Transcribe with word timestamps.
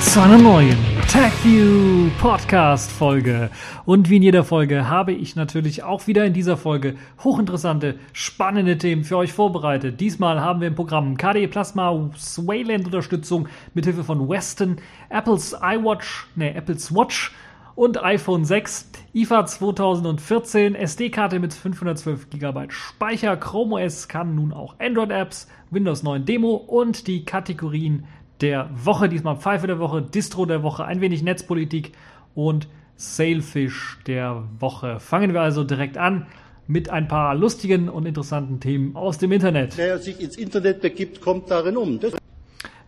zu 0.00 0.20
einer 0.20 0.38
neuen 0.38 0.76
TechView 1.08 2.10
Podcast 2.18 2.90
Folge. 2.90 3.50
Und 3.84 4.08
wie 4.08 4.16
in 4.16 4.22
jeder 4.22 4.44
Folge 4.44 4.88
habe 4.88 5.12
ich 5.12 5.36
natürlich 5.36 5.82
auch 5.82 6.06
wieder 6.06 6.24
in 6.24 6.32
dieser 6.32 6.56
Folge 6.56 6.96
hochinteressante, 7.22 7.96
spannende 8.12 8.78
Themen 8.78 9.04
für 9.04 9.18
euch 9.18 9.32
vorbereitet. 9.32 10.00
Diesmal 10.00 10.40
haben 10.40 10.60
wir 10.60 10.68
im 10.68 10.74
Programm 10.74 11.16
KDE 11.16 11.48
Plasma 11.48 12.10
Swayland 12.16 12.86
Unterstützung 12.86 13.48
mithilfe 13.74 14.02
von 14.02 14.28
Weston, 14.28 14.76
Apples 15.10 15.54
iWatch, 15.60 16.28
ne, 16.34 16.54
Apples 16.54 16.94
Watch 16.94 17.32
und 17.74 18.02
iPhone 18.02 18.44
6, 18.44 18.90
IFA 19.14 19.46
2014, 19.46 20.74
SD-Karte 20.74 21.38
mit 21.38 21.52
512 21.52 22.30
GB 22.30 22.66
Speicher, 22.68 23.36
Chrome 23.36 23.76
OS 23.76 24.08
kann 24.08 24.34
nun 24.34 24.52
auch 24.52 24.76
Android-Apps, 24.78 25.46
Windows 25.70 26.02
9 26.02 26.24
Demo 26.24 26.54
und 26.54 27.06
die 27.06 27.24
Kategorien 27.24 28.04
der 28.40 28.70
Woche. 28.72 29.08
Diesmal 29.08 29.36
Pfeife 29.36 29.66
der 29.66 29.78
Woche, 29.78 30.02
Distro 30.02 30.46
der 30.46 30.62
Woche, 30.62 30.84
ein 30.84 31.00
wenig 31.00 31.22
Netzpolitik 31.22 31.92
und 32.34 32.68
Sailfish 32.96 33.98
der 34.06 34.44
Woche. 34.58 35.00
Fangen 35.00 35.32
wir 35.32 35.40
also 35.40 35.64
direkt 35.64 35.96
an 35.96 36.26
mit 36.66 36.88
ein 36.90 37.08
paar 37.08 37.34
lustigen 37.34 37.88
und 37.88 38.06
interessanten 38.06 38.60
Themen 38.60 38.94
aus 38.94 39.18
dem 39.18 39.32
Internet. 39.32 39.76
Wer 39.76 39.98
sich 39.98 40.20
ins 40.20 40.36
Internet 40.36 40.80
begibt, 40.80 41.20
kommt 41.20 41.50
darin 41.50 41.76
um. 41.76 41.98
Das 41.98 42.14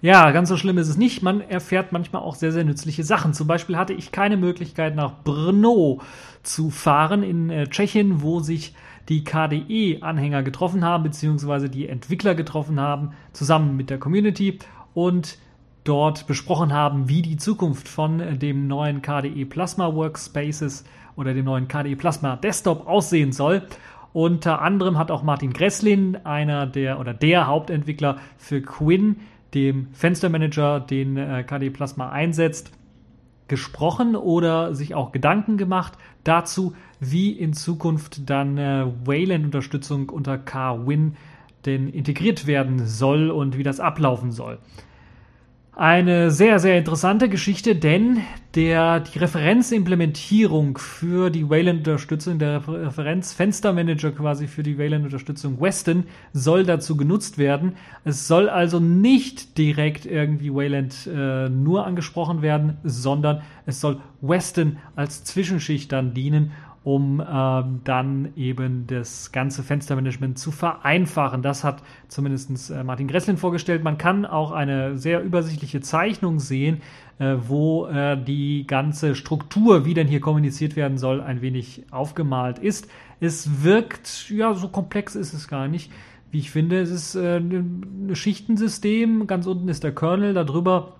ja, 0.03 0.33
ganz 0.33 0.49
so 0.49 0.57
schlimm 0.57 0.79
ist 0.79 0.89
es 0.89 0.97
nicht. 0.97 1.23
Man 1.23 1.41
erfährt 1.41 1.93
manchmal 1.93 2.23
auch 2.23 2.35
sehr, 2.35 2.51
sehr 2.51 2.65
nützliche 2.65 3.05
Sachen. 3.05 3.35
Zum 3.35 3.47
Beispiel 3.47 3.77
hatte 3.77 3.93
ich 3.93 4.11
keine 4.11 4.37
Möglichkeit, 4.37 4.97
nach 4.97 5.23
Brno 5.23 6.01
zu 6.43 6.71
fahren 6.71 7.23
in 7.23 7.51
äh, 7.51 7.69
Tschechien, 7.69 8.21
wo 8.21 8.41
sich 8.41 8.75
die 9.09 9.23
KDE-Anhänger 9.23 10.43
getroffen 10.43 10.85
haben, 10.85 11.05
beziehungsweise 11.05 11.69
die 11.69 11.89
Entwickler 11.89 12.35
getroffen 12.35 12.81
haben, 12.81 13.13
zusammen 13.33 13.77
mit 13.77 13.91
der 13.91 13.99
Community 13.99 14.59
und 14.93 15.39
dort 15.85 16.27
besprochen 16.27 16.73
haben, 16.73 17.09
wie 17.09 17.23
die 17.23 17.37
Zukunft 17.37 17.89
von 17.89 18.39
dem 18.39 18.69
neuen 18.69 19.03
KDE 19.03 19.45
Plasma 19.45 19.95
Workspaces 19.95 20.85
oder 21.17 21.35
dem 21.35 21.45
neuen 21.45 21.69
KDE 21.69 21.97
Plasma 21.97 22.37
Desktop 22.37 22.87
aussehen 22.87 23.33
soll. 23.33 23.63
Unter 24.13 24.61
anderem 24.61 24.99
hat 24.99 25.11
auch 25.11 25.23
Martin 25.23 25.53
Gresslin, 25.53 26.17
einer 26.25 26.67
der 26.67 27.01
oder 27.01 27.15
der 27.15 27.47
Hauptentwickler 27.47 28.19
für 28.37 28.61
Quinn, 28.61 29.17
dem 29.55 29.89
Fenstermanager, 29.93 30.81
den 30.81 31.17
äh, 31.17 31.45
KDE 31.45 31.71
Plasma 31.71 32.11
einsetzt, 32.11 32.73
gesprochen 33.49 34.17
oder 34.17 34.75
sich 34.75 34.95
auch 34.95 35.13
Gedanken 35.13 35.57
gemacht 35.57 35.95
dazu, 36.25 36.75
wie 37.01 37.33
in 37.33 37.53
Zukunft 37.53 38.31
dann 38.31 38.57
äh, 38.57 38.87
Wayland-Unterstützung 39.05 40.09
unter 40.09 40.39
KWin 40.39 41.17
denn 41.67 41.89
integriert 41.89 42.47
werden 42.47 42.87
soll 42.87 43.31
und 43.31 43.57
wie 43.57 43.63
das 43.63 43.79
ablaufen 43.79 44.33
soll. 44.33 44.59
Eine 45.83 46.31
sehr, 46.31 46.61
sehr 46.61 46.79
interessante 46.79 47.29
Geschichte, 47.29 47.75
denn 47.75 48.21
der, 48.55 49.01
die 49.01 49.19
Referenzimplementierung 49.19 50.79
für 50.79 51.29
die 51.29 51.51
Wayland-Unterstützung, 51.51 52.39
der 52.39 52.63
Referenzfenstermanager 52.69 54.13
quasi 54.13 54.47
für 54.47 54.63
die 54.63 54.79
Wayland-Unterstützung 54.79 55.61
Weston 55.61 56.05
soll 56.33 56.63
dazu 56.63 56.97
genutzt 56.97 57.37
werden. 57.37 57.73
Es 58.05 58.29
soll 58.29 58.49
also 58.49 58.79
nicht 58.79 59.59
direkt 59.59 60.07
irgendwie 60.07 60.55
Wayland 60.55 61.09
äh, 61.13 61.49
nur 61.49 61.85
angesprochen 61.85 62.43
werden, 62.43 62.77
sondern 62.85 63.43
es 63.67 63.81
soll 63.81 63.99
Weston 64.21 64.77
als 64.95 65.25
Zwischenschicht 65.25 65.91
dann 65.91 66.15
dienen 66.15 66.53
um 66.85 67.23
ähm, 67.27 67.81
dann 67.85 68.33
eben 68.37 68.87
das 68.87 69.31
ganze 69.31 69.63
Fenstermanagement 69.63 70.39
zu 70.39 70.51
vereinfachen. 70.51 71.43
Das 71.43 71.63
hat 71.63 71.83
zumindest 72.09 72.71
äh, 72.71 72.83
Martin 72.83 73.07
Gresslin 73.07 73.37
vorgestellt. 73.37 73.85
Man 73.85 73.99
kann 73.99 74.27
auch 74.27 74.51
eine 74.51 74.99
sehr 74.99 75.23
übersichtliche 75.23 75.81
Zeichnung 75.81 76.41
sehen, 76.41 76.81
äh, 77.19 77.37
wo 77.47 77.87
äh, 77.87 78.17
die 78.23 78.67
ganze 78.67 79.15
Struktur, 79.15 79.85
wie 79.85 79.95
denn 79.95 80.09
hier 80.09 80.21
kommuniziert 80.21 80.75
werden 80.75 80.99
soll, 80.99 81.21
ein 81.21 81.41
wenig 81.41 81.85
aufgemalt 81.93 82.59
ist. 82.59 82.89
Es 83.21 83.63
wirkt, 83.63 84.29
ja, 84.31 84.55
so 84.55 84.69
komplex 84.69 85.15
ist 85.15 85.33
es 85.33 85.47
gar 85.47 85.69
nicht. 85.69 85.93
Wie 86.33 86.39
ich 86.39 86.51
finde, 86.51 86.81
es 86.81 86.91
ist 86.91 87.15
äh, 87.15 87.37
ein 87.37 88.11
Schichtensystem. 88.15 89.29
Ganz 89.29 89.47
unten 89.47 89.69
ist 89.69 89.85
der 89.85 89.95
Kernel, 89.95 90.35
darüber 90.35 90.95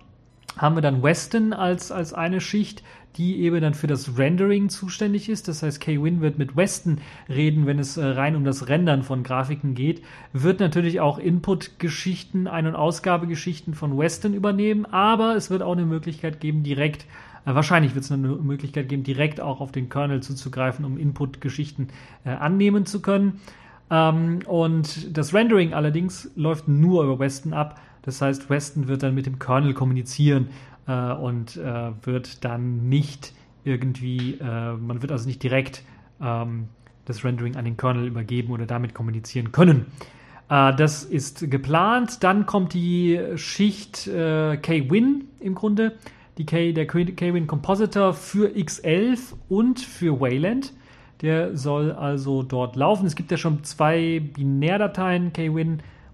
haben 0.57 0.75
wir 0.75 0.81
dann 0.81 1.03
Weston 1.03 1.53
als, 1.53 1.91
als 1.91 2.13
eine 2.13 2.41
Schicht, 2.41 2.83
die 3.15 3.41
eben 3.41 3.61
dann 3.61 3.73
für 3.73 3.87
das 3.87 4.17
Rendering 4.17 4.69
zuständig 4.69 5.29
ist. 5.29 5.47
Das 5.47 5.61
heißt, 5.61 5.79
K-Win 5.79 6.21
wird 6.21 6.37
mit 6.37 6.55
Weston 6.55 6.99
reden, 7.29 7.65
wenn 7.65 7.79
es 7.79 7.97
äh, 7.97 8.05
rein 8.05 8.35
um 8.35 8.43
das 8.43 8.69
Rendern 8.69 9.03
von 9.03 9.23
Grafiken 9.23 9.75
geht. 9.75 10.03
Wird 10.31 10.59
natürlich 10.59 10.99
auch 10.99 11.19
Input-Geschichten, 11.19 12.47
Ein- 12.47 12.67
und 12.67 12.75
Ausgabegeschichten 12.75 13.75
von 13.75 13.97
Weston 13.97 14.33
übernehmen, 14.33 14.85
aber 14.85 15.35
es 15.35 15.49
wird 15.49 15.61
auch 15.61 15.73
eine 15.73 15.85
Möglichkeit 15.85 16.39
geben, 16.39 16.63
direkt 16.63 17.05
äh, 17.45 17.53
Wahrscheinlich 17.53 17.93
wird 17.93 18.05
es 18.05 18.11
eine 18.11 18.27
Möglichkeit 18.27 18.89
geben, 18.89 19.03
direkt 19.03 19.41
auch 19.41 19.61
auf 19.61 19.71
den 19.71 19.89
Kernel 19.89 20.21
zuzugreifen, 20.21 20.85
um 20.85 20.97
Input-Geschichten 20.97 21.89
äh, 22.25 22.29
annehmen 22.29 22.85
zu 22.85 23.01
können. 23.01 23.41
Ähm, 23.89 24.39
und 24.47 25.15
das 25.15 25.33
Rendering 25.33 25.73
allerdings 25.73 26.31
läuft 26.35 26.67
nur 26.67 27.03
über 27.03 27.19
Weston 27.19 27.53
ab. 27.53 27.79
Das 28.03 28.21
heißt, 28.21 28.49
Weston 28.49 28.87
wird 28.87 29.03
dann 29.03 29.15
mit 29.15 29.25
dem 29.25 29.39
Kernel 29.39 29.73
kommunizieren 29.73 30.49
äh, 30.87 31.13
und 31.13 31.57
äh, 31.57 31.91
wird 32.03 32.43
dann 32.45 32.87
nicht 32.89 33.33
irgendwie, 33.63 34.35
äh, 34.35 34.73
man 34.73 35.01
wird 35.01 35.11
also 35.11 35.27
nicht 35.27 35.41
direkt 35.41 35.83
ähm, 36.21 36.67
das 37.05 37.23
Rendering 37.23 37.55
an 37.55 37.65
den 37.65 37.77
Kernel 37.77 38.07
übergeben 38.07 38.53
oder 38.53 38.65
damit 38.65 38.93
kommunizieren 38.93 39.51
können. 39.51 39.87
Äh, 40.49 40.75
das 40.75 41.03
ist 41.03 41.49
geplant. 41.49 42.23
Dann 42.23 42.45
kommt 42.45 42.73
die 42.73 43.19
Schicht 43.35 44.07
äh, 44.07 44.57
K-Win 44.57 45.25
im 45.39 45.55
Grunde, 45.55 45.93
die 46.37 46.45
K, 46.45 46.73
der 46.73 46.87
K-Win 46.87 47.47
Compositor 47.47 48.13
für 48.13 48.49
X11 48.49 49.33
und 49.49 49.79
für 49.79 50.19
Wayland. 50.19 50.73
Der 51.21 51.55
soll 51.55 51.91
also 51.91 52.43
dort 52.43 52.75
laufen. 52.75 53.05
Es 53.05 53.15
gibt 53.15 53.31
ja 53.31 53.37
schon 53.37 53.63
zwei 53.63 54.19
Binärdateien, 54.19 55.31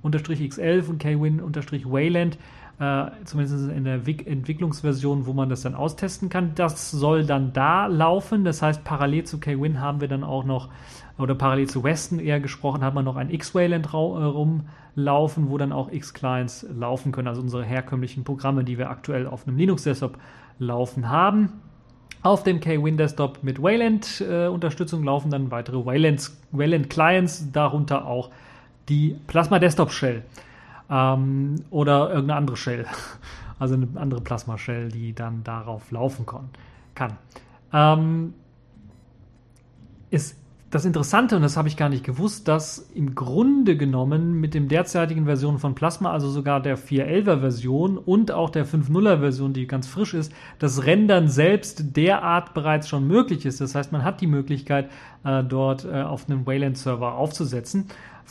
Kwin-X11 0.03 0.89
und 0.89 0.99
Kwin-Wayland 0.99 2.37
äh, 2.79 3.11
zumindest 3.25 3.69
in 3.69 3.83
der 3.83 3.95
Entwicklungsversion, 3.95 5.25
wo 5.25 5.33
man 5.33 5.49
das 5.49 5.61
dann 5.61 5.75
austesten 5.75 6.29
kann. 6.29 6.53
Das 6.55 6.91
soll 6.91 7.25
dann 7.25 7.51
da 7.51 7.87
laufen. 7.87 8.45
Das 8.45 8.61
heißt, 8.61 8.83
parallel 8.83 9.25
zu 9.25 9.39
Kwin 9.39 9.81
haben 9.81 9.99
wir 9.99 10.07
dann 10.07 10.23
auch 10.23 10.45
noch, 10.45 10.69
oder 11.17 11.35
parallel 11.35 11.67
zu 11.67 11.83
Weston 11.83 12.19
eher 12.19 12.39
gesprochen, 12.39 12.81
hat 12.81 12.93
man 12.93 13.03
noch 13.03 13.17
ein 13.17 13.29
X-Wayland 13.29 13.87
äh, 13.87 13.97
rumlaufen, 13.97 15.49
wo 15.49 15.57
dann 15.57 15.73
auch 15.73 15.91
X-Clients 15.91 16.67
laufen 16.73 17.11
können, 17.11 17.27
also 17.27 17.41
unsere 17.41 17.65
herkömmlichen 17.65 18.23
Programme, 18.23 18.63
die 18.63 18.77
wir 18.77 18.89
aktuell 18.89 19.27
auf 19.27 19.45
einem 19.45 19.57
Linux-Desktop 19.57 20.17
laufen 20.57 21.09
haben. 21.09 21.61
Auf 22.21 22.43
dem 22.43 22.59
K-Win 22.61 22.97
Desktop 22.97 23.43
mit 23.43 23.61
Wayland-Unterstützung 23.61 25.03
äh, 25.03 25.05
laufen 25.05 25.31
dann 25.31 25.51
weitere 25.51 25.85
Wayland-Clients, 25.85 27.51
darunter 27.51 28.05
auch 28.05 28.29
die 28.89 29.15
Plasma 29.27 29.59
Desktop 29.59 29.91
Shell 29.91 30.23
ähm, 30.89 31.55
oder 31.69 32.09
irgendeine 32.09 32.35
andere 32.35 32.57
Shell, 32.57 32.85
also 33.59 33.75
eine 33.75 33.87
andere 33.95 34.21
Plasma 34.21 34.57
Shell, 34.57 34.89
die 34.89 35.13
dann 35.13 35.43
darauf 35.43 35.91
laufen 35.91 36.25
kann. 36.95 37.17
Ähm, 37.71 38.33
ist 40.09 40.35
das 40.71 40.85
Interessante, 40.85 41.35
und 41.35 41.41
das 41.41 41.57
habe 41.57 41.67
ich 41.67 41.77
gar 41.77 41.89
nicht 41.89 42.03
gewusst, 42.03 42.47
dass 42.47 42.91
im 42.93 43.15
Grunde 43.15 43.75
genommen 43.75 44.39
mit 44.39 44.53
dem 44.53 44.67
derzeitigen 44.67 45.25
Version 45.25 45.57
von 45.57 45.73
Plasma, 45.73 46.11
also 46.11 46.29
sogar 46.29 46.61
der 46.61 46.77
4.11er 46.77 47.39
Version 47.39 47.97
und 47.97 48.31
auch 48.31 48.51
der 48.51 48.67
5.0er 48.67 49.19
Version, 49.19 49.53
die 49.53 49.65
ganz 49.65 49.87
frisch 49.87 50.13
ist, 50.13 50.31
das 50.59 50.85
Rendern 50.85 51.27
selbst 51.27 51.95
derart 51.97 52.53
bereits 52.53 52.87
schon 52.87 53.07
möglich 53.07 53.47
ist. 53.47 53.61
Das 53.61 53.73
heißt, 53.73 53.91
man 53.91 54.03
hat 54.03 54.21
die 54.21 54.27
Möglichkeit, 54.27 54.91
äh, 55.23 55.43
dort 55.43 55.85
äh, 55.85 56.03
auf 56.03 56.29
einem 56.29 56.45
Wayland-Server 56.45 57.15
aufzusetzen. 57.15 57.87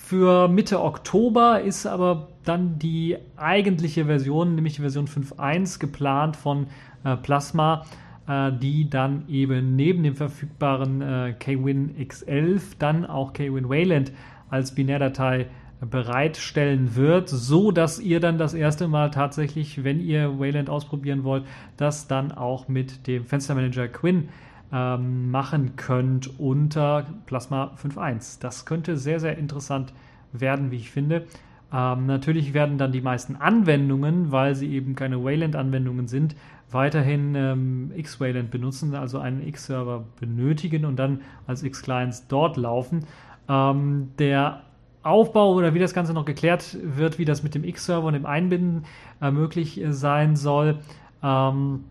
Für 0.08 0.49
Mitte 0.49 0.82
Oktober 0.82 1.60
ist 1.60 1.84
aber 1.84 2.28
dann 2.46 2.78
die 2.78 3.19
eigentliche 3.37 4.06
Version, 4.06 4.55
nämlich 4.55 4.76
die 4.76 4.81
Version 4.81 5.06
5.1, 5.06 5.78
geplant 5.78 6.34
von 6.34 6.69
äh, 7.05 7.14
Plasma, 7.14 7.84
äh, 8.26 8.50
die 8.50 8.88
dann 8.88 9.28
eben 9.28 9.76
neben 9.76 10.02
dem 10.02 10.14
verfügbaren 10.14 11.02
äh, 11.02 11.34
KWin 11.38 11.94
X11 11.99 12.62
dann 12.78 13.05
auch 13.05 13.34
KWin 13.34 13.69
Wayland 13.69 14.12
als 14.49 14.75
Binärdatei 14.75 15.49
bereitstellen 15.82 16.96
wird, 16.96 17.28
so 17.28 17.70
dass 17.70 18.00
ihr 18.00 18.20
dann 18.20 18.38
das 18.38 18.55
erste 18.55 18.88
Mal 18.88 19.10
tatsächlich, 19.10 19.84
wenn 19.84 20.00
ihr 20.00 20.38
Wayland 20.38 20.70
ausprobieren 20.70 21.22
wollt, 21.22 21.44
das 21.76 22.08
dann 22.08 22.32
auch 22.32 22.66
mit 22.66 23.06
dem 23.06 23.26
Fenstermanager 23.26 23.88
Quinn 23.88 24.31
ähm, 24.73 25.31
machen 25.31 25.76
könnt 25.76 26.38
unter 26.38 27.06
Plasma 27.26 27.73
5.1. 27.82 28.41
Das 28.41 28.67
könnte 28.67 28.97
sehr, 28.97 29.20
sehr 29.20 29.38
interessant 29.38 29.93
werden, 30.32 30.70
wie 30.70 30.76
ich 30.76 30.91
finde. 30.91 31.26
Ähm, 31.73 32.06
natürlich 32.06 32.55
werden 32.55 32.79
dann 32.79 32.93
die 32.93 33.00
meisten 33.00 33.37
Anwendungen, 33.37 34.32
weil 34.32 34.55
sie 34.55 34.73
eben 34.73 34.94
keine 34.94 35.23
Wayland-Anwendungen 35.23 36.09
sind, 36.09 36.35
weiterhin 36.70 37.35
ähm, 37.35 37.93
X-Wayland 37.94 38.50
benutzen, 38.50 38.94
also 38.94 39.19
einen 39.19 39.47
X-Server 39.47 40.05
benötigen 40.19 40.85
und 40.85 40.97
dann 40.97 41.20
als 41.47 41.62
X-Clients 41.62 42.26
dort 42.29 42.56
laufen. 42.56 43.05
Ähm, 43.49 44.11
der 44.19 44.62
Aufbau 45.03 45.55
oder 45.55 45.75
wie 45.75 45.79
das 45.79 45.94
Ganze 45.94 46.12
noch 46.12 46.25
geklärt 46.25 46.76
wird, 46.82 47.19
wie 47.19 47.25
das 47.25 47.43
mit 47.43 47.55
dem 47.55 47.65
X-Server 47.65 48.06
und 48.06 48.15
dem 48.15 48.26
Einbinden 48.26 48.85
äh, 49.20 49.31
möglich 49.31 49.81
äh, 49.81 49.93
sein 49.93 50.37
soll, 50.37 50.79
Ähm, 51.20 51.85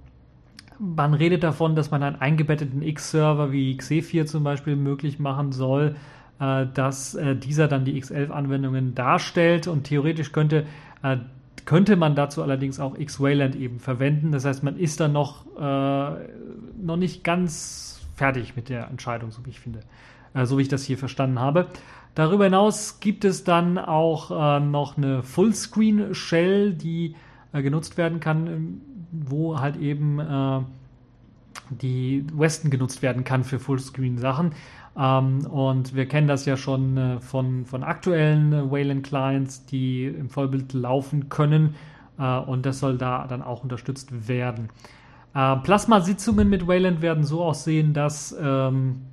man 0.79 1.13
redet 1.13 1.43
davon, 1.43 1.75
dass 1.75 1.91
man 1.91 2.03
einen 2.03 2.15
eingebetteten 2.17 2.81
X-Server 2.81 3.51
wie 3.51 3.77
X4 3.77 4.25
zum 4.25 4.43
Beispiel 4.43 4.75
möglich 4.75 5.19
machen 5.19 5.51
soll, 5.51 5.95
äh, 6.39 6.65
dass 6.73 7.15
äh, 7.15 7.35
dieser 7.35 7.67
dann 7.67 7.85
die 7.85 8.01
X11-Anwendungen 8.01 8.95
darstellt 8.95 9.67
und 9.67 9.83
theoretisch 9.83 10.31
könnte, 10.31 10.65
äh, 11.03 11.17
könnte 11.65 11.95
man 11.95 12.15
dazu 12.15 12.43
allerdings 12.43 12.79
auch 12.79 12.97
X-Wayland 12.97 13.55
eben 13.55 13.79
verwenden. 13.79 14.31
Das 14.31 14.45
heißt, 14.45 14.63
man 14.63 14.77
ist 14.77 14.99
dann 14.99 15.13
noch, 15.13 15.45
äh, 15.57 16.27
noch 16.81 16.97
nicht 16.97 17.23
ganz 17.23 18.01
fertig 18.15 18.55
mit 18.55 18.69
der 18.69 18.87
Entscheidung, 18.87 19.31
so 19.31 19.45
wie 19.45 19.49
ich 19.49 19.59
finde, 19.59 19.79
äh, 20.33 20.45
so 20.45 20.57
wie 20.57 20.61
ich 20.61 20.69
das 20.69 20.83
hier 20.83 20.97
verstanden 20.97 21.39
habe. 21.39 21.67
Darüber 22.15 22.45
hinaus 22.45 22.99
gibt 22.99 23.25
es 23.25 23.43
dann 23.43 23.77
auch 23.77 24.31
äh, 24.31 24.59
noch 24.59 24.97
eine 24.97 25.23
Fullscreen-Shell, 25.23 26.73
die 26.73 27.15
genutzt 27.53 27.97
werden 27.97 28.19
kann, 28.19 28.81
wo 29.25 29.59
halt 29.59 29.77
eben 29.77 30.65
die 31.69 32.25
Weston 32.33 32.71
genutzt 32.71 33.01
werden 33.01 33.23
kann 33.23 33.43
für 33.43 33.59
Fullscreen-Sachen. 33.59 34.51
Ähm, 34.97 35.45
und 35.45 35.95
wir 35.95 36.07
kennen 36.07 36.27
das 36.27 36.45
ja 36.45 36.57
schon 36.57 36.97
äh, 36.97 37.19
von, 37.19 37.65
von 37.65 37.83
aktuellen 37.83 38.53
äh, 38.53 38.71
Wayland-Clients, 38.71 39.65
die 39.65 40.05
im 40.05 40.29
Vollbild 40.29 40.73
laufen 40.73 41.29
können. 41.29 41.75
Äh, 42.17 42.37
und 42.39 42.65
das 42.65 42.79
soll 42.79 42.97
da 42.97 43.27
dann 43.27 43.41
auch 43.41 43.63
unterstützt 43.63 44.27
werden. 44.27 44.69
Äh, 45.35 45.57
Plasma-Sitzungen 45.57 46.49
mit 46.49 46.67
Wayland 46.67 47.01
werden 47.01 47.23
so 47.23 47.43
aussehen, 47.43 47.93
dass 47.93 48.35
ähm, 48.41 49.03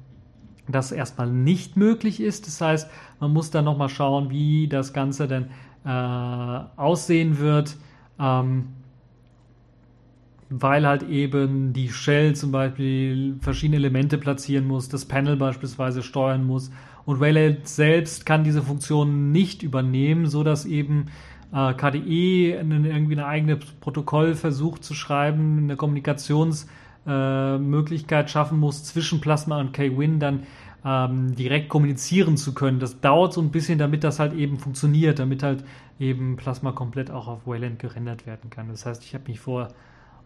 das 0.68 0.90
erstmal 0.90 1.30
nicht 1.30 1.76
möglich 1.76 2.20
ist. 2.20 2.46
Das 2.46 2.60
heißt, 2.60 2.90
man 3.20 3.32
muss 3.32 3.50
dann 3.50 3.66
nochmal 3.66 3.90
schauen, 3.90 4.30
wie 4.30 4.68
das 4.68 4.94
Ganze 4.94 5.28
denn 5.28 5.48
äh, 5.84 5.90
aussehen 6.76 7.38
wird. 7.38 7.76
Ähm, 8.18 8.68
weil 10.60 10.86
halt 10.86 11.02
eben 11.04 11.72
die 11.72 11.88
Shell 11.88 12.36
zum 12.36 12.52
Beispiel 12.52 13.36
verschiedene 13.40 13.78
Elemente 13.78 14.18
platzieren 14.18 14.68
muss, 14.68 14.88
das 14.88 15.04
Panel 15.04 15.36
beispielsweise 15.36 16.00
steuern 16.02 16.46
muss. 16.46 16.70
Und 17.04 17.18
Wayland 17.18 17.66
selbst 17.66 18.24
kann 18.24 18.44
diese 18.44 18.62
Funktion 18.62 19.32
nicht 19.32 19.64
übernehmen, 19.64 20.26
so 20.26 20.44
dass 20.44 20.64
eben 20.64 21.06
äh, 21.52 21.74
KDE 21.74 22.60
eine, 22.60 22.88
irgendwie 22.88 23.14
eine 23.14 23.26
eigene 23.26 23.56
Protokoll 23.56 24.36
versucht 24.36 24.84
zu 24.84 24.94
schreiben, 24.94 25.58
eine 25.58 25.74
Kommunikationsmöglichkeit 25.76 28.26
äh, 28.26 28.28
schaffen 28.28 28.60
muss 28.60 28.84
zwischen 28.84 29.20
Plasma 29.20 29.58
und 29.58 29.72
KWin 29.72 30.20
dann 30.20 30.44
ähm, 30.84 31.34
direkt 31.34 31.68
kommunizieren 31.68 32.36
zu 32.36 32.54
können. 32.54 32.78
Das 32.78 33.00
dauert 33.00 33.32
so 33.32 33.40
ein 33.40 33.50
bisschen, 33.50 33.80
damit 33.80 34.04
das 34.04 34.20
halt 34.20 34.34
eben 34.34 34.58
funktioniert, 34.58 35.18
damit 35.18 35.42
halt 35.42 35.64
eben 35.98 36.36
Plasma 36.36 36.70
komplett 36.70 37.10
auch 37.10 37.26
auf 37.26 37.44
Wayland 37.44 37.80
gerendert 37.80 38.24
werden 38.24 38.50
kann. 38.50 38.68
Das 38.68 38.86
heißt, 38.86 39.02
ich 39.02 39.14
habe 39.14 39.24
mich 39.26 39.40
vor 39.40 39.70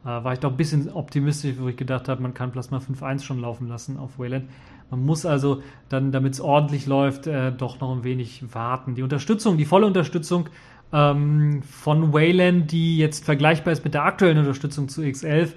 war 0.04 0.32
ich 0.32 0.38
doch 0.38 0.50
ein 0.50 0.56
bisschen 0.56 0.90
optimistisch, 0.92 1.56
wo 1.58 1.68
ich 1.68 1.76
gedacht 1.76 2.08
habe, 2.08 2.22
man 2.22 2.34
kann 2.34 2.52
Plasma 2.52 2.78
5.1 2.78 3.22
schon 3.22 3.40
laufen 3.40 3.68
lassen 3.68 3.98
auf 3.98 4.18
Wayland. 4.18 4.48
Man 4.90 5.04
muss 5.04 5.26
also 5.26 5.62
dann, 5.88 6.12
damit 6.12 6.34
es 6.34 6.40
ordentlich 6.40 6.86
läuft, 6.86 7.26
äh, 7.26 7.52
doch 7.52 7.80
noch 7.80 7.94
ein 7.94 8.04
wenig 8.04 8.42
warten. 8.54 8.94
Die 8.94 9.02
Unterstützung, 9.02 9.58
die 9.58 9.66
volle 9.66 9.86
Unterstützung 9.86 10.48
ähm, 10.92 11.62
von 11.62 12.12
Wayland, 12.12 12.72
die 12.72 12.96
jetzt 12.96 13.24
vergleichbar 13.24 13.72
ist 13.72 13.84
mit 13.84 13.94
der 13.94 14.04
aktuellen 14.04 14.38
Unterstützung 14.38 14.88
zu 14.88 15.02
X11, 15.02 15.50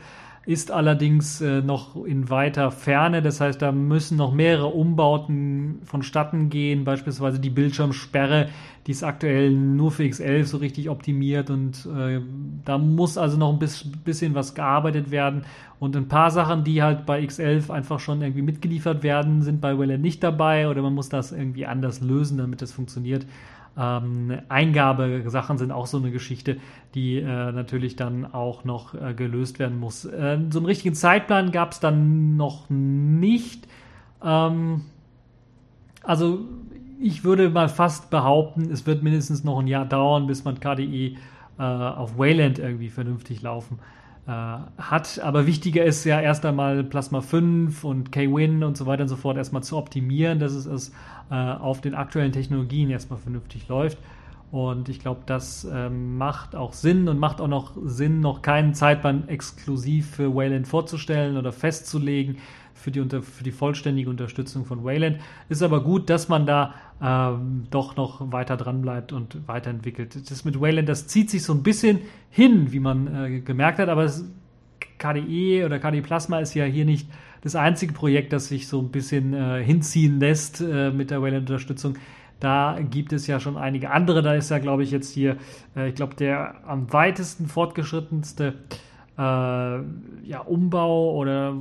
ist 0.46 0.72
allerdings 0.72 1.40
äh, 1.42 1.62
noch 1.62 1.96
in 2.04 2.30
weiter 2.30 2.72
Ferne. 2.72 3.22
Das 3.22 3.40
heißt, 3.40 3.62
da 3.62 3.72
müssen 3.72 4.18
noch 4.18 4.34
mehrere 4.34 4.68
Umbauten 4.68 5.82
vonstatten 5.84 6.50
gehen, 6.50 6.84
beispielsweise 6.84 7.40
die 7.40 7.52
Bildschirmsperre, 7.52 8.50
die 8.88 8.92
ist 8.92 9.04
aktuell 9.04 9.52
nur 9.52 9.92
für 9.92 10.04
X11 10.04 10.46
so 10.46 10.58
richtig 10.58 10.90
optimiert 10.90 11.52
und 11.52 11.88
äh, 11.96 12.20
da 12.66 12.80
muss 12.80 13.20
also 13.20 13.38
noch 13.38 13.54
ein 13.54 13.60
bisschen 13.60 14.34
was 14.34 14.56
gearbeitet 14.56 15.12
werden. 15.12 15.44
Und 15.80 15.96
ein 15.96 16.08
paar 16.08 16.32
Sachen, 16.32 16.64
die 16.64 16.82
halt 16.82 17.06
bei 17.06 17.22
X11 17.22 17.70
einfach 17.70 18.00
schon 18.00 18.22
irgendwie 18.22 18.42
mitgeliefert 18.42 19.04
werden, 19.04 19.44
sind 19.44 19.62
bei 19.62 19.78
Wayland 19.78 20.02
nicht 20.02 20.24
dabei 20.24 20.68
oder 20.68 20.82
man 20.82 20.96
muss 20.96 21.10
das 21.10 21.32
irgendwie 21.32 21.68
anders 21.68 22.02
lösen, 22.02 22.40
damit 22.40 22.64
das 22.64 22.72
funktioniert. 22.72 23.28
Ähm, 23.77 24.39
Eingabesachen 24.50 25.57
sind 25.57 25.71
auch 25.71 25.88
so 25.88 25.97
eine 25.97 26.12
Geschichte, 26.12 26.57
die 26.94 27.18
äh, 27.18 27.51
natürlich 27.51 27.95
dann 27.95 28.25
auch 28.33 28.65
noch 28.65 28.94
äh, 28.94 29.13
gelöst 29.13 29.59
werden 29.59 29.79
muss. 29.79 30.06
Äh, 30.06 30.39
so 30.50 30.59
einen 30.59 30.65
richtigen 30.65 30.94
Zeitplan 30.94 31.51
gab 31.51 31.71
es 31.71 31.79
dann 31.79 32.35
noch 32.35 32.69
nicht. 32.69 33.68
Ähm, 34.23 34.81
also 36.03 36.39
ich 37.00 37.23
würde 37.23 37.50
mal 37.50 37.69
fast 37.69 38.09
behaupten, 38.09 38.69
es 38.71 38.85
wird 38.85 39.03
mindestens 39.03 39.44
noch 39.44 39.59
ein 39.59 39.68
Jahr 39.68 39.85
dauern, 39.85 40.27
bis 40.27 40.44
man 40.44 40.59
KDE 40.59 41.15
äh, 41.57 41.63
auf 41.63 42.18
Wayland 42.18 42.59
irgendwie 42.59 42.89
vernünftig 42.89 43.41
laufen 43.41 43.79
äh, 44.27 44.31
hat. 44.31 45.19
Aber 45.19 45.47
wichtiger 45.47 45.83
ist 45.83 46.03
ja 46.06 46.19
erst 46.19 46.45
einmal 46.45 46.83
Plasma 46.83 47.21
5 47.21 47.83
und 47.83 48.12
K-Win 48.12 48.63
und 48.63 48.77
so 48.77 48.85
weiter 48.85 49.03
und 49.03 49.09
so 49.09 49.15
fort 49.15 49.38
erstmal 49.38 49.63
zu 49.63 49.77
optimieren, 49.77 50.39
dass 50.39 50.53
es, 50.53 50.65
es 50.65 50.91
auf 51.36 51.81
den 51.81 51.95
aktuellen 51.95 52.31
Technologien 52.31 52.89
erstmal 52.89 53.19
vernünftig 53.19 53.68
läuft. 53.68 53.98
Und 54.51 54.89
ich 54.89 55.00
glaube, 55.00 55.22
das 55.25 55.66
ähm, 55.72 56.18
macht 56.18 56.56
auch 56.56 56.74
Sinn 56.74 57.07
und 57.07 57.19
macht 57.19 57.39
auch 57.39 57.48
noch 57.48 57.72
Sinn, 57.86 58.19
noch 58.19 58.42
keinen 58.42 58.74
Zeitplan 58.74 59.30
exklusiv 59.30 60.12
für 60.12 60.36
Wayland 60.36 60.68
vorzustellen 60.68 61.38
oder 61.38 61.54
festzulegen 61.54 62.38
für 62.74 62.92
die, 62.92 63.00
unter, 63.00 63.22
für 63.22 63.45
die 63.45 63.51
vollständige 63.51 64.10
Unterstützung 64.10 64.66
von 64.66 64.83
Wayland. 64.83 65.19
Ist 65.48 65.63
aber 65.63 65.81
gut, 65.81 66.10
dass 66.10 66.28
man 66.28 66.45
da 66.45 66.74
ähm, 67.01 67.63
doch 67.69 67.95
noch 67.95 68.31
weiter 68.33 68.57
dran 68.57 68.81
bleibt 68.81 69.13
und 69.13 69.48
weiterentwickelt. 69.48 70.30
Das 70.30 70.44
mit 70.44 70.60
Wayland, 70.60 70.89
das 70.89 71.07
zieht 71.07 71.30
sich 71.30 71.44
so 71.44 71.54
ein 71.54 71.63
bisschen 71.63 72.00
hin, 72.30 72.74
wie 72.74 72.80
man 72.80 73.07
äh, 73.07 73.39
gemerkt 73.39 73.80
hat, 73.80 73.88
aber 73.88 74.12
KDE 74.98 75.66
oder 75.66 75.80
KDE 75.80 76.01
Plasma 76.01 76.39
ist 76.39 76.54
ja 76.56 76.66
hier 76.66 76.86
nicht 76.86 77.07
das 77.42 77.56
einzige 77.56 77.94
Projekt, 77.94 78.34
das 78.34 78.48
sich 78.48 78.68
so 78.68 78.80
ein 78.80 78.90
bisschen 78.90 79.34
äh, 79.34 79.64
hinziehen 79.64 80.19
lässt 80.19 80.62
äh, 80.62 80.92
mit 80.92 81.12
der 81.12 81.21
Wayland-Unterstützung. 81.21 81.95
Da 82.40 82.80
gibt 82.80 83.14
es 83.14 83.28
ja 83.28 83.40
schon 83.40 83.57
einige 83.57 83.92
andere. 83.92 84.21
Da 84.21 84.33
ist 84.33 84.50
ja, 84.50 84.60
glaube 84.60 84.83
ich, 84.83 84.92
jetzt 84.92 85.14
hier, 85.14 85.38
äh, 85.76 85.90
ich 85.90 85.95
glaube, 85.95 86.16
der 86.16 86.68
am 86.68 86.92
weitesten 86.92 87.48
fortgeschrittenste 87.48 88.56
äh, 89.18 89.21
ja, 89.21 90.40
Umbau 90.45 91.16
oder 91.16 91.56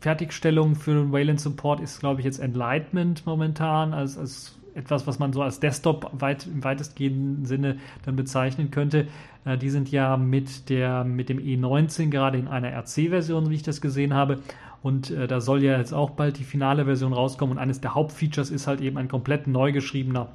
Fertigstellung 0.00 0.74
für 0.74 0.94
den 0.94 1.12
Wayland 1.12 1.40
Support 1.40 1.80
ist, 1.80 2.00
glaube 2.00 2.20
ich, 2.20 2.24
jetzt 2.24 2.40
Enlightenment 2.40 3.24
momentan 3.26 3.94
als, 3.94 4.18
als 4.18 4.58
etwas, 4.74 5.06
was 5.06 5.18
man 5.18 5.32
so 5.32 5.42
als 5.42 5.60
Desktop 5.60 6.10
weit, 6.12 6.46
im 6.46 6.64
weitestgehenden 6.64 7.44
Sinne 7.44 7.78
dann 8.04 8.16
bezeichnen 8.16 8.70
könnte. 8.70 9.06
Äh, 9.44 9.58
die 9.58 9.70
sind 9.70 9.90
ja 9.90 10.16
mit, 10.16 10.68
der, 10.68 11.04
mit 11.04 11.28
dem 11.28 11.38
E19 11.38 12.10
gerade 12.10 12.38
in 12.38 12.48
einer 12.48 12.72
RC-Version, 12.72 13.50
wie 13.50 13.54
ich 13.54 13.62
das 13.62 13.80
gesehen 13.80 14.14
habe. 14.14 14.40
Und 14.82 15.10
äh, 15.10 15.26
da 15.26 15.40
soll 15.40 15.62
ja 15.62 15.78
jetzt 15.78 15.92
auch 15.92 16.10
bald 16.10 16.38
die 16.38 16.44
finale 16.44 16.84
Version 16.84 17.12
rauskommen. 17.12 17.56
Und 17.56 17.58
eines 17.58 17.80
der 17.80 17.94
Hauptfeatures 17.94 18.50
ist 18.50 18.66
halt 18.66 18.80
eben 18.80 18.98
ein 18.98 19.08
komplett 19.08 19.46
neu 19.46 19.72
geschriebener 19.72 20.28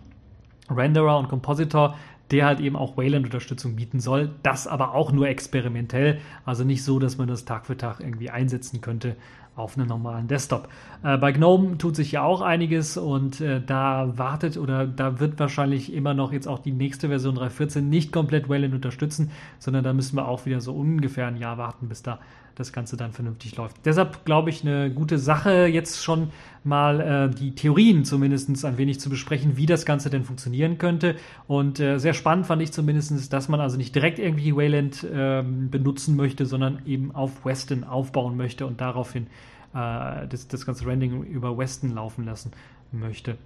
Renderer 0.70 1.18
und 1.18 1.30
Compositor, 1.30 1.96
der 2.32 2.46
halt 2.46 2.60
eben 2.60 2.76
auch 2.76 2.98
Wayland-Unterstützung 2.98 3.76
bieten 3.76 4.00
soll. 4.00 4.32
Das 4.44 4.68
aber 4.68 4.94
auch 4.94 5.12
nur 5.12 5.28
experimentell, 5.28 6.20
also 6.46 6.64
nicht 6.64 6.84
so, 6.84 7.00
dass 7.00 7.18
man 7.18 7.28
das 7.28 7.46
Tag 7.46 7.66
für 7.66 7.78
Tag 7.78 8.00
irgendwie 8.00 8.30
einsetzen 8.30 8.82
könnte 8.82 9.16
auf 9.56 9.76
einem 9.76 9.88
normalen 9.88 10.28
Desktop. 10.28 10.70
Äh, 11.04 11.18
bei 11.18 11.32
GNOME 11.32 11.78
tut 11.78 11.96
sich 11.96 12.12
ja 12.12 12.22
auch 12.22 12.42
einiges 12.42 12.96
und 12.96 13.42
äh, 13.42 13.60
da 13.66 14.18
wartet 14.18 14.58
oder 14.58 14.86
da 14.86 15.20
wird 15.20 15.40
wahrscheinlich 15.40 15.92
immer 15.94 16.14
noch 16.14 16.32
jetzt 16.32 16.48
auch 16.48 16.60
die 16.60 16.72
nächste 16.72 17.08
Version 17.08 17.38
3.14 17.38 17.82
nicht 17.82 18.12
komplett 18.12 18.50
Wayland 18.50 18.76
unterstützen, 18.76 19.32
sondern 19.58 19.84
da 19.84 19.94
müssen 19.94 20.16
wir 20.16 20.28
auch 20.28 20.46
wieder 20.46 20.62
so 20.62 20.74
ungefähr 20.74 21.28
ein 21.28 21.38
Jahr 21.38 21.58
warten, 21.58 21.90
bis 21.90 22.04
da 22.04 22.20
das 22.58 22.74
Ganze 22.74 22.98
dann 22.98 23.12
vernünftig 23.14 23.56
läuft. 23.56 23.78
Deshalb 23.86 24.26
glaube 24.26 24.50
ich 24.50 24.64
eine 24.64 24.92
gute 24.92 25.20
Sache, 25.20 25.68
jetzt 25.68 26.04
schon 26.04 26.32
mal 26.64 27.00
äh, 27.00 27.36
die 27.36 27.54
Theorien 27.54 28.04
zumindest 28.04 28.66
ein 28.66 28.78
wenig 28.78 29.00
zu 29.00 29.10
besprechen, 29.10 29.58
wie 29.58 29.66
das 29.66 29.86
Ganze 29.86 30.10
denn 30.10 30.24
funktionieren 30.24 30.78
könnte. 30.78 31.16
Und 31.48 31.80
äh, 31.80 32.00
sehr 32.00 32.14
spannend 32.14 32.48
fand 32.48 32.62
ich 32.62 32.72
zumindest, 32.72 33.32
dass 33.32 33.48
man 33.48 33.60
also 33.60 33.78
nicht 33.78 33.94
direkt 33.94 34.20
irgendwie 34.20 34.56
Wayland 34.56 35.04
äh, 35.04 35.44
benutzen 35.44 36.16
möchte, 36.16 36.46
sondern 36.46 36.82
eben 36.86 37.14
auf 37.14 37.46
Weston 37.46 37.84
aufbauen 37.84 38.38
möchte 38.38 38.66
und 38.66 38.82
daraufhin 38.82 39.28
äh, 39.74 40.28
das, 40.28 40.48
das 40.48 40.66
ganze 40.66 40.86
Rendering 40.86 41.24
über 41.24 41.58
Weston 41.58 41.94
laufen 41.94 42.26
lassen 42.26 42.52
möchte. 42.92 43.38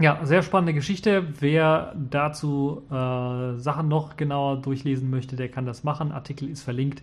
Ja, 0.00 0.24
sehr 0.24 0.42
spannende 0.42 0.74
Geschichte. 0.74 1.26
Wer 1.40 1.92
dazu 1.96 2.82
äh, 2.88 3.58
Sachen 3.58 3.88
noch 3.88 4.16
genauer 4.16 4.58
durchlesen 4.62 5.10
möchte, 5.10 5.34
der 5.34 5.48
kann 5.48 5.66
das 5.66 5.82
machen. 5.82 6.12
Artikel 6.12 6.48
ist 6.48 6.62
verlinkt 6.62 7.02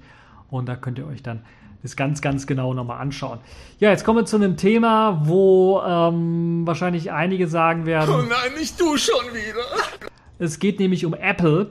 und 0.49 0.67
da 0.67 0.75
könnt 0.75 0.97
ihr 0.97 1.07
euch 1.07 1.23
dann 1.23 1.41
das 1.85 1.95
ganz, 1.95 2.21
ganz 2.21 2.47
genau 2.47 2.73
nochmal 2.73 2.99
anschauen. 2.99 3.39
Ja, 3.79 3.91
jetzt 3.91 4.03
kommen 4.03 4.19
wir 4.19 4.25
zu 4.25 4.37
einem 4.37 4.57
Thema, 4.57 5.21
wo 5.25 5.81
ähm, 5.85 6.65
wahrscheinlich 6.65 7.11
einige 7.11 7.47
sagen 7.47 7.85
werden. 7.85 8.13
Oh 8.13 8.21
nein, 8.21 8.57
nicht 8.57 8.79
du 8.81 8.97
schon 8.97 9.25
wieder. 9.33 9.61
Es 10.39 10.59
geht 10.59 10.79
nämlich 10.79 11.05
um 11.05 11.13
Apple. 11.13 11.69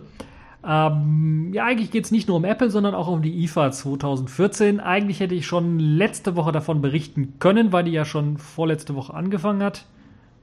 Ähm, 0.67 1.51
ja, 1.53 1.65
eigentlich 1.65 1.91
geht 1.91 2.05
es 2.05 2.11
nicht 2.11 2.29
nur 2.29 2.37
um 2.39 2.45
Apple, 2.45 2.71
sondern 2.71 2.95
auch 2.95 3.09
um 3.09 3.23
die 3.23 3.43
IFA 3.43 3.73
2014. 3.73 4.81
Eigentlich 4.81 5.21
hätte 5.21 5.35
ich 5.35 5.47
schon 5.47 5.79
letzte 5.79 6.37
Woche 6.37 6.53
davon 6.53 6.81
berichten 6.81 7.35
können, 7.39 7.73
weil 7.73 7.85
die 7.85 7.91
ja 7.91 8.05
schon 8.05 8.39
vorletzte 8.39 8.95
Woche 8.95 9.13
angefangen 9.13 9.63
hat. 9.63 9.85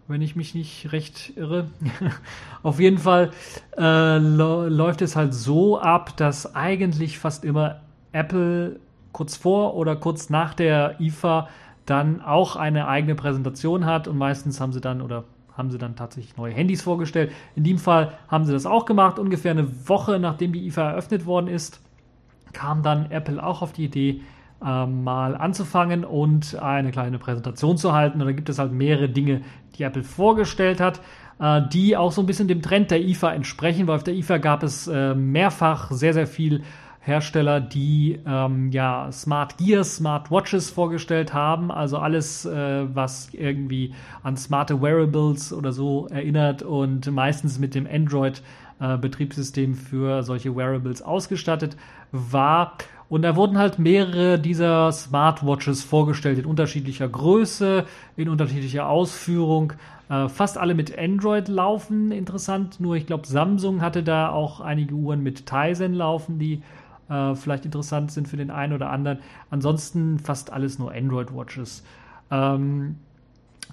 Wenn 0.07 0.21
ich 0.21 0.35
mich 0.35 0.53
nicht 0.53 0.91
recht 0.91 1.33
irre. 1.37 1.69
Auf 2.63 2.79
jeden 2.79 2.97
Fall 2.97 3.31
äh, 3.77 4.17
läuft 4.17 5.01
es 5.01 5.15
halt 5.15 5.33
so 5.33 5.79
ab, 5.79 6.17
dass 6.17 6.55
eigentlich 6.55 7.17
fast 7.17 7.45
immer 7.45 7.79
Apple 8.11 8.79
kurz 9.11 9.35
vor 9.35 9.75
oder 9.75 9.95
kurz 9.95 10.29
nach 10.29 10.53
der 10.53 10.99
IFA 10.99 11.49
dann 11.85 12.21
auch 12.21 12.55
eine 12.55 12.87
eigene 12.87 13.15
Präsentation 13.15 13.85
hat 13.85 14.07
und 14.07 14.17
meistens 14.17 14.61
haben 14.61 14.71
sie 14.71 14.81
dann 14.81 15.01
oder 15.01 15.23
haben 15.57 15.69
sie 15.69 15.77
dann 15.77 15.95
tatsächlich 15.95 16.37
neue 16.37 16.53
Handys 16.53 16.81
vorgestellt. 16.81 17.31
In 17.55 17.63
dem 17.63 17.77
Fall 17.77 18.13
haben 18.27 18.45
sie 18.45 18.53
das 18.53 18.65
auch 18.65 18.85
gemacht. 18.85 19.19
Ungefähr 19.19 19.51
eine 19.51 19.67
Woche 19.87 20.19
nachdem 20.19 20.53
die 20.53 20.65
IFA 20.67 20.91
eröffnet 20.91 21.25
worden 21.25 21.47
ist, 21.47 21.81
kam 22.53 22.83
dann 22.83 23.11
Apple 23.11 23.43
auch 23.43 23.61
auf 23.61 23.73
die 23.73 23.85
Idee, 23.85 24.21
äh, 24.63 24.85
mal 24.85 25.35
anzufangen 25.35 26.05
und 26.05 26.55
eine 26.55 26.91
kleine 26.91 27.19
Präsentation 27.19 27.77
zu 27.77 27.93
halten. 27.93 28.21
Und 28.21 28.27
da 28.27 28.33
gibt 28.33 28.49
es 28.49 28.59
halt 28.59 28.71
mehrere 28.71 29.09
Dinge, 29.09 29.41
die 29.77 29.83
Apple 29.83 30.03
vorgestellt 30.03 30.79
hat, 30.79 31.01
äh, 31.39 31.61
die 31.71 31.97
auch 31.97 32.11
so 32.11 32.21
ein 32.21 32.27
bisschen 32.27 32.47
dem 32.47 32.61
Trend 32.61 32.91
der 32.91 33.01
IFA 33.01 33.33
entsprechen, 33.33 33.87
weil 33.87 33.95
auf 33.95 34.03
der 34.03 34.13
IFA 34.13 34.37
gab 34.37 34.63
es 34.63 34.87
äh, 34.87 35.15
mehrfach 35.15 35.91
sehr, 35.91 36.13
sehr 36.13 36.27
viel 36.27 36.63
Hersteller, 37.03 37.59
die 37.59 38.19
ähm, 38.27 38.71
ja 38.71 39.11
Smart 39.11 39.57
Gears, 39.57 39.95
Smart 39.97 40.29
Watches 40.29 40.69
vorgestellt 40.69 41.33
haben, 41.33 41.71
also 41.71 41.97
alles, 41.97 42.45
äh, 42.45 42.85
was 42.93 43.33
irgendwie 43.33 43.95
an 44.21 44.37
smarte 44.37 44.81
Wearables 44.81 45.51
oder 45.51 45.71
so 45.71 46.07
erinnert 46.07 46.61
und 46.61 47.11
meistens 47.11 47.57
mit 47.57 47.73
dem 47.73 47.87
Android 47.91 48.43
äh, 48.79 48.97
Betriebssystem 48.97 49.73
für 49.73 50.21
solche 50.21 50.55
Wearables 50.55 51.01
ausgestattet 51.01 51.75
war. 52.11 52.77
Und 53.09 53.23
da 53.23 53.35
wurden 53.35 53.57
halt 53.57 53.77
mehrere 53.77 54.39
dieser 54.39 54.91
Smartwatches 54.91 55.83
vorgestellt 55.83 56.37
in 56.37 56.45
unterschiedlicher 56.45 57.09
Größe, 57.09 57.85
in 58.15 58.29
unterschiedlicher 58.29 58.87
Ausführung. 58.87 59.73
Äh, 60.07 60.29
fast 60.29 60.57
alle 60.57 60.75
mit 60.75 60.97
Android 60.97 61.47
laufen, 61.47 62.11
interessant. 62.11 62.79
Nur 62.79 62.95
ich 62.95 63.07
glaube, 63.07 63.25
Samsung 63.25 63.81
hatte 63.81 64.03
da 64.03 64.29
auch 64.29 64.61
einige 64.61 64.93
Uhren 64.93 65.23
mit 65.23 65.45
Tizen 65.45 65.93
laufen, 65.93 66.37
die 66.37 66.61
äh, 67.11 67.35
vielleicht 67.35 67.65
interessant 67.65 68.11
sind 68.11 68.27
für 68.27 68.37
den 68.37 68.49
einen 68.49 68.73
oder 68.73 68.89
anderen. 68.89 69.19
Ansonsten 69.49 70.17
fast 70.17 70.51
alles 70.53 70.79
nur 70.79 70.91
Android-Watches. 70.91 71.83
Ähm, 72.31 72.95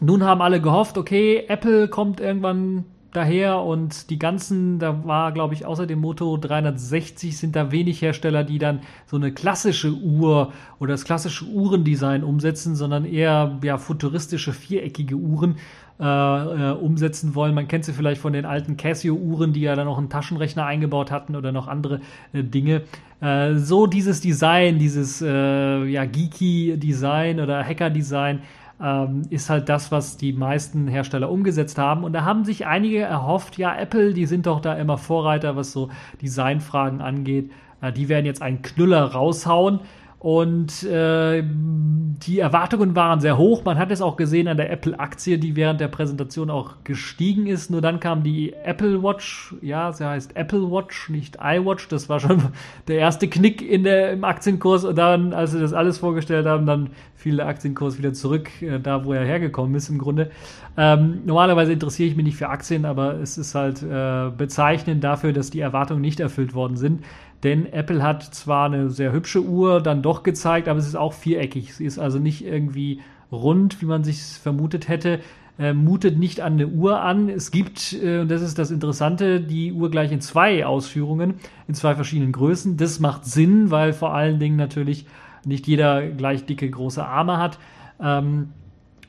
nun 0.01 0.25
haben 0.25 0.43
alle 0.43 0.61
gehofft, 0.61 0.99
okay, 0.99 1.45
Apple 1.49 1.89
kommt 1.89 2.21
irgendwann 2.21 2.85
daher 3.13 3.61
und 3.63 4.11
die 4.11 4.19
ganzen, 4.19 4.79
da 4.79 5.07
war 5.07 5.33
glaube 5.33 5.55
ich 5.55 5.65
außer 5.67 5.87
dem 5.87 6.01
Moto 6.01 6.37
360 6.37 7.37
sind 7.37 7.57
da 7.57 7.71
wenig 7.73 8.03
Hersteller, 8.03 8.45
die 8.45 8.59
dann 8.59 8.81
so 9.07 9.17
eine 9.17 9.33
klassische 9.33 9.93
Uhr 9.93 10.53
oder 10.79 10.93
das 10.93 11.05
klassische 11.05 11.47
Uhrendesign 11.47 12.25
umsetzen, 12.25 12.77
sondern 12.77 13.05
eher 13.05 13.59
ja 13.63 13.79
futuristische 13.79 14.53
viereckige 14.53 15.17
Uhren 15.17 15.57
äh, 16.01 16.05
äh, 16.05 16.73
umsetzen 16.75 17.35
wollen. 17.35 17.57
Man 17.57 17.67
kennt 17.67 17.85
sie 17.85 17.93
vielleicht 17.93 18.21
von 18.21 18.33
den 18.33 18.45
alten 18.45 18.77
Casio-Uhren, 18.77 19.53
die 19.53 19.63
ja 19.63 19.75
dann 19.75 19.87
noch 19.87 19.99
einen 19.99 20.09
Taschenrechner 20.09 20.65
eingebaut 20.65 21.11
hatten 21.11 21.35
oder 21.35 21.51
noch 21.51 21.67
andere 21.67 22.01
äh, 22.33 22.45
Dinge. 22.45 22.83
Äh, 23.21 23.55
so 23.57 23.89
dieses 23.89 24.21
Design, 24.21 24.79
dieses 24.79 25.21
äh, 25.21 25.85
ja 25.87 26.05
geeky 26.05 26.77
Design 26.77 27.41
oder 27.41 27.65
Hacker 27.65 27.91
Design 27.91 28.43
ähm, 28.81 29.23
ist 29.31 29.51
halt 29.51 29.69
das, 29.69 29.91
was 29.91 30.17
die 30.17 30.33
meisten 30.33 30.87
Hersteller 30.87 31.31
umgesetzt 31.31 31.79
haben. 31.79 32.05
Und 32.05 32.13
da 32.13 32.25
haben 32.25 32.45
sich 32.45 32.67
einige 32.67 33.01
erhofft, 33.01 33.59
ja, 33.59 33.77
Apple, 33.77 34.15
die 34.15 34.27
sind 34.27 34.47
doch 34.47 34.61
da 34.61 34.75
immer 34.75 34.99
Vorreiter, 34.99 35.57
was 35.57 35.73
so 35.73 35.91
Designfragen 36.23 37.01
angeht. 37.01 37.51
Äh, 37.81 37.93
die 37.93 38.09
werden 38.09 38.27
jetzt 38.27 38.43
einen 38.43 38.63
Knüller 38.63 39.05
raushauen. 39.13 39.81
Und 40.21 40.83
äh, 40.83 41.45
die 41.45 42.41
Erwartungen 42.41 42.97
waren 42.97 43.21
sehr 43.21 43.39
hoch. 43.39 43.65
Man 43.65 43.79
hat 43.79 43.93
es 43.93 44.03
auch 44.03 44.17
gesehen 44.17 44.49
an 44.49 44.57
der 44.57 44.73
Apple-Aktie, 44.73 45.39
die 45.39 45.55
während 45.55 45.81
der 45.81 45.87
Präsentation 45.87 46.51
auch 46.51 46.75
gestiegen 46.83 47.47
ist. 47.47 47.71
Nur 47.71 47.81
dann 47.81 48.01
kam 48.01 48.25
die 48.25 48.53
Apple 48.65 49.01
Watch. 49.05 49.55
Ja, 49.63 49.93
sie 49.93 50.05
heißt 50.05 50.35
Apple 50.37 50.73
Watch, 50.73 51.09
nicht 51.09 51.37
iWatch. 51.41 51.87
Das 51.87 52.09
war 52.09 52.19
schon 52.19 52.43
der 52.89 52.99
erste 52.99 53.29
Knick 53.29 53.63
in 53.63 53.85
der, 53.85 54.13
im 54.13 54.25
Aktienkurs. 54.25 54.85
Und 54.85 54.99
dann, 54.99 55.33
als 55.33 55.53
sie 55.53 55.61
das 55.61 55.73
alles 55.73 55.99
vorgestellt 55.99 56.47
haben, 56.47 56.67
dann 56.67 56.91
fiel 57.15 57.37
der 57.37 57.47
Aktienkurs 57.47 57.99
wieder 57.99 58.13
zurück, 58.13 58.51
äh, 58.61 58.81
da 58.81 59.05
wo 59.05 59.13
er 59.13 59.25
hergekommen 59.25 59.77
ist 59.77 59.89
im 59.89 59.99
Grunde. 59.99 60.33
Ähm, 60.77 61.23
normalerweise 61.27 61.73
interessiere 61.73 62.09
ich 62.09 62.17
mich 62.17 62.25
nicht 62.25 62.37
für 62.37 62.49
Aktien, 62.49 62.85
aber 62.85 63.15
es 63.15 63.39
ist 63.39 63.55
halt 63.55 63.83
äh, 63.83 64.31
bezeichnend 64.37 65.03
dafür, 65.05 65.33
dass 65.33 65.51
die 65.51 65.61
Erwartungen 65.61 66.01
nicht 66.01 66.19
erfüllt 66.19 66.55
worden 66.55 66.77
sind. 66.77 67.05
Denn 67.43 67.73
Apple 67.73 68.03
hat 68.03 68.23
zwar 68.23 68.67
eine 68.67 68.91
sehr 68.91 69.13
hübsche 69.13 69.43
Uhr 69.43 69.81
dann 69.81 70.03
doch 70.03 70.23
gezeigt, 70.23 70.69
aber 70.69 70.79
es 70.79 70.87
ist 70.87 70.97
auch 70.97 71.13
viereckig. 71.13 71.75
Sie 71.75 71.85
ist 71.85 71.99
also 71.99 72.19
nicht 72.19 72.45
irgendwie 72.45 73.01
rund, 73.31 73.81
wie 73.81 73.87
man 73.87 74.03
sich 74.03 74.21
vermutet 74.23 74.89
hätte. 74.89 75.21
Äh, 75.59 75.73
mutet 75.73 76.19
nicht 76.19 76.41
an 76.41 76.55
eine 76.55 76.69
Uhr 76.69 77.01
an. 77.01 77.29
Es 77.29 77.51
gibt, 77.51 77.93
äh, 77.93 78.21
und 78.21 78.31
das 78.31 78.43
ist 78.43 78.59
das 78.59 78.71
Interessante, 78.71 79.41
die 79.41 79.73
Uhr 79.73 79.91
gleich 79.91 80.11
in 80.11 80.21
zwei 80.21 80.67
Ausführungen, 80.67 81.35
in 81.69 81.75
zwei 81.75 81.95
verschiedenen 81.95 82.33
Größen. 82.33 82.77
Das 82.77 82.99
macht 82.99 83.25
Sinn, 83.25 83.71
weil 83.71 83.93
vor 83.93 84.15
allen 84.15 84.41
Dingen 84.41 84.57
natürlich 84.57 85.07
nicht 85.45 85.67
jeder 85.67 86.09
gleich 86.09 86.45
dicke 86.45 86.69
große 86.69 87.05
Arme 87.05 87.39
hat. 87.39 87.59
Ähm, 88.01 88.51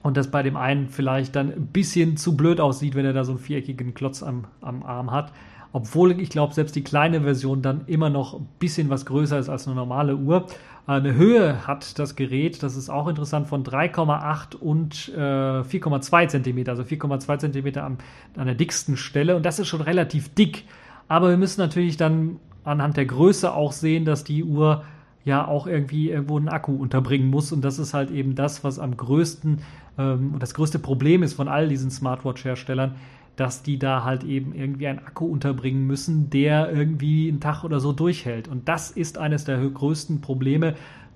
und 0.01 0.17
das 0.17 0.31
bei 0.31 0.43
dem 0.43 0.55
einen 0.55 0.87
vielleicht 0.87 1.35
dann 1.35 1.51
ein 1.51 1.67
bisschen 1.67 2.15
zu 2.15 2.37
blöd 2.37 2.61
aussieht, 2.61 2.95
wenn 2.95 3.05
er 3.05 3.13
da 3.13 3.25
so 3.25 3.33
einen 3.33 3.39
viereckigen 3.39 3.93
Klotz 3.93 4.23
am, 4.23 4.45
am 4.61 4.83
Arm 4.83 5.11
hat 5.11 5.33
obwohl 5.71 6.19
ich 6.19 6.29
glaube, 6.29 6.53
selbst 6.53 6.75
die 6.75 6.83
kleine 6.83 7.21
Version 7.21 7.61
dann 7.61 7.81
immer 7.87 8.09
noch 8.09 8.33
ein 8.33 8.47
bisschen 8.59 8.89
was 8.89 9.05
größer 9.05 9.37
ist 9.37 9.49
als 9.49 9.67
eine 9.67 9.75
normale 9.75 10.15
Uhr. 10.15 10.47
Eine 10.87 11.13
Höhe 11.13 11.67
hat 11.67 11.99
das 11.99 12.15
Gerät, 12.15 12.63
das 12.63 12.75
ist 12.75 12.89
auch 12.89 13.07
interessant, 13.07 13.47
von 13.47 13.63
3,8 13.63 14.55
und 14.55 15.11
äh, 15.15 15.19
4,2 15.19 16.27
Zentimeter, 16.29 16.71
also 16.71 16.81
4,2 16.81 17.37
Zentimeter 17.37 17.83
an, 17.83 17.99
an 18.35 18.47
der 18.47 18.55
dicksten 18.55 18.97
Stelle 18.97 19.35
und 19.35 19.45
das 19.45 19.59
ist 19.59 19.67
schon 19.67 19.81
relativ 19.81 20.33
dick. 20.33 20.65
Aber 21.07 21.29
wir 21.29 21.37
müssen 21.37 21.61
natürlich 21.61 21.97
dann 21.97 22.39
anhand 22.63 22.97
der 22.97 23.05
Größe 23.05 23.53
auch 23.53 23.71
sehen, 23.71 24.05
dass 24.05 24.23
die 24.23 24.43
Uhr 24.43 24.83
ja 25.25 25.47
auch 25.47 25.67
irgendwie 25.67 26.09
irgendwo 26.09 26.37
einen 26.37 26.49
Akku 26.49 26.75
unterbringen 26.75 27.29
muss. 27.29 27.51
Und 27.51 27.61
das 27.61 27.77
ist 27.77 27.93
halt 27.93 28.09
eben 28.09 28.35
das, 28.35 28.63
was 28.63 28.79
am 28.79 28.97
größten 28.97 29.61
ähm, 29.97 30.33
und 30.33 30.41
das 30.41 30.53
größte 30.53 30.79
Problem 30.79 31.23
ist 31.23 31.33
von 31.33 31.47
all 31.47 31.67
diesen 31.67 31.91
Smartwatch-Herstellern, 31.91 32.95
dass 33.39 33.63
die 33.63 33.79
da 33.79 34.03
halt 34.03 34.25
eben 34.25 34.53
irgendwie 34.53 34.87
einen 34.87 34.99
Akku 34.99 35.25
unterbringen 35.25 35.87
müssen, 35.87 36.29
der 36.29 36.71
irgendwie 36.71 37.29
einen 37.29 37.39
Tag 37.39 37.63
oder 37.63 37.79
so 37.79 37.93
durchhält. 37.93 38.49
Und 38.49 38.67
das 38.67 38.91
ist 38.91 39.17
eines 39.17 39.45
der 39.45 39.57
größten 39.57 40.19
Probleme. 40.19 40.75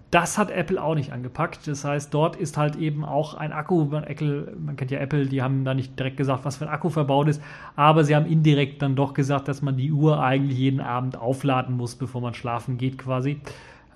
Das 0.09 0.37
hat 0.37 0.49
Apple 0.49 0.81
auch 0.81 0.95
nicht 0.95 1.11
angepackt. 1.11 1.67
Das 1.67 1.83
heißt, 1.83 2.13
dort 2.13 2.37
ist 2.37 2.55
halt 2.55 2.77
eben 2.77 3.03
auch 3.03 3.33
ein 3.33 3.51
Akku. 3.51 3.85
Man, 3.85 4.05
Apple, 4.05 4.55
man 4.57 4.77
kennt 4.77 4.91
ja 4.91 4.99
Apple, 4.99 5.25
die 5.25 5.41
haben 5.41 5.65
da 5.65 5.73
nicht 5.73 5.99
direkt 5.99 6.15
gesagt, 6.15 6.45
was 6.45 6.55
für 6.55 6.65
ein 6.65 6.73
Akku 6.73 6.89
verbaut 6.89 7.27
ist, 7.27 7.41
aber 7.75 8.05
sie 8.05 8.15
haben 8.15 8.25
indirekt 8.25 8.81
dann 8.81 8.95
doch 8.95 9.13
gesagt, 9.13 9.49
dass 9.49 9.61
man 9.61 9.75
die 9.75 9.91
Uhr 9.91 10.23
eigentlich 10.23 10.57
jeden 10.57 10.79
Abend 10.79 11.17
aufladen 11.17 11.75
muss, 11.75 11.95
bevor 11.95 12.21
man 12.21 12.33
schlafen 12.35 12.77
geht, 12.77 12.97
quasi 12.97 13.41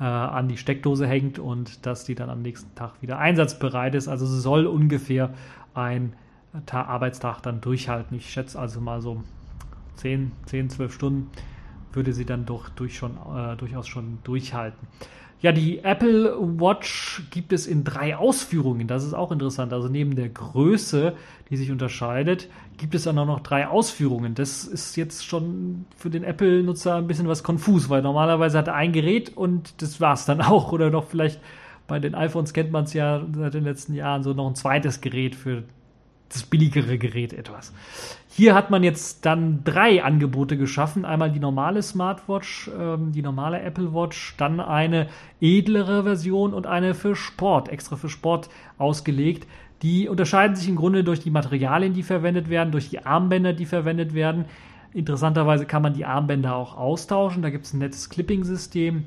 äh, 0.02 0.04
an 0.04 0.50
die 0.50 0.58
Steckdose 0.58 1.08
hängt 1.08 1.40
und 1.40 1.86
dass 1.86 2.04
die 2.04 2.16
dann 2.16 2.30
am 2.30 2.42
nächsten 2.42 2.76
Tag 2.76 3.02
wieder 3.02 3.20
einsatzbereit 3.20 3.96
ist. 3.96 4.10
Also 4.10 4.26
soll 4.26 4.66
ungefähr 4.66 5.30
ein 5.74 6.14
Arbeitstag 6.72 7.42
dann 7.42 7.62
durchhalten. 7.62 8.18
Ich 8.18 8.30
schätze 8.30 8.60
also 8.60 8.82
mal 8.82 9.02
so 9.02 9.24
10, 9.96 10.32
10 10.46 10.70
12 10.70 10.94
Stunden 10.94 11.32
würde 11.98 12.14
sie 12.14 12.26
dann 12.26 12.46
doch 12.46 12.70
durch 12.70 12.96
schon, 12.96 13.18
äh, 13.36 13.58
durchaus 13.58 13.88
schon 13.88 14.20
durchhalten. 14.24 14.88
Ja, 15.40 15.52
die 15.52 15.80
Apple 15.80 16.36
Watch 16.40 17.24
gibt 17.30 17.54
es 17.54 17.68
in 17.68 17.84
drei 17.84 18.16
Ausführungen. 18.16 18.88
Das 18.88 19.04
ist 19.04 19.14
auch 19.14 19.32
interessant. 19.32 19.72
Also 19.72 19.88
neben 19.88 20.16
der 20.16 20.30
Größe, 20.30 21.14
die 21.50 21.58
sich 21.58 21.70
unterscheidet, 21.70 22.50
gibt 22.78 22.96
es 22.96 23.04
dann 23.04 23.20
auch 23.20 23.28
noch 23.28 23.42
drei 23.42 23.68
Ausführungen. 23.68 24.34
Das 24.34 24.64
ist 24.64 24.96
jetzt 24.96 25.26
schon 25.26 25.86
für 25.96 26.10
den 26.10 26.24
Apple-Nutzer 26.24 26.96
ein 26.96 27.06
bisschen 27.06 27.28
was 27.28 27.44
konfus, 27.44 27.88
weil 27.90 28.02
normalerweise 28.02 28.58
hat 28.58 28.68
er 28.68 28.74
ein 28.74 28.94
Gerät 28.94 29.38
und 29.38 29.80
das 29.82 30.02
war 30.02 30.14
es 30.14 30.26
dann 30.26 30.42
auch. 30.42 30.72
Oder 30.72 30.90
noch 30.90 31.06
vielleicht 31.06 31.40
bei 31.86 32.00
den 32.00 32.16
iPhones 32.16 32.54
kennt 32.54 32.72
man 32.72 32.86
es 32.86 32.94
ja 32.94 33.24
seit 33.34 33.54
den 33.54 33.64
letzten 33.64 33.94
Jahren 33.94 34.24
so 34.24 34.34
noch 34.34 34.48
ein 34.48 34.56
zweites 34.56 35.02
Gerät 35.02 35.36
für 35.36 35.64
das 36.30 36.44
billigere 36.44 36.98
Gerät 36.98 37.34
etwas. 37.34 37.74
Hier 38.30 38.54
hat 38.54 38.70
man 38.70 38.84
jetzt 38.84 39.26
dann 39.26 39.64
drei 39.64 40.04
Angebote 40.04 40.58
geschaffen. 40.58 41.06
Einmal 41.06 41.32
die 41.32 41.40
normale 41.40 41.82
Smartwatch, 41.82 42.70
ähm, 42.78 43.12
die 43.12 43.22
normale 43.22 43.62
Apple 43.62 43.94
Watch, 43.94 44.36
dann 44.38 44.60
eine 44.60 45.08
edlere 45.42 46.04
Version 46.04 46.54
und 46.54 46.68
eine 46.68 46.94
für 46.94 47.16
Sport, 47.16 47.70
extra 47.70 47.96
für 47.96 48.10
Sport 48.10 48.50
ausgelegt. 48.78 49.48
Die 49.82 50.10
unterscheiden 50.10 50.56
sich 50.56 50.68
im 50.68 50.76
Grunde 50.76 51.04
durch 51.04 51.20
die 51.20 51.32
Materialien, 51.32 51.94
die 51.94 52.04
verwendet 52.04 52.50
werden, 52.50 52.72
durch 52.72 52.90
die 52.90 53.06
Armbänder, 53.06 53.54
die 53.54 53.66
verwendet 53.66 54.14
werden. 54.14 54.46
Interessanterweise 54.94 55.66
kann 55.66 55.82
man 55.82 55.94
die 55.94 56.06
Armbänder 56.06 56.56
auch 56.56 56.78
austauschen. 56.78 57.42
Da 57.42 57.50
gibt 57.50 57.66
es 57.66 57.74
ein 57.74 57.80
nettes 57.80 58.10
Clipping-System 58.10 59.06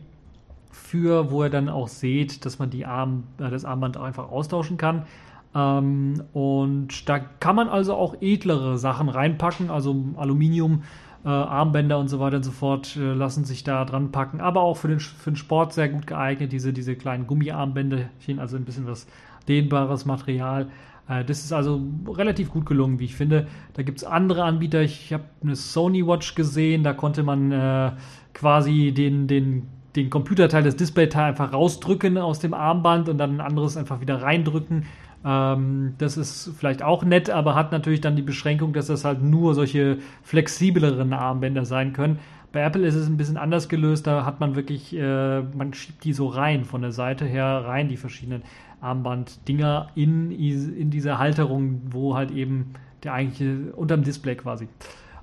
für, 0.70 1.30
wo 1.30 1.44
ihr 1.44 1.50
dann 1.50 1.68
auch 1.68 1.88
seht, 1.88 2.44
dass 2.44 2.58
man 2.58 2.70
die 2.70 2.86
Arm, 2.86 3.24
äh, 3.38 3.50
das 3.50 3.64
Armband 3.64 3.96
einfach 3.96 4.30
austauschen 4.30 4.76
kann. 4.76 5.04
Ähm, 5.54 6.22
und 6.32 7.08
da 7.08 7.18
kann 7.18 7.56
man 7.56 7.68
also 7.68 7.94
auch 7.94 8.16
edlere 8.20 8.78
Sachen 8.78 9.08
reinpacken, 9.08 9.70
also 9.70 9.96
Aluminium, 10.16 10.82
äh, 11.24 11.28
Armbänder 11.28 11.98
und 11.98 12.08
so 12.08 12.20
weiter 12.20 12.36
und 12.36 12.44
so 12.44 12.50
fort 12.50 12.96
äh, 12.96 13.12
lassen 13.12 13.44
sich 13.44 13.64
da 13.64 13.84
dran 13.84 14.10
packen, 14.10 14.40
aber 14.40 14.62
auch 14.62 14.76
für 14.76 14.88
den, 14.88 15.00
für 15.00 15.32
den 15.32 15.36
Sport 15.36 15.72
sehr 15.72 15.88
gut 15.88 16.06
geeignet, 16.06 16.52
diese, 16.52 16.72
diese 16.72 16.96
kleinen 16.96 17.26
Gummiarmbänderchen, 17.26 18.38
also 18.38 18.56
ein 18.56 18.64
bisschen 18.64 18.86
was 18.86 19.06
dehnbares 19.48 20.06
Material. 20.06 20.68
Äh, 21.08 21.24
das 21.24 21.44
ist 21.44 21.52
also 21.52 21.82
relativ 22.08 22.50
gut 22.50 22.64
gelungen, 22.64 22.98
wie 23.00 23.04
ich 23.04 23.16
finde. 23.16 23.48
Da 23.74 23.82
gibt 23.82 23.98
es 23.98 24.04
andere 24.04 24.44
Anbieter. 24.44 24.80
Ich 24.82 25.12
habe 25.12 25.24
eine 25.42 25.56
Sony 25.56 26.06
Watch 26.06 26.34
gesehen, 26.34 26.84
da 26.84 26.94
konnte 26.94 27.22
man 27.22 27.52
äh, 27.52 27.92
quasi 28.32 28.92
den, 28.92 29.26
den 29.26 29.66
den 29.96 30.08
Computerteil, 30.08 30.62
das 30.62 30.76
Displayteil 30.76 31.24
einfach 31.24 31.52
rausdrücken 31.52 32.16
aus 32.18 32.38
dem 32.38 32.54
Armband 32.54 33.08
und 33.08 33.18
dann 33.18 33.36
ein 33.36 33.40
anderes 33.40 33.76
einfach 33.76 34.00
wieder 34.00 34.22
reindrücken. 34.22 34.86
Ähm, 35.24 35.94
das 35.98 36.16
ist 36.16 36.52
vielleicht 36.58 36.82
auch 36.82 37.04
nett, 37.04 37.30
aber 37.30 37.54
hat 37.54 37.72
natürlich 37.72 38.00
dann 38.00 38.16
die 38.16 38.22
Beschränkung, 38.22 38.72
dass 38.72 38.86
das 38.86 39.04
halt 39.04 39.22
nur 39.22 39.54
solche 39.54 39.98
flexibleren 40.22 41.12
Armbänder 41.12 41.64
sein 41.64 41.92
können. 41.92 42.18
Bei 42.52 42.62
Apple 42.62 42.86
ist 42.86 42.94
es 42.94 43.06
ein 43.06 43.16
bisschen 43.16 43.36
anders 43.36 43.68
gelöst. 43.68 44.06
Da 44.06 44.24
hat 44.24 44.40
man 44.40 44.56
wirklich, 44.56 44.96
äh, 44.96 45.40
man 45.40 45.72
schiebt 45.72 46.04
die 46.04 46.12
so 46.12 46.26
rein 46.26 46.64
von 46.64 46.82
der 46.82 46.92
Seite 46.92 47.24
her 47.24 47.64
rein, 47.64 47.88
die 47.88 47.96
verschiedenen 47.96 48.42
Armbanddinger 48.80 49.88
in, 49.94 50.30
in 50.30 50.90
diese 50.90 51.18
Halterung, 51.18 51.82
wo 51.90 52.16
halt 52.16 52.30
eben 52.30 52.72
der 53.04 53.12
eigentliche, 53.12 53.72
unterm 53.76 54.02
Display 54.02 54.34
quasi. 54.34 54.68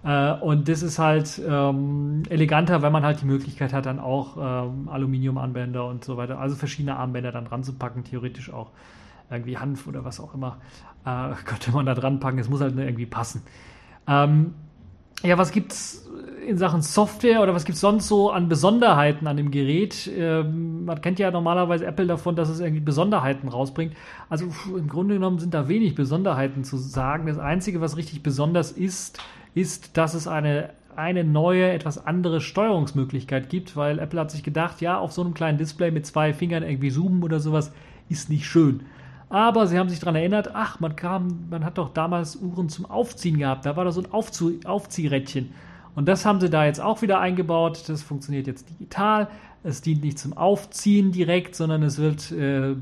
Äh, 0.03 0.33
und 0.33 0.69
das 0.69 0.83
ist 0.83 0.99
halt 0.99 1.41
ähm, 1.47 2.23
eleganter, 2.29 2.81
wenn 2.81 2.91
man 2.91 3.03
halt 3.03 3.21
die 3.21 3.25
Möglichkeit 3.25 3.73
hat, 3.73 3.87
dann 3.87 3.99
auch 3.99 4.37
ähm, 4.37 4.89
Aluminiumarmbänder 4.89 5.85
und 5.85 6.05
so 6.05 6.17
weiter, 6.17 6.39
also 6.39 6.55
verschiedene 6.55 6.95
Armbänder 6.95 7.31
dann 7.31 7.45
dran 7.45 7.63
zu 7.63 7.73
packen, 7.73 8.03
theoretisch 8.03 8.53
auch 8.53 8.71
irgendwie 9.29 9.57
Hanf 9.57 9.87
oder 9.87 10.05
was 10.05 10.19
auch 10.19 10.33
immer, 10.33 10.57
äh, 11.05 11.33
könnte 11.45 11.71
man 11.71 11.85
da 11.85 11.93
dran 11.93 12.19
packen. 12.19 12.39
Es 12.39 12.49
muss 12.49 12.61
halt 12.61 12.77
irgendwie 12.77 13.05
passen. 13.05 13.43
Ähm, 14.07 14.53
ja, 15.23 15.37
was 15.37 15.51
gibt's 15.51 16.07
in 16.47 16.57
Sachen 16.57 16.81
Software 16.81 17.41
oder 17.41 17.53
was 17.53 17.65
gibt's 17.65 17.81
sonst 17.81 18.07
so 18.07 18.31
an 18.31 18.47
Besonderheiten 18.47 19.27
an 19.27 19.35
dem 19.35 19.51
Gerät? 19.51 20.09
Ähm, 20.15 20.85
man 20.85 21.01
kennt 21.01 21.19
ja 21.19 21.31
normalerweise 21.31 21.85
Apple 21.85 22.07
davon, 22.07 22.35
dass 22.35 22.49
es 22.49 22.59
irgendwie 22.59 22.81
Besonderheiten 22.81 23.49
rausbringt. 23.49 23.93
Also 24.29 24.45
im 24.67 24.87
Grunde 24.87 25.15
genommen 25.15 25.39
sind 25.39 25.53
da 25.53 25.67
wenig 25.67 25.95
Besonderheiten 25.95 26.63
zu 26.63 26.77
sagen. 26.77 27.27
Das 27.27 27.39
Einzige, 27.39 27.81
was 27.81 27.97
richtig 27.97 28.23
besonders 28.23 28.71
ist, 28.71 29.19
ist, 29.55 29.97
dass 29.97 30.13
es 30.13 30.27
eine 30.27 30.69
eine 30.97 31.23
neue, 31.23 31.69
etwas 31.69 32.03
andere 32.07 32.41
Steuerungsmöglichkeit 32.41 33.49
gibt, 33.49 33.75
weil 33.75 33.99
Apple 33.99 34.19
hat 34.19 34.31
sich 34.31 34.41
gedacht, 34.41 34.81
ja, 34.81 34.97
auf 34.97 35.11
so 35.11 35.21
einem 35.21 35.35
kleinen 35.35 35.59
Display 35.59 35.91
mit 35.91 36.07
zwei 36.07 36.33
Fingern 36.33 36.63
irgendwie 36.63 36.89
zoomen 36.89 37.21
oder 37.21 37.39
sowas 37.39 37.71
ist 38.09 38.31
nicht 38.31 38.47
schön. 38.47 38.81
Aber 39.29 39.67
sie 39.67 39.77
haben 39.77 39.89
sich 39.89 39.99
daran 39.99 40.15
erinnert, 40.15 40.51
ach, 40.53 40.79
man 40.79 40.95
kam, 40.95 41.47
man 41.49 41.65
hat 41.65 41.77
doch 41.77 41.89
damals 41.89 42.37
Uhren 42.37 42.69
zum 42.69 42.85
Aufziehen 42.85 43.37
gehabt. 43.37 43.65
Da 43.65 43.75
war 43.75 43.83
da 43.83 43.91
so 43.91 44.01
ein 44.01 44.11
Aufzie 44.11 44.59
Aufziehrädchen. 44.63 45.51
Und 45.95 46.07
das 46.07 46.25
haben 46.25 46.39
sie 46.39 46.49
da 46.49 46.65
jetzt 46.65 46.79
auch 46.79 47.01
wieder 47.01 47.19
eingebaut. 47.19 47.83
Das 47.87 48.03
funktioniert 48.03 48.47
jetzt 48.47 48.69
digital. 48.69 49.27
Es 49.63 49.81
dient 49.81 50.03
nicht 50.03 50.19
zum 50.19 50.37
Aufziehen 50.37 51.11
direkt, 51.11 51.55
sondern 51.55 51.83
es 51.83 51.97
wird 51.97 52.31
äh, 52.31 52.75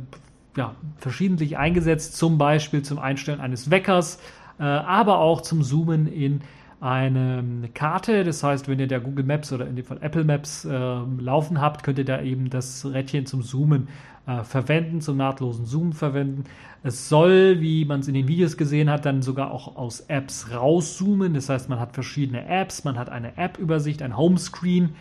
ja, 0.56 0.76
verschiedentlich 0.98 1.58
eingesetzt, 1.58 2.18
zum 2.18 2.38
Beispiel 2.38 2.82
zum 2.84 3.00
Einstellen 3.00 3.40
eines 3.40 3.72
Weckers, 3.72 4.20
äh, 4.60 4.64
aber 4.64 5.20
auch 5.20 5.42
zum 5.42 5.64
Zoomen 5.64 6.08
in 6.08 6.42
eine 6.80 7.70
Karte. 7.74 8.24
Das 8.24 8.44
heißt, 8.44 8.68
wenn 8.68 8.80
ihr 8.80 8.88
da 8.88 9.00
Google 9.00 9.26
Maps 9.26 9.52
oder 9.52 9.68
in 9.68 9.76
dem 9.76 9.86
Fall 9.86 9.98
Apple 10.02 10.24
Maps 10.24 10.66
äh, 10.66 10.70
laufen 10.70 11.62
habt, 11.62 11.84
könnt 11.84 11.98
ihr 11.98 12.06
da 12.06 12.22
eben 12.22 12.50
das 12.50 12.86
Rädchen 12.86 13.26
zum 13.26 13.42
Zoomen 13.42 13.88
äh, 14.28 14.44
verwenden, 14.44 15.02
zum 15.02 15.18
nahtlosen 15.18 15.66
Zoom 15.66 15.94
verwenden. 15.94 16.46
Es 16.84 17.10
soll, 17.10 17.62
wie 17.62 17.86
man 17.86 18.02
es 18.02 18.08
in 18.08 18.14
den 18.14 18.28
Videos 18.28 18.58
gesehen 18.58 18.90
hat, 18.90 19.06
dann 19.06 19.22
sogar 19.22 19.52
auch 19.52 19.76
aus 19.76 20.02
Apps 20.02 20.52
rauszoomen. 20.52 21.34
Das 21.34 21.50
heißt, 21.50 21.70
man 21.70 21.80
hat 21.80 21.94
verschiedene 21.94 22.46
Apps, 22.48 22.84
man 22.84 22.98
hat 22.98 23.10
eine 23.10 23.38
App-Übersicht, 23.38 24.02
ein 24.02 24.18
Homescreen, 24.18 24.96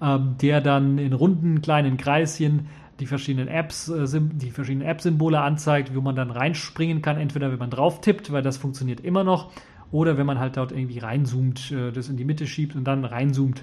äh, 0.00 0.18
der 0.40 0.60
dann 0.60 0.98
in 0.98 1.12
runden 1.12 1.60
kleinen 1.60 1.96
Kreischen 1.96 2.66
die 3.00 3.06
verschiedenen 3.06 3.48
Apps, 3.48 3.88
äh, 3.88 4.06
die 4.20 4.50
verschiedenen 4.50 4.86
App-Symbole 4.86 5.40
anzeigt, 5.40 5.94
wo 5.94 6.00
man 6.00 6.16
dann 6.16 6.30
reinspringen 6.30 7.02
kann, 7.02 7.16
entweder 7.18 7.50
wenn 7.50 7.58
man 7.58 7.70
drauf 7.70 8.00
tippt, 8.00 8.32
weil 8.32 8.42
das 8.42 8.56
funktioniert 8.56 9.00
immer 9.00 9.24
noch, 9.24 9.50
oder 9.90 10.18
wenn 10.18 10.26
man 10.26 10.38
halt 10.38 10.56
dort 10.56 10.72
irgendwie 10.72 10.98
reinzoomt, 10.98 11.72
äh, 11.72 11.92
das 11.92 12.08
in 12.08 12.16
die 12.16 12.24
Mitte 12.24 12.46
schiebt 12.46 12.74
und 12.74 12.84
dann 12.84 13.04
reinzoomt 13.04 13.62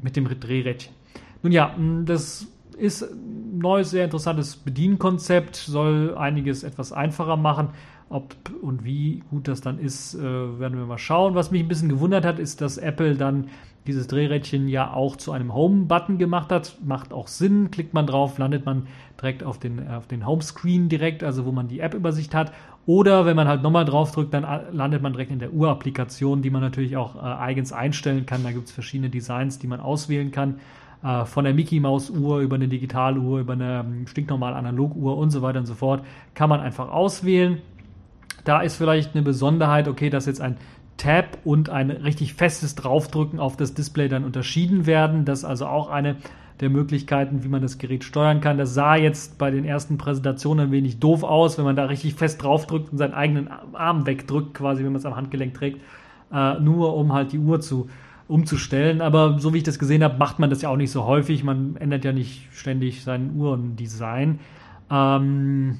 mit 0.00 0.16
dem 0.16 0.28
Drehrädchen. 0.28 0.94
Nun 1.42 1.52
ja, 1.52 1.74
das 2.04 2.46
ist 2.74 3.02
ein 3.02 3.58
neues, 3.58 3.90
sehr 3.90 4.04
interessantes 4.04 4.56
Bedienkonzept, 4.56 5.56
soll 5.56 6.16
einiges 6.16 6.62
etwas 6.62 6.92
einfacher 6.92 7.36
machen. 7.36 7.68
Ob 8.08 8.34
und 8.60 8.84
wie 8.84 9.22
gut 9.30 9.48
das 9.48 9.62
dann 9.62 9.78
ist, 9.78 10.14
äh, 10.14 10.20
werden 10.20 10.76
wir 10.78 10.84
mal 10.84 10.98
schauen. 10.98 11.34
Was 11.34 11.50
mich 11.50 11.62
ein 11.62 11.68
bisschen 11.68 11.88
gewundert 11.88 12.26
hat, 12.26 12.38
ist, 12.38 12.60
dass 12.60 12.76
Apple 12.76 13.16
dann 13.16 13.48
dieses 13.86 14.06
Drehrädchen 14.06 14.68
ja 14.68 14.92
auch 14.92 15.16
zu 15.16 15.32
einem 15.32 15.54
Home-Button 15.54 16.18
gemacht 16.18 16.52
hat. 16.52 16.76
Macht 16.84 17.12
auch 17.12 17.26
Sinn. 17.26 17.70
Klickt 17.70 17.94
man 17.94 18.06
drauf, 18.06 18.38
landet 18.38 18.66
man 18.66 18.86
direkt 19.20 19.42
auf 19.42 19.58
den, 19.58 19.88
auf 19.88 20.06
den 20.06 20.26
Homescreen 20.26 20.88
direkt, 20.88 21.24
also 21.24 21.46
wo 21.46 21.52
man 21.52 21.68
die 21.68 21.80
App-Übersicht 21.80 22.34
hat. 22.34 22.52
Oder 22.84 23.26
wenn 23.26 23.36
man 23.36 23.48
halt 23.48 23.62
nochmal 23.62 23.84
drauf 23.84 24.12
drückt, 24.12 24.34
dann 24.34 24.44
landet 24.72 25.02
man 25.02 25.12
direkt 25.12 25.30
in 25.30 25.38
der 25.38 25.52
Uhr-Applikation, 25.52 26.42
die 26.42 26.50
man 26.50 26.60
natürlich 26.60 26.96
auch 26.96 27.16
äh, 27.16 27.20
eigens 27.20 27.72
einstellen 27.72 28.26
kann. 28.26 28.42
Da 28.42 28.52
gibt 28.52 28.66
es 28.66 28.72
verschiedene 28.72 29.08
Designs, 29.08 29.58
die 29.58 29.68
man 29.68 29.80
auswählen 29.80 30.32
kann. 30.32 30.56
Äh, 31.02 31.24
von 31.24 31.44
der 31.44 31.54
Mickey 31.54 31.80
Maus 31.80 32.10
Uhr 32.10 32.40
über 32.40 32.56
eine 32.56 32.68
Digitaluhr, 32.68 33.40
über 33.40 33.54
eine 33.54 33.80
ähm, 33.80 34.06
stinknormale 34.06 34.56
Analoguhr 34.56 35.16
und 35.16 35.30
so 35.30 35.42
weiter 35.42 35.58
und 35.58 35.66
so 35.66 35.74
fort, 35.74 36.04
kann 36.34 36.48
man 36.48 36.60
einfach 36.60 36.90
auswählen. 36.90 37.58
Da 38.44 38.60
ist 38.60 38.76
vielleicht 38.76 39.14
eine 39.14 39.22
Besonderheit, 39.22 39.88
okay, 39.88 40.10
dass 40.10 40.26
jetzt 40.26 40.40
ein 40.40 40.56
Tab 40.96 41.38
und 41.44 41.70
ein 41.70 41.90
richtig 41.90 42.34
festes 42.34 42.74
Draufdrücken 42.74 43.40
auf 43.40 43.56
das 43.56 43.74
Display 43.74 44.08
dann 44.08 44.24
unterschieden 44.24 44.86
werden. 44.86 45.24
Das 45.24 45.40
ist 45.40 45.44
also 45.44 45.66
auch 45.66 45.88
eine 45.90 46.16
der 46.60 46.70
Möglichkeiten, 46.70 47.42
wie 47.42 47.48
man 47.48 47.62
das 47.62 47.78
Gerät 47.78 48.04
steuern 48.04 48.40
kann. 48.40 48.58
Das 48.58 48.74
sah 48.74 48.94
jetzt 48.94 49.38
bei 49.38 49.50
den 49.50 49.64
ersten 49.64 49.98
Präsentationen 49.98 50.66
ein 50.66 50.72
wenig 50.72 51.00
doof 51.00 51.24
aus, 51.24 51.58
wenn 51.58 51.64
man 51.64 51.74
da 51.74 51.86
richtig 51.86 52.14
fest 52.14 52.40
draufdrückt 52.42 52.92
und 52.92 52.98
seinen 52.98 53.14
eigenen 53.14 53.48
Arm 53.72 54.06
wegdrückt, 54.06 54.54
quasi, 54.54 54.84
wenn 54.84 54.92
man 54.92 55.00
es 55.00 55.06
am 55.06 55.16
Handgelenk 55.16 55.54
trägt, 55.54 55.80
äh, 56.32 56.60
nur 56.60 56.94
um 56.94 57.12
halt 57.12 57.32
die 57.32 57.38
Uhr 57.38 57.60
zu 57.60 57.88
umzustellen. 58.32 59.00
Aber 59.00 59.38
so 59.38 59.52
wie 59.52 59.58
ich 59.58 59.62
das 59.62 59.78
gesehen 59.78 60.02
habe, 60.02 60.18
macht 60.18 60.38
man 60.38 60.50
das 60.50 60.62
ja 60.62 60.68
auch 60.70 60.76
nicht 60.76 60.90
so 60.90 61.04
häufig. 61.04 61.44
Man 61.44 61.76
ändert 61.76 62.04
ja 62.04 62.12
nicht 62.12 62.48
ständig 62.52 63.04
sein 63.04 63.36
Uhrendesign. 63.36 64.40
Ähm, 64.90 65.78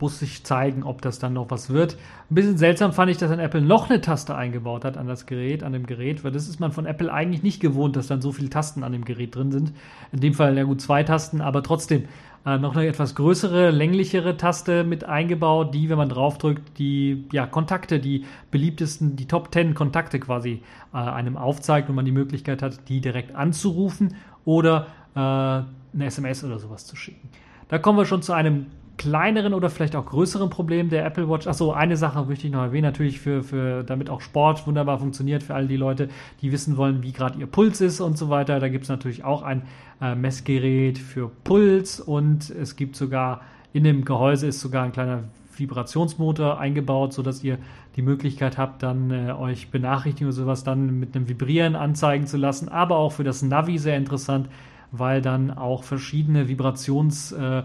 muss 0.00 0.18
sich 0.18 0.44
zeigen, 0.44 0.82
ob 0.82 1.00
das 1.00 1.18
dann 1.18 1.32
noch 1.32 1.50
was 1.50 1.70
wird. 1.70 1.96
Ein 2.30 2.34
bisschen 2.34 2.58
seltsam 2.58 2.92
fand 2.92 3.10
ich, 3.10 3.16
dass 3.16 3.30
ein 3.30 3.38
Apple 3.38 3.62
noch 3.62 3.88
eine 3.88 4.00
Taste 4.00 4.34
eingebaut 4.34 4.84
hat 4.84 4.98
an 4.98 5.06
das 5.06 5.26
Gerät, 5.26 5.62
an 5.62 5.72
dem 5.72 5.86
Gerät, 5.86 6.24
weil 6.24 6.32
das 6.32 6.48
ist 6.48 6.60
man 6.60 6.72
von 6.72 6.84
Apple 6.84 7.12
eigentlich 7.12 7.42
nicht 7.42 7.60
gewohnt, 7.60 7.96
dass 7.96 8.06
dann 8.06 8.20
so 8.20 8.32
viele 8.32 8.50
Tasten 8.50 8.82
an 8.82 8.92
dem 8.92 9.04
Gerät 9.04 9.34
drin 9.34 9.50
sind. 9.50 9.72
In 10.12 10.20
dem 10.20 10.34
Fall 10.34 10.56
ja 10.56 10.64
gut 10.64 10.80
zwei 10.80 11.02
Tasten, 11.02 11.40
aber 11.40 11.62
trotzdem 11.62 12.04
äh, 12.46 12.58
noch 12.58 12.76
eine 12.76 12.86
etwas 12.86 13.16
größere, 13.16 13.70
länglichere 13.70 14.36
Taste 14.36 14.84
mit 14.84 15.04
eingebaut, 15.04 15.74
die, 15.74 15.88
wenn 15.88 15.98
man 15.98 16.08
draufdrückt, 16.08 16.78
die 16.78 17.26
ja, 17.32 17.44
Kontakte, 17.44 17.98
die 17.98 18.24
beliebtesten, 18.52 19.16
die 19.16 19.26
Top 19.26 19.52
10 19.52 19.74
Kontakte 19.74 20.20
quasi 20.20 20.62
äh, 20.94 20.96
einem 20.96 21.36
aufzeigt 21.36 21.88
und 21.88 21.96
man 21.96 22.04
die 22.04 22.12
Möglichkeit 22.12 22.62
hat, 22.62 22.88
die 22.88 23.00
direkt 23.00 23.34
anzurufen 23.34 24.14
oder 24.44 24.86
äh, 25.14 25.18
eine 25.18 25.66
SMS 25.98 26.44
oder 26.44 26.60
sowas 26.60 26.86
zu 26.86 26.94
schicken. 26.94 27.28
Da 27.68 27.78
kommen 27.78 27.98
wir 27.98 28.06
schon 28.06 28.22
zu 28.22 28.32
einem 28.32 28.66
kleineren 28.96 29.54
oder 29.54 29.70
vielleicht 29.70 29.96
auch 29.96 30.06
größeren 30.06 30.50
Problem 30.50 30.88
der 30.88 31.04
Apple 31.04 31.28
Watch. 31.28 31.46
Achso, 31.46 31.72
eine 31.72 31.96
Sache 31.96 32.24
möchte 32.24 32.46
ich 32.46 32.52
noch 32.52 32.62
erwähnen, 32.62 32.84
natürlich 32.84 33.20
für, 33.20 33.42
für 33.42 33.82
damit 33.84 34.10
auch 34.10 34.20
Sport 34.20 34.66
wunderbar 34.66 34.98
funktioniert 34.98 35.42
für 35.42 35.54
all 35.54 35.66
die 35.66 35.76
Leute, 35.76 36.08
die 36.40 36.52
wissen 36.52 36.76
wollen, 36.76 37.02
wie 37.02 37.12
gerade 37.12 37.38
ihr 37.38 37.46
Puls 37.46 37.80
ist 37.80 38.00
und 38.00 38.16
so 38.16 38.30
weiter. 38.30 38.60
Da 38.60 38.68
gibt 38.68 38.84
es 38.84 38.88
natürlich 38.88 39.24
auch 39.24 39.42
ein 39.42 39.62
äh, 40.00 40.14
Messgerät 40.14 40.98
für 40.98 41.30
Puls 41.44 42.00
und 42.00 42.50
es 42.50 42.76
gibt 42.76 42.96
sogar 42.96 43.42
in 43.72 43.84
dem 43.84 44.04
Gehäuse 44.06 44.46
ist 44.46 44.60
sogar 44.60 44.84
ein 44.84 44.92
kleiner 44.92 45.24
Vibrationsmotor 45.54 46.58
eingebaut, 46.58 47.12
sodass 47.12 47.44
ihr 47.44 47.58
die 47.96 48.02
Möglichkeit 48.02 48.58
habt, 48.58 48.82
dann 48.82 49.10
äh, 49.10 49.32
euch 49.32 49.70
Benachrichtigungen 49.70 50.34
oder 50.34 50.44
sowas 50.44 50.64
dann 50.64 50.98
mit 50.98 51.14
einem 51.14 51.28
Vibrieren 51.28 51.76
anzeigen 51.76 52.26
zu 52.26 52.36
lassen, 52.36 52.68
aber 52.68 52.96
auch 52.96 53.12
für 53.12 53.24
das 53.24 53.42
Navi 53.42 53.78
sehr 53.78 53.96
interessant, 53.96 54.48
weil 54.92 55.20
dann 55.20 55.50
auch 55.50 55.84
verschiedene 55.84 56.48
Vibrations 56.48 57.32
äh, 57.32 57.62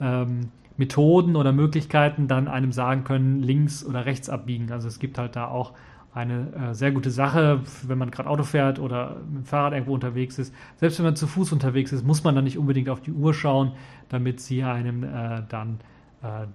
ähm, 0.00 0.48
Methoden 0.76 1.36
oder 1.36 1.52
Möglichkeiten 1.52 2.28
dann 2.28 2.48
einem 2.48 2.72
sagen 2.72 3.04
können, 3.04 3.40
links 3.40 3.84
oder 3.84 4.06
rechts 4.06 4.28
abbiegen. 4.28 4.72
Also 4.72 4.88
es 4.88 4.98
gibt 4.98 5.18
halt 5.18 5.36
da 5.36 5.46
auch 5.48 5.72
eine 6.14 6.70
äh, 6.70 6.74
sehr 6.74 6.92
gute 6.92 7.10
Sache, 7.10 7.60
wenn 7.82 7.98
man 7.98 8.10
gerade 8.10 8.28
Auto 8.28 8.44
fährt 8.44 8.78
oder 8.78 9.16
mit 9.28 9.42
dem 9.42 9.44
Fahrrad 9.44 9.72
irgendwo 9.72 9.94
unterwegs 9.94 10.38
ist. 10.38 10.54
Selbst 10.76 10.98
wenn 10.98 11.06
man 11.06 11.16
zu 11.16 11.26
Fuß 11.26 11.52
unterwegs 11.52 11.92
ist, 11.92 12.06
muss 12.06 12.22
man 12.22 12.34
dann 12.34 12.44
nicht 12.44 12.56
unbedingt 12.56 12.88
auf 12.88 13.00
die 13.00 13.12
Uhr 13.12 13.34
schauen, 13.34 13.72
damit 14.08 14.40
sie 14.40 14.62
einem 14.62 15.02
äh, 15.02 15.42
dann 15.48 15.80
äh, 16.22 16.46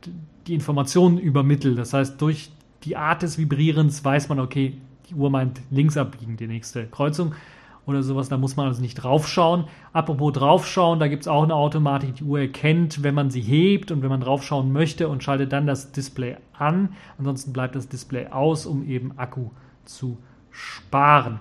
die 0.48 0.54
Informationen 0.54 1.18
übermittelt. 1.18 1.78
Das 1.78 1.94
heißt, 1.94 2.22
durch 2.22 2.52
die 2.84 2.96
Art 2.96 3.22
des 3.22 3.38
Vibrierens 3.38 4.04
weiß 4.04 4.30
man, 4.30 4.40
okay, 4.40 4.78
die 5.10 5.16
Uhr 5.16 5.30
meint 5.30 5.60
links 5.72 5.98
abbiegen, 5.98 6.38
die 6.38 6.48
nächste 6.48 6.86
Kreuzung 6.88 7.34
oder 7.90 8.04
sowas. 8.04 8.30
Da 8.30 8.38
muss 8.38 8.56
man 8.56 8.68
also 8.68 8.82
nicht 8.82 8.96
draufschauen. 8.96 9.66
Apropos 9.94 10.34
draufschauen, 10.34 11.00
da 11.00 11.08
gibt 11.08 11.24
es 11.24 11.28
auch 11.28 11.44
eine 11.44 11.56
Automatik, 11.56 12.16
die 12.16 12.24
Uhr 12.24 12.40
erkennt, 12.40 13.04
wenn 13.04 13.16
man 13.16 13.30
sie 13.30 13.42
hebt 13.42 13.92
und 13.92 14.02
wenn 14.02 14.10
man 14.10 14.22
draufschauen 14.22 14.72
möchte 14.72 15.10
und 15.10 15.24
schaltet 15.24 15.52
dann 15.52 15.68
das 15.68 15.92
Display 15.92 16.38
an. 16.58 16.90
Ansonsten 17.18 17.54
bleibt 17.54 17.76
das 17.76 17.90
Display 17.90 18.28
aus, 18.28 18.66
um 18.66 18.88
eben 18.88 19.18
Akku 19.18 19.50
zu 19.86 20.18
sparen. 20.52 21.40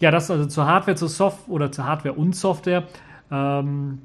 Ja, 0.00 0.10
das 0.10 0.30
also 0.30 0.46
zur 0.46 0.66
Hardware, 0.66 0.96
zur 0.96 1.08
Software 1.08 1.54
oder 1.54 1.72
zur 1.72 1.84
Hardware 1.84 2.14
und 2.14 2.36
Software. 2.36 2.84
Ähm, 3.30 3.98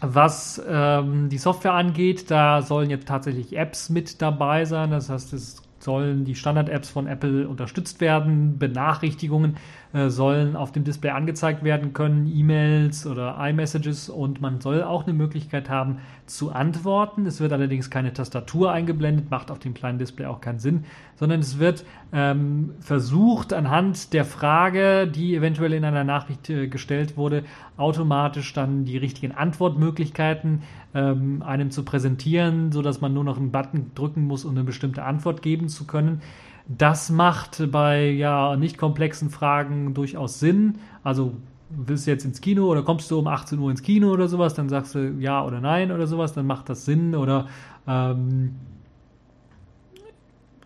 was 0.00 0.62
ähm, 0.68 1.28
die 1.28 1.38
Software 1.38 1.74
angeht, 1.74 2.30
da 2.30 2.62
sollen 2.62 2.90
jetzt 2.90 3.08
tatsächlich 3.08 3.56
Apps 3.56 3.90
mit 3.90 4.20
dabei 4.20 4.64
sein. 4.64 4.90
Das 4.90 5.08
heißt, 5.08 5.32
es 5.32 5.62
sollen 5.78 6.24
die 6.24 6.34
Standard-Apps 6.34 6.88
von 6.88 7.06
Apple 7.06 7.46
unterstützt 7.46 8.00
werden, 8.00 8.58
Benachrichtigungen 8.58 9.56
äh, 9.94 10.10
sollen 10.10 10.56
auf 10.56 10.72
dem 10.72 10.82
Display 10.82 11.10
angezeigt 11.10 11.62
werden 11.62 11.92
können, 11.92 12.26
E-Mails 12.26 13.06
oder 13.06 13.36
iMessages 13.38 14.08
und 14.08 14.40
man 14.40 14.60
soll 14.60 14.82
auch 14.82 15.04
eine 15.04 15.12
Möglichkeit 15.12 15.70
haben 15.70 15.98
zu 16.26 16.50
antworten. 16.50 17.26
Es 17.26 17.40
wird 17.40 17.52
allerdings 17.52 17.90
keine 17.90 18.12
Tastatur 18.12 18.72
eingeblendet, 18.72 19.30
macht 19.30 19.52
auf 19.52 19.60
dem 19.60 19.72
kleinen 19.72 19.98
Display 19.98 20.26
auch 20.26 20.40
keinen 20.40 20.58
Sinn, 20.58 20.84
sondern 21.14 21.38
es 21.38 21.60
wird 21.60 21.84
ähm, 22.12 22.72
versucht 22.80 23.52
anhand 23.52 24.12
der 24.12 24.24
Frage, 24.24 25.06
die 25.06 25.36
eventuell 25.36 25.72
in 25.72 25.84
einer 25.84 26.02
Nachricht 26.02 26.50
äh, 26.50 26.66
gestellt 26.66 27.16
wurde, 27.16 27.44
automatisch 27.76 28.52
dann 28.52 28.84
die 28.86 28.96
richtigen 28.96 29.32
Antwortmöglichkeiten 29.32 30.62
ähm, 30.92 31.40
einem 31.42 31.70
zu 31.70 31.84
präsentieren, 31.84 32.72
sodass 32.72 33.00
man 33.00 33.14
nur 33.14 33.22
noch 33.22 33.36
einen 33.36 33.52
Button 33.52 33.92
drücken 33.94 34.26
muss, 34.26 34.44
um 34.44 34.56
eine 34.56 34.64
bestimmte 34.64 35.04
Antwort 35.04 35.40
geben 35.40 35.68
zu 35.68 35.86
können. 35.86 36.20
Das 36.66 37.10
macht 37.10 37.70
bei 37.70 38.10
ja 38.10 38.56
nicht 38.56 38.78
komplexen 38.78 39.28
Fragen 39.30 39.92
durchaus 39.92 40.40
Sinn. 40.40 40.78
Also 41.02 41.34
willst 41.68 42.06
du 42.06 42.10
jetzt 42.10 42.24
ins 42.24 42.40
Kino 42.40 42.66
oder 42.66 42.82
kommst 42.82 43.10
du 43.10 43.18
um 43.18 43.26
18 43.26 43.58
Uhr 43.58 43.70
ins 43.70 43.82
Kino 43.82 44.10
oder 44.10 44.28
sowas, 44.28 44.54
dann 44.54 44.68
sagst 44.68 44.94
du 44.94 45.16
ja 45.18 45.44
oder 45.44 45.60
nein 45.60 45.92
oder 45.92 46.06
sowas, 46.06 46.32
dann 46.32 46.46
macht 46.46 46.68
das 46.68 46.84
Sinn. 46.84 47.14
Oder 47.14 47.48
ähm, 47.86 48.54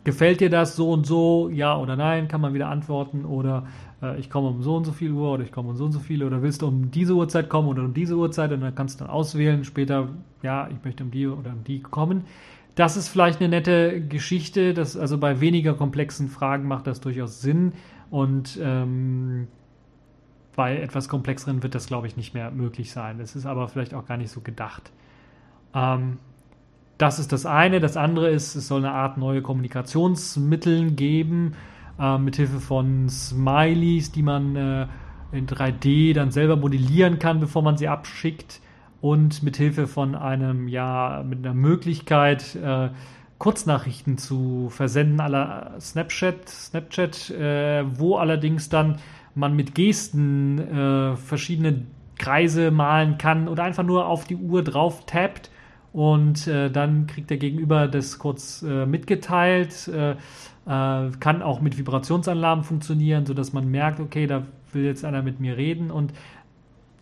gefällt 0.04 0.40
dir 0.40 0.50
das 0.50 0.76
so 0.76 0.92
und 0.92 1.06
so, 1.06 1.48
ja 1.50 1.76
oder 1.76 1.96
nein, 1.96 2.28
kann 2.28 2.40
man 2.40 2.54
wieder 2.54 2.68
antworten. 2.68 3.24
Oder 3.24 3.66
äh, 4.02 4.18
ich 4.18 4.30
komme 4.30 4.48
um 4.48 4.62
so 4.62 4.76
und 4.76 4.84
so 4.84 4.92
viel 4.92 5.12
Uhr 5.12 5.32
oder 5.32 5.42
ich 5.42 5.52
komme 5.52 5.70
um 5.70 5.76
so 5.76 5.84
und 5.84 5.92
so 5.92 6.00
viel. 6.00 6.22
Oder 6.22 6.42
willst 6.42 6.62
du 6.62 6.68
um 6.68 6.90
diese 6.90 7.14
Uhrzeit 7.14 7.48
kommen 7.48 7.68
oder 7.68 7.82
um 7.82 7.94
diese 7.94 8.16
Uhrzeit? 8.16 8.52
Und 8.52 8.60
dann 8.60 8.74
kannst 8.74 9.00
du 9.00 9.04
dann 9.04 9.12
auswählen. 9.12 9.64
Später, 9.64 10.08
ja, 10.42 10.68
ich 10.68 10.84
möchte 10.84 11.04
um 11.04 11.10
die 11.10 11.26
oder 11.26 11.50
um 11.50 11.64
die 11.64 11.80
kommen. 11.80 12.24
Das 12.78 12.96
ist 12.96 13.08
vielleicht 13.08 13.40
eine 13.40 13.48
nette 13.48 14.00
Geschichte, 14.00 14.72
dass 14.72 14.96
also 14.96 15.18
bei 15.18 15.40
weniger 15.40 15.74
komplexen 15.74 16.28
Fragen 16.28 16.68
macht 16.68 16.86
das 16.86 17.00
durchaus 17.00 17.40
Sinn 17.40 17.72
und 18.08 18.56
ähm, 18.62 19.48
bei 20.54 20.80
etwas 20.80 21.08
komplexeren 21.08 21.64
wird 21.64 21.74
das, 21.74 21.88
glaube 21.88 22.06
ich, 22.06 22.16
nicht 22.16 22.34
mehr 22.34 22.52
möglich 22.52 22.92
sein. 22.92 23.18
Es 23.18 23.34
ist 23.34 23.46
aber 23.46 23.66
vielleicht 23.66 23.94
auch 23.94 24.06
gar 24.06 24.16
nicht 24.16 24.30
so 24.30 24.42
gedacht. 24.42 24.92
Ähm, 25.74 26.18
das 26.98 27.18
ist 27.18 27.32
das 27.32 27.46
eine. 27.46 27.80
Das 27.80 27.96
andere 27.96 28.30
ist, 28.30 28.54
es 28.54 28.68
soll 28.68 28.84
eine 28.84 28.94
Art 28.94 29.18
neue 29.18 29.42
Kommunikationsmittel 29.42 30.92
geben, 30.92 31.54
äh, 31.98 32.16
mithilfe 32.16 32.60
von 32.60 33.08
Smileys, 33.08 34.12
die 34.12 34.22
man 34.22 34.54
äh, 34.54 34.86
in 35.32 35.48
3D 35.48 36.14
dann 36.14 36.30
selber 36.30 36.54
modellieren 36.54 37.18
kann, 37.18 37.40
bevor 37.40 37.62
man 37.62 37.76
sie 37.76 37.88
abschickt 37.88 38.60
und 39.00 39.42
mit 39.42 39.56
Hilfe 39.56 39.86
von 39.86 40.14
einem, 40.14 40.68
ja, 40.68 41.24
mit 41.26 41.38
einer 41.38 41.54
Möglichkeit, 41.54 42.56
äh, 42.56 42.88
Kurznachrichten 43.38 44.18
zu 44.18 44.68
versenden 44.70 45.20
aller 45.20 45.74
Snapchat, 45.80 46.48
Snapchat, 46.48 47.30
äh, 47.30 47.84
wo 47.98 48.16
allerdings 48.16 48.68
dann 48.68 48.98
man 49.34 49.54
mit 49.54 49.74
Gesten 49.74 50.58
äh, 50.58 51.16
verschiedene 51.16 51.84
Kreise 52.18 52.72
malen 52.72 53.16
kann 53.16 53.46
oder 53.46 53.62
einfach 53.62 53.84
nur 53.84 54.06
auf 54.06 54.24
die 54.24 54.34
Uhr 54.34 54.64
drauf 54.64 55.06
tappt 55.06 55.50
und 55.92 56.48
äh, 56.48 56.70
dann 56.70 57.06
kriegt 57.06 57.30
der 57.30 57.38
Gegenüber 57.38 57.86
das 57.86 58.18
kurz 58.18 58.62
äh, 58.62 58.84
mitgeteilt, 58.86 59.88
äh, 59.88 60.10
äh, 60.12 60.16
kann 60.66 61.42
auch 61.42 61.60
mit 61.60 61.78
Vibrationsanlagen 61.78 62.64
funktionieren, 62.64 63.24
sodass 63.24 63.52
man 63.52 63.70
merkt, 63.70 64.00
okay, 64.00 64.26
da 64.26 64.42
will 64.72 64.84
jetzt 64.84 65.04
einer 65.04 65.22
mit 65.22 65.40
mir 65.40 65.56
reden 65.56 65.90
und 65.90 66.12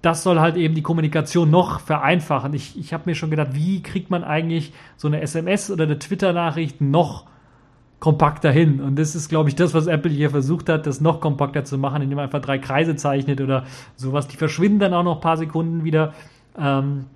das 0.07 0.23
soll 0.23 0.38
halt 0.38 0.57
eben 0.57 0.77
die 0.77 0.83
Kommunikation 0.83 1.51
noch 1.51 1.81
vereinfachen. 1.81 2.55
Ich, 2.55 2.79
ich 2.79 2.92
habe 2.92 3.03
mir 3.07 3.16
schon 3.16 3.29
gedacht, 3.29 3.49
wie 3.55 3.83
kriegt 3.83 4.09
man 4.09 4.23
eigentlich 4.23 4.73
so 4.97 5.09
eine 5.09 5.21
SMS 5.21 5.69
oder 5.69 5.83
eine 5.83 5.99
Twitter-Nachricht 5.99 6.81
noch 6.81 7.25
kompakter 7.99 8.53
hin? 8.53 8.81
Und 8.81 9.01
das 9.01 9.16
ist, 9.16 9.29
glaube 9.29 9.49
ich, 9.49 9.57
das, 9.57 9.75
was 9.75 9.88
Apple 9.88 10.12
hier 10.12 10.31
versucht 10.31 10.69
hat, 10.69 10.87
das 10.87 11.01
noch 11.01 11.21
kompakter 11.21 11.64
zu 11.64 11.77
machen, 11.77 12.03
indem 12.03 12.16
man 12.16 12.27
einfach 12.27 12.40
drei 12.40 12.59
Kreise 12.59 12.95
zeichnet 12.95 13.40
oder 13.40 13.64
sowas. 13.97 14.29
Die 14.29 14.37
verschwinden 14.37 14.79
dann 14.79 14.95
auch 14.95 15.03
noch 15.03 15.16
ein 15.16 15.21
paar 15.21 15.38
Sekunden 15.38 15.83
wieder. 15.83 16.14
Ähm, 16.57 17.07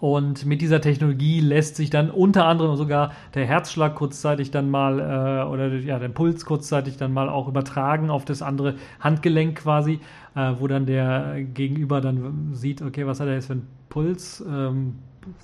und 0.00 0.44
mit 0.44 0.60
dieser 0.60 0.80
Technologie 0.80 1.40
lässt 1.40 1.76
sich 1.76 1.88
dann 1.88 2.10
unter 2.10 2.46
anderem 2.46 2.76
sogar 2.76 3.12
der 3.34 3.46
Herzschlag 3.46 3.94
kurzzeitig 3.94 4.50
dann 4.50 4.70
mal 4.70 4.98
äh, 4.98 5.48
oder 5.48 5.72
ja, 5.74 5.98
der 5.98 6.08
Puls 6.08 6.44
kurzzeitig 6.44 6.96
dann 6.96 7.12
mal 7.12 7.28
auch 7.28 7.48
übertragen 7.48 8.10
auf 8.10 8.24
das 8.24 8.42
andere 8.42 8.74
Handgelenk 9.00 9.58
quasi, 9.58 10.00
äh, 10.34 10.52
wo 10.58 10.66
dann 10.66 10.86
der 10.86 11.42
Gegenüber 11.42 12.00
dann 12.00 12.50
sieht, 12.52 12.82
okay, 12.82 13.06
was 13.06 13.20
hat 13.20 13.28
er 13.28 13.34
jetzt 13.34 13.46
für 13.46 13.54
einen 13.54 13.68
Puls? 13.88 14.44
Ähm, 14.46 14.96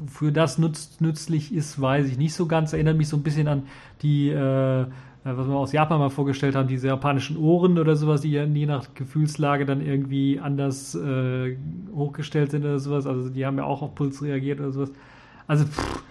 für 0.07 0.31
das 0.33 0.59
nutz, 0.59 1.01
nützlich 1.01 1.55
ist, 1.55 1.81
weiß 1.81 2.07
ich 2.09 2.19
nicht 2.19 2.35
so 2.35 2.47
ganz. 2.47 2.73
Erinnert 2.73 2.97
mich 2.97 3.09
so 3.09 3.17
ein 3.17 3.23
bisschen 3.23 3.49
an 3.49 3.63
die 4.03 4.29
äh, 4.29 4.87
was 5.23 5.47
wir 5.47 5.55
aus 5.55 5.73
Japan 5.73 5.99
mal 5.99 6.09
vorgestellt 6.09 6.55
haben, 6.55 6.67
diese 6.67 6.89
japanischen 6.89 7.37
Ohren 7.37 7.79
oder 7.79 7.95
sowas, 7.95 8.23
die 8.23 8.31
ja 8.31 8.45
je 8.45 8.67
nach 8.67 8.95
Gefühlslage 8.95 9.67
dann 9.67 9.81
irgendwie 9.81 10.41
anders 10.41 10.95
äh, 10.95 11.57
hochgestellt 11.95 12.53
sind 12.53 12.65
oder 12.65 12.79
sowas. 12.79 13.07
Also 13.07 13.29
die 13.29 13.45
haben 13.45 13.59
ja 13.59 13.65
auch 13.65 13.83
auf 13.83 13.95
Puls 13.95 14.23
reagiert 14.23 14.61
oder 14.61 14.73
sowas. 14.73 14.93
Also 15.47 15.67
pff, 15.67 16.03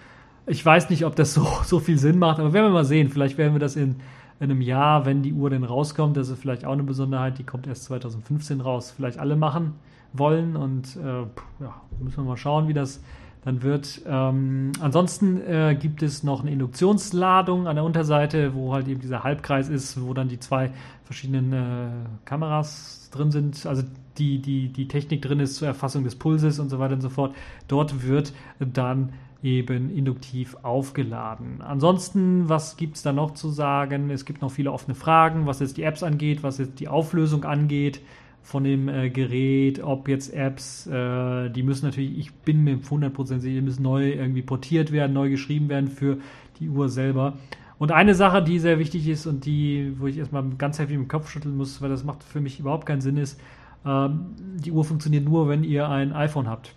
ich 0.46 0.64
weiß 0.64 0.90
nicht, 0.90 1.04
ob 1.04 1.16
das 1.16 1.34
so, 1.34 1.46
so 1.64 1.80
viel 1.80 1.98
Sinn 1.98 2.18
macht, 2.18 2.38
aber 2.38 2.52
werden 2.52 2.66
wir 2.66 2.72
mal 2.72 2.84
sehen. 2.84 3.08
Vielleicht 3.08 3.36
werden 3.36 3.54
wir 3.54 3.60
das 3.60 3.76
in, 3.76 3.96
in 4.38 4.50
einem 4.50 4.60
Jahr, 4.60 5.06
wenn 5.06 5.22
die 5.22 5.32
Uhr 5.32 5.50
denn 5.50 5.64
rauskommt, 5.64 6.16
das 6.16 6.28
ist 6.28 6.40
vielleicht 6.40 6.64
auch 6.64 6.72
eine 6.72 6.84
Besonderheit, 6.84 7.38
die 7.38 7.44
kommt 7.44 7.66
erst 7.66 7.84
2015 7.84 8.60
raus, 8.60 8.92
vielleicht 8.96 9.18
alle 9.18 9.36
machen 9.36 9.74
wollen 10.12 10.56
und 10.56 10.96
äh, 10.96 11.22
ja, 11.62 11.80
müssen 12.00 12.18
wir 12.18 12.24
mal 12.24 12.36
schauen, 12.36 12.68
wie 12.68 12.74
das 12.74 13.02
dann 13.44 13.62
wird, 13.62 14.02
ähm, 14.06 14.72
ansonsten 14.80 15.40
äh, 15.40 15.74
gibt 15.78 16.02
es 16.02 16.22
noch 16.22 16.42
eine 16.42 16.50
Induktionsladung 16.50 17.66
an 17.66 17.76
der 17.76 17.84
Unterseite, 17.84 18.54
wo 18.54 18.74
halt 18.74 18.86
eben 18.86 19.00
dieser 19.00 19.24
Halbkreis 19.24 19.68
ist, 19.68 20.02
wo 20.02 20.12
dann 20.12 20.28
die 20.28 20.38
zwei 20.38 20.72
verschiedenen 21.04 21.52
äh, 21.52 21.88
Kameras 22.26 23.08
drin 23.12 23.30
sind, 23.30 23.64
also 23.66 23.82
die, 24.18 24.40
die, 24.40 24.68
die 24.68 24.88
Technik 24.88 25.22
drin 25.22 25.40
ist 25.40 25.56
zur 25.56 25.68
Erfassung 25.68 26.04
des 26.04 26.16
Pulses 26.16 26.58
und 26.58 26.68
so 26.68 26.78
weiter 26.78 26.94
und 26.94 27.00
so 27.00 27.08
fort. 27.08 27.34
Dort 27.66 28.06
wird 28.06 28.34
dann 28.58 29.14
eben 29.42 29.88
induktiv 29.90 30.56
aufgeladen. 30.62 31.62
Ansonsten, 31.62 32.48
was 32.50 32.76
gibt 32.76 32.96
es 32.96 33.02
da 33.02 33.12
noch 33.12 33.32
zu 33.32 33.48
sagen? 33.48 34.10
Es 34.10 34.26
gibt 34.26 34.42
noch 34.42 34.50
viele 34.50 34.70
offene 34.70 34.94
Fragen, 34.94 35.46
was 35.46 35.60
jetzt 35.60 35.78
die 35.78 35.82
Apps 35.82 36.02
angeht, 36.02 36.42
was 36.42 36.58
jetzt 36.58 36.78
die 36.78 36.88
Auflösung 36.88 37.44
angeht 37.44 38.02
von 38.42 38.64
dem 38.64 38.88
äh, 38.88 39.10
Gerät, 39.10 39.82
ob 39.82 40.08
jetzt 40.08 40.34
Apps, 40.34 40.86
äh, 40.86 41.50
die 41.50 41.62
müssen 41.62 41.86
natürlich, 41.86 42.18
ich 42.18 42.32
bin 42.32 42.64
mir 42.64 42.76
100% 42.76 43.38
sicher, 43.38 43.54
die 43.54 43.60
müssen 43.60 43.82
neu 43.82 44.10
irgendwie 44.10 44.42
portiert 44.42 44.92
werden, 44.92 45.12
neu 45.12 45.30
geschrieben 45.30 45.68
werden 45.68 45.88
für 45.88 46.18
die 46.58 46.68
Uhr 46.68 46.88
selber. 46.88 47.34
Und 47.78 47.92
eine 47.92 48.14
Sache, 48.14 48.42
die 48.42 48.58
sehr 48.58 48.78
wichtig 48.78 49.08
ist 49.08 49.26
und 49.26 49.46
die, 49.46 49.94
wo 49.98 50.06
ich 50.06 50.18
erstmal 50.18 50.44
ganz 50.58 50.78
heftig 50.78 50.96
im 50.96 51.08
Kopf 51.08 51.30
schütteln 51.30 51.56
muss, 51.56 51.80
weil 51.80 51.88
das 51.88 52.04
macht 52.04 52.22
für 52.22 52.40
mich 52.40 52.60
überhaupt 52.60 52.86
keinen 52.86 53.00
Sinn, 53.00 53.16
ist, 53.16 53.40
ähm, 53.86 54.26
die 54.56 54.72
Uhr 54.72 54.84
funktioniert 54.84 55.24
nur, 55.24 55.48
wenn 55.48 55.64
ihr 55.64 55.88
ein 55.88 56.12
iPhone 56.12 56.48
habt. 56.48 56.74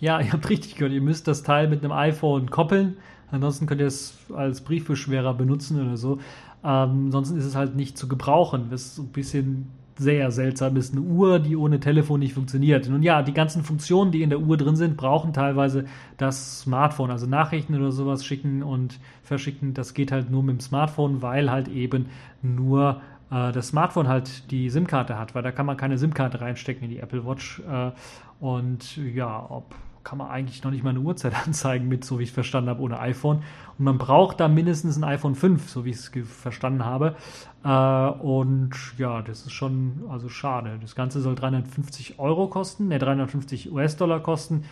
Ja, 0.00 0.20
ihr 0.22 0.32
habt 0.32 0.48
richtig 0.48 0.76
gehört, 0.76 0.92
ihr 0.92 1.00
müsst 1.00 1.26
das 1.26 1.42
Teil 1.42 1.68
mit 1.68 1.82
einem 1.82 1.92
iPhone 1.92 2.50
koppeln. 2.50 2.96
Ansonsten 3.30 3.66
könnt 3.66 3.80
ihr 3.80 3.88
es 3.88 4.16
als 4.32 4.60
Briefbeschwerer 4.60 5.34
benutzen 5.34 5.84
oder 5.84 5.96
so. 5.96 6.18
Ähm, 6.62 7.06
ansonsten 7.06 7.36
ist 7.36 7.44
es 7.44 7.56
halt 7.56 7.74
nicht 7.74 7.98
zu 7.98 8.06
gebrauchen. 8.06 8.68
Das 8.70 8.82
ist 8.82 8.96
so 8.96 9.02
ein 9.02 9.08
bisschen 9.08 9.70
sehr 9.96 10.30
seltsam 10.30 10.76
ist. 10.76 10.92
Eine 10.92 11.02
Uhr, 11.02 11.38
die 11.38 11.56
ohne 11.56 11.80
Telefon 11.80 12.20
nicht 12.20 12.34
funktioniert. 12.34 12.88
Nun 12.88 13.02
ja, 13.02 13.22
die 13.22 13.32
ganzen 13.32 13.62
Funktionen, 13.62 14.10
die 14.12 14.22
in 14.22 14.30
der 14.30 14.40
Uhr 14.40 14.56
drin 14.56 14.76
sind, 14.76 14.96
brauchen 14.96 15.32
teilweise 15.32 15.84
das 16.16 16.60
Smartphone. 16.60 17.10
Also 17.10 17.26
Nachrichten 17.26 17.74
oder 17.74 17.92
sowas 17.92 18.24
schicken 18.24 18.62
und 18.62 18.98
verschicken, 19.22 19.74
das 19.74 19.94
geht 19.94 20.12
halt 20.12 20.30
nur 20.30 20.42
mit 20.42 20.56
dem 20.56 20.60
Smartphone, 20.60 21.22
weil 21.22 21.50
halt 21.50 21.68
eben 21.68 22.06
nur 22.42 23.00
äh, 23.30 23.52
das 23.52 23.68
Smartphone 23.68 24.08
halt 24.08 24.50
die 24.50 24.70
SIM-Karte 24.70 25.18
hat, 25.18 25.34
weil 25.34 25.42
da 25.42 25.52
kann 25.52 25.66
man 25.66 25.76
keine 25.76 25.98
SIM-Karte 25.98 26.40
reinstecken 26.40 26.84
in 26.84 26.90
die 26.90 26.98
Apple 26.98 27.24
Watch. 27.26 27.60
Äh, 27.60 27.92
und 28.40 28.96
ja, 28.96 29.46
ob 29.48 29.74
kann 30.04 30.18
man 30.18 30.28
eigentlich 30.28 30.62
noch 30.62 30.70
nicht 30.70 30.84
mal 30.84 30.90
eine 30.90 31.00
Uhrzeit 31.00 31.34
anzeigen 31.46 31.88
mit, 31.88 32.04
so 32.04 32.18
wie 32.18 32.24
ich 32.24 32.32
verstanden 32.32 32.70
habe, 32.70 32.82
ohne 32.82 33.00
iPhone. 33.00 33.38
Und 33.78 33.84
man 33.84 33.98
braucht 33.98 34.38
da 34.38 34.48
mindestens 34.48 34.96
ein 34.96 35.04
iPhone 35.04 35.34
5, 35.34 35.68
so 35.68 35.84
wie 35.84 35.90
ich 35.90 35.96
es 35.96 36.10
verstanden 36.28 36.84
habe. 36.84 37.16
Äh, 37.64 37.68
und 37.68 38.70
ja, 38.98 39.22
das 39.22 39.42
ist 39.42 39.52
schon 39.52 40.04
also 40.08 40.28
schade. 40.28 40.78
Das 40.80 40.94
Ganze 40.94 41.20
soll 41.20 41.34
350 41.34 42.18
Euro 42.18 42.46
kosten, 42.46 42.88
ne, 42.88 42.98
350 42.98 43.72
US-Dollar 43.72 44.20
kosten. 44.20 44.64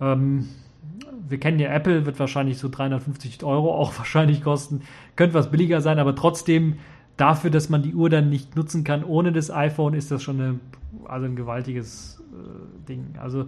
Ähm, 0.00 0.48
wir 1.28 1.38
kennen 1.38 1.58
ja 1.58 1.70
Apple, 1.70 2.06
wird 2.06 2.18
wahrscheinlich 2.18 2.58
so 2.58 2.68
350 2.68 3.44
Euro 3.44 3.74
auch 3.74 3.96
wahrscheinlich 3.98 4.42
kosten. 4.42 4.82
Könnte 5.16 5.34
was 5.34 5.50
billiger 5.50 5.80
sein, 5.80 5.98
aber 5.98 6.14
trotzdem 6.14 6.78
dafür, 7.16 7.50
dass 7.50 7.68
man 7.68 7.82
die 7.82 7.94
Uhr 7.94 8.08
dann 8.08 8.30
nicht 8.30 8.56
nutzen 8.56 8.84
kann 8.84 9.04
ohne 9.04 9.32
das 9.32 9.50
iPhone, 9.50 9.94
ist 9.94 10.10
das 10.10 10.22
schon 10.22 10.40
eine, 10.40 10.60
also 11.04 11.26
ein 11.26 11.36
gewaltiges 11.36 12.22
äh, 12.32 12.86
Ding. 12.88 13.14
Also 13.20 13.46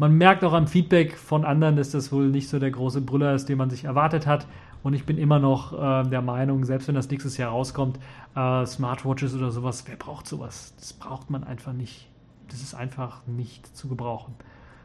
man 0.00 0.16
merkt 0.16 0.44
auch 0.44 0.54
am 0.54 0.66
Feedback 0.66 1.14
von 1.18 1.44
anderen, 1.44 1.76
dass 1.76 1.90
das 1.90 2.10
wohl 2.10 2.28
nicht 2.28 2.48
so 2.48 2.58
der 2.58 2.70
große 2.70 3.02
Brüller 3.02 3.34
ist, 3.34 3.50
den 3.50 3.58
man 3.58 3.68
sich 3.68 3.84
erwartet 3.84 4.26
hat. 4.26 4.46
Und 4.82 4.94
ich 4.94 5.04
bin 5.04 5.18
immer 5.18 5.38
noch 5.38 5.74
äh, 5.74 6.08
der 6.08 6.22
Meinung, 6.22 6.64
selbst 6.64 6.88
wenn 6.88 6.94
das 6.94 7.10
nächstes 7.10 7.36
Jahr 7.36 7.50
rauskommt, 7.50 7.98
äh, 8.34 8.64
Smartwatches 8.64 9.34
oder 9.34 9.50
sowas, 9.50 9.84
wer 9.86 9.96
braucht 9.96 10.26
sowas? 10.26 10.72
Das 10.78 10.94
braucht 10.94 11.28
man 11.28 11.44
einfach 11.44 11.74
nicht. 11.74 12.08
Das 12.48 12.62
ist 12.62 12.72
einfach 12.72 13.20
nicht 13.26 13.76
zu 13.76 13.88
gebrauchen. 13.88 14.34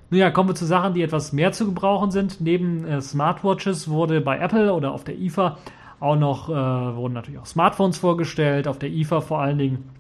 Nun 0.10 0.20
ja, 0.20 0.32
kommen 0.32 0.50
wir 0.50 0.56
zu 0.56 0.66
Sachen, 0.66 0.94
die 0.94 1.02
etwas 1.02 1.32
mehr 1.32 1.54
zu 1.54 1.66
gebrauchen 1.66 2.12
sind. 2.12 2.42
Neben 2.42 2.86
äh, 2.86 3.00
Smartwatches 3.00 3.88
wurde 3.88 4.20
bei 4.20 4.38
Apple 4.38 4.74
oder 4.74 4.92
auf 4.92 5.06
der 5.06 5.18
IFA 5.18 5.58
auch 6.02 6.18
noch, 6.18 6.50
äh, 6.50 6.54
wurden 6.54 7.14
natürlich 7.14 7.40
auch 7.40 7.46
Smartphones 7.46 7.98
vorgestellt, 7.98 8.68
auf 8.68 8.80
der 8.80 8.90
IFA 8.90 9.22
vor 9.22 9.40
allen 9.40 9.60
Dingen 9.60 9.95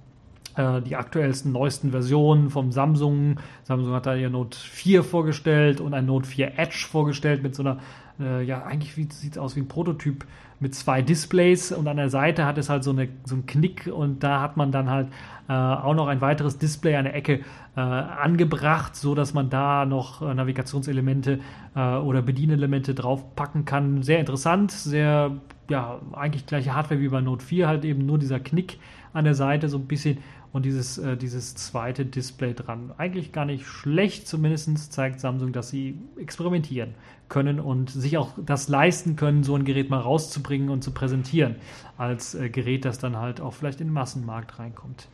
äh, 0.55 0.81
die 0.81 0.95
aktuellsten, 0.95 1.51
neuesten 1.51 1.91
Versionen 1.91 2.49
vom 2.49 2.71
Samsung. 2.71 3.37
Samsung 3.63 3.93
hat 3.93 4.05
da 4.05 4.15
ihr 4.15 4.29
Note 4.29 4.57
4 4.57 5.03
vorgestellt 5.03 5.81
und 5.81 5.93
ein 5.93 6.05
Note 6.05 6.27
4 6.27 6.57
Edge 6.57 6.85
vorgestellt 6.89 7.43
mit 7.43 7.55
so 7.55 7.63
einer, 7.63 7.79
äh, 8.19 8.43
ja, 8.43 8.63
eigentlich 8.63 8.93
sieht 8.93 9.33
es 9.33 9.37
aus 9.37 9.55
wie 9.55 9.61
ein 9.61 9.67
Prototyp 9.67 10.25
mit 10.59 10.73
zwei 10.73 11.01
Displays 11.01 11.71
und 11.71 11.87
an 11.87 11.97
der 11.97 12.09
Seite 12.09 12.45
hat 12.45 12.57
es 12.57 12.69
halt 12.69 12.83
so, 12.83 12.91
eine, 12.91 13.09
so 13.25 13.35
einen 13.35 13.45
Knick 13.45 13.87
und 13.93 14.23
da 14.23 14.39
hat 14.41 14.55
man 14.55 14.71
dann 14.71 14.89
halt 14.89 15.09
äh, 15.49 15.53
auch 15.53 15.93
noch 15.93 16.07
ein 16.07 16.21
weiteres 16.21 16.57
Display 16.57 16.95
an 16.95 17.03
der 17.03 17.13
Ecke 17.13 17.41
äh, 17.75 17.79
angebracht, 17.79 18.95
so 18.95 19.15
dass 19.15 19.33
man 19.33 19.49
da 19.49 19.85
noch 19.85 20.21
äh, 20.21 20.33
Navigationselemente 20.33 21.39
äh, 21.75 21.79
oder 21.97 22.21
Bedienelemente 22.21 22.95
draufpacken 22.95 23.65
kann. 23.65 24.01
Sehr 24.01 24.19
interessant, 24.19 24.71
sehr, 24.71 25.31
ja, 25.69 25.99
eigentlich 26.13 26.45
gleiche 26.45 26.73
Hardware 26.73 27.01
wie 27.01 27.09
bei 27.09 27.19
Note 27.19 27.45
4, 27.45 27.67
halt 27.67 27.83
eben 27.83 28.05
nur 28.05 28.17
dieser 28.17 28.39
Knick 28.39 28.79
an 29.11 29.25
der 29.25 29.35
Seite 29.35 29.67
so 29.67 29.77
ein 29.77 29.87
bisschen 29.87 30.19
und 30.55 30.63
dieses, 30.63 30.97
äh, 30.97 31.17
dieses 31.17 31.53
zweite 31.53 32.05
Display 32.05 32.53
dran. 32.53 32.93
Eigentlich 32.97 33.33
gar 33.33 33.43
nicht 33.43 33.67
schlecht, 33.67 34.25
zumindest 34.25 34.93
zeigt 34.93 35.19
Samsung, 35.19 35.51
dass 35.51 35.69
sie 35.69 35.99
experimentieren 36.17 36.93
können 37.27 37.59
und 37.59 37.89
sich 37.89 38.17
auch 38.17 38.29
das 38.37 38.69
leisten 38.69 39.17
können, 39.17 39.43
so 39.43 39.53
ein 39.53 39.65
Gerät 39.65 39.89
mal 39.89 39.99
rauszubringen 39.99 40.69
und 40.69 40.81
zu 40.81 40.91
präsentieren, 40.91 41.57
als 41.97 42.35
äh, 42.35 42.47
Gerät, 42.47 42.85
das 42.85 42.99
dann 42.99 43.17
halt 43.17 43.41
auch 43.41 43.53
vielleicht 43.53 43.81
in 43.81 43.87
den 43.87 43.93
Massenmarkt 43.93 44.57
reinkommt. 44.57 45.09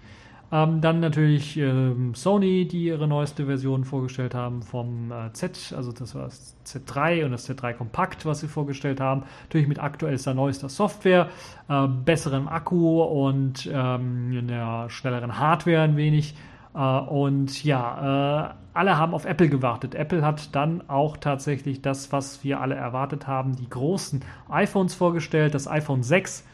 Ähm, 0.54 0.82
dann 0.82 1.00
natürlich 1.00 1.56
ähm, 1.56 2.14
Sony, 2.14 2.68
die 2.68 2.86
ihre 2.86 3.08
neueste 3.08 3.46
Version 3.46 3.86
vorgestellt 3.86 4.36
haben 4.36 4.62
vom 4.62 5.12
äh, 5.12 5.32
Z, 5.32 5.74
also 5.76 5.94
das 5.94 6.14
war 6.14 6.24
das 6.24 6.58
Z3 6.66 7.24
und 7.24 7.32
das 7.32 7.50
Z3 7.50 7.74
Kompakt, 7.74 8.26
was 8.26 8.42
sie 8.42 8.50
vorgestellt 8.50 9.00
haben. 9.00 9.24
Natürlich 9.44 9.70
mit 9.70 9.80
aktuellster, 9.80 10.34
neuester 10.34 10.68
Software, 10.68 11.30
äh, 11.70 11.88
besserem 11.88 12.50
Akku 12.50 13.02
und 13.02 13.70
ähm, 13.72 14.38
einer 14.38 14.90
schnelleren 14.90 15.40
Hardware 15.40 15.84
ein 15.84 15.96
wenig. 15.96 16.36
Äh, 16.76 16.80
und 16.80 17.64
ja, 17.64 18.50
äh, 18.50 18.54
alle 18.74 18.98
haben 18.98 19.14
auf 19.14 19.24
Apple 19.24 19.48
gewartet. 19.48 19.96
Apple 19.96 20.22
hat 20.22 20.54
dann 20.54 20.90
auch 20.90 21.16
tatsächlich 21.16 21.82
das, 21.82 22.12
was 22.12 22.44
wir 22.44 22.60
alle 22.60 22.76
erwartet 22.76 23.26
haben, 23.26 23.56
die 23.56 23.70
großen 23.70 24.22
iPhones 24.50 24.96
vorgestellt. 24.96 25.54
Das 25.54 25.68
iPhone 25.68 26.04
6 26.04 26.46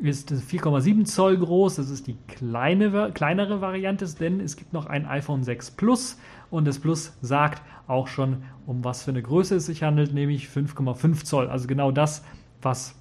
ist 0.00 0.32
4,7 0.32 1.04
Zoll 1.04 1.38
groß. 1.38 1.76
Das 1.76 1.90
ist 1.90 2.06
die 2.06 2.16
kleine, 2.28 3.10
kleinere 3.12 3.60
Variante, 3.60 4.06
denn 4.18 4.40
es 4.40 4.56
gibt 4.56 4.72
noch 4.72 4.86
ein 4.86 5.06
iPhone 5.06 5.44
6 5.44 5.72
Plus 5.72 6.18
und 6.50 6.66
das 6.66 6.78
Plus 6.78 7.16
sagt 7.20 7.62
auch 7.86 8.08
schon, 8.08 8.42
um 8.66 8.84
was 8.84 9.04
für 9.04 9.10
eine 9.10 9.22
Größe 9.22 9.56
es 9.56 9.66
sich 9.66 9.82
handelt, 9.82 10.14
nämlich 10.14 10.46
5,5 10.46 11.24
Zoll. 11.24 11.48
Also 11.48 11.66
genau 11.66 11.90
das, 11.92 12.24
was 12.62 12.94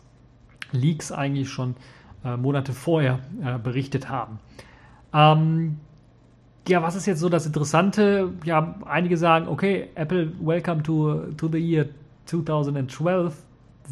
Leaks 0.71 1.11
eigentlich 1.11 1.49
schon 1.49 1.75
äh, 2.23 2.37
Monate 2.37 2.73
vorher 2.73 3.19
äh, 3.43 3.57
berichtet 3.57 4.09
haben. 4.09 4.39
Ähm, 5.13 5.77
ja, 6.67 6.83
was 6.83 6.95
ist 6.95 7.05
jetzt 7.05 7.19
so 7.19 7.29
das 7.29 7.45
Interessante? 7.45 8.33
Ja, 8.43 8.75
einige 8.85 9.17
sagen, 9.17 9.47
okay, 9.47 9.89
Apple, 9.95 10.31
welcome 10.39 10.83
to, 10.83 11.31
to 11.37 11.47
the 11.47 11.57
year 11.57 11.87
2012 12.25 13.35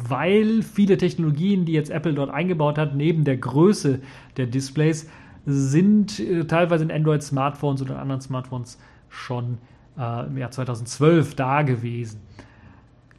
weil 0.06 0.62
viele 0.62 0.96
Technologien, 0.96 1.64
die 1.64 1.72
jetzt 1.72 1.90
Apple 1.90 2.14
dort 2.14 2.30
eingebaut 2.30 2.78
hat, 2.78 2.94
neben 2.94 3.24
der 3.24 3.36
Größe 3.36 4.00
der 4.36 4.46
Displays, 4.46 5.08
sind 5.46 6.20
äh, 6.20 6.44
teilweise 6.44 6.84
in 6.84 6.90
Android-Smartphones 6.90 7.82
oder 7.82 7.98
anderen 7.98 8.20
Smartphones 8.20 8.78
schon 9.08 9.58
äh, 9.98 10.26
im 10.26 10.36
Jahr 10.36 10.50
2012 10.50 11.34
da 11.34 11.62
gewesen. 11.62 12.20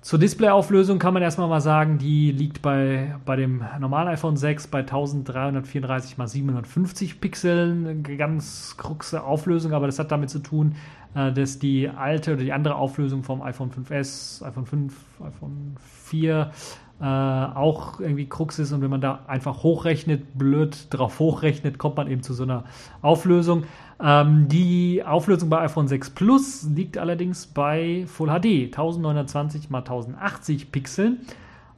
Zur 0.02 0.18
Displayauflösung 0.18 0.98
kann 0.98 1.14
man 1.14 1.22
erstmal 1.22 1.50
mal 1.50 1.60
sagen, 1.60 1.98
die 1.98 2.32
liegt 2.32 2.62
bei, 2.62 3.16
bei 3.26 3.36
dem 3.36 3.64
normalen 3.82 4.08
iPhone 4.08 4.38
6 4.38 4.68
bei 4.68 4.80
1334 4.80 6.18
x 6.18 6.32
750 6.32 7.20
Pixeln. 7.20 7.86
Eine 7.86 8.18
ganz 8.18 8.76
kruxe 8.78 9.22
Auflösung, 9.22 9.74
aber 9.74 9.88
das 9.88 10.00
hat 10.00 10.12
damit 10.12 10.30
zu 10.30 10.40
tun, 10.40 10.76
dass 11.14 11.60
die 11.60 11.90
alte 11.90 12.34
oder 12.34 12.44
die 12.44 12.54
andere 12.54 12.76
Auflösung 12.76 13.24
vom 13.24 13.42
iPhone 13.42 13.72
5S, 13.72 14.44
iPhone 14.44 14.66
5, 14.66 14.94
iPhone 15.26 15.76
4 16.06 16.52
äh, 17.02 17.06
auch 17.06 18.02
irgendwie 18.02 18.28
Krux 18.28 18.60
ist 18.60 18.74
und 18.74 18.82
wenn 18.82 18.90
man 18.90 19.00
da 19.00 19.24
einfach 19.28 19.64
hochrechnet, 19.64 20.38
blöd 20.38 20.88
drauf 20.90 21.20
hochrechnet, 21.20 21.78
kommt 21.78 21.96
man 21.96 22.12
eben 22.12 22.24
zu 22.24 22.34
so 22.34 22.44
einer 22.44 22.66
Auflösung. 23.02 23.64
Ähm, 24.02 24.50
die 24.50 25.04
Auflösung 25.06 25.50
bei 25.50 25.62
iPhone 25.62 25.88
6 25.88 26.10
Plus 26.10 26.68
liegt 26.76 26.98
allerdings 26.98 27.48
bei 27.48 28.04
Full 28.08 28.28
HD, 28.28 28.66
1920 28.66 29.64
x 29.64 29.74
1080 29.74 30.72
Pixeln 30.74 31.20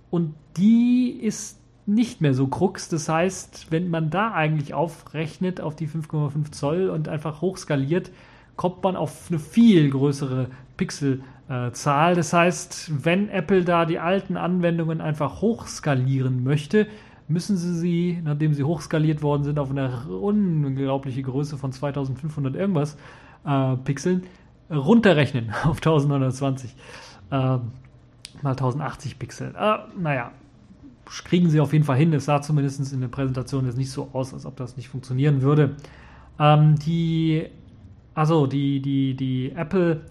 und 0.10 0.34
die 0.58 1.12
ist 1.22 1.60
nicht 1.86 2.22
mehr 2.22 2.34
so 2.34 2.48
krux. 2.48 2.89
Das 2.89 3.08
heißt, 3.08 3.67
wenn 3.70 3.89
man 3.89 4.10
da 4.10 4.32
eigentlich 4.34 4.74
aufrechnet 4.74 5.62
auf 5.62 5.76
die 5.76 5.88
5,5 5.88 6.52
Zoll 6.52 6.89
und 6.89 7.08
einfach 7.08 7.41
hochskaliert, 7.41 8.12
kommt 8.62 8.84
man 8.84 8.95
auf 8.95 9.26
eine 9.32 9.39
viel 9.39 9.89
größere 9.89 10.45
Pixelzahl. 10.78 12.13
das 12.13 12.32
heißt, 12.32 12.91
wenn 13.04 13.28
Apple 13.30 13.63
da 13.63 13.86
die 13.86 13.97
alten 13.97 14.38
Anwendungen 14.38 15.02
einfach 15.02 15.41
hochskalieren 15.41 16.43
möchte, 16.43 16.86
müssen 17.28 17.58
sie 17.58 17.74
sie, 17.74 18.21
nachdem 18.24 18.54
sie 18.54 18.63
hochskaliert 18.63 19.24
worden 19.24 19.45
sind, 19.45 19.58
auf 19.58 19.71
eine 19.71 20.06
unglaubliche 20.06 21.24
Größe 21.24 21.58
von 21.58 21.71
2500 21.71 22.54
irgendwas 22.54 22.97
äh, 23.47 23.78
Pixeln 23.78 24.26
runterrechnen 24.69 25.50
auf 25.63 25.78
1920 25.78 26.76
äh, 27.32 27.36
mal 27.36 27.62
1080 28.43 29.17
Pixel. 29.17 29.56
Äh, 29.58 29.78
naja, 30.00 30.34
kriegen 31.06 31.50
sie 31.50 31.62
auf 31.62 31.74
jeden 31.74 31.86
Fall 31.86 31.97
hin. 31.97 32.13
Es 32.13 32.26
sah 32.26 32.43
zumindest 32.43 32.93
in 32.93 33.02
der 33.02 33.08
Präsentation 33.08 33.65
jetzt 33.65 33.80
nicht 33.80 33.89
so 33.89 34.10
aus, 34.13 34.36
als 34.36 34.45
ob 34.45 34.56
das 34.56 34.78
nicht 34.78 34.89
funktionieren 34.89 35.41
würde. 35.41 35.78
Ähm, 36.38 36.76
die 36.78 37.47
also 38.13 38.47
die, 38.47 38.82
die, 38.82 39.15
die 39.15 39.52
Apple 39.56 40.02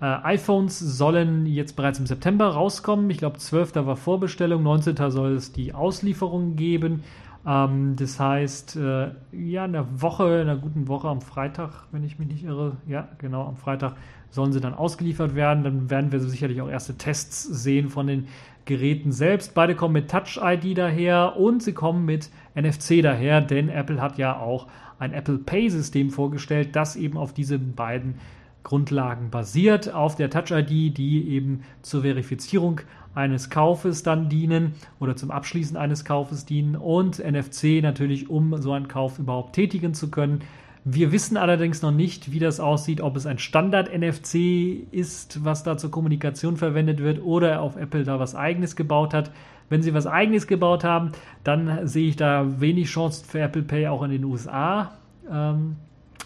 äh, 0.00 0.04
iPhones 0.04 0.78
sollen 0.78 1.46
jetzt 1.46 1.76
bereits 1.76 1.98
im 1.98 2.06
September 2.06 2.48
rauskommen. 2.48 3.10
Ich 3.10 3.18
glaube, 3.18 3.38
12. 3.38 3.74
war 3.76 3.96
Vorbestellung, 3.96 4.62
19. 4.62 4.96
soll 5.10 5.34
es 5.34 5.52
die 5.52 5.74
Auslieferung 5.74 6.56
geben. 6.56 7.02
Ähm, 7.46 7.96
das 7.96 8.18
heißt, 8.18 8.76
äh, 8.76 9.10
ja, 9.32 9.64
in 9.64 9.72
der 9.72 10.00
Woche, 10.00 10.40
in 10.40 10.48
einer 10.48 10.56
guten 10.56 10.88
Woche 10.88 11.08
am 11.08 11.20
Freitag, 11.20 11.86
wenn 11.92 12.04
ich 12.04 12.18
mich 12.18 12.28
nicht 12.28 12.44
irre, 12.44 12.76
ja, 12.86 13.08
genau, 13.18 13.46
am 13.46 13.56
Freitag 13.56 13.94
sollen 14.30 14.52
sie 14.52 14.60
dann 14.60 14.74
ausgeliefert 14.74 15.34
werden. 15.34 15.64
Dann 15.64 15.90
werden 15.90 16.12
wir 16.12 16.20
sicherlich 16.20 16.62
auch 16.62 16.68
erste 16.68 16.96
Tests 16.96 17.42
sehen 17.42 17.88
von 17.88 18.06
den 18.06 18.28
Geräten 18.64 19.10
selbst. 19.10 19.54
Beide 19.54 19.74
kommen 19.74 19.94
mit 19.94 20.10
Touch 20.10 20.38
ID 20.42 20.78
daher 20.78 21.36
und 21.36 21.62
sie 21.62 21.72
kommen 21.72 22.04
mit 22.04 22.30
NFC 22.54 23.02
daher, 23.02 23.40
denn 23.40 23.68
Apple 23.68 24.00
hat 24.00 24.16
ja 24.18 24.38
auch 24.38 24.66
ein 25.00 25.12
Apple 25.12 25.38
Pay-System 25.38 26.10
vorgestellt, 26.10 26.76
das 26.76 26.94
eben 26.94 27.18
auf 27.18 27.32
diesen 27.32 27.74
beiden 27.74 28.14
Grundlagen 28.62 29.30
basiert, 29.30 29.92
auf 29.92 30.14
der 30.14 30.30
Touch 30.30 30.50
ID, 30.50 30.96
die 30.96 31.28
eben 31.30 31.62
zur 31.82 32.02
Verifizierung 32.02 32.82
eines 33.14 33.50
Kaufes 33.50 34.02
dann 34.02 34.28
dienen 34.28 34.74
oder 35.00 35.16
zum 35.16 35.30
Abschließen 35.30 35.76
eines 35.76 36.04
Kaufes 36.04 36.44
dienen 36.44 36.76
und 36.76 37.18
NFC 37.18 37.82
natürlich, 37.82 38.30
um 38.30 38.60
so 38.60 38.72
einen 38.72 38.86
Kauf 38.86 39.18
überhaupt 39.18 39.54
tätigen 39.54 39.94
zu 39.94 40.10
können. 40.10 40.42
Wir 40.84 41.12
wissen 41.12 41.36
allerdings 41.36 41.82
noch 41.82 41.90
nicht, 41.90 42.32
wie 42.32 42.38
das 42.38 42.60
aussieht, 42.60 43.00
ob 43.00 43.16
es 43.16 43.26
ein 43.26 43.38
Standard-NFC 43.38 44.86
ist, 44.90 45.44
was 45.44 45.62
da 45.62 45.76
zur 45.76 45.90
Kommunikation 45.90 46.56
verwendet 46.56 47.00
wird, 47.00 47.22
oder 47.22 47.60
auf 47.60 47.76
Apple 47.76 48.04
da 48.04 48.18
was 48.18 48.34
eigenes 48.34 48.76
gebaut 48.76 49.12
hat. 49.12 49.30
Wenn 49.70 49.82
sie 49.82 49.94
was 49.94 50.06
eigenes 50.06 50.46
gebaut 50.46 50.84
haben, 50.84 51.12
dann 51.42 51.86
sehe 51.86 52.08
ich 52.08 52.16
da 52.16 52.60
wenig 52.60 52.88
Chancen 52.88 53.24
für 53.24 53.40
Apple 53.40 53.62
Pay 53.62 53.86
auch 53.88 54.02
in 54.02 54.10
den 54.10 54.24
USA. 54.24 54.92
Ähm, 55.30 55.76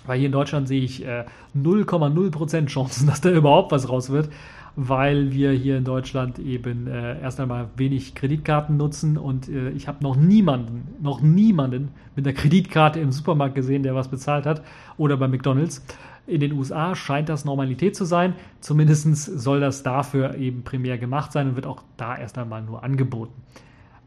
weil 0.07 0.19
hier 0.19 0.27
in 0.27 0.33
Deutschland 0.33 0.69
sehe 0.69 0.83
ich 0.83 1.05
äh, 1.07 1.25
0,0% 1.57 2.67
Chancen, 2.67 3.07
dass 3.07 3.21
da 3.21 3.31
überhaupt 3.31 3.73
was 3.73 3.89
raus 3.89 4.11
wird, 4.11 4.31
weil 4.77 5.33
wir 5.33 5.53
hier 5.53 5.77
in 5.77 5.85
Deutschland 5.85 6.39
eben 6.39 6.87
äh, 6.87 7.21
erst 7.21 7.41
einmal 7.41 7.69
wenig 7.77 8.15
Kreditkarten 8.15 8.77
nutzen 8.77 9.17
und 9.17 9.49
äh, 9.49 9.71
ich 9.71 9.89
habe 9.89 10.03
noch 10.03 10.17
niemanden, 10.17 10.89
noch 11.01 11.21
niemanden 11.21 11.91
mit 12.17 12.27
einer 12.27 12.35
Kreditkarte 12.35 12.99
im 13.01 13.13
Supermarkt 13.13 13.55
gesehen, 13.55 13.83
der 13.83 13.95
was 13.95 14.09
bezahlt 14.09 14.47
hat 14.47 14.63
oder 14.97 15.17
bei 15.17 15.29
McDonalds. 15.29 15.85
In 16.27 16.41
den 16.41 16.53
USA 16.53 16.95
scheint 16.95 17.29
das 17.29 17.45
Normalität 17.45 17.95
zu 17.97 18.05
sein. 18.05 18.35
Zumindest 18.61 19.05
soll 19.25 19.61
das 19.61 19.83
dafür 19.83 20.37
eben 20.37 20.63
primär 20.63 20.97
gemacht 20.97 21.33
sein 21.33 21.49
und 21.49 21.57
wird 21.57 21.67
auch 21.67 21.83
da 21.97 22.17
erst 22.17 22.39
einmal 22.39 22.63
nur 22.63 22.83
angeboten. 22.83 23.33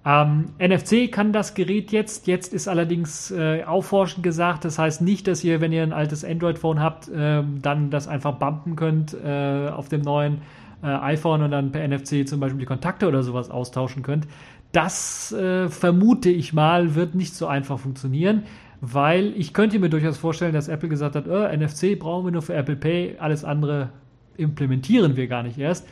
Ähm, 0.03 0.45
NFC 0.57 1.11
kann 1.11 1.33
das 1.33 1.53
Gerät 1.53 1.91
jetzt. 1.91 2.27
Jetzt 2.27 2.53
ist 2.53 2.67
allerdings 2.67 3.29
äh, 3.29 3.63
aufforschend 3.65 4.23
gesagt. 4.23 4.65
Das 4.65 4.79
heißt 4.79 5.01
nicht, 5.01 5.27
dass 5.27 5.43
ihr, 5.43 5.61
wenn 5.61 5.71
ihr 5.71 5.83
ein 5.83 5.93
altes 5.93 6.23
Android-Phone 6.23 6.81
habt, 6.81 7.09
äh, 7.09 7.43
dann 7.61 7.89
das 7.91 8.07
einfach 8.07 8.35
bumpen 8.35 8.75
könnt 8.75 9.13
äh, 9.13 9.69
auf 9.69 9.89
dem 9.89 10.01
neuen 10.01 10.41
äh, 10.81 10.87
iPhone 10.87 11.43
und 11.43 11.51
dann 11.51 11.71
per 11.71 11.85
NFC 11.87 12.27
zum 12.27 12.39
Beispiel 12.39 12.59
die 12.59 12.65
Kontakte 12.65 13.07
oder 13.07 13.21
sowas 13.21 13.51
austauschen 13.51 14.01
könnt. 14.01 14.27
Das 14.71 15.31
äh, 15.33 15.69
vermute 15.69 16.29
ich 16.29 16.53
mal, 16.53 16.95
wird 16.95 17.13
nicht 17.13 17.35
so 17.35 17.47
einfach 17.47 17.77
funktionieren 17.77 18.43
weil 18.81 19.33
ich 19.35 19.53
könnte 19.53 19.79
mir 19.79 19.89
durchaus 19.89 20.17
vorstellen, 20.17 20.53
dass 20.53 20.67
Apple 20.67 20.89
gesagt 20.89 21.15
hat, 21.15 21.27
oh, 21.27 21.47
NFC 21.47 21.97
brauchen 21.97 22.25
wir 22.25 22.31
nur 22.31 22.41
für 22.41 22.53
Apple 22.53 22.75
Pay, 22.75 23.15
alles 23.19 23.43
andere 23.43 23.89
implementieren 24.37 25.15
wir 25.15 25.27
gar 25.27 25.43
nicht 25.43 25.57
erst. 25.57 25.87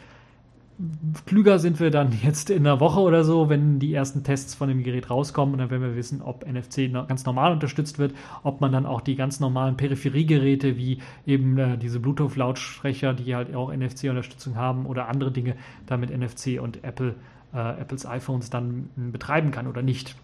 klüger 1.26 1.58
sind 1.58 1.80
wir 1.80 1.89
dann 1.89 2.12
jetzt 2.24 2.52
in 2.52 2.67
einer 2.67 2.80
Woche 2.80 3.00
oder 3.00 3.24
so, 3.24 3.50
wenn 3.50 3.80
die 3.80 3.93
ersten 3.93 4.24
Tests 4.24 4.54
von 4.54 4.69
dem 4.69 4.84
Gerät 4.84 5.10
rauskommen 5.10 5.54
und 5.54 5.60
dann 5.60 5.71
werden 5.71 5.82
wir 5.82 5.95
wissen, 5.95 6.21
ob 6.21 6.45
NFC 6.45 6.91
ganz 7.08 7.26
normal 7.26 7.54
unterstützt 7.54 7.98
wird, 7.98 8.13
ob 8.43 8.62
man 8.62 8.71
dann 8.71 8.86
auch 8.86 9.02
die 9.02 9.15
ganz 9.15 9.39
normalen 9.39 9.78
Peripheriegeräte 9.78 10.78
wie 10.78 11.00
eben 11.26 11.58
äh, 11.58 11.78
diese 11.80 12.00
Bluetooth-Lautsprecher, 12.00 13.13
die 13.13 13.36
halt 13.36 13.56
auch 13.56 13.74
NFC-Unterstützung 13.74 14.56
haben 14.56 14.86
oder 14.86 15.10
andere 15.10 15.32
Dinge 15.32 15.56
damit 15.88 16.15
NFC 16.15 16.62
und 16.62 16.84
Apple, 16.84 17.15
äh, 17.54 17.82
Apples 17.82 18.06
iPhones 18.06 18.52
dann 18.52 18.89
betreiben 18.95 19.50
kann 19.50 19.65
oder 19.65 19.82
nicht. 19.82 20.15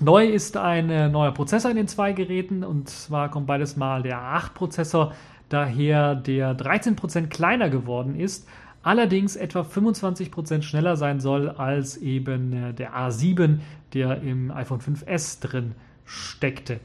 Neu 0.00 0.26
ist 0.26 0.56
ein 0.56 0.88
äh, 0.88 1.08
neuer 1.08 1.32
Prozessor 1.32 1.70
in 1.70 1.76
den 1.76 1.88
zwei 1.88 2.12
Geräten 2.12 2.64
und 2.64 2.88
zwar 2.88 3.30
kommt 3.30 3.46
beides 3.46 3.76
mal 3.76 4.02
der 4.02 4.18
A8-Prozessor 4.18 5.12
daher, 5.50 6.14
der 6.14 6.56
13% 6.56 7.26
kleiner 7.26 7.68
geworden 7.68 8.18
ist 8.18 8.46
allerdings 8.82 9.36
etwa 9.36 9.60
25% 9.60 10.62
schneller 10.62 10.96
sein 10.96 11.20
soll 11.20 11.50
als 11.50 11.96
eben 11.96 12.52
äh, 12.52 12.74
der 12.74 12.94
A7, 12.94 13.58
der 13.92 14.22
im 14.22 14.50
iPhone 14.50 14.80
5S 14.80 15.40
drin 15.40 15.74
steckte. 16.04 16.80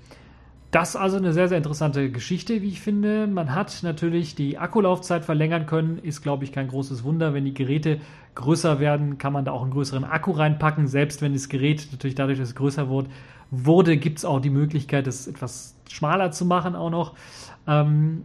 Das 0.76 0.90
ist 0.90 0.96
also 0.98 1.16
eine 1.16 1.32
sehr, 1.32 1.48
sehr 1.48 1.58
interessante 1.58 2.12
Geschichte, 2.12 2.62
wie 2.62 2.68
ich 2.68 2.82
finde. 2.82 3.28
Man 3.28 3.56
hat 3.56 3.80
natürlich 3.84 4.36
die 4.36 4.58
Akkulaufzeit 4.58 5.24
verlängern 5.24 5.68
können, 5.68 6.00
ist, 6.00 6.22
glaube 6.22 6.44
ich, 6.44 6.52
kein 6.52 6.68
großes 6.68 7.06
Wunder. 7.06 7.34
Wenn 7.34 7.46
die 7.46 7.54
Geräte 7.54 8.02
größer 8.36 8.78
werden, 8.82 9.18
kann 9.18 9.32
man 9.32 9.46
da 9.46 9.54
auch 9.54 9.62
einen 9.62 9.72
größeren 9.72 10.04
Akku 10.04 10.32
reinpacken. 10.32 10.88
Selbst 10.88 11.22
wenn 11.22 11.32
das 11.32 11.48
Gerät 11.48 11.88
natürlich 11.94 12.16
dadurch, 12.16 12.40
dass 12.40 12.50
es 12.50 12.56
größer 12.56 12.90
wurde, 12.90 13.08
wurde 13.52 13.96
gibt 13.96 14.18
es 14.18 14.26
auch 14.26 14.42
die 14.42 14.50
Möglichkeit, 14.50 15.08
es 15.08 15.28
etwas 15.28 15.78
schmaler 15.90 16.32
zu 16.32 16.44
machen 16.44 16.76
auch 16.76 16.90
noch. 16.90 17.14
Ähm, 17.68 18.24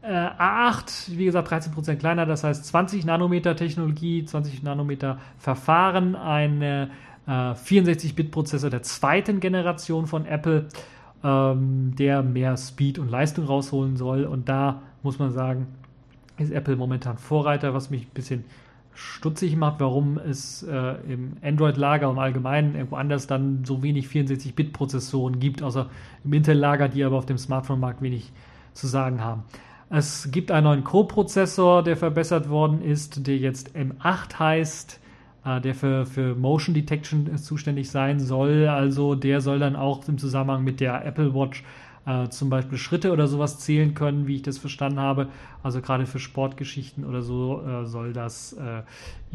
äh, 0.00 0.08
A8, 0.08 1.18
wie 1.18 1.26
gesagt, 1.26 1.52
13% 1.52 1.96
kleiner, 1.96 2.24
das 2.24 2.42
heißt 2.42 2.64
20 2.64 3.04
Nanometer 3.04 3.54
Technologie, 3.54 4.24
20 4.24 4.62
Nanometer 4.62 5.18
Verfahren, 5.36 6.16
ein 6.16 6.62
äh, 6.62 6.88
64-Bit-Prozessor 7.28 8.70
der 8.70 8.82
zweiten 8.82 9.40
Generation 9.40 10.06
von 10.06 10.24
Apple, 10.24 10.68
ähm, 11.24 11.94
der 11.96 12.22
mehr 12.22 12.56
Speed 12.56 12.98
und 12.98 13.10
Leistung 13.10 13.46
rausholen 13.46 13.96
soll. 13.96 14.24
Und 14.24 14.48
da 14.48 14.82
muss 15.02 15.18
man 15.18 15.30
sagen, 15.30 15.66
ist 16.38 16.52
Apple 16.52 16.76
momentan 16.76 17.18
Vorreiter, 17.18 17.74
was 17.74 17.90
mich 17.90 18.02
ein 18.02 18.14
bisschen 18.14 18.44
stutzig 18.94 19.56
macht, 19.56 19.80
warum 19.80 20.18
es 20.18 20.62
äh, 20.64 20.94
im 21.08 21.32
Android-Lager 21.42 22.10
und 22.10 22.18
allgemein 22.18 22.74
irgendwo 22.74 22.96
anders 22.96 23.26
dann 23.26 23.64
so 23.64 23.82
wenig 23.82 24.06
64-Bit-Prozessoren 24.08 25.40
gibt, 25.40 25.62
außer 25.62 25.88
im 26.24 26.32
Intel-Lager, 26.32 26.88
die 26.88 27.02
aber 27.04 27.16
auf 27.16 27.26
dem 27.26 27.38
Smartphone-Markt 27.38 28.02
wenig 28.02 28.32
zu 28.74 28.86
sagen 28.86 29.22
haben. 29.22 29.44
Es 29.88 30.30
gibt 30.30 30.50
einen 30.50 30.64
neuen 30.64 30.84
Co-Prozessor, 30.84 31.82
der 31.82 31.96
verbessert 31.96 32.48
worden 32.48 32.82
ist, 32.82 33.26
der 33.26 33.36
jetzt 33.36 33.76
M8 33.76 34.38
heißt, 34.38 35.00
der 35.44 35.74
für, 35.74 36.06
für 36.06 36.34
Motion 36.36 36.74
Detection 36.74 37.36
zuständig 37.36 37.90
sein 37.90 38.20
soll. 38.20 38.68
Also 38.68 39.14
der 39.14 39.40
soll 39.40 39.58
dann 39.58 39.74
auch 39.74 40.06
im 40.06 40.18
Zusammenhang 40.18 40.62
mit 40.62 40.78
der 40.78 41.04
Apple 41.04 41.34
Watch 41.34 41.64
äh, 42.04 42.28
zum 42.28 42.50
Beispiel 42.50 42.78
Schritte 42.78 43.12
oder 43.12 43.28
sowas 43.28 43.60
zählen 43.60 43.94
können, 43.94 44.26
wie 44.26 44.36
ich 44.36 44.42
das 44.42 44.58
verstanden 44.58 44.98
habe. 44.98 45.28
Also 45.62 45.80
gerade 45.80 46.06
für 46.06 46.18
Sportgeschichten 46.18 47.04
oder 47.04 47.22
so 47.22 47.62
äh, 47.62 47.86
soll 47.86 48.12
das 48.12 48.54
äh, 48.54 48.82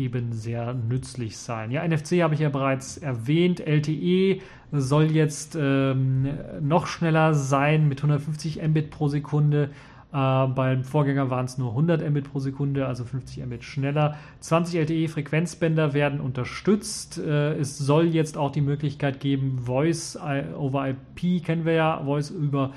eben 0.01 0.33
sehr 0.33 0.73
nützlich 0.73 1.37
sein. 1.37 1.71
Ja, 1.71 1.87
NFC 1.87 2.21
habe 2.21 2.33
ich 2.33 2.41
ja 2.41 2.49
bereits 2.49 2.97
erwähnt. 2.97 3.65
LTE 3.65 4.41
soll 4.73 5.11
jetzt 5.11 5.57
ähm, 5.59 6.27
noch 6.61 6.87
schneller 6.87 7.33
sein 7.33 7.87
mit 7.87 7.99
150 7.99 8.61
Mbit 8.61 8.91
pro 8.91 9.07
Sekunde. 9.07 9.69
Äh, 10.17 10.47
beim 10.47 10.83
Vorgänger 10.83 11.29
waren 11.29 11.45
es 11.45 11.59
nur 11.59 11.69
100 11.69 12.09
Mbit 12.09 12.31
pro 12.31 12.39
Sekunde, 12.39 12.87
also 12.87 13.03
50 13.03 13.45
Mbit 13.45 13.63
schneller. 13.63 14.17
20 14.39 14.79
LTE-Frequenzbänder 14.79 15.93
werden 15.93 16.19
unterstützt. 16.19 17.19
Äh, 17.19 17.53
es 17.59 17.77
soll 17.77 18.07
jetzt 18.07 18.35
auch 18.35 18.51
die 18.51 18.61
Möglichkeit 18.61 19.19
geben, 19.19 19.59
Voice 19.59 20.17
over 20.57 20.89
IP 20.89 21.45
kennen 21.45 21.65
wir 21.65 21.73
ja, 21.73 22.01
Voice 22.03 22.31
über 22.31 22.71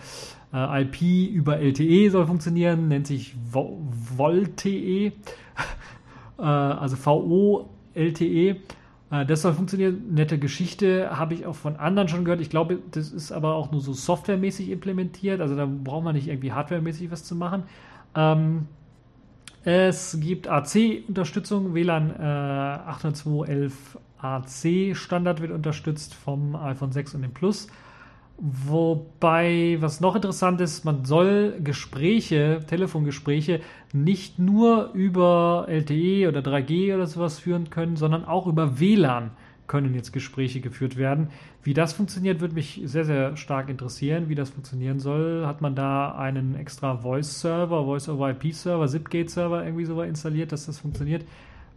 äh, 0.53 0.83
IP 0.83 1.01
über 1.33 1.59
LTE 1.61 2.11
soll 2.11 2.27
funktionieren, 2.27 2.89
nennt 2.89 3.07
sich 3.07 3.35
VoLTE, 3.51 5.13
äh, 6.39 6.43
also 6.43 6.97
VO-LTE. 6.97 8.51
Äh, 8.51 8.57
das 9.11 9.43
soll 9.43 9.55
funktionieren. 9.55 10.15
Nette 10.15 10.39
Geschichte, 10.39 11.19
habe 11.19 11.35
ich 11.35 11.45
auch 11.45 11.57
von 11.57 11.77
anderen 11.77 12.09
schon 12.09 12.25
gehört. 12.25 12.41
Ich 12.41 12.51
glaube, 12.51 12.79
das 12.93 13.11
ist 13.11 13.33
aber 13.33 13.55
auch 13.55 13.73
nur 13.73 13.81
so 13.81 13.93
softwaremäßig 13.93 14.71
implementiert. 14.71 15.41
Also 15.41 15.57
da 15.57 15.67
braucht 15.67 16.05
man 16.05 16.15
nicht 16.15 16.29
irgendwie 16.29 16.53
hardwaremäßig 16.53 17.11
was 17.11 17.25
zu 17.25 17.35
machen. 17.35 17.65
Ähm, 18.15 18.69
es 19.65 20.19
gibt 20.21 20.49
AC-Unterstützung, 20.49 21.75
WLAN 21.75 22.11
äh, 22.11 22.23
802.11 22.23 23.73
AC 24.23 24.97
Standard 24.97 25.41
wird 25.41 25.51
unterstützt 25.51 26.15
vom 26.15 26.55
iPhone 26.55 26.93
6 26.93 27.15
und 27.15 27.23
dem 27.23 27.33
Plus. 27.33 27.69
Wobei, 28.43 29.77
was 29.81 30.01
noch 30.01 30.17
interessant 30.17 30.63
ist, 30.63 30.87
man 30.87 31.05
soll 31.05 31.61
Gespräche, 31.63 32.61
Telefongespräche 32.67 33.61
nicht 33.93 34.39
nur 34.39 34.93
über 34.95 35.67
LTE 35.69 36.27
oder 36.27 36.41
3G 36.41 36.95
oder 36.95 37.07
sowas 37.07 37.39
führen 37.39 37.69
können, 37.69 37.97
sondern 37.97 38.25
auch 38.25 38.47
über 38.47 38.81
WLAN 38.81 39.33
können 39.67 39.95
jetzt 39.95 40.13
Gespräche 40.13 40.61
geführt 40.61 40.97
werden. 40.97 41.29
Wie 41.63 41.75
das 41.75 41.93
funktioniert, 41.93 42.41
würde 42.41 42.55
mich 42.55 42.81
sehr, 42.85 43.05
sehr 43.05 43.37
stark 43.37 43.69
interessieren, 43.69 44.31
wie 44.31 44.35
das 44.35 44.49
funktionieren 44.49 45.01
soll. 45.01 45.47
Hat 45.47 45.61
man 45.61 45.75
da 45.75 46.13
einen 46.13 46.55
extra 46.55 46.97
Voice-Server, 46.97 47.85
Voice-over-IP-Server, 47.85 48.89
Zipgate-Server 48.89 49.65
irgendwie 49.65 49.85
so 49.85 50.01
installiert, 50.01 50.51
dass 50.51 50.65
das 50.65 50.79
funktioniert? 50.79 51.27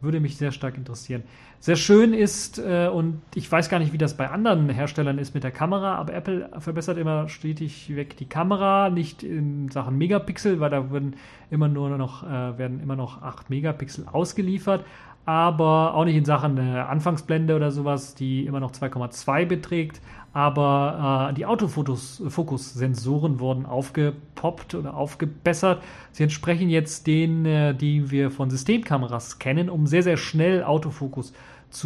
Würde 0.04 0.20
mich 0.20 0.38
sehr 0.38 0.52
stark 0.52 0.78
interessieren. 0.78 1.24
Sehr 1.60 1.78
schön 1.78 2.13
ist, 2.13 2.60
äh, 2.60 2.89
und 2.89 3.22
ich 3.36 3.50
weiß 3.50 3.70
gar 3.70 3.80
nicht, 3.80 3.94
wie 3.94 3.98
das 3.98 4.18
bei 4.18 4.30
anderen 4.30 4.70
Herstellern 4.70 5.18
ist 5.18 5.34
mit 5.34 5.44
der 5.44 5.52
Kamera, 5.52 5.96
aber 5.96 6.13
Apple 6.13 6.50
verbessert 6.60 6.98
immer 6.98 7.30
stetig 7.30 7.96
weg 7.96 8.18
die 8.18 8.28
Kamera, 8.28 8.89
nicht 8.89 9.24
in 9.24 9.70
Sachen 9.70 9.98
Megapixel, 9.98 10.60
weil 10.60 10.70
da 10.70 10.92
werden 10.92 11.16
immer 11.50 11.70
nur 11.70 11.89
noch, 11.98 12.24
äh, 12.24 12.58
werden 12.58 12.82
immer 12.82 12.98
noch 12.98 13.22
8 13.22 13.50
Megapixel 13.50 14.06
ausgeliefert, 14.12 14.84
aber 15.26 15.94
auch 15.94 16.04
nicht 16.04 16.18
in 16.18 16.26
Sachen 16.26 16.58
äh, 16.58 16.80
Anfangsblende 16.80 17.56
oder 17.56 17.72
sowas, 17.72 18.13
die 18.13 18.46
immer 18.46 18.60
noch 18.60 18.72
2,2 18.72 19.46
beträgt. 19.46 20.02
Aber 20.34 21.30
äh, 21.30 21.34
die 21.36 21.46
Autofokus-Sensoren 21.46 23.39
wurden 23.39 23.67
aufgepoppt 23.67 24.74
oder 24.74 24.96
aufgebessert. 24.96 25.84
Sie 26.12 26.24
entsprechen 26.24 26.69
jetzt 26.69 27.06
denen, 27.06 27.46
äh, 27.46 27.76
die 27.76 28.10
wir 28.10 28.32
von 28.32 28.50
Systemkameras 28.50 29.38
kennen, 29.38 29.69
um 29.69 29.86
sehr, 29.86 30.02
sehr 30.02 30.17
schnell 30.17 30.63
Autofokus 30.63 31.34
zu 31.34 31.38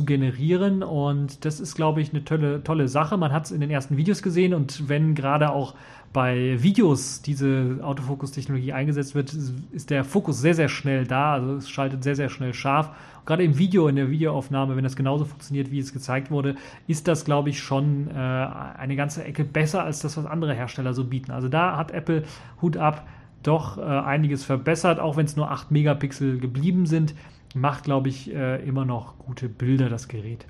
generieren. 0.06 0.84
Und 0.84 1.45
das 1.45 1.60
ist, 1.60 1.76
glaube 1.76 2.02
ich, 2.02 2.12
eine 2.12 2.23
tolle, 2.23 2.63
tolle 2.63 2.88
Sache. 2.88 3.17
Man 3.17 3.32
hat 3.32 3.45
es 3.45 3.52
in 3.52 3.62
den 3.62 3.71
ersten 3.71 3.97
Videos 3.97 4.21
gesehen 4.21 4.54
und 4.54 4.89
wenn 4.89 5.15
gerade 5.15 5.52
auch 5.52 5.76
bei 6.13 6.62
Videos 6.62 7.21
diese 7.21 7.80
Autofokus-Technologie 7.82 8.73
eingesetzt 8.73 9.13
wird, 9.13 9.36
ist 9.71 9.89
der 9.89 10.04
Fokus 10.04 10.39
sehr, 10.39 10.54
sehr 10.54 10.69
schnell 10.69 11.06
da. 11.06 11.34
Also 11.34 11.56
es 11.56 11.69
schaltet 11.69 12.04
sehr, 12.04 12.15
sehr 12.15 12.30
schnell 12.30 12.54
scharf. 12.54 12.89
Und 13.19 13.26
gerade 13.26 13.43
im 13.43 13.58
Video, 13.58 13.88
in 13.88 13.97
der 13.97 14.10
Videoaufnahme, 14.10 14.76
wenn 14.76 14.84
das 14.84 14.95
genauso 14.95 15.26
funktioniert, 15.26 15.71
wie 15.71 15.80
es 15.80 15.93
gezeigt 15.93 16.32
wurde, 16.32 16.56
ist 16.88 17.08
das, 17.08 17.26
glaube 17.26 17.50
ich, 17.50 17.60
schon 17.60 18.10
äh, 18.10 18.13
eine 18.13 18.95
ganze 18.95 19.23
Ecke 19.23 19.43
besser 19.43 19.84
als 19.84 20.00
das, 20.00 20.17
was 20.17 20.26
andere 20.26 20.54
Hersteller 20.54 20.93
so 20.93 21.04
bieten. 21.04 21.32
Also 21.32 21.50
da 21.50 21.78
hat 21.78 21.91
Apple 21.91 22.23
Hut 22.62 22.78
ab 22.78 23.08
doch 23.43 23.77
äh, 23.77 23.81
einiges 23.81 24.44
verbessert, 24.44 25.00
auch 25.00 25.17
wenn 25.17 25.25
es 25.25 25.35
nur 25.35 25.52
8 25.52 25.71
Megapixel 25.71 26.40
geblieben 26.40 26.85
sind. 26.85 27.13
Macht, 27.60 27.83
glaube 27.83 28.10
ich, 28.10 28.33
äh, 28.33 28.65
immer 28.67 28.85
noch 28.85 29.17
gute 29.17 29.49
Bilder, 29.49 29.89
das 29.89 30.08
Gerät. 30.08 30.45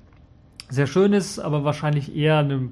Sehr 0.70 0.88
schön 0.88 1.14
ist, 1.14 1.40
aber 1.40 1.64
wahrscheinlich 1.64 2.16
eher 2.16 2.40
eine 2.40 2.70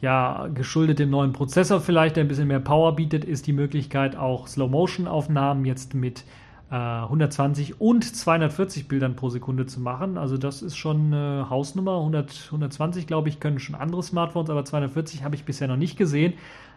ja, 0.00 0.48
geschuldet 0.52 0.98
dem 0.98 1.10
neuen 1.10 1.32
Prozessor 1.32 1.80
vielleicht, 1.80 2.16
der 2.16 2.24
ein 2.24 2.28
bisschen 2.28 2.48
mehr 2.48 2.60
Power 2.60 2.94
bietet, 2.96 3.24
ist 3.24 3.46
die 3.46 3.52
Möglichkeit 3.52 4.16
auch 4.16 4.46
Slow-Motion-Aufnahmen 4.46 5.64
jetzt 5.64 5.94
mit 5.94 6.24
äh, 6.70 6.74
120 6.74 7.80
und 7.80 8.04
240 8.04 8.88
Bildern 8.88 9.16
pro 9.16 9.30
Sekunde 9.30 9.66
zu 9.66 9.80
machen. 9.80 10.18
Also 10.18 10.36
das 10.36 10.62
ist 10.62 10.76
schon 10.76 11.12
eine 11.12 11.48
Hausnummer. 11.48 11.98
100, 11.98 12.46
120, 12.46 13.06
glaube 13.06 13.28
ich, 13.28 13.40
können 13.40 13.58
schon 13.58 13.74
andere 13.74 14.02
Smartphones, 14.02 14.50
aber 14.50 14.64
240 14.64 15.24
habe 15.24 15.34
ich 15.34 15.44
bisher 15.44 15.68
noch 15.68 15.76
nicht 15.76 15.96
gesehen. 15.96 16.34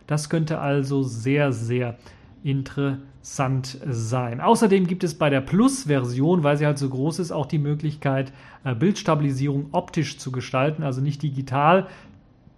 Das 0.07 0.29
könnte 0.29 0.59
also 0.59 1.03
sehr, 1.03 1.51
sehr 1.51 1.97
interessant 2.43 3.77
sein. 3.85 4.41
Außerdem 4.41 4.87
gibt 4.87 5.03
es 5.03 5.15
bei 5.15 5.29
der 5.29 5.41
Plus-Version, 5.41 6.43
weil 6.43 6.57
sie 6.57 6.65
halt 6.65 6.77
so 6.77 6.89
groß 6.89 7.19
ist, 7.19 7.31
auch 7.31 7.45
die 7.45 7.57
Möglichkeit, 7.57 8.31
äh, 8.63 8.73
Bildstabilisierung 8.75 9.67
optisch 9.71 10.17
zu 10.17 10.31
gestalten, 10.31 10.83
also 10.83 11.01
nicht 11.01 11.21
digital, 11.21 11.87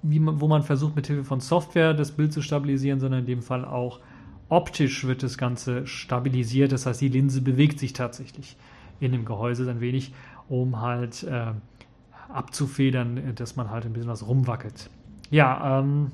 man, 0.03 0.41
wo 0.41 0.47
man 0.47 0.63
versucht, 0.63 0.95
mit 0.95 1.07
Hilfe 1.07 1.23
von 1.23 1.39
Software 1.39 1.93
das 1.93 2.11
Bild 2.11 2.33
zu 2.33 2.41
stabilisieren, 2.41 2.99
sondern 2.99 3.21
in 3.21 3.25
dem 3.25 3.41
Fall 3.41 3.65
auch 3.65 3.99
optisch 4.49 5.05
wird 5.05 5.23
das 5.23 5.37
Ganze 5.37 5.87
stabilisiert. 5.87 6.71
Das 6.71 6.85
heißt, 6.85 7.01
die 7.01 7.07
Linse 7.07 7.41
bewegt 7.41 7.79
sich 7.79 7.93
tatsächlich 7.93 8.57
in 8.99 9.11
dem 9.11 9.25
Gehäuse 9.25 9.69
ein 9.69 9.79
wenig, 9.79 10.13
um 10.49 10.81
halt 10.81 11.23
äh, 11.23 11.53
abzufedern, 12.29 13.33
dass 13.35 13.55
man 13.55 13.69
halt 13.69 13.85
ein 13.85 13.93
bisschen 13.93 14.09
was 14.09 14.27
rumwackelt. 14.27 14.89
Ja, 15.29 15.79
ähm, 15.79 16.11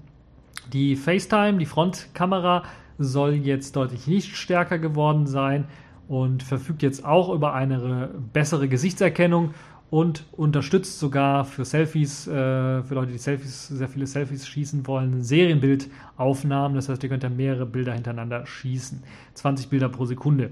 die 0.73 0.95
FaceTime, 0.95 1.57
die 1.57 1.65
Frontkamera 1.65 2.63
soll 2.97 3.33
jetzt 3.33 3.75
deutlich 3.75 4.07
nicht 4.07 4.35
stärker 4.35 4.79
geworden 4.79 5.27
sein 5.27 5.65
und 6.07 6.43
verfügt 6.43 6.83
jetzt 6.83 7.05
auch 7.05 7.33
über 7.33 7.53
eine 7.53 8.09
bessere 8.33 8.67
Gesichtserkennung 8.67 9.53
und 9.89 10.25
unterstützt 10.33 10.99
sogar 10.99 11.45
für 11.45 11.63
Selfies, 11.63 12.27
äh, 12.27 12.83
für 12.83 12.95
Leute, 12.95 13.13
die 13.13 13.17
Selfies, 13.17 13.67
sehr 13.67 13.87
viele 13.87 14.05
Selfies 14.05 14.47
schießen 14.47 14.85
wollen, 14.85 15.23
Serienbildaufnahmen. 15.23 16.75
Das 16.75 16.89
heißt, 16.89 17.03
ihr 17.03 17.09
könnt 17.09 17.23
da 17.23 17.29
mehrere 17.29 17.65
Bilder 17.65 17.93
hintereinander 17.93 18.45
schießen. 18.45 19.01
20 19.35 19.69
Bilder 19.69 19.87
pro 19.87 20.05
Sekunde. 20.05 20.51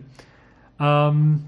Ähm, 0.80 1.44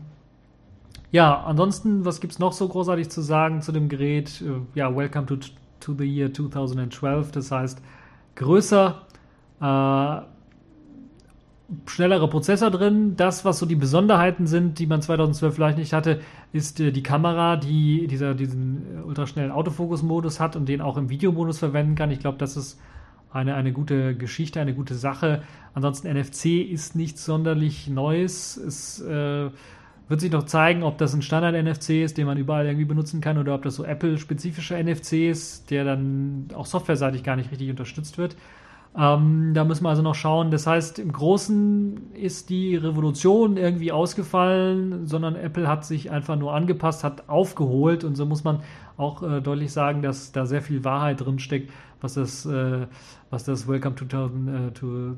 ja, 1.12 1.43
ansonsten, 1.45 2.04
was 2.04 2.20
gibt 2.20 2.34
es 2.34 2.39
noch 2.39 2.52
so 2.52 2.68
großartig 2.68 3.10
zu 3.10 3.22
sagen 3.22 3.62
zu 3.62 3.72
dem 3.72 3.88
Gerät? 3.88 4.41
Äh, 4.41 4.78
ja, 4.78 4.93
Welcome 4.93 5.26
to, 5.28 5.38
to 5.80 5.93
the 5.98 6.04
Year 6.04 6.34
2012. 6.34 7.32
Das 7.32 7.52
heißt, 7.52 7.82
größer, 8.36 9.02
äh, 9.62 10.22
schnellere 11.86 12.30
Prozessor 12.30 12.72
drin. 12.72 13.15
Das, 13.18 13.43
was 13.43 13.59
so 13.59 13.65
die 13.65 13.76
Besonderheiten 13.76 14.47
sind, 14.47 14.80
die 14.80 14.88
man 14.88 15.01
2012 15.01 15.53
vielleicht 15.53 15.78
nicht 15.78 15.93
hatte, 15.93 16.22
ist 16.53 16.80
äh, 16.80 16.91
die 16.91 17.03
Kamera, 17.03 17.57
die 17.57 18.07
dieser, 18.07 18.34
diesen 18.34 18.99
äh, 18.99 19.01
ultraschnellen 19.03 19.51
Autofokus-Modus 19.51 20.39
hat 20.39 20.55
und 20.55 20.68
den 20.70 20.82
auch 20.82 20.97
im 20.97 21.09
Videomodus 21.09 21.59
verwenden 21.59 21.95
kann. 21.95 22.11
Ich 22.11 22.20
glaube, 22.20 22.38
das 22.38 22.55
ist 22.57 22.80
eine, 23.32 23.55
eine 23.55 23.74
gute 23.74 24.15
Geschichte, 24.15 24.61
eine 24.61 24.74
gute 24.74 24.95
Sache. 24.95 25.43
Ansonsten 25.74 26.07
NFC 26.11 26.45
ist 26.45 26.95
nichts 26.95 27.26
sonderlich 27.26 27.88
Neues. 27.88 28.55
Es 28.55 29.01
äh, 29.01 29.49
wird 30.07 30.22
sich 30.22 30.32
noch 30.32 30.43
zeigen, 30.43 30.84
ob 30.84 30.97
das 30.97 31.13
ein 31.13 31.22
Standard-NFC 31.22 31.89
ist, 32.01 32.18
den 32.18 32.28
man 32.28 32.38
überall 32.38 32.65
irgendwie 32.65 32.86
benutzen 32.86 33.20
kann, 33.20 33.38
oder 33.38 33.53
ob 33.53 33.63
das 33.63 33.76
so 33.76 33.84
Apple-spezifischer 33.84 34.82
NFC 34.82 35.30
ist, 35.30 35.70
der 35.70 35.84
dann 35.84 36.47
auch 36.53 36.65
softwareseitig 36.65 37.24
gar 37.24 37.36
nicht 37.36 37.51
richtig 37.51 37.70
unterstützt 37.70 38.18
wird. 38.18 38.38
Ähm, 38.98 39.54
da 39.54 39.64
müssen 39.64 39.84
wir 39.84 39.89
also 39.89 40.02
noch 40.02 40.16
schauen. 40.16 40.50
Das 40.50 40.66
heißt, 40.66 40.98
im 40.98 41.12
Großen 41.12 42.16
ist 42.16 42.50
die 42.50 42.76
Revolution 42.76 43.56
irgendwie 43.56 43.91
ausgefallen, 43.91 45.06
sondern 45.06 45.36
Apple 45.36 45.68
hat 45.68 45.86
sich 45.86 46.10
einfach 46.10 46.36
nur 46.36 46.56
angepasst, 46.56 47.04
hat 47.04 47.30
aufgeholt 47.30 48.04
und 48.04 48.16
so 48.16 48.26
muss 48.26 48.43
man 48.43 48.62
auch 48.98 49.22
äh, 49.22 49.39
deutlich 49.39 49.72
sagen, 49.72 50.02
dass 50.02 50.32
da 50.32 50.48
sehr 50.48 50.64
viel 50.64 50.84
Wahrheit 50.84 51.22
drin 51.22 51.38
steckt, 51.38 51.72
was 52.02 52.16
das, 52.16 52.48
äh, 52.48 52.88
was 53.30 53.43
das 53.43 53.68
Welcome 53.68 53.95
2000, 53.95 54.50
äh, 54.50 54.72
to, 54.72 55.18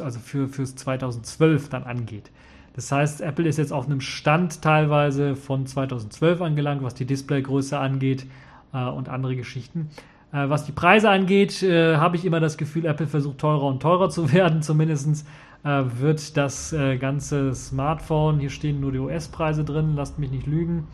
also 0.00 0.18
für 0.18 0.48
fürs 0.48 0.76
2012 0.76 1.70
dann 1.70 1.84
angeht. 1.84 2.30
Das 2.74 2.92
heißt, 2.92 3.22
Apple 3.22 3.48
ist 3.48 3.56
jetzt 3.56 3.72
auf 3.72 3.86
einem 3.86 4.02
Stand 4.02 4.60
teilweise 4.60 5.34
von 5.34 5.66
2012 5.66 6.42
angelangt, 6.42 6.82
was 6.82 6.94
die 6.94 7.06
Displaygröße 7.06 7.78
angeht 7.78 8.26
äh, 8.74 8.84
und 8.84 9.08
andere 9.08 9.34
Geschichten. 9.34 9.88
Äh, 10.32 10.48
was 10.48 10.64
die 10.64 10.72
Preise 10.72 11.10
angeht, 11.10 11.62
äh, 11.62 11.96
habe 11.96 12.16
ich 12.16 12.24
immer 12.24 12.40
das 12.40 12.56
Gefühl, 12.56 12.86
Apple 12.86 13.06
versucht 13.06 13.38
teurer 13.38 13.64
und 13.64 13.80
teurer 13.80 14.10
zu 14.10 14.32
werden. 14.32 14.62
Zumindest 14.62 15.26
äh, 15.64 15.82
wird 15.98 16.36
das 16.36 16.72
äh, 16.72 16.96
ganze 16.96 17.54
Smartphone, 17.54 18.40
hier 18.40 18.50
stehen 18.50 18.80
nur 18.80 18.92
die 18.92 18.98
US-Preise 18.98 19.64
drin, 19.64 19.94
lasst 19.94 20.18
mich 20.18 20.30
nicht 20.30 20.46
lügen, 20.46 20.88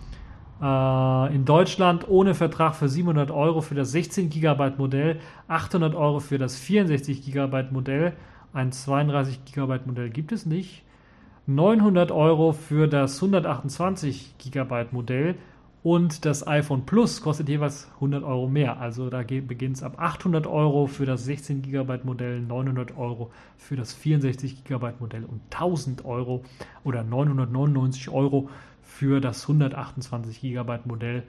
äh, 0.61 1.34
in 1.34 1.45
Deutschland 1.45 2.09
ohne 2.09 2.34
Vertrag 2.34 2.74
für 2.74 2.89
700 2.89 3.30
Euro 3.30 3.61
für 3.61 3.74
das 3.74 3.93
16 3.93 4.28
GB 4.28 4.72
Modell, 4.76 5.20
800 5.47 5.95
Euro 5.95 6.20
für 6.20 6.39
das 6.39 6.57
64 6.57 7.24
GB 7.24 7.64
Modell, 7.70 8.12
ein 8.53 8.72
32 8.72 9.45
GB 9.45 9.80
Modell 9.86 10.11
gibt 10.11 10.32
es 10.32 10.47
nicht. 10.47 10.82
900 11.47 12.12
Euro 12.12 12.53
für 12.53 12.89
das 12.89 13.16
128 13.16 14.34
GB 14.36 14.86
Modell 14.91 15.36
und 15.89 16.26
das 16.26 16.47
iPhone 16.47 16.84
Plus 16.84 17.22
kostet 17.22 17.49
jeweils 17.49 17.89
100 17.95 18.22
Euro 18.22 18.47
mehr. 18.47 18.78
Also 18.78 19.09
da 19.09 19.22
beginnt 19.22 19.76
es 19.76 19.82
ab 19.82 19.95
800 19.97 20.47
Euro 20.47 20.86
für 20.86 21.07
das 21.07 21.24
16 21.24 21.62
GB 21.62 22.01
Modell, 22.05 22.43
900 22.43 22.99
Euro 22.99 23.30
für 23.57 23.74
das 23.74 23.95
64 23.95 24.64
GB 24.64 24.93
Modell 25.01 25.24
und 25.24 25.41
1000 25.51 26.05
Euro 26.05 26.45
oder 26.84 27.05
999 27.05 28.11
Euro 28.11 28.51
für 28.82 29.22
das 29.22 29.41
128 29.49 30.43
GB 30.43 30.80
Modell. 30.84 31.22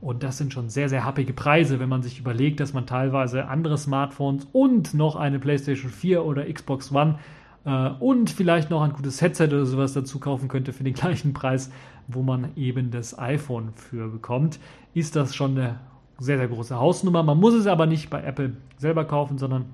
Und 0.00 0.22
das 0.22 0.38
sind 0.38 0.50
schon 0.50 0.70
sehr, 0.70 0.88
sehr 0.88 1.04
happige 1.04 1.34
Preise, 1.34 1.78
wenn 1.78 1.90
man 1.90 2.02
sich 2.02 2.18
überlegt, 2.18 2.60
dass 2.60 2.72
man 2.72 2.86
teilweise 2.86 3.48
andere 3.48 3.76
Smartphones 3.76 4.48
und 4.50 4.94
noch 4.94 5.16
eine 5.16 5.38
PlayStation 5.38 5.90
4 5.90 6.24
oder 6.24 6.50
Xbox 6.50 6.90
One 6.90 7.18
äh, 7.66 7.90
und 7.98 8.30
vielleicht 8.30 8.70
noch 8.70 8.82
ein 8.82 8.92
gutes 8.92 9.20
Headset 9.20 9.48
oder 9.48 9.66
sowas 9.66 9.92
dazu 9.92 10.18
kaufen 10.18 10.48
könnte 10.48 10.72
für 10.72 10.84
den 10.84 10.94
gleichen 10.94 11.34
Preis, 11.34 11.70
wo 12.06 12.22
man 12.22 12.48
eben 12.56 12.90
das 12.90 13.18
iPhone 13.18 13.72
für 13.74 14.08
bekommt, 14.08 14.58
ist 14.94 15.16
das 15.16 15.34
schon 15.34 15.58
eine 15.58 15.80
sehr, 16.18 16.38
sehr 16.38 16.48
große 16.48 16.78
Hausnummer. 16.78 17.22
Man 17.22 17.38
muss 17.38 17.52
es 17.52 17.66
aber 17.66 17.84
nicht 17.84 18.08
bei 18.08 18.22
Apple 18.22 18.56
selber 18.78 19.04
kaufen, 19.04 19.36
sondern 19.36 19.66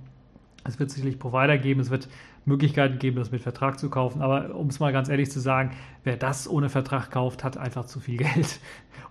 es 0.64 0.78
wird 0.78 0.90
sicherlich 0.90 1.18
Provider 1.18 1.58
geben, 1.58 1.80
es 1.80 1.90
wird 1.90 2.08
Möglichkeiten 2.44 2.98
geben, 2.98 3.16
das 3.16 3.30
mit 3.30 3.42
Vertrag 3.42 3.78
zu 3.78 3.90
kaufen. 3.90 4.22
Aber 4.22 4.54
um 4.54 4.68
es 4.68 4.80
mal 4.80 4.92
ganz 4.92 5.08
ehrlich 5.08 5.30
zu 5.30 5.40
sagen, 5.40 5.72
wer 6.02 6.16
das 6.16 6.48
ohne 6.48 6.68
Vertrag 6.68 7.10
kauft, 7.10 7.44
hat 7.44 7.58
einfach 7.58 7.84
zu 7.84 8.00
viel 8.00 8.16
Geld. 8.18 8.58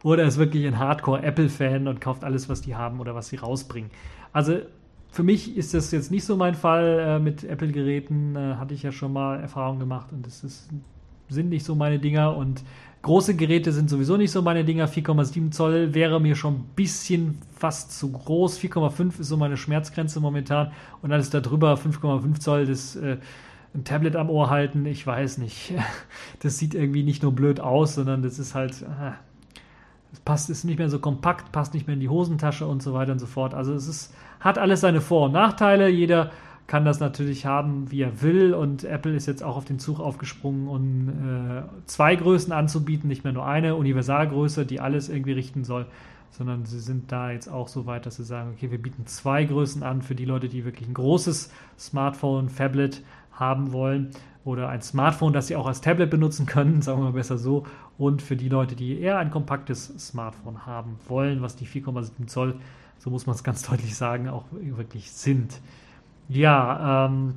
Oder 0.03 0.23
ist 0.23 0.37
wirklich 0.37 0.65
ein 0.65 0.79
Hardcore-Apple-Fan 0.79 1.87
und 1.87 2.01
kauft 2.01 2.23
alles, 2.23 2.49
was 2.49 2.61
die 2.61 2.75
haben 2.75 2.99
oder 2.99 3.15
was 3.15 3.27
sie 3.27 3.37
rausbringen. 3.37 3.91
Also 4.33 4.59
für 5.11 5.23
mich 5.23 5.57
ist 5.57 5.73
das 5.73 5.91
jetzt 5.91 6.09
nicht 6.09 6.23
so 6.23 6.37
mein 6.37 6.55
Fall 6.55 6.99
äh, 6.99 7.19
mit 7.19 7.43
Apple-Geräten. 7.43 8.35
Äh, 8.35 8.55
hatte 8.55 8.73
ich 8.73 8.81
ja 8.81 8.93
schon 8.93 9.11
mal 9.11 9.39
Erfahrung 9.41 9.77
gemacht 9.77 10.07
und 10.13 10.25
das 10.25 10.43
ist, 10.43 10.69
sind 11.27 11.49
nicht 11.49 11.65
so 11.65 11.75
meine 11.75 11.99
Dinger. 11.99 12.37
Und 12.37 12.63
große 13.01 13.35
Geräte 13.35 13.73
sind 13.73 13.89
sowieso 13.89 14.15
nicht 14.15 14.31
so 14.31 14.41
meine 14.41 14.63
Dinger. 14.63 14.87
4,7 14.87 15.51
Zoll 15.51 15.93
wäre 15.93 16.21
mir 16.21 16.35
schon 16.35 16.53
ein 16.53 16.69
bisschen 16.77 17.39
fast 17.51 17.97
zu 17.97 18.09
groß. 18.09 18.57
4,5 18.57 19.19
ist 19.19 19.27
so 19.27 19.35
meine 19.35 19.57
Schmerzgrenze 19.57 20.21
momentan. 20.21 20.71
Und 21.01 21.11
alles 21.11 21.29
darüber, 21.29 21.73
5,5 21.73 22.39
Zoll, 22.39 22.65
das 22.65 22.95
äh, 22.95 23.17
ein 23.75 23.83
Tablet 23.83 24.15
am 24.15 24.29
Ohr 24.29 24.49
halten, 24.49 24.85
ich 24.85 25.05
weiß 25.05 25.39
nicht. 25.39 25.73
Das 26.39 26.57
sieht 26.57 26.73
irgendwie 26.73 27.03
nicht 27.03 27.21
nur 27.21 27.33
blöd 27.33 27.59
aus, 27.59 27.95
sondern 27.95 28.23
das 28.23 28.39
ist 28.39 28.55
halt. 28.55 28.81
Äh, 28.81 29.11
es 30.13 30.19
passt, 30.19 30.49
ist 30.49 30.65
nicht 30.65 30.77
mehr 30.77 30.89
so 30.89 30.99
kompakt, 30.99 31.51
passt 31.53 31.73
nicht 31.73 31.87
mehr 31.87 31.93
in 31.93 32.01
die 32.01 32.09
Hosentasche 32.09 32.67
und 32.67 32.83
so 32.83 32.93
weiter 32.93 33.13
und 33.13 33.19
so 33.19 33.27
fort. 33.27 33.53
Also 33.53 33.73
es 33.73 33.87
ist 33.87 34.13
hat 34.41 34.57
alles 34.57 34.81
seine 34.81 34.99
Vor- 34.99 35.27
und 35.27 35.31
Nachteile. 35.31 35.87
Jeder 35.87 36.31
kann 36.67 36.85
das 36.85 36.99
natürlich 36.99 37.45
haben, 37.45 37.91
wie 37.91 38.01
er 38.01 38.21
will. 38.21 38.53
Und 38.53 38.83
Apple 38.83 39.15
ist 39.15 39.27
jetzt 39.27 39.43
auch 39.43 39.55
auf 39.55 39.65
den 39.65 39.79
Zug 39.79 39.99
aufgesprungen, 39.99 40.67
um 40.67 41.09
äh, 41.09 41.63
zwei 41.85 42.15
Größen 42.15 42.51
anzubieten, 42.51 43.07
nicht 43.07 43.23
mehr 43.23 43.33
nur 43.33 43.45
eine 43.45 43.75
Universalgröße, 43.75 44.65
die 44.65 44.79
alles 44.79 45.09
irgendwie 45.09 45.33
richten 45.33 45.63
soll, 45.63 45.85
sondern 46.31 46.65
sie 46.65 46.79
sind 46.79 47.11
da 47.11 47.31
jetzt 47.31 47.49
auch 47.49 47.67
so 47.67 47.85
weit, 47.85 48.05
dass 48.05 48.15
sie 48.15 48.23
sagen, 48.23 48.51
okay, 48.55 48.71
wir 48.71 48.81
bieten 48.81 49.05
zwei 49.05 49.43
Größen 49.43 49.83
an 49.83 50.01
für 50.01 50.15
die 50.15 50.25
Leute, 50.25 50.49
die 50.49 50.65
wirklich 50.65 50.87
ein 50.87 50.93
großes 50.93 51.51
Smartphone, 51.77 52.47
Tablet 52.55 53.03
haben 53.33 53.73
wollen 53.73 54.11
oder 54.43 54.69
ein 54.69 54.81
Smartphone, 54.81 55.33
das 55.33 55.47
sie 55.47 55.55
auch 55.55 55.67
als 55.67 55.81
Tablet 55.81 56.09
benutzen 56.09 56.45
können, 56.45 56.81
sagen 56.81 56.99
wir 56.99 57.05
mal 57.05 57.13
besser 57.13 57.37
so, 57.37 57.65
und 57.97 58.21
für 58.21 58.35
die 58.35 58.49
Leute, 58.49 58.75
die 58.75 58.99
eher 58.99 59.17
ein 59.17 59.29
kompaktes 59.29 59.87
Smartphone 59.99 60.65
haben 60.65 60.97
wollen, 61.07 61.41
was 61.41 61.57
die 61.57 61.67
4,7 61.67 62.27
Zoll 62.27 62.55
so 63.01 63.09
muss 63.09 63.25
man 63.25 63.35
es 63.35 63.43
ganz 63.43 63.63
deutlich 63.69 63.95
sagen, 63.95 64.29
auch 64.29 64.45
wirklich 64.51 65.11
sind. 65.11 65.59
Ja, 66.29 67.07
ähm, 67.07 67.35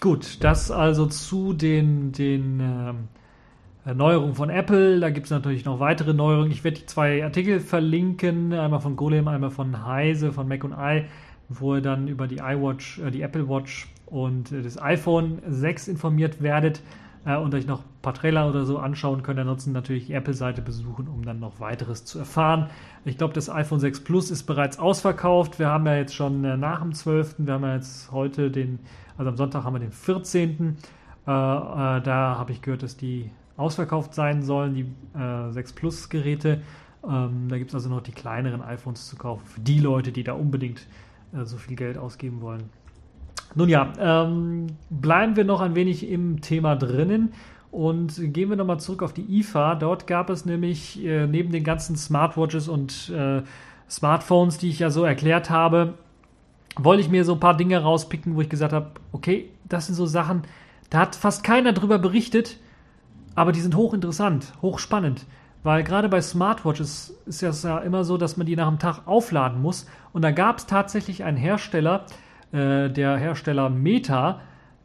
gut, 0.00 0.42
das 0.44 0.70
also 0.70 1.06
zu 1.06 1.52
den, 1.52 2.12
den 2.12 2.60
ähm, 2.60 3.96
Neuerungen 3.96 4.34
von 4.34 4.48
Apple. 4.48 5.00
Da 5.00 5.10
gibt 5.10 5.26
es 5.26 5.30
natürlich 5.30 5.64
noch 5.64 5.80
weitere 5.80 6.14
Neuerungen. 6.14 6.52
Ich 6.52 6.62
werde 6.62 6.78
die 6.78 6.86
zwei 6.86 7.24
Artikel 7.24 7.60
verlinken, 7.60 8.52
einmal 8.52 8.80
von 8.80 8.96
Golem, 8.96 9.26
einmal 9.28 9.50
von 9.50 9.84
Heise, 9.84 10.32
von 10.32 10.46
Mac 10.46 10.62
und 10.62 10.72
i, 10.72 11.04
wo 11.48 11.74
ihr 11.74 11.82
dann 11.82 12.06
über 12.06 12.28
die 12.28 12.38
iWatch, 12.38 13.00
äh, 13.00 13.10
die 13.10 13.22
Apple 13.22 13.48
Watch 13.48 13.88
und 14.06 14.52
äh, 14.52 14.62
das 14.62 14.80
iPhone 14.80 15.42
6 15.48 15.88
informiert 15.88 16.42
werdet 16.42 16.80
äh, 17.24 17.36
und 17.36 17.54
euch 17.54 17.66
noch 17.66 17.80
ein 17.80 18.02
paar 18.02 18.14
Trailer 18.14 18.48
oder 18.48 18.64
so 18.64 18.78
anschauen 18.78 19.22
könnt. 19.22 19.38
Ansonsten 19.38 19.72
natürlich 19.72 20.06
die 20.06 20.14
Apple-Seite 20.14 20.62
besuchen, 20.62 21.08
um 21.08 21.24
dann 21.24 21.40
noch 21.40 21.60
weiteres 21.60 22.04
zu 22.04 22.18
erfahren. 22.18 22.68
Ich 23.04 23.18
glaube, 23.18 23.34
das 23.34 23.50
iPhone 23.50 23.80
6 23.80 24.00
Plus 24.00 24.30
ist 24.30 24.44
bereits 24.44 24.78
ausverkauft. 24.78 25.58
Wir 25.58 25.68
haben 25.68 25.86
ja 25.86 25.96
jetzt 25.96 26.14
schon 26.14 26.44
äh, 26.44 26.56
nach 26.56 26.80
dem 26.80 26.92
12. 26.92 27.36
Wir 27.38 27.54
haben 27.54 27.64
ja 27.64 27.74
jetzt 27.74 28.12
heute 28.12 28.50
den, 28.50 28.78
also 29.16 29.30
am 29.30 29.36
Sonntag 29.36 29.64
haben 29.64 29.74
wir 29.74 29.80
den 29.80 29.92
14. 29.92 30.76
Äh, 31.26 31.30
äh, 31.30 32.00
da 32.00 32.36
habe 32.38 32.52
ich 32.52 32.62
gehört, 32.62 32.82
dass 32.82 32.96
die 32.96 33.30
ausverkauft 33.56 34.14
sein 34.14 34.42
sollen, 34.42 34.74
die 34.74 35.18
äh, 35.18 35.50
6 35.50 35.74
Plus 35.74 36.08
Geräte. 36.08 36.62
Ähm, 37.06 37.48
da 37.48 37.58
gibt 37.58 37.70
es 37.70 37.74
also 37.74 37.88
noch 37.88 38.02
die 38.02 38.12
kleineren 38.12 38.62
iPhones 38.62 39.08
zu 39.08 39.16
kaufen 39.16 39.46
für 39.46 39.60
die 39.60 39.78
Leute, 39.78 40.12
die 40.12 40.24
da 40.24 40.32
unbedingt 40.32 40.86
äh, 41.32 41.44
so 41.44 41.56
viel 41.56 41.76
Geld 41.76 41.98
ausgeben 41.98 42.40
wollen. 42.40 42.70
Nun 43.54 43.68
ja, 43.68 43.92
ähm, 43.98 44.68
bleiben 44.90 45.36
wir 45.36 45.44
noch 45.44 45.60
ein 45.60 45.74
wenig 45.74 46.08
im 46.08 46.40
Thema 46.40 46.76
drinnen 46.76 47.32
und 47.70 48.32
gehen 48.32 48.48
wir 48.48 48.56
nochmal 48.56 48.80
zurück 48.80 49.02
auf 49.02 49.12
die 49.12 49.38
IFA. 49.38 49.74
Dort 49.74 50.06
gab 50.06 50.30
es 50.30 50.44
nämlich 50.44 51.04
äh, 51.04 51.26
neben 51.26 51.50
den 51.52 51.64
ganzen 51.64 51.96
Smartwatches 51.96 52.68
und 52.68 53.10
äh, 53.10 53.42
Smartphones, 53.88 54.58
die 54.58 54.68
ich 54.68 54.78
ja 54.78 54.90
so 54.90 55.04
erklärt 55.04 55.50
habe, 55.50 55.94
wollte 56.76 57.02
ich 57.02 57.08
mir 57.08 57.24
so 57.24 57.34
ein 57.34 57.40
paar 57.40 57.56
Dinge 57.56 57.82
rauspicken, 57.82 58.36
wo 58.36 58.40
ich 58.40 58.48
gesagt 58.48 58.72
habe, 58.72 58.92
okay, 59.12 59.48
das 59.68 59.86
sind 59.86 59.96
so 59.96 60.06
Sachen, 60.06 60.42
da 60.88 61.00
hat 61.00 61.16
fast 61.16 61.44
keiner 61.44 61.72
drüber 61.72 61.98
berichtet, 61.98 62.58
aber 63.34 63.52
die 63.52 63.60
sind 63.60 63.76
hochinteressant, 63.76 64.52
hochspannend. 64.62 65.26
Weil 65.62 65.84
gerade 65.84 66.08
bei 66.08 66.22
Smartwatches 66.22 67.18
ist 67.26 67.42
es 67.42 67.62
ja 67.62 67.78
immer 67.78 68.04
so, 68.04 68.16
dass 68.16 68.36
man 68.36 68.46
die 68.46 68.56
nach 68.56 68.68
dem 68.68 68.78
Tag 68.78 69.06
aufladen 69.06 69.60
muss. 69.60 69.86
Und 70.12 70.22
da 70.22 70.30
gab 70.30 70.58
es 70.58 70.66
tatsächlich 70.66 71.22
einen 71.22 71.36
Hersteller, 71.36 72.06
der 72.52 73.16
Hersteller 73.16 73.70
Meta, 73.70 74.40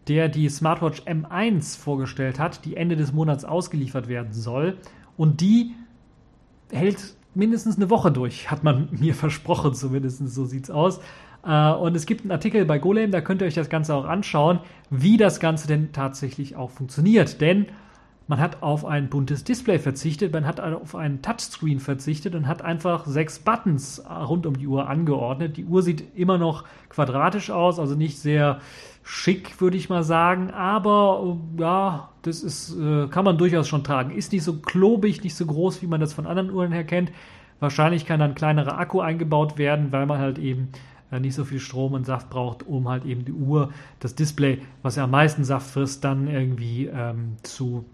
der 0.07 0.29
die 0.29 0.49
Smartwatch 0.49 1.01
M1 1.01 1.79
vorgestellt 1.79 2.39
hat, 2.39 2.65
die 2.65 2.77
Ende 2.77 2.95
des 2.95 3.11
Monats 3.11 3.43
ausgeliefert 3.43 4.07
werden 4.07 4.33
soll. 4.33 4.77
Und 5.17 5.41
die 5.41 5.73
hält 6.71 7.15
mindestens 7.33 7.77
eine 7.77 7.89
Woche 7.89 8.11
durch, 8.11 8.49
hat 8.49 8.63
man 8.63 8.89
mir 8.99 9.13
versprochen, 9.13 9.73
zumindest 9.73 10.27
so 10.29 10.45
sieht's 10.45 10.69
aus. 10.69 10.99
Äh, 11.45 11.71
und 11.71 11.95
es 11.95 12.05
gibt 12.05 12.21
einen 12.21 12.31
Artikel 12.31 12.65
bei 12.65 12.79
Golem, 12.79 13.11
da 13.11 13.21
könnt 13.21 13.41
ihr 13.41 13.47
euch 13.47 13.55
das 13.55 13.69
Ganze 13.69 13.95
auch 13.95 14.05
anschauen, 14.05 14.59
wie 14.89 15.17
das 15.17 15.39
Ganze 15.39 15.67
denn 15.67 15.91
tatsächlich 15.91 16.55
auch 16.55 16.71
funktioniert. 16.71 17.41
Denn 17.41 17.67
man 18.27 18.39
hat 18.39 18.63
auf 18.63 18.85
ein 18.85 19.09
buntes 19.09 19.43
Display 19.43 19.77
verzichtet, 19.77 20.33
man 20.33 20.45
hat 20.45 20.59
auf 20.59 20.95
einen 20.95 21.21
Touchscreen 21.21 21.79
verzichtet 21.79 22.33
und 22.33 22.47
hat 22.47 22.63
einfach 22.63 23.05
sechs 23.05 23.37
Buttons 23.39 24.03
rund 24.09 24.47
um 24.47 24.57
die 24.57 24.67
Uhr 24.67 24.89
angeordnet. 24.89 25.57
Die 25.57 25.65
Uhr 25.65 25.83
sieht 25.83 26.15
immer 26.15 26.37
noch 26.37 26.63
quadratisch 26.89 27.51
aus, 27.51 27.79
also 27.79 27.95
nicht 27.95 28.17
sehr 28.17 28.61
schick, 29.03 29.61
würde 29.61 29.77
ich 29.77 29.89
mal 29.89 30.03
sagen, 30.03 30.49
aber 30.49 31.37
ja, 31.59 32.09
das 32.23 32.41
ist, 32.41 32.75
äh, 32.75 33.07
kann 33.07 33.25
man 33.25 33.37
durchaus 33.37 33.67
schon 33.67 33.83
tragen. 33.83 34.09
Ist 34.09 34.31
nicht 34.31 34.43
so 34.43 34.57
klobig, 34.57 35.23
nicht 35.23 35.35
so 35.35 35.45
groß, 35.45 35.83
wie 35.83 35.87
man 35.87 36.01
das 36.01 36.13
von 36.13 36.25
anderen 36.25 36.49
Uhren 36.49 36.71
her 36.71 36.83
kennt. 36.83 37.11
Wahrscheinlich 37.59 38.07
kann 38.07 38.19
dann 38.19 38.31
ein 38.31 38.35
kleinerer 38.35 38.79
Akku 38.79 39.01
eingebaut 39.01 39.59
werden, 39.59 39.91
weil 39.91 40.07
man 40.07 40.17
halt 40.17 40.39
eben 40.39 40.69
äh, 41.11 41.19
nicht 41.19 41.35
so 41.35 41.45
viel 41.45 41.59
Strom 41.59 41.93
und 41.93 42.07
Saft 42.07 42.31
braucht, 42.31 42.65
um 42.65 42.89
halt 42.89 43.05
eben 43.05 43.23
die 43.23 43.33
Uhr, 43.33 43.71
das 43.99 44.15
Display, 44.15 44.59
was 44.81 44.95
ja 44.95 45.03
am 45.03 45.11
meisten 45.11 45.43
Saft 45.43 45.69
frisst, 45.69 46.03
dann 46.03 46.27
irgendwie 46.27 46.87
ähm, 46.87 47.37
zu 47.43 47.85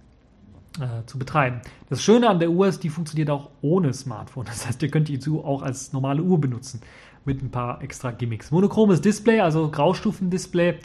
äh, 0.80 1.06
zu 1.06 1.20
betreiben. 1.20 1.62
Das 1.90 2.02
Schöne 2.02 2.30
an 2.30 2.40
der 2.40 2.50
Uhr 2.50 2.68
ist, 2.68 2.84
die 2.84 2.90
funktioniert 2.90 3.30
auch 3.30 3.50
ohne 3.62 3.94
Smartphone. 3.94 4.46
Das 4.46 4.66
heißt, 4.66 4.82
ihr 4.84 4.90
könnt 4.90 5.08
die 5.08 5.20
Uhr 5.28 5.46
auch 5.46 5.62
als 5.62 5.92
normale 5.94 6.22
Uhr 6.22 6.40
benutzen 6.40 6.82
mit 7.26 7.42
ein 7.44 7.52
paar 7.52 7.82
extra 7.82 8.12
Gimmicks. 8.12 8.52
Monochromes 8.52 9.02
Display, 9.02 9.42
also 9.42 9.70
Graustufendisplay, 9.70 10.76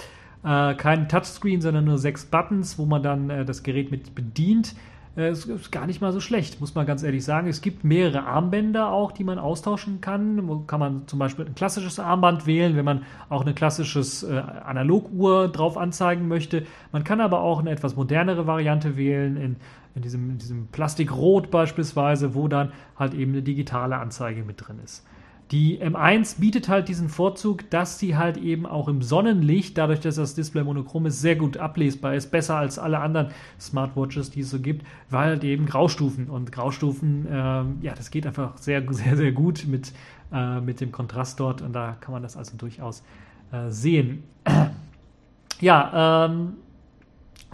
äh, 0.44 0.74
kein 0.74 1.08
Touchscreen, 1.08 1.60
sondern 1.60 1.84
nur 1.84 1.98
sechs 1.98 2.24
Buttons, 2.24 2.78
wo 2.78 2.86
man 2.86 3.02
dann 3.02 3.30
äh, 3.30 3.44
das 3.44 3.62
Gerät 3.62 3.90
mit 3.90 4.14
bedient. 4.14 4.74
Äh, 5.16 5.30
ist, 5.30 5.46
ist 5.46 5.72
gar 5.72 5.86
nicht 5.86 6.00
mal 6.00 6.12
so 6.12 6.20
schlecht, 6.20 6.60
muss 6.60 6.74
man 6.74 6.86
ganz 6.86 7.02
ehrlich 7.02 7.24
sagen. 7.24 7.48
Es 7.48 7.62
gibt 7.62 7.84
mehrere 7.84 8.24
Armbänder 8.24 8.90
auch, 8.90 9.12
die 9.12 9.24
man 9.24 9.38
austauschen 9.38 10.00
kann. 10.00 10.66
Kann 10.66 10.80
man 10.80 11.06
zum 11.06 11.18
Beispiel 11.18 11.46
ein 11.46 11.54
klassisches 11.54 11.98
Armband 11.98 12.46
wählen, 12.46 12.76
wenn 12.76 12.84
man 12.84 13.04
auch 13.30 13.42
eine 13.42 13.54
klassisches 13.54 14.22
äh, 14.22 14.36
Analoguhr 14.36 15.48
drauf 15.48 15.78
anzeigen 15.78 16.28
möchte. 16.28 16.66
Man 16.92 17.04
kann 17.04 17.20
aber 17.20 17.40
auch 17.40 17.60
eine 17.60 17.70
etwas 17.70 17.96
modernere 17.96 18.46
Variante 18.46 18.96
wählen, 18.96 19.36
in, 19.36 19.56
in, 19.94 20.02
diesem, 20.02 20.30
in 20.30 20.38
diesem 20.38 20.66
Plastikrot 20.68 21.50
beispielsweise, 21.50 22.34
wo 22.34 22.48
dann 22.48 22.72
halt 22.98 23.14
eben 23.14 23.32
eine 23.32 23.42
digitale 23.42 23.96
Anzeige 23.96 24.42
mit 24.42 24.66
drin 24.66 24.80
ist. 24.84 25.06
Die 25.52 25.80
M1 25.80 26.40
bietet 26.40 26.68
halt 26.68 26.88
diesen 26.88 27.08
Vorzug, 27.08 27.70
dass 27.70 28.00
sie 28.00 28.16
halt 28.16 28.36
eben 28.36 28.66
auch 28.66 28.88
im 28.88 29.00
Sonnenlicht, 29.00 29.78
dadurch, 29.78 30.00
dass 30.00 30.16
das 30.16 30.34
Display 30.34 30.64
monochrom 30.64 31.06
ist, 31.06 31.20
sehr 31.20 31.36
gut 31.36 31.56
ablesbar 31.56 32.14
ist, 32.14 32.32
besser 32.32 32.56
als 32.56 32.80
alle 32.80 32.98
anderen 32.98 33.28
Smartwatches, 33.60 34.30
die 34.32 34.40
es 34.40 34.50
so 34.50 34.58
gibt, 34.58 34.84
weil 35.08 35.28
halt 35.28 35.44
eben 35.44 35.66
Graustufen. 35.66 36.28
Und 36.28 36.50
Graustufen, 36.50 37.28
äh, 37.28 37.32
ja, 37.32 37.94
das 37.96 38.10
geht 38.10 38.26
einfach 38.26 38.58
sehr, 38.58 38.82
sehr, 38.92 39.16
sehr 39.16 39.30
gut 39.30 39.66
mit, 39.68 39.92
äh, 40.32 40.60
mit 40.60 40.80
dem 40.80 40.90
Kontrast 40.90 41.38
dort. 41.38 41.62
Und 41.62 41.72
da 41.74 41.96
kann 42.00 42.12
man 42.12 42.22
das 42.22 42.36
also 42.36 42.56
durchaus 42.56 43.04
äh, 43.52 43.70
sehen. 43.70 44.24
ja, 45.60 46.26
ähm, 46.26 46.54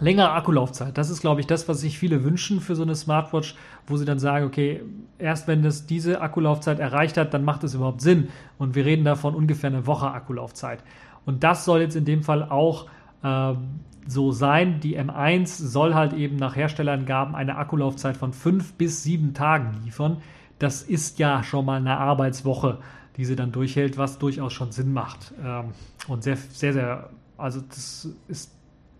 längere 0.03 0.31
Akkulaufzeit. 0.31 0.97
Das 0.97 1.09
ist, 1.09 1.21
glaube 1.21 1.41
ich, 1.41 1.47
das, 1.47 1.67
was 1.67 1.81
sich 1.81 1.97
viele 1.97 2.23
wünschen 2.23 2.61
für 2.61 2.75
so 2.75 2.83
eine 2.83 2.95
Smartwatch, 2.95 3.55
wo 3.87 3.97
sie 3.97 4.05
dann 4.05 4.19
sagen, 4.19 4.45
okay, 4.45 4.81
erst 5.17 5.47
wenn 5.47 5.63
das 5.63 5.85
diese 5.85 6.21
Akkulaufzeit 6.21 6.79
erreicht 6.79 7.17
hat, 7.17 7.33
dann 7.33 7.43
macht 7.43 7.63
es 7.63 7.73
überhaupt 7.73 8.01
Sinn. 8.01 8.29
Und 8.57 8.75
wir 8.75 8.85
reden 8.85 9.05
davon 9.05 9.35
ungefähr 9.35 9.69
eine 9.69 9.87
Woche 9.87 10.11
Akkulaufzeit. 10.11 10.83
Und 11.25 11.43
das 11.43 11.65
soll 11.65 11.81
jetzt 11.81 11.95
in 11.95 12.05
dem 12.05 12.23
Fall 12.23 12.43
auch 12.43 12.87
äh, 13.23 13.53
so 14.07 14.31
sein. 14.31 14.79
Die 14.81 14.99
M1 14.99 15.47
soll 15.47 15.93
halt 15.95 16.13
eben 16.13 16.35
nach 16.35 16.55
Herstellerangaben 16.55 17.35
eine 17.35 17.57
Akkulaufzeit 17.57 18.17
von 18.17 18.33
fünf 18.33 18.73
bis 18.73 19.03
sieben 19.03 19.33
Tagen 19.33 19.81
liefern. 19.83 20.17
Das 20.59 20.83
ist 20.83 21.19
ja 21.19 21.43
schon 21.43 21.65
mal 21.65 21.77
eine 21.77 21.97
Arbeitswoche, 21.97 22.79
die 23.17 23.25
sie 23.25 23.35
dann 23.35 23.51
durchhält, 23.51 23.97
was 23.97 24.19
durchaus 24.19 24.53
schon 24.53 24.71
Sinn 24.71 24.93
macht. 24.93 25.33
Ähm, 25.43 25.71
und 26.07 26.23
sehr, 26.23 26.35
sehr, 26.35 26.73
sehr, 26.73 27.09
also 27.37 27.61
das 27.61 28.09
ist 28.27 28.51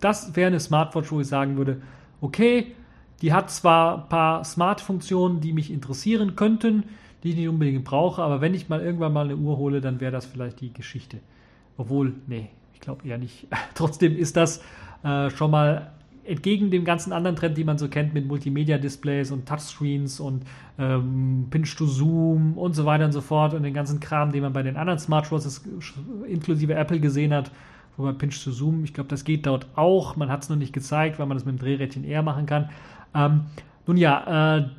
das 0.04 0.36
wäre 0.36 0.48
eine 0.48 0.60
Smartwatch, 0.60 1.12
wo 1.12 1.22
ich 1.22 1.28
sagen 1.28 1.58
würde, 1.58 1.82
okay, 2.22 2.74
die 3.22 3.34
hat 3.34 3.50
zwar 3.52 4.04
ein 4.04 4.10
paar 4.10 4.44
Smart-Funktionen, 4.44 5.40
die 5.40 5.54
mich 5.54 5.72
interessieren 5.72 6.36
könnten, 6.36 6.84
die 7.24 7.30
ich 7.30 7.36
nicht 7.38 7.48
unbedingt 7.48 7.86
brauche, 7.86 8.22
aber 8.22 8.42
wenn 8.42 8.54
ich 8.54 8.68
mal 8.70 8.82
irgendwann 8.82 9.14
mal 9.14 9.26
eine 9.26 9.38
Uhr 9.38 9.58
hole, 9.58 9.80
dann 9.80 10.02
wäre 10.02 10.12
das 10.12 10.26
vielleicht 10.26 10.60
die 10.60 10.74
Geschichte. 10.74 11.20
Obwohl, 11.78 12.14
nee, 12.28 12.50
ich 12.74 12.82
glaube 12.82 13.08
eher 13.08 13.18
nicht. 13.18 13.48
Trotzdem 13.76 14.18
ist 14.18 14.36
das 14.36 14.62
äh, 15.04 15.30
schon 15.30 15.52
mal 15.52 15.94
entgegen 16.26 16.72
dem 16.72 16.86
ganzen 16.86 17.12
anderen 17.12 17.36
Trend, 17.36 17.58
die 17.58 17.64
man 17.64 17.78
so 17.78 17.88
kennt 17.88 18.14
mit 18.14 18.28
Multimedia-Displays 18.28 19.32
und 19.32 19.48
Touchscreens 19.48 20.20
und 20.20 20.44
ähm, 20.80 21.48
Pinch-to-Zoom 21.50 22.58
und 22.58 22.74
so 22.74 22.86
weiter 22.86 23.06
und 23.06 23.12
so 23.12 23.22
fort 23.22 23.54
und 23.54 23.64
den 23.64 23.74
ganzen 23.74 24.00
Kram, 24.00 24.32
den 24.32 24.42
man 24.42 24.54
bei 24.54 24.64
den 24.64 24.78
anderen 24.78 25.00
Smartwatches 25.00 25.64
inklusive 26.28 26.74
Apple 26.76 27.00
gesehen 27.00 27.34
hat, 27.34 27.52
wo 27.98 28.04
man 28.04 28.18
Pinch 28.18 28.44
to 28.44 28.52
Zoom, 28.52 28.84
ich 28.84 28.94
glaube, 28.94 29.10
das 29.10 29.24
geht 29.24 29.46
dort 29.46 29.68
auch. 29.76 30.16
Man 30.16 30.30
hat 30.30 30.44
es 30.44 30.50
noch 30.50 30.56
nicht 30.56 30.74
gezeigt, 30.74 31.20
weil 31.20 31.26
man 31.26 31.38
das 31.38 31.46
mit 31.46 31.56
dem 31.58 31.60
Drehrädchen 31.60 32.04
eher 32.04 32.24
machen 32.24 32.46
kann. 32.46 32.70
Ähm, 33.14 33.46
nun 33.86 33.98
ja, 33.98 34.58
äh, 34.58 34.70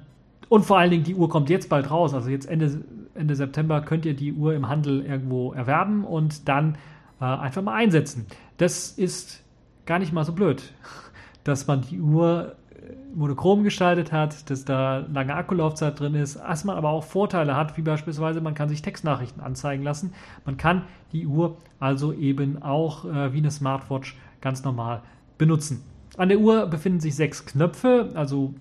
und 0.49 0.65
vor 0.65 0.79
allen 0.79 0.91
Dingen, 0.91 1.05
die 1.05 1.15
Uhr 1.15 1.29
kommt 1.29 1.51
jetzt 1.51 1.69
bald 1.69 1.91
raus. 1.91 2.15
Also 2.15 2.31
jetzt 2.31 2.47
Ende, 2.47 2.83
Ende 3.15 3.35
September 3.35 3.81
könnt 3.81 4.07
ihr 4.07 4.15
die 4.15 4.33
Uhr 4.33 4.55
im 4.55 4.69
Handel 4.69 5.05
irgendwo 5.05 5.53
erwerben 5.53 6.05
und 6.05 6.49
dann 6.49 6.77
äh, 7.21 7.25
einfach 7.25 7.63
mal 7.63 7.75
einsetzen. 7.75 8.27
Das 8.57 8.91
ist 8.91 9.43
gar 9.87 9.99
nicht 9.99 10.13
mal 10.13 10.25
so 10.25 10.33
blöd, 10.33 10.63
dass 11.45 11.67
man 11.67 11.83
die 11.83 12.01
Uhr 12.01 12.57
monochrom 13.15 13.63
gestaltet 13.63 14.13
hat, 14.13 14.51
dass 14.51 14.65
da 14.65 15.05
lange 15.13 15.35
Akkulaufzeit 15.35 15.99
drin 15.99 16.15
ist, 16.15 16.37
dass 16.37 16.65
man 16.65 16.77
aber 16.77 16.91
auch 16.91 17.05
Vorteile 17.05 17.57
hat, 17.57 17.77
wie 17.77 17.83
beispielsweise 17.83 18.41
man 18.41 18.55
kann 18.55 18.69
sich 18.69 18.83
Textnachrichten 18.83 19.43
anzeigen 19.43 19.83
lassen. 19.83 20.13
Man 20.45 20.57
kann 20.57 20.83
die 21.13 21.27
Uhr 21.27 21.57
also 21.79 22.13
eben 22.13 22.63
auch 22.63 23.05
äh, 23.05 23.33
wie 23.33 23.39
eine 23.39 23.51
Smartwatch 23.51 24.17
ganz 24.41 24.65
normal 24.65 25.03
benutzen. 25.39 25.83
An 26.17 26.29
der 26.29 26.39
Uhr 26.39 26.67
befinden 26.67 27.01
sich 27.01 27.17
sechs 27.17 27.45
Knöpfe, 27.45 28.11
also 28.15 28.55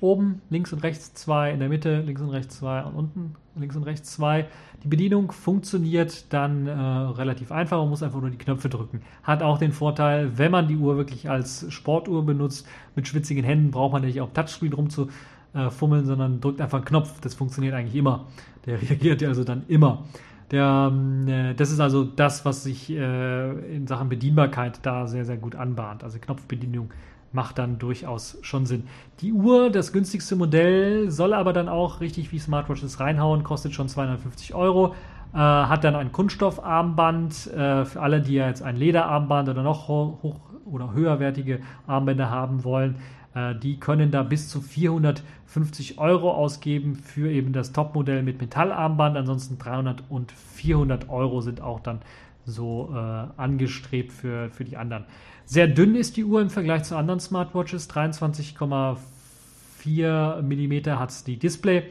oben 0.00 0.40
links 0.50 0.72
und 0.72 0.82
rechts 0.82 1.14
zwei, 1.14 1.52
in 1.52 1.60
der 1.60 1.68
Mitte 1.68 2.00
links 2.00 2.20
und 2.20 2.30
rechts 2.30 2.58
zwei 2.58 2.82
und 2.82 2.94
unten 2.94 3.34
links 3.56 3.76
und 3.76 3.82
rechts 3.82 4.12
zwei. 4.12 4.46
Die 4.84 4.88
Bedienung 4.88 5.32
funktioniert 5.32 6.32
dann 6.32 6.66
äh, 6.66 6.72
relativ 6.72 7.50
einfach, 7.50 7.78
man 7.78 7.88
muss 7.88 8.02
einfach 8.02 8.20
nur 8.20 8.30
die 8.30 8.38
Knöpfe 8.38 8.68
drücken. 8.68 9.02
Hat 9.22 9.42
auch 9.42 9.58
den 9.58 9.72
Vorteil, 9.72 10.38
wenn 10.38 10.52
man 10.52 10.68
die 10.68 10.76
Uhr 10.76 10.96
wirklich 10.96 11.28
als 11.28 11.66
Sportuhr 11.72 12.24
benutzt, 12.24 12.66
mit 12.94 13.08
schwitzigen 13.08 13.44
Händen 13.44 13.70
braucht 13.70 13.92
man 13.92 14.02
nicht 14.02 14.20
auf 14.20 14.32
Touchscreen 14.32 14.72
rumzufummeln, 14.72 16.06
sondern 16.06 16.40
drückt 16.40 16.60
einfach 16.60 16.78
einen 16.78 16.84
Knopf. 16.84 17.20
Das 17.20 17.34
funktioniert 17.34 17.74
eigentlich 17.74 17.96
immer. 17.96 18.26
Der 18.66 18.80
reagiert 18.82 19.22
also 19.24 19.42
dann 19.42 19.64
immer. 19.66 20.04
Der, 20.50 20.92
äh, 21.26 21.54
das 21.54 21.70
ist 21.70 21.80
also 21.80 22.04
das, 22.04 22.44
was 22.44 22.62
sich 22.62 22.90
äh, 22.90 23.76
in 23.76 23.86
Sachen 23.86 24.08
Bedienbarkeit 24.08 24.80
da 24.82 25.06
sehr, 25.06 25.24
sehr 25.24 25.36
gut 25.36 25.56
anbahnt. 25.56 26.04
Also 26.04 26.18
Knopfbedienung 26.18 26.90
macht 27.32 27.58
dann 27.58 27.78
durchaus 27.78 28.38
schon 28.42 28.66
Sinn. 28.66 28.84
Die 29.20 29.32
Uhr, 29.32 29.70
das 29.70 29.92
günstigste 29.92 30.36
Modell, 30.36 31.10
soll 31.10 31.34
aber 31.34 31.52
dann 31.52 31.68
auch 31.68 32.00
richtig 32.00 32.32
wie 32.32 32.38
Smartwatches 32.38 33.00
reinhauen, 33.00 33.44
kostet 33.44 33.74
schon 33.74 33.88
250 33.88 34.54
Euro. 34.54 34.94
Äh, 35.34 35.38
hat 35.38 35.84
dann 35.84 35.94
ein 35.94 36.10
Kunststoffarmband 36.10 37.48
äh, 37.48 37.84
für 37.84 38.00
alle, 38.00 38.22
die 38.22 38.34
ja 38.34 38.48
jetzt 38.48 38.62
ein 38.62 38.76
Lederarmband 38.76 39.48
oder 39.48 39.62
noch 39.62 39.88
hoch 39.88 40.40
oder 40.64 40.92
höherwertige 40.92 41.60
Armbänder 41.86 42.30
haben 42.30 42.64
wollen. 42.64 42.96
Äh, 43.34 43.54
die 43.56 43.78
können 43.78 44.10
da 44.10 44.22
bis 44.22 44.48
zu 44.48 44.60
450 44.60 45.98
Euro 45.98 46.32
ausgeben 46.32 46.94
für 46.96 47.30
eben 47.30 47.52
das 47.52 47.72
Topmodell 47.72 48.22
mit 48.22 48.40
Metallarmband. 48.40 49.16
Ansonsten 49.16 49.58
300 49.58 50.04
und 50.08 50.32
400 50.32 51.08
Euro 51.10 51.40
sind 51.40 51.60
auch 51.60 51.80
dann 51.80 52.00
so 52.48 52.90
äh, 52.92 52.96
angestrebt 53.36 54.12
für, 54.12 54.50
für 54.50 54.64
die 54.64 54.76
anderen. 54.76 55.04
Sehr 55.44 55.68
dünn 55.68 55.94
ist 55.94 56.16
die 56.16 56.24
Uhr 56.24 56.40
im 56.40 56.50
Vergleich 56.50 56.82
zu 56.84 56.96
anderen 56.96 57.20
Smartwatches. 57.20 57.88
23,4 57.90 60.42
mm 60.42 60.98
hat 60.98 61.26
die 61.26 61.38
Display. 61.38 61.84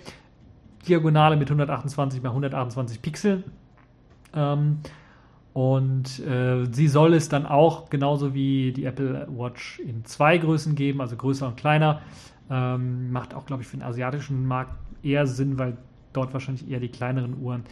Diagonale 0.88 1.38
mit 1.38 1.50
128 1.50 2.20
x 2.20 2.28
128 2.28 3.02
Pixel. 3.02 3.44
Ähm, 4.34 4.80
und 5.54 6.20
äh, 6.20 6.66
sie 6.72 6.88
soll 6.88 7.16
es 7.16 7.30
dann 7.30 7.48
auch 7.48 7.90
genauso 7.90 8.36
wie 8.36 8.74
die 8.74 8.86
Apple 8.86 9.28
Watch 9.32 9.80
in 9.80 10.06
zwei 10.06 10.38
Größen 10.38 10.76
geben, 10.76 11.02
also 11.02 11.16
größer 11.16 11.48
und 11.48 11.58
kleiner. 11.58 12.02
Ähm, 12.50 13.12
macht 13.12 13.34
auch, 13.34 13.46
glaube 13.46 13.64
ich, 13.64 13.68
für 13.68 13.76
den 13.78 13.84
asiatischen 13.84 14.46
Markt 14.46 14.76
eher 15.02 15.26
Sinn, 15.26 15.58
weil 15.58 15.78
dort 16.14 16.34
wahrscheinlich 16.34 16.70
eher 16.70 16.80
die 16.80 16.90
kleineren 16.90 17.42
Uhren 17.42 17.64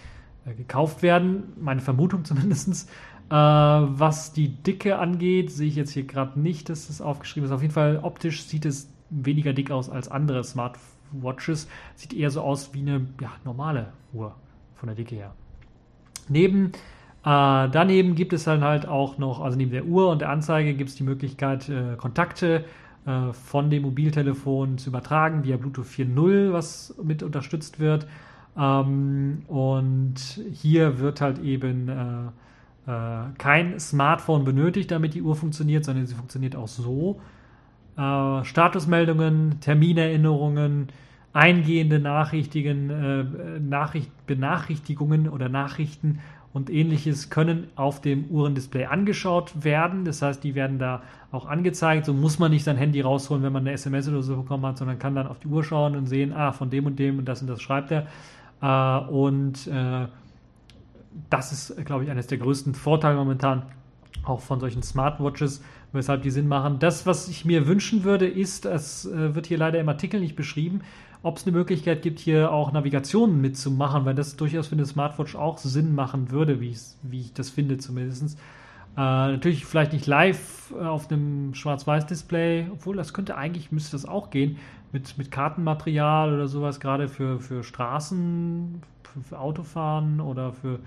gekauft 0.54 1.02
werden. 1.02 1.54
Meine 1.60 1.82
Vermutung 1.82 2.26
zumindest. 2.26 2.89
Äh, 3.30 3.34
was 3.34 4.34
die 4.34 4.50
Dicke 4.50 5.00
angeht, 5.00 5.52
sehe 5.52 5.68
ich 5.68 5.76
jetzt 5.76 5.91
hier 5.91 6.04
gerade 6.04 6.39
nicht, 6.39 6.70
dass 6.70 6.88
das 6.88 7.02
aufgeschrieben 7.02 7.48
ist. 7.48 7.52
Auf 7.54 7.62
jeden 7.62 7.74
Fall 7.74 8.00
optisch 8.04 8.43
sieht 8.43 8.66
es 8.66 8.89
weniger 9.10 9.54
dick 9.54 9.72
aus 9.72 9.89
als 9.89 10.10
andere 10.10 10.43
Smartwatches. 10.43 11.68
Sieht 11.96 12.14
eher 12.14 12.30
so 12.30 12.41
aus 12.41 12.74
wie 12.74 12.82
eine 12.82 13.08
ja, 13.22 13.32
normale 13.43 13.93
Uhr 14.14 14.36
von 14.76 14.88
der 14.88 14.96
Dicke 14.96 15.16
her. 15.16 15.34
Neben 16.28 16.72
Äh, 17.26 17.70
daneben 17.72 18.14
gibt 18.14 18.34
es 18.34 18.43
dann 18.43 18.64
halt 18.64 18.88
auch 18.88 19.18
noch, 19.18 19.41
also 19.41 19.58
neben 19.58 19.72
der 19.72 19.86
Uhr 19.86 20.12
und 20.12 20.22
der 20.22 20.30
Anzeige 20.30 20.76
gibt 20.76 20.91
es 20.91 20.96
die 20.96 21.04
Möglichkeit, 21.04 21.68
äh, 21.70 21.96
Kontakte 21.98 22.66
äh, 23.08 23.34
von 23.34 23.72
dem 23.72 23.82
Mobiltelefon 23.82 24.78
zu 24.78 24.89
übertragen 24.91 25.43
via 25.43 25.58
Bluetooth 25.58 25.88
4.0, 25.88 26.54
was 26.54 26.96
mit 27.04 27.24
unterstützt 27.24 27.80
wird. 27.80 28.06
Ähm, 28.58 29.43
und 29.47 30.16
hier 30.53 30.99
wird 30.99 31.22
halt 31.22 31.39
eben 31.39 31.89
äh, 31.89 32.91
äh, 32.91 33.26
kein 33.38 33.80
Smartphone 33.80 34.43
benötigt, 34.43 34.91
damit 34.91 35.14
die 35.14 35.22
Uhr 35.22 35.36
funktioniert, 35.36 35.86
sondern 35.86 36.06
sie 36.06 36.16
funktioniert 36.16 36.56
auch 36.56 36.68
so. 36.68 37.20
Äh, 37.97 38.43
Statusmeldungen, 38.43 39.60
Terminerinnerungen, 39.60 40.89
eingehende 41.34 41.99
Nachrichtigen, 41.99 42.89
äh, 42.89 43.60
Nachricht, 43.60 44.10
Benachrichtigungen 44.26 45.28
oder 45.28 45.49
Nachrichten 45.49 46.20
und 46.53 46.70
ähnliches 46.70 47.30
können 47.30 47.68
auf 47.76 47.99
dem 47.99 48.26
Uhrendisplay 48.30 48.86
angeschaut 48.86 49.66
werden. 49.66 50.06
Das 50.06 50.22
heißt, 50.22 50.41
die 50.41 50.56
werden 50.56 50.80
da 50.80 51.01
auch 51.32 51.47
angezeigt. 51.47 52.06
So 52.06 52.14
muss 52.14 52.39
man 52.39 52.51
nicht 52.51 52.64
sein 52.64 52.78
Handy 52.78 53.01
rausholen, 53.01 53.43
wenn 53.43 53.51
man 53.51 53.64
eine 53.64 53.74
SMS 53.74 54.08
oder 54.08 54.22
so 54.22 54.38
bekommen 54.38 54.66
hat, 54.66 54.78
sondern 54.78 54.97
kann 54.97 55.16
dann 55.16 55.28
auf 55.28 55.39
die 55.39 55.47
Uhr 55.47 55.66
schauen 55.66 55.97
und 55.97 56.06
sehen, 56.06 56.32
ah, 56.32 56.53
von 56.53 56.70
dem 56.70 56.86
und 56.86 56.97
dem 56.97 57.20
und 57.20 57.26
das 57.26 57.41
und 57.41 57.49
das 57.49 57.62
schreibt 57.62 57.91
er. 57.91 58.08
Äh, 58.62 58.97
und 58.99 59.68
äh, 59.68 60.08
das 61.30 61.51
ist, 61.51 61.86
glaube 61.86 62.03
ich, 62.03 62.12
eines 62.12 62.28
der 62.28 62.38
größten 62.38 62.76
Vorteile 62.76 63.16
momentan 63.16 63.64
auch 64.24 64.41
von 64.41 64.60
solchen 64.60 64.84
Smartwatches, 64.84 65.64
weshalb 65.93 66.24
die 66.24 66.32
Sinn 66.32 66.47
machen. 66.47 66.80
Das, 66.80 67.06
was 67.06 67.28
ich 67.28 67.45
mir 67.45 67.68
wünschen 67.68 68.03
würde, 68.03 68.28
ist, 68.28 68.66
es 68.66 69.06
äh, 69.06 69.36
wird 69.36 69.47
hier 69.47 69.58
leider 69.58 69.80
im 69.80 69.89
Artikel 69.89 70.20
nicht 70.20 70.36
beschrieben, 70.36 70.82
ob 71.24 71.38
es 71.38 71.47
eine 71.47 71.56
Möglichkeit 71.56 72.01
gibt, 72.01 72.20
hier 72.20 72.51
auch 72.51 72.72
Navigationen 72.72 73.41
mitzumachen, 73.41 74.06
weil 74.06 74.16
das 74.16 74.36
durchaus 74.36 74.68
für 74.68 74.76
eine 74.76 74.86
Smartwatch 74.86 75.36
auch 75.36 75.58
Sinn 75.58 75.95
machen 75.95 76.32
würde, 76.32 76.60
wie, 76.62 76.76
ich 77.12 77.34
das 77.34 77.49
finde 77.49 77.78
zumindest. 77.78 78.38
Äh, 78.95 78.99
natürlich 78.99 79.66
vielleicht 79.66 79.93
nicht 79.93 80.06
live 80.06 80.72
auf 80.74 81.12
einem 81.12 81.53
Schwarz-Weiß-Display, 81.53 82.68
obwohl 82.72 82.95
das 82.95 83.14
könnte 83.14 83.36
eigentlich, 83.38 83.72
müsste 83.72 83.93
das 83.93 84.06
auch 84.06 84.30
gehen, 84.30 84.58
mit, 84.96 85.18
mit 85.18 85.30
Kartenmaterial 85.30 86.34
oder 86.34 86.48
sowas, 86.48 86.80
gerade 86.80 87.10
für, 87.10 87.41
für 87.41 87.64
Straßen, 87.64 88.82
für, 89.04 89.22
für 89.22 89.39
Autofahren 89.39 90.22
oder 90.22 90.54
für 90.54 90.80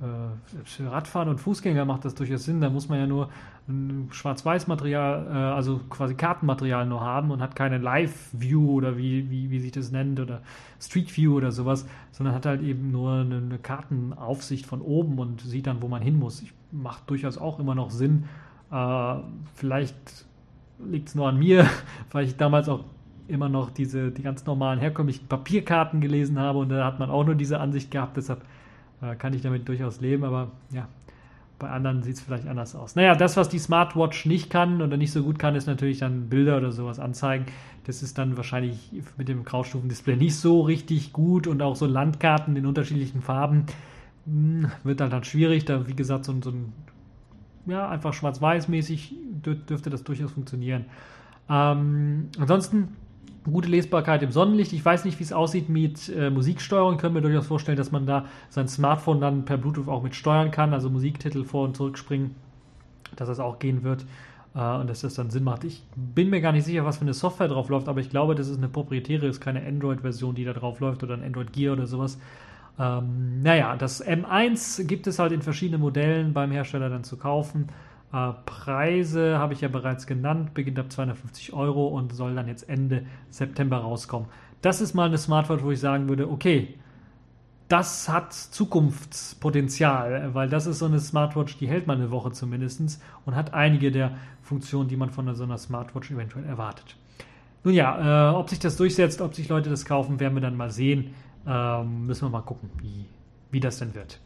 äh, 0.00 0.62
für 0.64 0.92
Radfahren 0.92 1.30
und 1.30 1.38
Fußgänger 1.38 1.86
macht 1.86 2.04
das 2.04 2.14
durchaus 2.14 2.44
Sinn. 2.44 2.60
Da 2.60 2.68
muss 2.68 2.90
man 2.90 2.98
ja 2.98 3.06
nur 3.06 3.30
Schwarz-Weiß-Material, 4.10 5.26
äh, 5.26 5.54
also 5.54 5.80
quasi 5.88 6.14
Kartenmaterial 6.14 6.84
nur 6.84 7.00
haben 7.00 7.30
und 7.30 7.40
hat 7.40 7.56
keine 7.56 7.78
Live-View 7.78 8.72
oder 8.72 8.98
wie, 8.98 9.30
wie, 9.30 9.50
wie 9.50 9.58
sich 9.58 9.72
das 9.72 9.90
nennt 9.90 10.20
oder 10.20 10.42
Street 10.78 11.16
View 11.16 11.34
oder 11.34 11.50
sowas, 11.50 11.86
sondern 12.12 12.34
hat 12.34 12.44
halt 12.44 12.60
eben 12.60 12.92
nur 12.92 13.12
eine, 13.20 13.38
eine 13.38 13.58
Kartenaufsicht 13.58 14.66
von 14.66 14.82
oben 14.82 15.18
und 15.18 15.40
sieht 15.40 15.66
dann, 15.66 15.80
wo 15.80 15.88
man 15.88 16.02
hin 16.02 16.18
muss. 16.18 16.42
Ich, 16.42 16.52
macht 16.72 17.08
durchaus 17.08 17.38
auch 17.38 17.58
immer 17.58 17.74
noch 17.74 17.90
Sinn. 17.90 18.24
Äh, 18.70 19.14
vielleicht 19.54 20.26
liegt 20.78 21.08
es 21.08 21.14
nur 21.14 21.26
an 21.26 21.38
mir, 21.38 21.66
weil 22.12 22.26
ich 22.26 22.36
damals 22.36 22.68
auch 22.68 22.84
immer 23.28 23.48
noch 23.48 23.70
diese, 23.70 24.10
die 24.10 24.22
ganz 24.22 24.46
normalen 24.46 24.78
herkömmlichen 24.78 25.26
Papierkarten 25.26 26.00
gelesen 26.00 26.38
habe 26.38 26.58
und 26.60 26.68
da 26.68 26.84
hat 26.84 26.98
man 26.98 27.10
auch 27.10 27.24
nur 27.24 27.34
diese 27.34 27.60
Ansicht 27.60 27.90
gehabt, 27.90 28.16
deshalb 28.16 28.42
äh, 29.02 29.14
kann 29.16 29.34
ich 29.34 29.42
damit 29.42 29.68
durchaus 29.68 30.00
leben, 30.00 30.24
aber 30.24 30.52
ja, 30.70 30.88
bei 31.58 31.70
anderen 31.70 32.02
sieht 32.02 32.16
es 32.16 32.20
vielleicht 32.20 32.46
anders 32.46 32.74
aus. 32.74 32.96
Naja, 32.96 33.14
das, 33.14 33.36
was 33.36 33.48
die 33.48 33.58
Smartwatch 33.58 34.26
nicht 34.26 34.50
kann 34.50 34.82
oder 34.82 34.96
nicht 34.96 35.12
so 35.12 35.22
gut 35.22 35.38
kann, 35.38 35.54
ist 35.54 35.66
natürlich 35.66 35.98
dann 35.98 36.28
Bilder 36.28 36.58
oder 36.58 36.70
sowas 36.70 36.98
anzeigen. 36.98 37.46
Das 37.84 38.02
ist 38.02 38.18
dann 38.18 38.36
wahrscheinlich 38.36 38.90
mit 39.16 39.28
dem 39.28 39.44
Graustufendisplay 39.44 40.16
nicht 40.16 40.36
so 40.36 40.60
richtig 40.60 41.12
gut 41.12 41.46
und 41.46 41.62
auch 41.62 41.76
so 41.76 41.86
Landkarten 41.86 42.56
in 42.56 42.66
unterschiedlichen 42.66 43.22
Farben 43.22 43.66
mh, 44.26 44.68
hm, 44.68 44.72
wird 44.84 45.00
dann, 45.00 45.10
dann 45.10 45.24
schwierig. 45.24 45.64
Da, 45.64 45.86
wie 45.88 45.96
gesagt, 45.96 46.26
so, 46.26 46.34
so 46.42 46.50
ein, 46.50 46.72
ja, 47.64 47.88
einfach 47.88 48.12
schwarz-weiß-mäßig 48.12 49.14
dürfte 49.44 49.88
das 49.88 50.04
durchaus 50.04 50.32
funktionieren. 50.32 50.84
Ähm, 51.48 52.28
ansonsten 52.38 52.88
gute 53.52 53.68
Lesbarkeit 53.68 54.22
im 54.22 54.32
Sonnenlicht. 54.32 54.72
Ich 54.72 54.84
weiß 54.84 55.04
nicht, 55.04 55.18
wie 55.18 55.24
es 55.24 55.32
aussieht 55.32 55.68
mit 55.68 56.08
äh, 56.08 56.30
Musiksteuerung. 56.30 56.94
Ich 56.94 57.00
könnte 57.00 57.14
mir 57.14 57.22
durchaus 57.22 57.46
vorstellen, 57.46 57.76
dass 57.76 57.92
man 57.92 58.06
da 58.06 58.26
sein 58.48 58.68
Smartphone 58.68 59.20
dann 59.20 59.44
per 59.44 59.56
Bluetooth 59.56 59.88
auch 59.88 60.02
mit 60.02 60.14
steuern 60.14 60.50
kann, 60.50 60.72
also 60.72 60.90
Musiktitel 60.90 61.44
vor- 61.44 61.64
und 61.64 61.76
zurückspringen, 61.76 62.34
dass 63.16 63.28
das 63.28 63.40
auch 63.40 63.58
gehen 63.58 63.82
wird 63.82 64.04
äh, 64.54 64.76
und 64.76 64.88
dass 64.88 65.00
das 65.00 65.14
dann 65.14 65.30
Sinn 65.30 65.44
macht. 65.44 65.64
Ich 65.64 65.82
bin 65.94 66.30
mir 66.30 66.40
gar 66.40 66.52
nicht 66.52 66.64
sicher, 66.64 66.84
was 66.84 66.98
für 66.98 67.02
eine 67.02 67.14
Software 67.14 67.48
drauf 67.48 67.68
läuft, 67.68 67.88
aber 67.88 68.00
ich 68.00 68.10
glaube, 68.10 68.34
das 68.34 68.48
ist 68.48 68.58
eine 68.58 68.68
proprietäre, 68.68 69.26
ist 69.26 69.40
keine 69.40 69.64
Android-Version, 69.64 70.34
die 70.34 70.44
da 70.44 70.52
drauf 70.52 70.80
läuft 70.80 71.02
oder 71.02 71.14
ein 71.14 71.22
Android 71.22 71.52
Gear 71.52 71.74
oder 71.74 71.86
sowas. 71.86 72.18
Ähm, 72.78 73.42
naja, 73.42 73.76
das 73.76 74.04
M1 74.04 74.84
gibt 74.84 75.06
es 75.06 75.18
halt 75.18 75.32
in 75.32 75.42
verschiedenen 75.42 75.80
Modellen 75.80 76.32
beim 76.32 76.50
Hersteller 76.50 76.90
dann 76.90 77.04
zu 77.04 77.16
kaufen. 77.16 77.68
Äh, 78.12 78.32
Preise 78.44 79.38
habe 79.38 79.54
ich 79.54 79.60
ja 79.60 79.68
bereits 79.68 80.06
genannt, 80.06 80.54
beginnt 80.54 80.78
ab 80.78 80.90
250 80.90 81.52
Euro 81.52 81.88
und 81.88 82.14
soll 82.14 82.34
dann 82.34 82.48
jetzt 82.48 82.68
Ende 82.68 83.06
September 83.30 83.78
rauskommen. 83.78 84.28
Das 84.62 84.80
ist 84.80 84.94
mal 84.94 85.06
eine 85.06 85.18
Smartwatch, 85.18 85.62
wo 85.62 85.70
ich 85.70 85.80
sagen 85.80 86.08
würde, 86.08 86.30
okay, 86.30 86.74
das 87.68 88.08
hat 88.08 88.32
Zukunftspotenzial, 88.32 90.34
weil 90.34 90.48
das 90.48 90.66
ist 90.66 90.78
so 90.78 90.86
eine 90.86 91.00
Smartwatch, 91.00 91.58
die 91.58 91.66
hält 91.66 91.86
man 91.86 91.98
eine 91.98 92.10
Woche 92.10 92.30
zumindest 92.30 93.02
und 93.24 93.34
hat 93.34 93.54
einige 93.54 93.90
der 93.90 94.12
Funktionen, 94.42 94.88
die 94.88 94.96
man 94.96 95.10
von 95.10 95.32
so 95.34 95.42
einer 95.42 95.58
Smartwatch 95.58 96.12
eventuell 96.12 96.44
erwartet. 96.44 96.96
Nun 97.64 97.74
ja, 97.74 98.30
äh, 98.30 98.34
ob 98.34 98.48
sich 98.48 98.60
das 98.60 98.76
durchsetzt, 98.76 99.20
ob 99.20 99.34
sich 99.34 99.48
Leute 99.48 99.68
das 99.68 99.84
kaufen, 99.84 100.20
werden 100.20 100.34
wir 100.34 100.40
dann 100.40 100.56
mal 100.56 100.70
sehen. 100.70 101.14
Ähm, 101.46 102.06
müssen 102.06 102.26
wir 102.26 102.30
mal 102.30 102.42
gucken, 102.42 102.70
wie, 102.80 103.06
wie 103.50 103.58
das 103.58 103.78
denn 103.78 103.94
wird. 103.96 104.20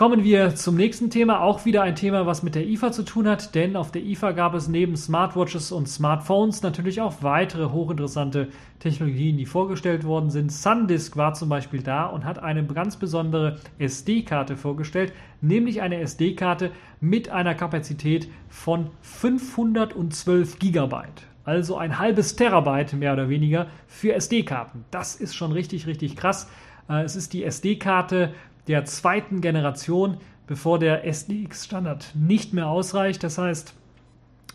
Kommen 0.00 0.24
wir 0.24 0.54
zum 0.54 0.76
nächsten 0.76 1.10
Thema, 1.10 1.42
auch 1.42 1.66
wieder 1.66 1.82
ein 1.82 1.94
Thema, 1.94 2.24
was 2.24 2.42
mit 2.42 2.54
der 2.54 2.66
IFA 2.66 2.90
zu 2.90 3.02
tun 3.02 3.28
hat, 3.28 3.54
denn 3.54 3.76
auf 3.76 3.92
der 3.92 4.02
IFA 4.02 4.32
gab 4.32 4.54
es 4.54 4.66
neben 4.66 4.96
Smartwatches 4.96 5.72
und 5.72 5.90
Smartphones 5.90 6.62
natürlich 6.62 7.02
auch 7.02 7.22
weitere 7.22 7.68
hochinteressante 7.68 8.48
Technologien, 8.78 9.36
die 9.36 9.44
vorgestellt 9.44 10.04
worden 10.04 10.30
sind. 10.30 10.52
SanDisk 10.52 11.18
war 11.18 11.34
zum 11.34 11.50
Beispiel 11.50 11.82
da 11.82 12.06
und 12.06 12.24
hat 12.24 12.38
eine 12.38 12.64
ganz 12.64 12.96
besondere 12.96 13.58
SD-Karte 13.78 14.56
vorgestellt, 14.56 15.12
nämlich 15.42 15.82
eine 15.82 16.00
SD-Karte 16.00 16.70
mit 17.02 17.28
einer 17.28 17.54
Kapazität 17.54 18.30
von 18.48 18.88
512 19.02 20.58
Gigabyte. 20.58 21.26
Also 21.44 21.76
ein 21.76 21.98
halbes 21.98 22.36
Terabyte 22.36 22.94
mehr 22.94 23.12
oder 23.12 23.28
weniger 23.28 23.66
für 23.86 24.14
SD-Karten. 24.14 24.86
Das 24.90 25.14
ist 25.14 25.34
schon 25.34 25.52
richtig, 25.52 25.86
richtig 25.86 26.16
krass. 26.16 26.48
Äh, 26.90 27.02
es 27.02 27.16
ist 27.16 27.32
die 27.32 27.44
SD-Karte 27.44 28.34
der 28.70 28.84
zweiten 28.84 29.40
Generation, 29.40 30.18
bevor 30.46 30.78
der 30.78 31.04
SDX-Standard 31.04 32.12
nicht 32.14 32.54
mehr 32.54 32.68
ausreicht. 32.68 33.24
Das 33.24 33.36
heißt, 33.36 33.74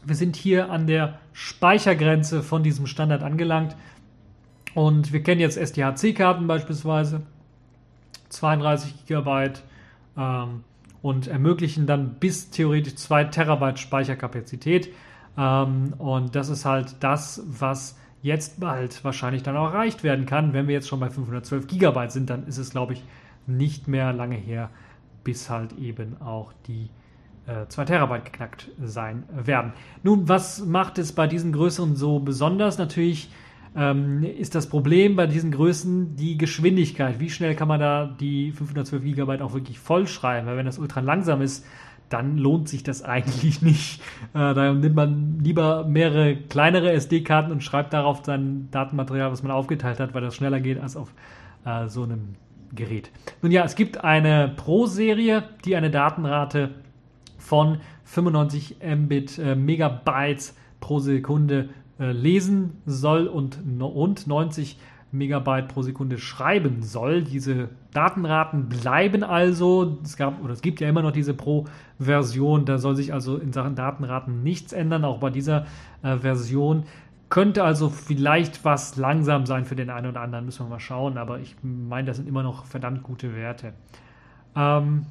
wir 0.06 0.16
sind 0.16 0.38
hier 0.38 0.72
an 0.72 0.88
der 0.88 1.20
Speichergrenze 1.34 2.42
von 2.42 2.64
diesem 2.64 2.88
Standard 2.88 3.24
angelangt. 3.24 3.76
Und 4.74 5.12
wir 5.12 5.22
kennen 5.22 5.42
jetzt 5.42 5.58
SDHC-Karten 5.58 6.48
beispielsweise, 6.48 7.24
32 8.30 9.06
GB 9.06 9.50
ähm, 10.18 10.64
und 11.02 11.28
ermöglichen 11.28 11.86
dann 11.86 12.14
bis 12.14 12.52
theoretisch 12.52 12.96
2 12.96 13.26
Terabyte 13.26 13.80
Speicherkapazität. 13.80 14.94
Ähm, 15.38 15.92
und 15.98 16.36
das 16.36 16.48
ist 16.48 16.64
halt 16.64 16.96
das, 17.02 17.44
was 17.48 17.98
jetzt 18.22 18.62
bald 18.62 19.04
wahrscheinlich 19.04 19.44
dann 19.44 19.58
auch 19.58 19.74
erreicht 19.74 20.04
werden 20.06 20.26
kann. 20.26 20.54
Wenn 20.54 20.70
wir 20.70 20.74
jetzt 20.74 20.88
schon 20.88 21.02
bei 21.02 21.10
512 21.10 21.68
GB 21.68 22.08
sind, 22.08 22.30
dann 22.30 22.48
ist 22.48 22.58
es, 22.58 22.70
glaube 22.70 22.94
ich, 22.94 23.04
nicht 23.48 23.88
mehr 23.88 24.14
lange 24.14 24.36
her, 24.36 24.70
bis 25.24 25.50
halt 25.50 25.74
eben 25.78 26.22
auch 26.22 26.54
die 26.68 26.90
äh, 27.48 27.68
2 27.68 27.86
Terabyte 27.86 28.26
geknackt 28.26 28.70
sein 28.82 29.24
werden. 29.30 29.74
Nun, 30.04 30.28
was 30.28 30.66
macht 30.66 30.98
es 30.98 31.12
bei 31.12 31.28
diesen 31.28 31.52
Größen 31.52 31.96
so 31.96 32.20
besonders? 32.20 32.78
Natürlich 32.78 33.30
ähm, 33.76 34.24
ist 34.24 34.56
das 34.56 34.68
Problem 34.68 35.16
bei 35.16 35.28
diesen 35.28 35.52
Größen 35.52 36.16
die 36.16 36.38
Geschwindigkeit. 36.38 37.20
Wie 37.20 37.30
schnell 37.30 37.56
kann 37.56 37.68
man 37.68 37.80
da 37.80 38.06
die 38.06 38.52
512 38.52 39.04
GB 39.16 39.42
auch 39.42 39.54
wirklich 39.54 39.80
vollschreiben? 39.80 40.48
Weil 40.48 40.58
wenn 40.58 40.66
das 40.66 40.80
ultra 40.80 41.02
langsam 41.02 41.42
ist, 41.42 41.66
dann 42.10 42.38
lohnt 42.38 42.70
sich 42.70 42.84
das 42.84 43.02
eigentlich 43.04 43.62
nicht. 43.62 44.02
Äh, 44.34 44.54
da 44.54 44.74
nimmt 44.74 44.96
man 44.96 45.40
lieber 45.44 45.86
mehrere 45.86 46.36
kleinere 46.36 46.92
SD-Karten 46.94 47.52
und 47.52 47.64
schreibt 47.64 47.94
darauf 47.94 48.24
sein 48.24 48.70
Datenmaterial, 48.72 49.32
was 49.32 49.44
man 49.44 49.52
aufgeteilt 49.52 50.00
hat, 50.00 50.14
weil 50.14 50.22
das 50.22 50.36
schneller 50.36 50.62
geht 50.62 50.80
als 50.80 50.96
auf 50.96 51.14
äh, 51.66 51.88
so 51.88 52.04
einem 52.04 52.36
Gerät. 52.76 53.12
Nun 53.42 53.52
ja, 53.52 53.64
es 53.64 53.76
gibt 53.76 54.04
eine 54.04 54.54
Pro-Serie, 54.56 55.44
die 55.66 55.76
eine 55.76 55.90
Datenrate 55.90 56.72
von 57.38 57.80
95 58.06 58.78
Mbit 58.84 59.38
äh, 59.40 59.56
Megabytes 59.56 60.56
pro 60.80 61.00
Sekunde 61.00 61.70
äh, 62.00 62.12
lesen 62.12 62.82
soll 62.86 63.28
und 63.28 63.60
rund 63.80 64.28
90 64.28 64.78
Megabyte 65.12 65.68
pro 65.68 65.82
Sekunde 65.82 66.18
schreiben 66.18 66.82
soll. 66.84 67.24
Diese 67.24 67.70
Datenraten 67.94 68.68
bleiben 68.68 69.24
also. 69.24 69.98
Es 70.04 70.18
gab 70.18 70.44
oder 70.44 70.54
es 70.54 70.62
gibt 70.62 70.82
ja 70.82 70.90
immer 70.90 71.02
noch 71.02 71.12
diese 71.12 71.34
Pro-Version. 71.34 72.66
Da 72.66 72.78
soll 72.78 72.96
sich 72.96 73.14
also 73.14 73.38
in 73.38 73.54
Sachen 73.54 73.76
Datenraten 73.76 74.44
nichts 74.44 74.74
ändern. 74.74 75.06
Auch 75.06 75.20
bei 75.20 75.30
dieser 75.30 75.66
äh, 76.04 76.18
Version 76.18 76.84
könnte 77.36 77.66
also 77.66 77.90
vielleicht 77.90 78.64
was 78.64 78.96
langsam 78.96 79.46
sein 79.46 79.66
für 79.66 79.76
den 79.76 79.90
einen 79.90 80.08
oder 80.08 80.22
anderen, 80.22 80.46
müssen 80.46 80.66
wir 80.66 80.70
mal 80.70 80.80
schauen, 80.80 81.18
aber 81.18 81.40
ich 81.40 81.54
meine, 81.64 82.08
das 82.08 82.16
sind 82.16 82.30
immer 82.30 82.44
noch 82.44 82.64
verdammt 82.64 83.04
gute 83.04 83.36
Werte. 83.36 83.74
Ähm, 84.56 85.06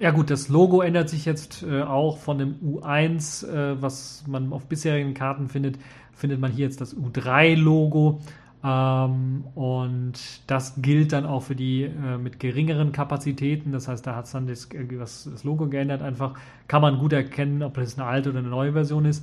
ja 0.00 0.12
gut, 0.12 0.30
das 0.30 0.48
Logo 0.48 0.80
ändert 0.80 1.10
sich 1.10 1.26
jetzt 1.26 1.62
äh, 1.62 1.82
auch 1.82 2.16
von 2.16 2.38
dem 2.38 2.54
U1, 2.54 3.46
äh, 3.46 3.82
was 3.82 4.24
man 4.26 4.50
auf 4.50 4.64
bisherigen 4.64 5.12
Karten 5.12 5.50
findet, 5.50 5.78
findet 6.14 6.40
man 6.40 6.50
hier 6.50 6.64
jetzt 6.64 6.80
das 6.80 6.96
U3-Logo. 6.96 8.20
Ähm, 8.64 9.44
und 9.54 10.14
das 10.46 10.72
gilt 10.80 11.12
dann 11.12 11.26
auch 11.26 11.42
für 11.42 11.54
die 11.54 11.82
äh, 11.82 12.16
mit 12.16 12.40
geringeren 12.40 12.92
Kapazitäten. 12.92 13.72
Das 13.72 13.88
heißt, 13.88 14.06
da 14.06 14.16
hat 14.16 14.26
SanDisk 14.26 14.72
irgendwie 14.72 14.98
was, 14.98 15.28
das 15.30 15.44
Logo 15.44 15.68
geändert. 15.68 16.00
Einfach 16.00 16.32
kann 16.66 16.80
man 16.80 16.98
gut 16.98 17.12
erkennen, 17.12 17.62
ob 17.62 17.74
das 17.74 17.98
eine 17.98 18.08
alte 18.08 18.30
oder 18.30 18.38
eine 18.38 18.48
neue 18.48 18.72
Version 18.72 19.04
ist. 19.04 19.22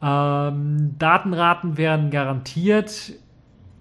Ähm, 0.00 0.94
Datenraten 0.98 1.76
werden 1.76 2.10
garantiert 2.10 3.12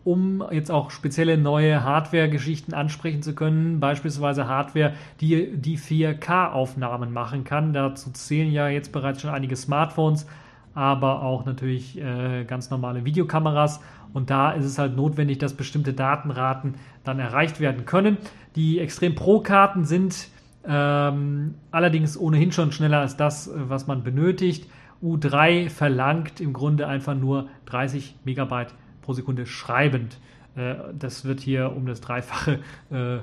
um 0.08 0.42
jetzt 0.52 0.72
auch 0.72 0.90
spezielle 0.90 1.38
neue 1.38 1.84
Hardware-Geschichten 1.84 2.74
ansprechen 2.74 3.22
zu 3.22 3.36
können, 3.36 3.82
beispielsweise 3.82 4.48
Hardware, 4.48 4.94
die 5.20 5.52
die 5.58 5.78
4K-Aufnahmen 5.78 7.12
machen 7.12 7.44
kann. 7.44 7.74
Dazu 7.74 8.12
zählen 8.12 8.50
ja 8.50 8.70
jetzt 8.70 8.94
bereits 8.94 9.22
schon 9.22 9.32
einige 9.32 9.58
Smartphones, 9.58 10.26
aber 10.74 11.24
auch 11.24 11.44
natürlich 11.46 12.00
äh, 12.00 12.46
ganz 12.46 12.70
normale 12.70 13.04
Videokameras. 13.04 13.82
Und 14.14 14.30
da 14.30 14.52
ist 14.52 14.64
es 14.64 14.78
halt 14.78 14.96
notwendig, 14.96 15.40
dass 15.40 15.56
bestimmte 15.56 15.92
Datenraten 15.92 16.76
dann 17.04 17.20
erreicht 17.20 17.60
werden 17.60 17.84
können. 17.86 18.18
Die 18.56 18.80
Extrem 18.80 19.14
Pro-Karten 19.14 19.84
sind 19.84 20.30
ähm, 20.66 21.56
allerdings 21.72 22.18
ohnehin 22.18 22.54
schon 22.54 22.72
schneller 22.72 23.02
als 23.02 23.18
das, 23.18 23.52
was 23.54 23.88
man 23.88 24.04
benötigt. 24.04 24.70
U3 25.04 25.70
verlangt 25.70 26.42
im 26.42 26.54
Grunde 26.54 26.88
einfach 26.88 27.16
nur 27.16 27.50
30 27.66 28.16
Megabyte 28.24 28.74
pro 29.02 29.14
Sekunde 29.14 29.46
schreibend. 29.46 30.20
Äh, 30.56 30.76
das 30.98 31.26
wird 31.26 31.40
hier 31.40 31.76
um 31.76 31.86
das 31.86 32.02
Dreifache 32.02 32.60
äh, 32.92 33.20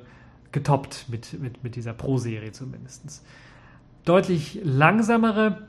getoppt 0.52 1.06
mit, 1.08 1.38
mit, 1.40 1.64
mit 1.64 1.76
dieser 1.76 1.92
Pro-Serie 1.92 2.52
zumindest. 2.52 3.24
Deutlich 4.04 4.60
langsamere 4.62 5.66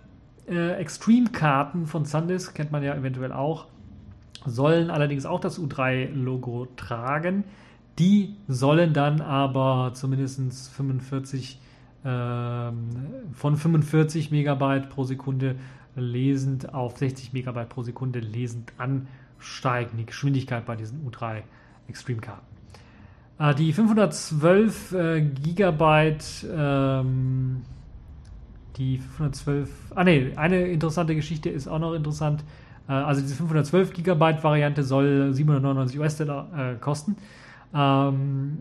äh, 0.47 0.73
Extreme-Karten 0.73 1.87
von 1.87 2.05
SanDisk, 2.05 2.53
kennt 2.53 2.71
man 2.71 2.83
ja 2.83 2.93
eventuell 2.95 3.31
auch, 3.31 3.67
sollen 4.45 4.91
allerdings 4.91 5.25
auch 5.25 5.39
das 5.39 5.59
U3-Logo 5.59 6.67
tragen. 6.75 7.43
Die 7.97 8.35
sollen 8.47 8.93
dann 8.93 9.21
aber 9.21 9.91
zumindest 9.93 10.69
45 10.73 11.59
ähm, 12.03 12.89
von 13.33 13.57
45 13.57 14.31
Megabyte 14.31 14.89
pro 14.89 15.03
Sekunde 15.03 15.55
lesend 15.95 16.73
auf 16.73 16.97
60 16.97 17.33
Megabyte 17.33 17.69
pro 17.69 17.83
Sekunde 17.83 18.19
lesend 18.19 18.73
an 18.77 19.07
steigen, 19.39 19.97
die 19.97 20.05
Geschwindigkeit 20.05 20.65
bei 20.65 20.75
diesen 20.75 21.07
U3 21.09 21.43
Extreme-Karten. 21.87 22.45
Äh, 23.39 23.55
die 23.55 23.73
512 23.73 24.91
äh, 24.91 25.21
Gigabyte, 25.21 26.45
ähm, 26.51 27.63
die 28.77 28.97
512, 28.97 29.69
ah 29.95 30.03
ne, 30.03 30.33
eine 30.35 30.67
interessante 30.67 31.15
Geschichte 31.15 31.49
ist 31.49 31.67
auch 31.67 31.79
noch 31.79 31.93
interessant. 31.93 32.43
Äh, 32.87 32.93
also 32.93 33.21
diese 33.21 33.35
512 33.35 33.93
Gigabyte 33.93 34.43
Variante 34.43 34.83
soll 34.83 35.33
799 35.33 35.99
US-Dollar 35.99 36.47
äh, 36.57 36.75
kosten. 36.75 37.17
Ähm, 37.73 38.59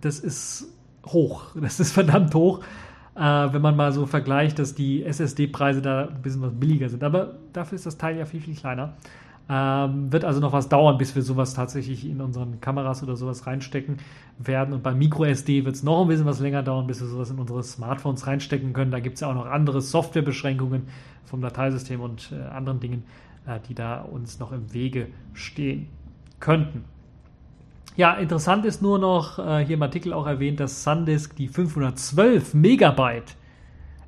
das 0.00 0.20
ist 0.20 0.72
hoch, 1.06 1.54
das 1.60 1.80
ist 1.80 1.92
verdammt 1.92 2.34
hoch 2.34 2.60
äh, 3.18 3.52
wenn 3.52 3.62
man 3.62 3.74
mal 3.74 3.90
so 3.92 4.06
vergleicht, 4.06 4.58
dass 4.58 4.74
die 4.74 5.04
SSD-Preise 5.04 5.82
da 5.82 6.06
ein 6.06 6.22
bisschen 6.22 6.40
was 6.42 6.52
billiger 6.52 6.88
sind. 6.88 7.02
Aber 7.02 7.34
dafür 7.52 7.76
ist 7.76 7.86
das 7.86 7.98
Teil 7.98 8.16
ja 8.16 8.24
viel, 8.24 8.40
viel 8.40 8.54
kleiner. 8.54 8.94
Ähm, 9.50 10.12
wird 10.12 10.24
also 10.24 10.40
noch 10.40 10.52
was 10.52 10.68
dauern, 10.68 10.98
bis 10.98 11.16
wir 11.16 11.22
sowas 11.22 11.54
tatsächlich 11.54 12.04
in 12.04 12.20
unseren 12.20 12.60
Kameras 12.60 13.02
oder 13.02 13.16
sowas 13.16 13.46
reinstecken 13.46 13.96
werden. 14.38 14.74
Und 14.74 14.82
beim 14.82 14.98
MicroSD 14.98 15.64
wird 15.64 15.74
es 15.74 15.82
noch 15.82 16.02
ein 16.02 16.08
bisschen 16.08 16.26
was 16.26 16.38
länger 16.38 16.62
dauern, 16.62 16.86
bis 16.86 17.00
wir 17.00 17.08
sowas 17.08 17.30
in 17.30 17.38
unsere 17.38 17.62
Smartphones 17.62 18.26
reinstecken 18.26 18.72
können. 18.72 18.90
Da 18.90 19.00
gibt 19.00 19.14
es 19.14 19.22
ja 19.22 19.28
auch 19.28 19.34
noch 19.34 19.46
andere 19.46 19.80
Softwarebeschränkungen 19.80 20.82
vom 21.24 21.40
Dateisystem 21.40 22.00
und 22.00 22.30
äh, 22.32 22.46
anderen 22.48 22.78
Dingen, 22.78 23.04
äh, 23.46 23.58
die 23.68 23.74
da 23.74 24.02
uns 24.02 24.38
noch 24.38 24.52
im 24.52 24.72
Wege 24.72 25.08
stehen 25.32 25.88
könnten. 26.40 26.84
Ja, 27.98 28.12
interessant 28.12 28.64
ist 28.64 28.80
nur 28.80 29.00
noch, 29.00 29.40
äh, 29.40 29.64
hier 29.66 29.74
im 29.74 29.82
Artikel 29.82 30.12
auch 30.12 30.28
erwähnt, 30.28 30.60
dass 30.60 30.84
SanDisk 30.84 31.34
die 31.34 31.48
512 31.48 32.54
Megabyte 32.54 33.34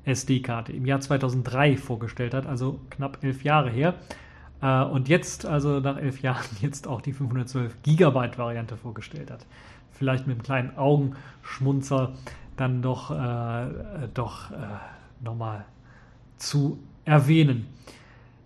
SD-Karte 0.05 0.71
im 0.71 0.85
Jahr 0.85 1.01
2003 1.01 1.75
vorgestellt 1.75 2.33
hat, 2.33 2.45
also 2.45 2.79
knapp 2.89 3.21
elf 3.21 3.43
Jahre 3.43 3.69
her. 3.69 3.95
Äh, 4.61 4.83
und 4.83 5.09
jetzt, 5.09 5.45
also 5.45 5.81
nach 5.81 5.97
elf 5.97 6.21
Jahren, 6.21 6.45
jetzt 6.61 6.87
auch 6.87 7.01
die 7.01 7.11
512 7.11 7.83
Gigabyte 7.83 8.37
Variante 8.37 8.77
vorgestellt 8.77 9.29
hat. 9.29 9.45
Vielleicht 9.91 10.25
mit 10.25 10.35
einem 10.35 10.43
kleinen 10.43 10.77
Augenschmunzer 10.77 12.13
dann 12.55 12.81
doch, 12.81 13.11
äh, 13.11 14.07
doch 14.13 14.51
äh, 14.51 14.55
nochmal 15.19 15.65
zu 16.37 16.79
erwähnen. 17.03 17.67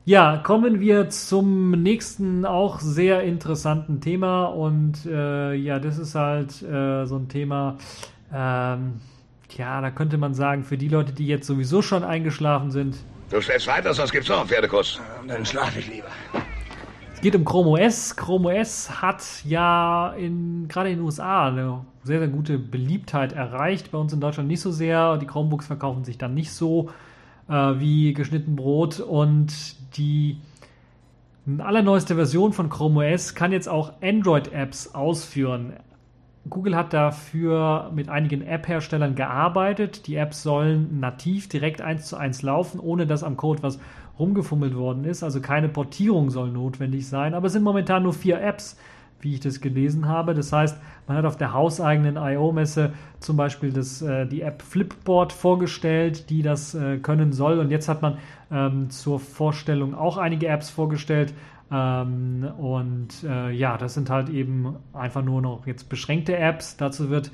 Ja, 0.08 0.38
kommen 0.38 0.80
wir 0.80 1.10
zum 1.10 1.72
nächsten 1.72 2.46
auch 2.46 2.80
sehr 2.80 3.24
interessanten 3.24 4.02
Thema 4.02 4.46
und 4.46 5.04
äh, 5.08 5.56
ja, 5.56 5.80
das 5.80 5.98
ist 5.98 6.14
halt 6.14 6.62
äh, 6.62 7.06
so 7.08 7.16
ein 7.16 7.28
Thema, 7.28 7.80
ähm, 8.32 9.02
ja, 9.58 9.82
da 9.82 9.90
könnte 9.90 10.20
man 10.20 10.36
sagen, 10.36 10.64
für 10.64 10.78
die 10.78 10.90
Leute, 10.90 11.12
die 11.12 11.26
jetzt 11.26 11.48
sowieso 11.48 11.82
schon 11.82 12.04
eingeschlafen 12.04 12.70
sind. 12.70 12.98
Du 13.32 13.42
schläfst 13.42 13.66
weiter, 13.66 13.96
sonst 13.96 14.12
gibt's 14.12 14.30
noch 14.30 14.42
einen 14.42 14.48
Pferdekuss. 14.48 15.02
Dann 15.28 15.44
schlafe 15.44 15.80
ich 15.80 15.92
lieber. 15.92 16.08
Es 17.16 17.22
geht 17.22 17.36
um 17.36 17.44
Chrome 17.44 17.72
OS. 17.72 18.16
Chrome 18.16 18.62
OS 18.62 19.02
hat 19.02 19.24
ja 19.44 20.14
in, 20.20 20.68
gerade 20.68 20.92
in 20.92 20.98
den 20.98 21.06
USA 21.06 21.48
eine 21.48 21.84
sehr, 22.04 22.20
sehr 22.20 22.28
gute 22.28 22.60
Beliebtheit 22.60 23.34
erreicht. 23.34 23.90
Bei 23.90 23.98
uns 23.98 24.14
in 24.14 24.22
Deutschland 24.22 24.50
nicht 24.50 24.62
so 24.62 24.70
sehr. 24.70 25.18
Die 25.18 25.26
Chromebooks 25.26 25.66
verkaufen 25.66 26.04
sich 26.04 26.20
dann 26.20 26.36
nicht 26.36 26.52
so 26.52 26.92
äh, 27.50 27.54
wie 27.80 28.14
geschnitten 28.14 28.56
Brot 28.56 29.00
und 29.00 29.75
die 29.98 30.38
allerneueste 31.60 32.16
Version 32.16 32.54
von 32.54 32.70
Chrome 32.70 33.14
OS 33.14 33.36
kann 33.36 33.52
jetzt 33.52 33.70
auch 33.70 33.94
Android-Apps 34.02 34.96
ausführen. 34.96 35.74
Google 36.50 36.76
hat 36.76 36.94
dafür 36.94 37.92
mit 37.94 38.10
einigen 38.10 38.42
App-Herstellern 38.42 39.16
gearbeitet. 39.16 40.06
Die 40.08 40.16
Apps 40.16 40.44
sollen 40.44 41.00
nativ 41.00 41.50
direkt 41.50 41.82
eins 41.82 42.06
zu 42.06 42.18
eins 42.18 42.42
laufen, 42.44 42.80
ohne 42.80 43.08
dass 43.08 43.24
am 43.24 43.36
Code 43.36 43.64
was 43.64 43.80
rumgefummelt 44.20 44.76
worden 44.76 45.06
ist. 45.06 45.24
Also 45.24 45.42
keine 45.42 45.70
Portierung 45.70 46.30
soll 46.30 46.52
notwendig 46.52 47.08
sein. 47.08 47.34
Aber 47.34 47.48
es 47.48 47.54
sind 47.54 47.64
momentan 47.64 48.04
nur 48.04 48.14
vier 48.14 48.40
Apps, 48.42 48.78
wie 49.26 49.34
ich 49.34 49.42
das 49.42 49.60
gelesen 49.60 50.08
habe. 50.08 50.34
Das 50.34 50.54
heißt, 50.54 50.78
man 51.08 51.18
hat 51.18 51.26
auf 51.26 51.36
der 51.36 51.52
hauseigenen 51.52 52.16
I.O.-Messe 52.16 52.92
zum 53.20 53.36
Beispiel 53.36 53.74
das, 53.74 54.02
äh, 54.02 54.26
die 54.26 54.42
App 54.42 54.62
Flipboard 54.62 55.34
vorgestellt, 55.34 56.30
die 56.30 56.42
das 56.42 56.74
äh, 56.74 57.00
können 57.00 57.34
soll. 57.34 57.60
Und 57.60 57.72
jetzt 57.72 57.90
hat 57.90 58.02
man 58.02 58.20
ähm, 58.52 58.90
zur 58.90 59.20
Vorstellung 59.20 59.94
auch 59.94 60.18
einige 60.18 60.48
Apps 60.48 60.70
vorgestellt. 60.70 61.34
Ähm, 61.72 62.48
und 62.58 63.24
äh, 63.24 63.52
ja, 63.52 63.78
das 63.78 63.96
sind 63.96 64.10
halt 64.10 64.30
eben 64.30 64.76
einfach 64.94 65.24
nur 65.24 65.42
noch 65.42 65.68
jetzt 65.68 65.90
beschränkte 65.90 66.38
Apps. 66.38 66.78
Dazu 66.78 67.10
wird 67.10 67.32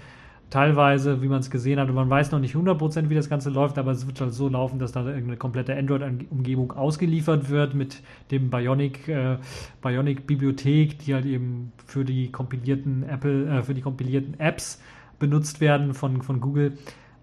teilweise, 0.51 1.21
wie 1.21 1.29
man 1.29 1.39
es 1.39 1.49
gesehen 1.49 1.79
hat, 1.79 1.89
und 1.89 1.95
man 1.95 2.09
weiß 2.09 2.31
noch 2.31 2.39
nicht 2.39 2.55
100% 2.55 3.09
wie 3.09 3.15
das 3.15 3.29
Ganze 3.29 3.49
läuft, 3.49 3.77
aber 3.79 3.91
es 3.91 4.05
wird 4.05 4.19
halt 4.19 4.33
so 4.33 4.49
laufen, 4.49 4.77
dass 4.77 4.91
da 4.91 5.05
irgendeine 5.05 5.37
komplette 5.37 5.75
Android-Umgebung 5.75 6.73
ausgeliefert 6.73 7.49
wird 7.49 7.73
mit 7.73 8.03
dem 8.29 8.49
Bionic, 8.49 9.07
äh, 9.07 9.37
die 9.83 11.13
halt 11.13 11.25
eben 11.25 11.71
für 11.85 12.05
die 12.05 12.31
kompilierten 12.31 13.03
Apple, 13.03 13.47
äh, 13.47 13.63
für 13.63 13.73
die 13.73 13.81
kompilierten 13.81 14.39
Apps 14.39 14.81
benutzt 15.19 15.61
werden 15.61 15.93
von, 15.93 16.21
von 16.21 16.41
Google. 16.41 16.77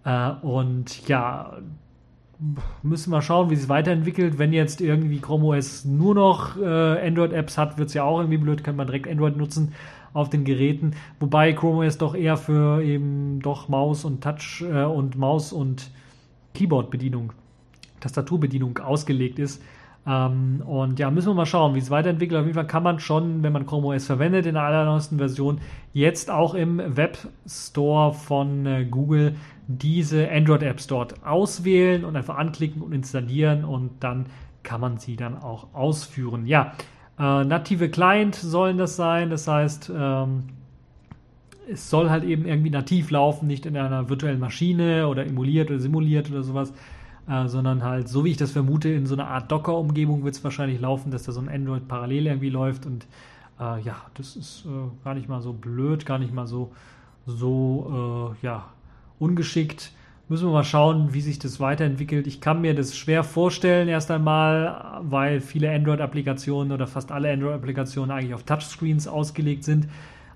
Äh, 0.05 0.31
und 0.41 1.07
ja, 1.07 1.59
müssen 2.83 3.11
wir 3.11 3.21
schauen, 3.21 3.51
wie 3.51 3.55
es 3.55 3.69
weiterentwickelt. 3.69 4.39
Wenn 4.39 4.55
jetzt 4.55 4.81
irgendwie 4.81 5.19
Chrome 5.19 5.45
OS 5.45 5.85
nur 5.85 6.15
noch 6.15 6.57
äh, 6.57 7.07
Android-Apps 7.07 7.59
hat, 7.59 7.77
wird 7.77 7.89
es 7.89 7.95
ja 7.95 8.05
auch 8.05 8.21
irgendwie 8.21 8.39
blöd, 8.39 8.65
kann 8.65 8.77
man 8.77 8.87
direkt 8.87 9.07
Android 9.07 9.37
nutzen 9.37 9.75
auf 10.13 10.31
den 10.31 10.45
Geräten. 10.45 10.93
Wobei 11.21 11.53
Chrome 11.53 11.87
OS 11.87 11.99
doch 11.99 12.15
eher 12.15 12.37
für 12.37 12.83
eben 12.83 13.41
doch 13.41 13.69
Maus 13.69 14.05
und 14.05 14.23
Touch 14.23 14.63
äh, 14.63 14.85
und 14.85 15.17
Maus 15.17 15.53
und 15.53 15.91
Keyboard-Bedienung, 16.55 17.33
Tastaturbedienung 18.01 18.79
ausgelegt 18.79 19.39
ist. 19.39 19.63
Ähm, 20.07 20.63
und 20.67 20.99
ja, 20.99 21.11
müssen 21.11 21.29
wir 21.29 21.35
mal 21.35 21.47
schauen, 21.47 21.75
wie 21.75 21.81
es 21.81 21.91
weiterentwickelt. 21.91 22.41
Auf 22.41 22.47
jeden 22.47 22.55
Fall 22.55 22.67
kann 22.67 22.83
man 22.83 22.99
schon, 22.99 23.43
wenn 23.43 23.53
man 23.53 23.67
Chrome 23.67 23.89
OS 23.89 24.07
verwendet 24.07 24.47
in 24.47 24.55
der 24.55 24.63
allerneuesten 24.63 25.19
Version, 25.19 25.61
jetzt 25.93 26.31
auch 26.31 26.55
im 26.55 26.81
Web 26.97 27.19
Store 27.47 28.15
von 28.15 28.67
äh, 28.67 28.85
Google 28.85 29.37
diese 29.67 30.31
Android-Apps 30.31 30.87
dort 30.87 31.27
auswählen 31.27 32.05
und 32.07 32.17
einfach 32.17 32.39
anklicken 32.39 32.81
und 32.81 32.93
installieren 32.93 33.65
und 33.65 33.91
dann 34.01 34.27
kann 34.63 34.81
man 34.81 34.99
sie 34.99 35.17
dann 35.17 35.37
auch 35.37 35.75
ausführen. 35.75 36.47
Ja, 36.47 36.73
äh, 37.19 37.45
native 37.45 37.89
Client 37.89 38.35
sollen 38.35 38.79
das 38.79 38.97
sein, 38.97 39.31
das 39.31 39.49
heißt, 39.49 39.91
ähm, 39.95 40.45
es 41.71 41.91
soll 41.91 42.11
halt 42.11 42.25
eben 42.25 42.47
irgendwie 42.47 42.71
nativ 42.71 43.11
laufen, 43.11 43.47
nicht 43.47 43.67
in 43.67 43.77
einer 43.77 44.09
virtuellen 44.09 44.41
Maschine 44.41 45.09
oder 45.09 45.27
emuliert 45.27 45.71
oder 45.71 45.81
simuliert 45.81 46.31
oder 46.31 46.43
sowas, 46.43 46.73
äh, 47.29 47.47
sondern 47.49 47.83
halt, 47.83 48.09
so 48.09 48.25
wie 48.25 48.31
ich 48.31 48.37
das 48.37 48.53
vermute, 48.53 48.89
in 48.89 49.07
so 49.07 49.15
einer 49.15 49.29
Art 49.29 49.51
Docker-Umgebung 49.51 50.25
wird 50.25 50.35
es 50.35 50.45
wahrscheinlich 50.45 50.81
laufen, 50.81 51.11
dass 51.11 51.25
da 51.25 51.33
so 51.33 51.41
ein 51.41 51.49
Android 51.49 51.89
parallel 51.89 52.27
irgendwie 52.27 52.51
läuft 52.51 52.87
und 52.87 53.07
äh, 53.61 53.81
ja, 53.83 53.97
das 54.15 54.37
ist 54.37 54.65
äh, 54.67 55.05
gar 55.05 55.15
nicht 55.15 55.29
mal 55.29 55.43
so 55.43 55.53
blöd, 55.53 56.07
gar 56.07 56.19
nicht 56.19 56.33
mal 56.33 56.47
so, 56.47 56.73
so 57.27 58.35
äh, 58.43 58.47
ja, 58.47 58.67
ungeschickt 59.19 59.93
Müssen 60.31 60.49
wir 60.49 60.53
mal 60.53 60.65
schauen, 60.65 61.15
wie 61.15 61.23
sich 61.23 61.39
das 61.39 61.59
weiterentwickelt. 61.59 62.27
Ich 62.27 62.43
kann 62.43 62.61
mir 62.61 62.75
das 62.75 62.95
schwer 62.95 63.25
vorstellen, 63.25 63.89
erst 63.89 64.11
einmal, 64.11 65.01
weil 65.01 65.41
viele 65.41 65.75
Android-Applikationen 65.75 66.71
oder 66.71 66.87
fast 66.87 67.11
alle 67.11 67.33
Android-Applikationen 67.33 68.11
eigentlich 68.11 68.35
auf 68.35 68.43
Touchscreens 68.43 69.09
ausgelegt 69.09 69.65
sind. 69.65 69.89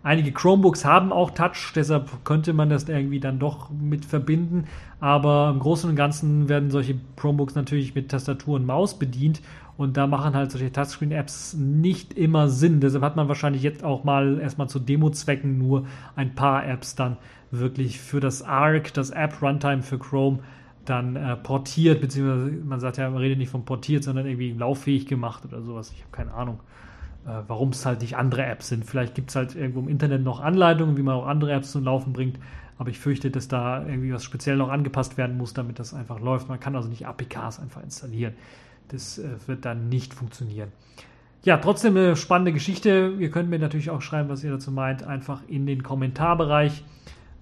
Einige 0.02 0.32
Chromebooks 0.32 0.86
haben 0.86 1.12
auch 1.12 1.30
Touch, 1.32 1.74
deshalb 1.74 2.24
könnte 2.24 2.54
man 2.54 2.70
das 2.70 2.88
irgendwie 2.88 3.20
dann 3.20 3.38
doch 3.38 3.68
mit 3.68 4.06
verbinden. 4.06 4.64
Aber 4.98 5.50
im 5.52 5.60
Großen 5.60 5.90
und 5.90 5.94
Ganzen 5.94 6.48
werden 6.48 6.70
solche 6.70 6.94
Chromebooks 7.16 7.54
natürlich 7.54 7.94
mit 7.94 8.10
Tastatur 8.10 8.56
und 8.56 8.64
Maus 8.64 8.98
bedient 8.98 9.42
und 9.76 9.98
da 9.98 10.06
machen 10.06 10.34
halt 10.34 10.50
solche 10.50 10.72
Touchscreen-Apps 10.72 11.54
nicht 11.54 12.14
immer 12.14 12.48
Sinn. 12.48 12.80
Deshalb 12.80 13.04
hat 13.04 13.16
man 13.16 13.28
wahrscheinlich 13.28 13.62
jetzt 13.62 13.84
auch 13.84 14.04
mal 14.04 14.40
erstmal 14.40 14.70
zu 14.70 14.78
Demo-Zwecken 14.78 15.58
nur 15.58 15.86
ein 16.16 16.34
paar 16.34 16.66
Apps 16.66 16.94
dann 16.94 17.18
wirklich 17.52 18.00
für 18.00 18.18
das 18.18 18.42
ARC, 18.42 18.92
das 18.94 19.10
App-Runtime 19.10 19.82
für 19.82 19.98
Chrome, 19.98 20.40
dann 20.84 21.14
äh, 21.14 21.36
portiert, 21.36 22.00
beziehungsweise 22.00 22.50
man 22.64 22.80
sagt 22.80 22.96
ja, 22.96 23.08
man 23.08 23.20
redet 23.20 23.38
nicht 23.38 23.50
von 23.50 23.64
portiert, 23.64 24.02
sondern 24.02 24.26
irgendwie 24.26 24.52
lauffähig 24.52 25.06
gemacht 25.06 25.44
oder 25.44 25.62
sowas. 25.62 25.92
Ich 25.94 26.00
habe 26.00 26.10
keine 26.10 26.34
Ahnung, 26.34 26.58
äh, 27.24 27.30
warum 27.46 27.68
es 27.68 27.86
halt 27.86 28.00
nicht 28.00 28.16
andere 28.16 28.44
Apps 28.44 28.68
sind. 28.68 28.84
Vielleicht 28.84 29.14
gibt 29.14 29.30
es 29.30 29.36
halt 29.36 29.54
irgendwo 29.54 29.80
im 29.80 29.88
Internet 29.88 30.24
noch 30.24 30.40
Anleitungen, 30.40 30.96
wie 30.96 31.02
man 31.02 31.14
auch 31.14 31.26
andere 31.26 31.52
Apps 31.52 31.70
zum 31.70 31.84
Laufen 31.84 32.12
bringt, 32.12 32.38
aber 32.78 32.90
ich 32.90 32.98
fürchte, 32.98 33.30
dass 33.30 33.46
da 33.46 33.86
irgendwie 33.86 34.12
was 34.12 34.24
speziell 34.24 34.56
noch 34.56 34.70
angepasst 34.70 35.16
werden 35.16 35.36
muss, 35.36 35.54
damit 35.54 35.78
das 35.78 35.94
einfach 35.94 36.20
läuft. 36.20 36.48
Man 36.48 36.58
kann 36.58 36.74
also 36.74 36.88
nicht 36.88 37.06
APKs 37.06 37.60
einfach 37.60 37.82
installieren. 37.82 38.34
Das 38.88 39.18
äh, 39.18 39.28
wird 39.46 39.64
dann 39.64 39.88
nicht 39.88 40.14
funktionieren. 40.14 40.72
Ja, 41.44 41.56
trotzdem 41.58 41.96
eine 41.96 42.16
spannende 42.16 42.52
Geschichte. 42.52 43.14
Ihr 43.18 43.30
könnt 43.30 43.50
mir 43.50 43.58
natürlich 43.58 43.90
auch 43.90 44.00
schreiben, 44.00 44.28
was 44.28 44.42
ihr 44.42 44.50
dazu 44.50 44.70
meint, 44.70 45.02
einfach 45.02 45.42
in 45.48 45.66
den 45.66 45.82
Kommentarbereich. 45.82 46.84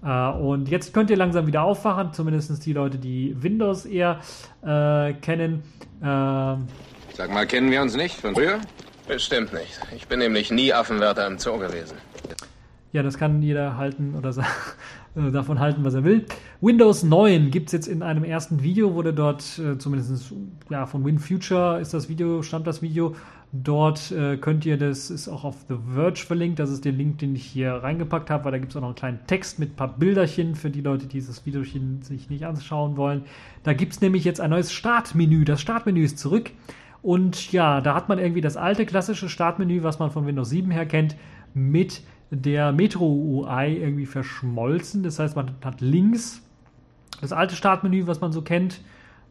Äh, 0.03 0.29
und 0.31 0.69
jetzt 0.69 0.93
könnt 0.93 1.09
ihr 1.09 1.17
langsam 1.17 1.47
wieder 1.47 1.63
aufwachen, 1.63 2.13
zumindest 2.13 2.65
die 2.65 2.73
Leute, 2.73 2.97
die 2.97 3.35
Windows 3.41 3.85
eher 3.85 4.19
äh, 4.63 5.13
kennen. 5.13 5.63
Äh, 6.01 6.05
Sag 6.05 7.31
mal, 7.31 7.45
kennen 7.45 7.71
wir 7.71 7.81
uns 7.81 7.95
nicht 7.95 8.19
von 8.19 8.33
früher? 8.33 8.59
Bestimmt 9.07 9.53
nicht. 9.53 9.79
Ich 9.95 10.07
bin 10.07 10.19
nämlich 10.19 10.51
nie 10.51 10.73
Affenwärter 10.73 11.27
im 11.27 11.37
Zoo 11.37 11.57
gewesen. 11.57 11.97
Ja, 12.93 13.03
das 13.03 13.17
kann 13.17 13.41
jeder 13.41 13.77
halten 13.77 14.15
oder 14.17 14.33
äh, 15.15 15.31
davon 15.31 15.59
halten, 15.59 15.83
was 15.83 15.93
er 15.93 16.03
will. 16.03 16.25
Windows 16.61 17.03
9 17.03 17.51
gibt 17.51 17.67
es 17.67 17.73
jetzt 17.73 17.87
in 17.87 18.01
einem 18.01 18.23
ersten 18.23 18.63
Video, 18.63 18.93
wurde 18.93 19.13
dort 19.13 19.59
äh, 19.59 19.77
zumindest 19.77 20.33
ja, 20.69 20.85
von 20.85 21.03
WinFuture 21.05 21.79
ist 21.81 21.93
das 21.93 22.07
Video, 22.07 22.41
stammt 22.43 22.67
das 22.67 22.81
Video. 22.81 23.15
Dort 23.53 24.13
äh, 24.13 24.37
könnt 24.37 24.65
ihr, 24.65 24.77
das 24.77 25.09
ist 25.09 25.27
auch 25.27 25.43
auf 25.43 25.65
The 25.67 25.75
Verge 25.93 26.21
verlinkt, 26.25 26.59
das 26.59 26.69
ist 26.69 26.85
der 26.85 26.93
Link, 26.93 27.17
den 27.17 27.35
ich 27.35 27.43
hier 27.43 27.73
reingepackt 27.73 28.29
habe, 28.29 28.45
weil 28.45 28.53
da 28.53 28.57
gibt 28.59 28.71
es 28.71 28.77
auch 28.77 28.81
noch 28.81 28.87
einen 28.87 28.95
kleinen 28.95 29.19
Text 29.27 29.59
mit 29.59 29.73
ein 29.73 29.75
paar 29.75 29.97
Bilderchen 29.97 30.55
für 30.55 30.69
die 30.69 30.79
Leute, 30.79 31.07
die 31.07 31.17
dieses 31.17 31.45
Video 31.45 31.61
sich 31.63 32.29
nicht 32.29 32.45
anschauen 32.45 32.95
wollen. 32.95 33.23
Da 33.63 33.73
gibt 33.73 33.91
es 33.91 33.99
nämlich 33.99 34.23
jetzt 34.23 34.39
ein 34.39 34.51
neues 34.51 34.71
Startmenü. 34.71 35.43
Das 35.43 35.59
Startmenü 35.59 36.05
ist 36.05 36.17
zurück. 36.17 36.51
Und 37.01 37.51
ja, 37.51 37.81
da 37.81 37.93
hat 37.93 38.07
man 38.07 38.19
irgendwie 38.19 38.41
das 38.41 38.55
alte 38.55 38.85
klassische 38.85 39.27
Startmenü, 39.27 39.83
was 39.83 39.99
man 39.99 40.11
von 40.11 40.25
Windows 40.25 40.49
7 40.49 40.71
her 40.71 40.85
kennt, 40.85 41.17
mit 41.53 42.03
der 42.31 42.71
Metro 42.71 43.05
UI 43.05 43.75
irgendwie 43.77 44.05
verschmolzen. 44.05 45.03
Das 45.03 45.19
heißt, 45.19 45.35
man 45.35 45.51
hat 45.63 45.81
links 45.81 46.41
das 47.19 47.33
alte 47.33 47.55
Startmenü, 47.55 48.07
was 48.07 48.21
man 48.21 48.31
so 48.31 48.41
kennt, 48.41 48.81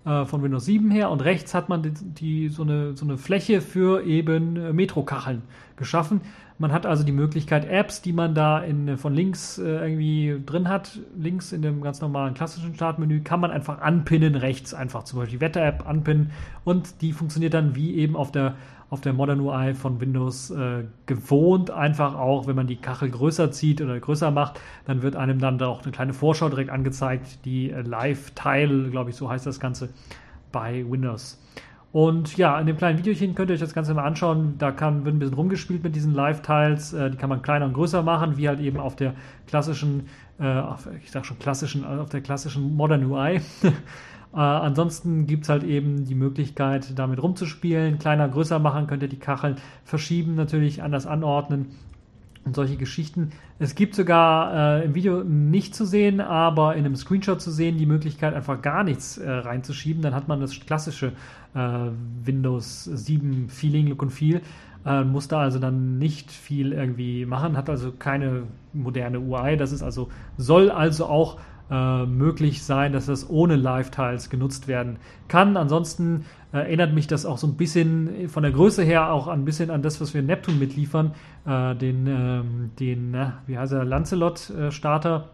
äh, 0.04 0.24
von 0.24 0.42
Windows 0.42 0.64
7 0.66 0.90
her 0.90 1.10
und 1.10 1.22
rechts 1.22 1.54
hat 1.54 1.68
man 1.68 1.82
die, 1.82 1.92
die, 1.92 2.48
so, 2.48 2.62
eine, 2.62 2.96
so 2.96 3.04
eine 3.04 3.18
Fläche 3.18 3.60
für 3.60 4.04
eben 4.04 4.56
äh, 4.56 4.72
Metro-Kacheln 4.72 5.42
geschaffen. 5.76 6.20
Man 6.58 6.72
hat 6.72 6.84
also 6.84 7.04
die 7.04 7.12
Möglichkeit, 7.12 7.66
Apps, 7.68 8.02
die 8.02 8.12
man 8.12 8.34
da 8.34 8.60
in, 8.60 8.98
von 8.98 9.14
links 9.14 9.58
äh, 9.58 9.62
irgendwie 9.62 10.40
drin 10.44 10.68
hat, 10.68 10.98
links 11.18 11.52
in 11.52 11.62
dem 11.62 11.80
ganz 11.80 12.00
normalen 12.02 12.34
klassischen 12.34 12.74
Startmenü, 12.74 13.22
kann 13.22 13.40
man 13.40 13.50
einfach 13.50 13.80
anpinnen, 13.80 14.34
rechts 14.34 14.74
einfach 14.74 15.04
zum 15.04 15.18
Beispiel 15.18 15.38
die 15.38 15.40
Wetter-App 15.40 15.88
anpinnen 15.88 16.30
und 16.64 17.00
die 17.00 17.12
funktioniert 17.12 17.54
dann 17.54 17.74
wie 17.74 17.94
eben 17.94 18.14
auf 18.14 18.30
der 18.30 18.56
auf 18.90 19.00
der 19.00 19.12
Modern 19.12 19.40
UI 19.40 19.74
von 19.74 20.00
Windows 20.00 20.50
äh, 20.50 20.84
gewohnt. 21.06 21.70
Einfach 21.70 22.16
auch, 22.16 22.46
wenn 22.48 22.56
man 22.56 22.66
die 22.66 22.76
Kachel 22.76 23.10
größer 23.10 23.52
zieht 23.52 23.80
oder 23.80 23.98
größer 23.98 24.32
macht, 24.32 24.60
dann 24.84 25.02
wird 25.02 25.14
einem 25.16 25.38
dann 25.38 25.58
da 25.58 25.68
auch 25.68 25.82
eine 25.82 25.92
kleine 25.92 26.12
Vorschau 26.12 26.48
direkt 26.48 26.70
angezeigt, 26.70 27.44
die 27.44 27.70
äh, 27.70 27.82
Live-Tile, 27.82 28.90
glaube 28.90 29.10
ich, 29.10 29.16
so 29.16 29.30
heißt 29.30 29.46
das 29.46 29.60
Ganze, 29.60 29.90
bei 30.50 30.84
Windows. 30.88 31.40
Und 31.92 32.36
ja, 32.36 32.58
in 32.60 32.66
dem 32.66 32.76
kleinen 32.76 32.98
Videochen 32.98 33.34
könnt 33.34 33.50
ihr 33.50 33.54
euch 33.54 33.60
das 33.60 33.74
Ganze 33.74 33.94
mal 33.94 34.04
anschauen. 34.04 34.54
Da 34.58 34.70
kann, 34.70 35.04
wird 35.04 35.16
ein 35.16 35.18
bisschen 35.18 35.34
rumgespielt 35.34 35.82
mit 35.82 35.96
diesen 35.96 36.14
Live-Tiles. 36.14 36.92
Äh, 36.92 37.10
die 37.10 37.16
kann 37.16 37.28
man 37.28 37.42
kleiner 37.42 37.66
und 37.66 37.74
größer 37.74 38.02
machen, 38.02 38.36
wie 38.36 38.48
halt 38.48 38.60
eben 38.60 38.78
auf 38.78 38.96
der 38.96 39.14
klassischen, 39.46 40.08
äh, 40.40 40.62
ich 41.02 41.10
sag 41.10 41.26
schon 41.26 41.38
klassischen, 41.38 41.84
auf 41.84 42.08
der 42.08 42.20
klassischen 42.20 42.76
Modern 42.76 43.04
UI. 43.04 43.40
Äh, 44.32 44.38
ansonsten 44.38 45.26
gibt 45.26 45.44
es 45.44 45.48
halt 45.48 45.64
eben 45.64 46.04
die 46.04 46.14
Möglichkeit, 46.14 46.98
damit 46.98 47.22
rumzuspielen, 47.22 47.98
kleiner, 47.98 48.28
größer 48.28 48.58
machen, 48.58 48.86
könnt 48.86 49.02
ihr 49.02 49.08
die 49.08 49.18
Kacheln 49.18 49.56
verschieben, 49.84 50.34
natürlich 50.34 50.82
anders 50.82 51.06
anordnen 51.06 51.66
und 52.44 52.54
solche 52.54 52.76
Geschichten. 52.76 53.30
Es 53.58 53.74
gibt 53.74 53.94
sogar 53.94 54.80
äh, 54.80 54.84
im 54.84 54.94
Video 54.94 55.22
nicht 55.24 55.74
zu 55.74 55.84
sehen, 55.84 56.20
aber 56.20 56.74
in 56.74 56.84
einem 56.84 56.96
Screenshot 56.96 57.40
zu 57.40 57.50
sehen, 57.50 57.76
die 57.76 57.86
Möglichkeit, 57.86 58.34
einfach 58.34 58.62
gar 58.62 58.84
nichts 58.84 59.18
äh, 59.18 59.30
reinzuschieben. 59.30 60.02
Dann 60.02 60.14
hat 60.14 60.28
man 60.28 60.40
das 60.40 60.58
klassische 60.60 61.12
äh, 61.54 61.88
Windows 62.24 62.84
7 62.84 63.48
Feeling, 63.48 63.88
Look 63.88 64.02
und 64.02 64.10
Feel. 64.10 64.40
Äh, 64.86 65.04
muss 65.04 65.28
da 65.28 65.40
also 65.40 65.58
dann 65.58 65.98
nicht 65.98 66.30
viel 66.30 66.72
irgendwie 66.72 67.26
machen, 67.26 67.56
hat 67.56 67.68
also 67.68 67.92
keine 67.92 68.44
moderne 68.72 69.20
UI. 69.20 69.58
Das 69.58 69.72
ist 69.72 69.82
also, 69.82 70.08
soll 70.38 70.70
also 70.70 71.06
auch 71.06 71.38
äh, 71.70 72.04
möglich 72.06 72.62
sein, 72.62 72.92
dass 72.92 73.06
das 73.06 73.28
ohne 73.30 73.56
Live-Tiles 73.56 74.30
genutzt 74.30 74.68
werden 74.68 74.98
kann. 75.28 75.56
Ansonsten 75.56 76.24
äh, 76.52 76.58
erinnert 76.58 76.92
mich 76.92 77.06
das 77.06 77.24
auch 77.26 77.38
so 77.38 77.46
ein 77.46 77.56
bisschen 77.56 78.28
von 78.28 78.42
der 78.42 78.52
Größe 78.52 78.82
her 78.82 79.12
auch 79.12 79.28
ein 79.28 79.44
bisschen 79.44 79.70
an 79.70 79.82
das, 79.82 80.00
was 80.00 80.12
wir 80.12 80.20
in 80.20 80.26
Neptun 80.26 80.58
mitliefern, 80.58 81.12
äh, 81.46 81.74
den, 81.76 82.06
ähm, 82.06 82.70
den 82.78 83.16
wie 83.46 83.56
heißt 83.56 83.72
er, 83.72 83.84
Lancelot-Starter. 83.84 85.28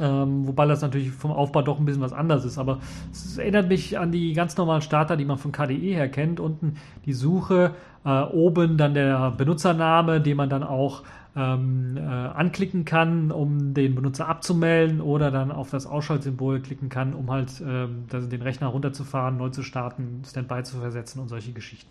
Ähm, 0.00 0.46
wobei 0.46 0.66
das 0.66 0.80
natürlich 0.80 1.10
vom 1.10 1.32
Aufbau 1.32 1.62
doch 1.62 1.78
ein 1.78 1.84
bisschen 1.84 2.02
was 2.02 2.12
anderes 2.12 2.44
ist. 2.44 2.58
Aber 2.58 2.78
es 3.10 3.36
erinnert 3.36 3.68
mich 3.68 3.98
an 3.98 4.12
die 4.12 4.32
ganz 4.32 4.56
normalen 4.56 4.82
Starter, 4.82 5.16
die 5.16 5.24
man 5.24 5.38
von 5.38 5.52
KDE 5.52 5.94
her 5.94 6.08
kennt. 6.08 6.40
Unten 6.40 6.76
die 7.04 7.12
Suche, 7.12 7.72
äh, 8.04 8.22
oben 8.22 8.76
dann 8.76 8.94
der 8.94 9.32
Benutzername, 9.32 10.20
den 10.20 10.36
man 10.36 10.48
dann 10.48 10.62
auch 10.62 11.02
ähm, 11.38 11.96
äh, 11.96 12.00
anklicken 12.00 12.84
kann, 12.84 13.30
um 13.30 13.72
den 13.72 13.94
Benutzer 13.94 14.28
abzumelden 14.28 15.00
oder 15.00 15.30
dann 15.30 15.52
auf 15.52 15.70
das 15.70 15.86
Ausschaltsymbol 15.86 16.60
klicken 16.60 16.88
kann, 16.88 17.14
um 17.14 17.30
halt 17.30 17.62
ähm, 17.64 18.06
den 18.10 18.42
Rechner 18.42 18.66
runterzufahren, 18.66 19.36
neu 19.36 19.50
zu 19.50 19.62
starten, 19.62 20.22
Standby 20.26 20.64
zu 20.64 20.78
versetzen 20.78 21.20
und 21.20 21.28
solche 21.28 21.52
Geschichten. 21.52 21.90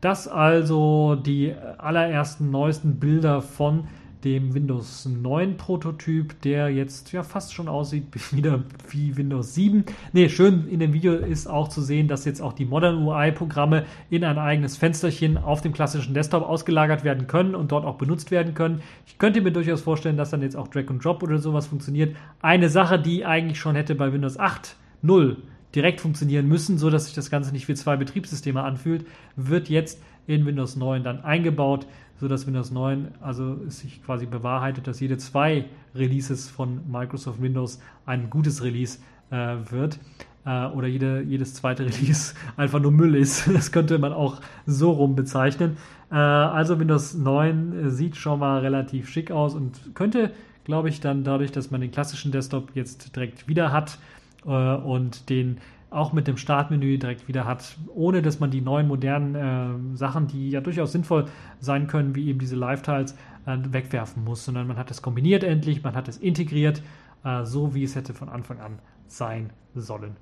Das 0.00 0.28
also 0.28 1.16
die 1.16 1.54
allerersten 1.78 2.50
neuesten 2.50 2.98
Bilder 2.98 3.42
von 3.42 3.88
dem 4.24 4.54
Windows 4.54 5.06
9 5.06 5.56
Prototyp, 5.56 6.40
der 6.42 6.68
jetzt 6.70 7.12
ja 7.12 7.22
fast 7.22 7.54
schon 7.54 7.68
aussieht 7.68 8.06
wieder 8.32 8.62
wie 8.90 9.16
Windows 9.16 9.54
7. 9.54 9.84
Ne, 10.12 10.28
schön 10.28 10.68
in 10.68 10.80
dem 10.80 10.92
Video 10.92 11.14
ist 11.14 11.46
auch 11.46 11.68
zu 11.68 11.82
sehen, 11.82 12.08
dass 12.08 12.24
jetzt 12.24 12.40
auch 12.40 12.52
die 12.52 12.64
Modern 12.64 13.06
UI 13.06 13.32
Programme 13.32 13.84
in 14.10 14.24
ein 14.24 14.38
eigenes 14.38 14.76
Fensterchen 14.76 15.38
auf 15.38 15.60
dem 15.60 15.72
klassischen 15.72 16.14
Desktop 16.14 16.42
ausgelagert 16.42 17.04
werden 17.04 17.26
können 17.26 17.54
und 17.54 17.72
dort 17.72 17.84
auch 17.84 17.96
benutzt 17.96 18.30
werden 18.30 18.54
können. 18.54 18.82
Ich 19.06 19.18
könnte 19.18 19.40
mir 19.40 19.52
durchaus 19.52 19.80
vorstellen, 19.80 20.16
dass 20.16 20.30
dann 20.30 20.42
jetzt 20.42 20.56
auch 20.56 20.68
Drag 20.68 20.88
and 20.88 21.04
Drop 21.04 21.22
oder 21.22 21.38
sowas 21.38 21.66
funktioniert. 21.66 22.16
Eine 22.40 22.68
Sache, 22.68 22.98
die 22.98 23.24
eigentlich 23.24 23.58
schon 23.58 23.76
hätte 23.76 23.94
bei 23.94 24.12
Windows 24.12 24.38
8.0 24.38 25.36
direkt 25.74 26.00
funktionieren 26.00 26.46
müssen, 26.46 26.78
so 26.78 26.90
dass 26.90 27.06
sich 27.06 27.14
das 27.14 27.30
Ganze 27.30 27.52
nicht 27.52 27.68
wie 27.68 27.74
zwei 27.74 27.96
Betriebssysteme 27.96 28.62
anfühlt, 28.62 29.06
wird 29.36 29.68
jetzt 29.68 30.02
in 30.26 30.46
Windows 30.46 30.76
9 30.76 31.02
dann 31.02 31.24
eingebaut 31.24 31.86
sodass 32.22 32.46
Windows 32.46 32.70
9 32.70 33.08
also 33.20 33.68
sich 33.68 34.00
quasi 34.04 34.26
bewahrheitet, 34.26 34.86
dass 34.86 35.00
jede 35.00 35.18
zwei 35.18 35.64
Releases 35.92 36.48
von 36.48 36.80
Microsoft 36.88 37.42
Windows 37.42 37.80
ein 38.06 38.30
gutes 38.30 38.62
Release 38.62 39.00
äh, 39.32 39.56
wird 39.70 39.98
äh, 40.46 40.66
oder 40.66 40.86
jede, 40.86 41.22
jedes 41.22 41.54
zweite 41.54 41.84
Release 41.86 42.34
einfach 42.56 42.78
nur 42.78 42.92
Müll 42.92 43.16
ist. 43.16 43.48
Das 43.52 43.72
könnte 43.72 43.98
man 43.98 44.12
auch 44.12 44.40
so 44.66 44.92
rum 44.92 45.16
bezeichnen. 45.16 45.78
Äh, 46.12 46.14
also 46.14 46.78
Windows 46.78 47.14
9 47.14 47.90
sieht 47.90 48.14
schon 48.14 48.38
mal 48.38 48.60
relativ 48.60 49.08
schick 49.08 49.32
aus 49.32 49.56
und 49.56 49.96
könnte, 49.96 50.30
glaube 50.62 50.90
ich, 50.90 51.00
dann 51.00 51.24
dadurch, 51.24 51.50
dass 51.50 51.72
man 51.72 51.80
den 51.80 51.90
klassischen 51.90 52.30
Desktop 52.30 52.70
jetzt 52.74 53.16
direkt 53.16 53.48
wieder 53.48 53.72
hat 53.72 53.98
äh, 54.46 54.48
und 54.48 55.28
den 55.28 55.58
auch 55.92 56.12
mit 56.12 56.26
dem 56.26 56.36
Startmenü 56.36 56.98
direkt 56.98 57.28
wieder 57.28 57.44
hat, 57.44 57.76
ohne 57.94 58.22
dass 58.22 58.40
man 58.40 58.50
die 58.50 58.60
neuen 58.60 58.88
modernen 58.88 59.34
äh, 59.34 59.96
Sachen, 59.96 60.26
die 60.26 60.50
ja 60.50 60.60
durchaus 60.60 60.92
sinnvoll 60.92 61.26
sein 61.60 61.86
können, 61.86 62.14
wie 62.14 62.28
eben 62.28 62.38
diese 62.38 62.56
Live-Tiles, 62.56 63.12
äh, 63.46 63.56
wegwerfen 63.70 64.24
muss, 64.24 64.44
sondern 64.44 64.66
man 64.66 64.76
hat 64.76 64.90
es 64.90 65.02
kombiniert 65.02 65.44
endlich, 65.44 65.82
man 65.82 65.94
hat 65.94 66.08
es 66.08 66.16
integriert, 66.16 66.82
äh, 67.24 67.44
so 67.44 67.74
wie 67.74 67.84
es 67.84 67.94
hätte 67.94 68.14
von 68.14 68.28
Anfang 68.28 68.60
an 68.60 68.78
sein 69.06 69.50
sollen. 69.74 70.16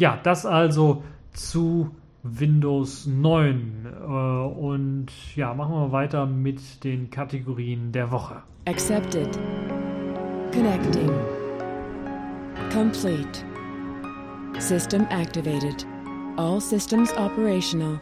Ja, 0.00 0.18
das 0.22 0.46
also 0.46 1.02
zu 1.32 1.90
Windows 2.22 3.06
9. 3.06 3.86
Äh, 3.86 4.04
und 4.06 5.06
ja, 5.34 5.54
machen 5.54 5.74
wir 5.74 5.92
weiter 5.92 6.26
mit 6.26 6.84
den 6.84 7.10
Kategorien 7.10 7.92
der 7.92 8.10
Woche. 8.10 8.42
Accepted. 8.66 9.38
Connecting. 10.52 11.10
Complete. 12.72 13.44
System 14.60 15.06
activated. 15.10 15.86
All 16.36 16.60
systems 16.60 17.12
operational. 17.16 18.00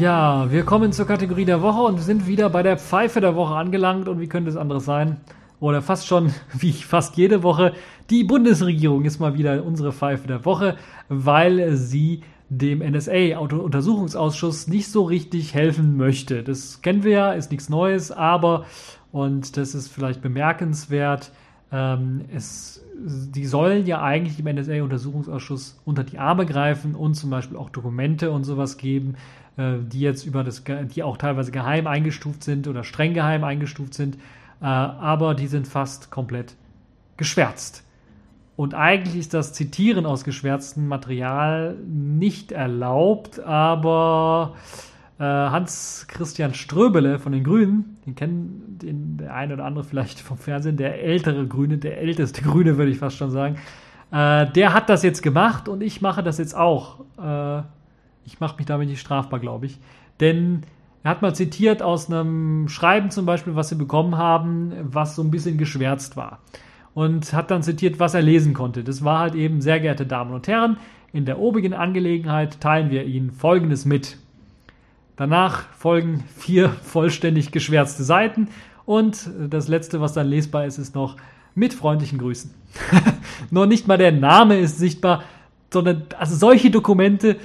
Ja, 0.00 0.50
wir 0.50 0.64
kommen 0.64 0.92
zur 0.92 1.06
Kategorie 1.06 1.44
der 1.44 1.62
Woche 1.62 1.82
und 1.82 1.98
sind 1.98 2.26
wieder 2.26 2.50
bei 2.50 2.62
der 2.62 2.78
Pfeife 2.78 3.20
der 3.20 3.36
Woche 3.36 3.54
angelangt. 3.54 4.08
Und 4.08 4.18
wie 4.18 4.28
könnte 4.28 4.50
es 4.50 4.56
anderes 4.56 4.86
sein? 4.86 5.18
Oder 5.60 5.82
fast 5.82 6.06
schon, 6.08 6.32
wie 6.52 6.72
fast 6.72 7.16
jede 7.16 7.44
Woche, 7.44 7.74
die 8.08 8.24
Bundesregierung 8.24 9.04
ist 9.04 9.20
mal 9.20 9.34
wieder 9.34 9.64
unsere 9.64 9.92
Pfeife 9.92 10.26
der 10.26 10.44
Woche, 10.44 10.76
weil 11.08 11.76
sie 11.76 12.22
dem 12.50 12.80
NSA-Untersuchungsausschuss 12.80 14.66
nicht 14.66 14.90
so 14.90 15.04
richtig 15.04 15.54
helfen 15.54 15.96
möchte. 15.96 16.42
Das 16.42 16.82
kennen 16.82 17.04
wir 17.04 17.12
ja, 17.12 17.32
ist 17.32 17.50
nichts 17.50 17.68
Neues, 17.68 18.10
aber, 18.10 18.66
und 19.12 19.56
das 19.56 19.74
ist 19.74 19.88
vielleicht 19.88 20.20
bemerkenswert, 20.20 21.30
ähm, 21.72 22.24
es, 22.34 22.84
die 22.98 23.46
sollen 23.46 23.86
ja 23.86 24.02
eigentlich 24.02 24.36
dem 24.36 24.46
NSA-Untersuchungsausschuss 24.46 25.80
unter 25.84 26.02
die 26.02 26.18
Arme 26.18 26.44
greifen 26.44 26.96
und 26.96 27.14
zum 27.14 27.30
Beispiel 27.30 27.56
auch 27.56 27.70
Dokumente 27.70 28.32
und 28.32 28.42
sowas 28.42 28.76
geben, 28.76 29.14
äh, 29.56 29.74
die 29.80 30.00
jetzt 30.00 30.26
über 30.26 30.42
das, 30.42 30.64
die 30.64 31.04
auch 31.04 31.16
teilweise 31.16 31.52
geheim 31.52 31.86
eingestuft 31.86 32.42
sind 32.42 32.66
oder 32.66 32.82
streng 32.82 33.14
geheim 33.14 33.44
eingestuft 33.44 33.94
sind, 33.94 34.16
äh, 34.60 34.64
aber 34.64 35.36
die 35.36 35.46
sind 35.46 35.68
fast 35.68 36.10
komplett 36.10 36.56
geschwärzt. 37.16 37.84
Und 38.60 38.74
eigentlich 38.74 39.16
ist 39.16 39.32
das 39.32 39.54
Zitieren 39.54 40.04
aus 40.04 40.22
geschwärztem 40.22 40.86
Material 40.86 41.78
nicht 41.88 42.52
erlaubt, 42.52 43.40
aber 43.40 44.54
äh, 45.18 45.22
Hans 45.22 46.04
Christian 46.08 46.52
Ströbele 46.52 47.18
von 47.18 47.32
den 47.32 47.42
Grünen, 47.42 47.96
den 48.04 48.16
kennen 48.16 48.76
den, 48.82 49.16
der 49.16 49.34
eine 49.34 49.54
oder 49.54 49.64
andere 49.64 49.82
vielleicht 49.82 50.20
vom 50.20 50.36
Fernsehen, 50.36 50.76
der 50.76 51.02
ältere 51.02 51.46
Grüne, 51.46 51.78
der 51.78 52.02
älteste 52.02 52.42
Grüne, 52.42 52.76
würde 52.76 52.90
ich 52.90 52.98
fast 52.98 53.16
schon 53.16 53.30
sagen, 53.30 53.56
äh, 54.12 54.52
der 54.52 54.74
hat 54.74 54.90
das 54.90 55.02
jetzt 55.04 55.22
gemacht 55.22 55.66
und 55.66 55.82
ich 55.82 56.02
mache 56.02 56.22
das 56.22 56.36
jetzt 56.36 56.54
auch. 56.54 57.00
Äh, 57.18 57.62
ich 58.26 58.40
mache 58.40 58.58
mich 58.58 58.66
damit 58.66 58.90
nicht 58.90 59.00
strafbar, 59.00 59.40
glaube 59.40 59.64
ich. 59.64 59.78
Denn 60.20 60.64
er 61.02 61.12
hat 61.12 61.22
mal 61.22 61.34
zitiert 61.34 61.80
aus 61.80 62.10
einem 62.10 62.68
Schreiben 62.68 63.10
zum 63.10 63.24
Beispiel, 63.24 63.56
was 63.56 63.70
sie 63.70 63.76
bekommen 63.76 64.18
haben, 64.18 64.74
was 64.82 65.16
so 65.16 65.22
ein 65.22 65.30
bisschen 65.30 65.56
geschwärzt 65.56 66.18
war. 66.18 66.40
Und 66.94 67.32
hat 67.32 67.50
dann 67.50 67.62
zitiert, 67.62 68.00
was 68.00 68.14
er 68.14 68.22
lesen 68.22 68.52
konnte. 68.52 68.82
Das 68.82 69.04
war 69.04 69.20
halt 69.20 69.34
eben, 69.34 69.60
sehr 69.60 69.80
geehrte 69.80 70.06
Damen 70.06 70.34
und 70.34 70.48
Herren, 70.48 70.76
in 71.12 71.24
der 71.24 71.38
obigen 71.38 71.72
Angelegenheit 71.72 72.60
teilen 72.60 72.90
wir 72.90 73.04
Ihnen 73.04 73.30
Folgendes 73.30 73.84
mit. 73.84 74.16
Danach 75.16 75.68
folgen 75.76 76.24
vier 76.36 76.68
vollständig 76.82 77.52
geschwärzte 77.52 78.04
Seiten 78.04 78.48
und 78.86 79.30
das 79.48 79.68
letzte, 79.68 80.00
was 80.00 80.14
dann 80.14 80.28
lesbar 80.28 80.66
ist, 80.66 80.78
ist 80.78 80.94
noch 80.94 81.16
mit 81.54 81.74
freundlichen 81.74 82.18
Grüßen. 82.18 82.52
Nur 83.50 83.66
nicht 83.66 83.86
mal 83.86 83.98
der 83.98 84.12
Name 84.12 84.58
ist 84.58 84.78
sichtbar, 84.78 85.24
sondern 85.72 86.04
also 86.18 86.36
solche 86.36 86.70
Dokumente 86.70 87.36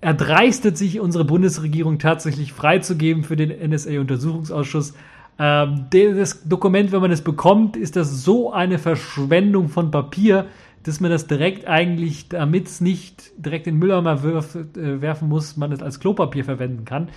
erdreistet 0.00 0.76
sich 0.76 1.00
unsere 1.00 1.24
Bundesregierung 1.24 1.98
tatsächlich 1.98 2.52
freizugeben 2.52 3.24
für 3.24 3.36
den 3.36 3.50
NSA-Untersuchungsausschuss. 3.70 4.94
Ähm, 5.38 5.86
das 5.90 6.48
Dokument, 6.48 6.92
wenn 6.92 7.00
man 7.00 7.10
es 7.10 7.22
bekommt, 7.22 7.76
ist 7.76 7.96
das 7.96 8.24
so 8.24 8.52
eine 8.52 8.78
Verschwendung 8.78 9.68
von 9.68 9.90
Papier, 9.90 10.46
dass 10.84 11.00
man 11.00 11.10
das 11.10 11.26
direkt 11.26 11.66
eigentlich, 11.66 12.28
damit 12.28 12.66
es 12.66 12.80
nicht 12.80 13.32
direkt 13.38 13.66
in 13.66 13.76
den 13.76 13.78
Mülleimer 13.80 14.22
wirf, 14.22 14.54
äh, 14.54 15.00
werfen 15.00 15.28
muss, 15.28 15.56
man 15.56 15.72
es 15.72 15.82
als 15.82 15.98
Klopapier 15.98 16.44
verwenden 16.44 16.84
kann 16.84 17.08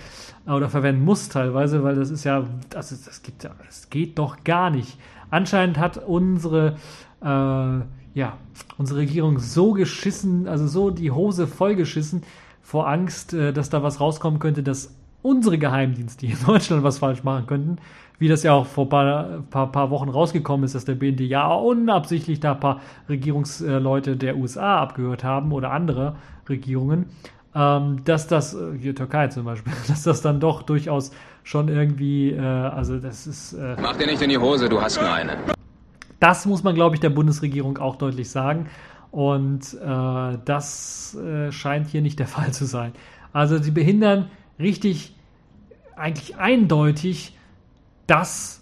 äh, 0.46 0.52
oder 0.52 0.68
verwenden 0.68 1.04
muss 1.04 1.28
teilweise, 1.28 1.84
weil 1.84 1.94
das 1.94 2.10
ist 2.10 2.24
ja, 2.24 2.44
das, 2.70 2.92
ist, 2.92 3.06
das, 3.06 3.22
gibt, 3.22 3.44
das 3.44 3.90
geht 3.90 4.18
doch 4.18 4.42
gar 4.44 4.70
nicht. 4.70 4.98
Anscheinend 5.30 5.78
hat 5.78 5.98
unsere 5.98 6.76
äh, 7.22 7.80
ja, 8.18 8.36
unsere 8.78 9.00
Regierung 9.00 9.38
so 9.38 9.72
geschissen, 9.72 10.48
also 10.48 10.66
so 10.66 10.90
die 10.90 11.10
Hose 11.10 11.46
vollgeschissen, 11.46 12.22
vor 12.62 12.88
Angst, 12.88 13.32
äh, 13.32 13.52
dass 13.52 13.70
da 13.70 13.82
was 13.82 14.00
rauskommen 14.00 14.40
könnte, 14.40 14.62
dass 14.62 14.94
unsere 15.22 15.58
Geheimdienste 15.58 16.26
hier 16.26 16.36
in 16.38 16.44
Deutschland 16.46 16.82
was 16.82 16.98
falsch 16.98 17.22
machen 17.22 17.46
könnten. 17.46 17.76
Wie 18.18 18.28
das 18.28 18.42
ja 18.42 18.52
auch 18.52 18.66
vor 18.66 18.84
ein 18.86 18.88
paar, 18.88 19.42
paar, 19.50 19.72
paar, 19.72 19.90
Wochen 19.90 20.08
rausgekommen 20.08 20.64
ist, 20.64 20.74
dass 20.74 20.84
der 20.84 20.94
BND 20.94 21.20
ja 21.20 21.52
unabsichtlich 21.52 22.40
da 22.40 22.52
ein 22.52 22.60
paar 22.60 22.80
Regierungsleute 23.08 24.16
der 24.16 24.36
USA 24.36 24.80
abgehört 24.80 25.22
haben 25.22 25.52
oder 25.52 25.70
andere 25.70 26.16
Regierungen. 26.48 27.06
Ähm, 27.54 28.04
dass 28.04 28.26
das, 28.26 28.54
äh, 28.54 28.76
hier 28.78 28.94
Türkei 28.94 29.28
zum 29.28 29.44
Beispiel, 29.44 29.72
dass 29.88 30.02
das 30.02 30.20
dann 30.20 30.40
doch 30.40 30.62
durchaus 30.62 31.12
schon 31.44 31.68
irgendwie, 31.68 32.32
äh, 32.32 32.40
also 32.40 32.98
das 32.98 33.26
ist. 33.26 33.54
Äh, 33.54 33.76
Mach 33.80 33.96
dir 33.96 34.06
nicht 34.06 34.20
in 34.20 34.30
die 34.30 34.38
Hose, 34.38 34.68
du 34.68 34.80
hast 34.80 35.00
nur 35.00 35.10
eine. 35.10 35.36
Das 36.20 36.44
muss 36.44 36.62
man, 36.62 36.74
glaube 36.74 36.96
ich, 36.96 37.00
der 37.00 37.10
Bundesregierung 37.10 37.78
auch 37.78 37.96
deutlich 37.96 38.30
sagen. 38.30 38.68
Und 39.10 39.74
äh, 39.74 40.38
das 40.44 41.16
äh, 41.16 41.50
scheint 41.52 41.86
hier 41.86 42.02
nicht 42.02 42.18
der 42.18 42.26
Fall 42.34 42.52
zu 42.52 42.66
sein. 42.66 42.92
Also 43.32 43.58
sie 43.58 43.70
behindern 43.70 44.30
richtig, 44.58 45.14
eigentlich 45.96 46.36
eindeutig, 46.36 47.37
dass 48.08 48.58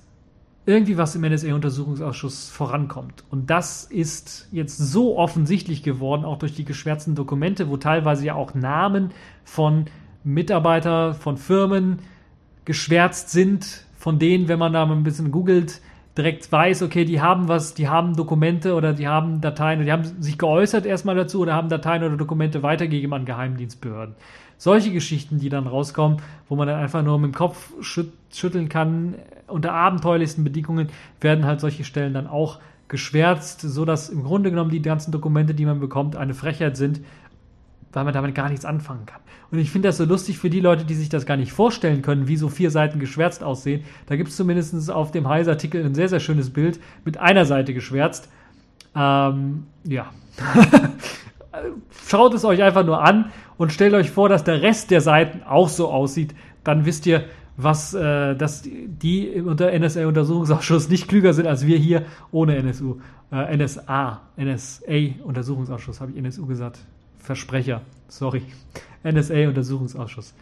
irgendwie 0.66 0.98
was 0.98 1.14
im 1.14 1.22
NSA-Untersuchungsausschuss 1.22 2.50
vorankommt. 2.50 3.24
Und 3.30 3.50
das 3.50 3.84
ist 3.84 4.48
jetzt 4.50 4.76
so 4.76 5.16
offensichtlich 5.16 5.84
geworden, 5.84 6.24
auch 6.24 6.38
durch 6.38 6.54
die 6.54 6.64
geschwärzten 6.64 7.14
Dokumente, 7.14 7.70
wo 7.70 7.76
teilweise 7.76 8.26
ja 8.26 8.34
auch 8.34 8.54
Namen 8.54 9.12
von 9.44 9.86
Mitarbeitern, 10.24 11.14
von 11.14 11.36
Firmen 11.36 12.00
geschwärzt 12.64 13.30
sind, 13.30 13.86
von 13.96 14.18
denen, 14.18 14.48
wenn 14.48 14.58
man 14.58 14.72
da 14.72 14.84
mal 14.84 14.96
ein 14.96 15.04
bisschen 15.04 15.30
googelt, 15.30 15.80
direkt 16.18 16.50
weiß, 16.50 16.82
okay, 16.82 17.04
die 17.04 17.20
haben 17.20 17.46
was, 17.46 17.74
die 17.74 17.88
haben 17.88 18.16
Dokumente 18.16 18.74
oder 18.74 18.92
die 18.92 19.06
haben 19.06 19.40
Dateien, 19.40 19.84
die 19.84 19.92
haben 19.92 20.20
sich 20.20 20.38
geäußert 20.38 20.84
erstmal 20.84 21.14
dazu 21.14 21.40
oder 21.40 21.54
haben 21.54 21.68
Dateien 21.68 22.02
oder 22.02 22.16
Dokumente 22.16 22.62
weitergegeben 22.62 23.12
an 23.12 23.24
Geheimdienstbehörden. 23.24 24.16
Solche 24.58 24.90
Geschichten, 24.90 25.38
die 25.38 25.48
dann 25.48 25.66
rauskommen, 25.66 26.22
wo 26.48 26.56
man 26.56 26.66
dann 26.66 26.80
einfach 26.80 27.02
nur 27.02 27.18
mit 27.18 27.32
dem 27.32 27.34
Kopf 27.34 27.72
schütteln 27.80 28.68
kann, 28.68 29.16
unter 29.48 29.72
abenteuerlichsten 29.72 30.44
Bedingungen 30.44 30.88
werden 31.20 31.44
halt 31.44 31.60
solche 31.60 31.84
Stellen 31.84 32.14
dann 32.14 32.26
auch 32.26 32.58
geschwärzt, 32.88 33.60
so 33.60 33.84
dass 33.84 34.08
im 34.08 34.22
Grunde 34.22 34.50
genommen 34.50 34.70
die 34.70 34.82
ganzen 34.82 35.12
Dokumente, 35.12 35.54
die 35.54 35.66
man 35.66 35.80
bekommt, 35.80 36.16
eine 36.16 36.34
Frechheit 36.34 36.76
sind, 36.76 37.00
weil 37.92 38.04
man 38.04 38.14
damit 38.14 38.34
gar 38.34 38.48
nichts 38.48 38.64
anfangen 38.64 39.06
kann. 39.06 39.20
Und 39.50 39.58
ich 39.58 39.70
finde 39.70 39.88
das 39.88 39.96
so 39.96 40.04
lustig 40.04 40.38
für 40.38 40.50
die 40.50 40.60
Leute, 40.60 40.84
die 40.84 40.94
sich 40.94 41.08
das 41.08 41.24
gar 41.24 41.36
nicht 41.36 41.52
vorstellen 41.52 42.02
können, 42.02 42.28
wie 42.28 42.36
so 42.36 42.48
vier 42.48 42.70
Seiten 42.70 42.98
geschwärzt 42.98 43.42
aussehen. 43.42 43.84
Da 44.06 44.16
gibt 44.16 44.30
es 44.30 44.36
zumindest 44.36 44.90
auf 44.90 45.12
dem 45.12 45.28
Heise-Artikel 45.28 45.84
ein 45.84 45.94
sehr, 45.94 46.08
sehr 46.08 46.20
schönes 46.20 46.50
Bild 46.50 46.80
mit 47.04 47.18
einer 47.18 47.44
Seite 47.44 47.72
geschwärzt. 47.72 48.28
Ähm, 48.94 49.64
ja. 49.84 50.10
Schaut 52.06 52.34
es 52.34 52.44
euch 52.44 52.62
einfach 52.62 52.84
nur 52.84 53.02
an 53.02 53.30
und 53.58 53.72
stellt 53.72 53.94
euch 53.94 54.10
vor, 54.10 54.28
dass 54.28 54.44
der 54.44 54.62
Rest 54.62 54.90
der 54.90 55.00
Seiten 55.00 55.42
auch 55.42 55.68
so 55.68 55.88
aussieht. 55.90 56.34
Dann 56.64 56.84
wisst 56.84 57.06
ihr, 57.06 57.24
was, 57.56 57.94
äh, 57.94 58.34
dass 58.36 58.62
die 58.64 59.40
unter 59.40 59.72
NSA-Untersuchungsausschuss 59.78 60.88
nicht 60.88 61.08
klüger 61.08 61.32
sind 61.32 61.46
als 61.46 61.66
wir 61.66 61.78
hier 61.78 62.02
ohne 62.30 62.56
NSU. 62.56 62.96
Äh, 63.32 63.56
NSA, 63.56 64.20
NSA-Untersuchungsausschuss, 64.36 66.00
habe 66.00 66.12
ich 66.12 66.18
NSU 66.18 66.46
gesagt. 66.46 66.78
Versprecher, 67.18 67.80
sorry. 68.08 68.42
NSA-Untersuchungsausschuss. 69.04 70.34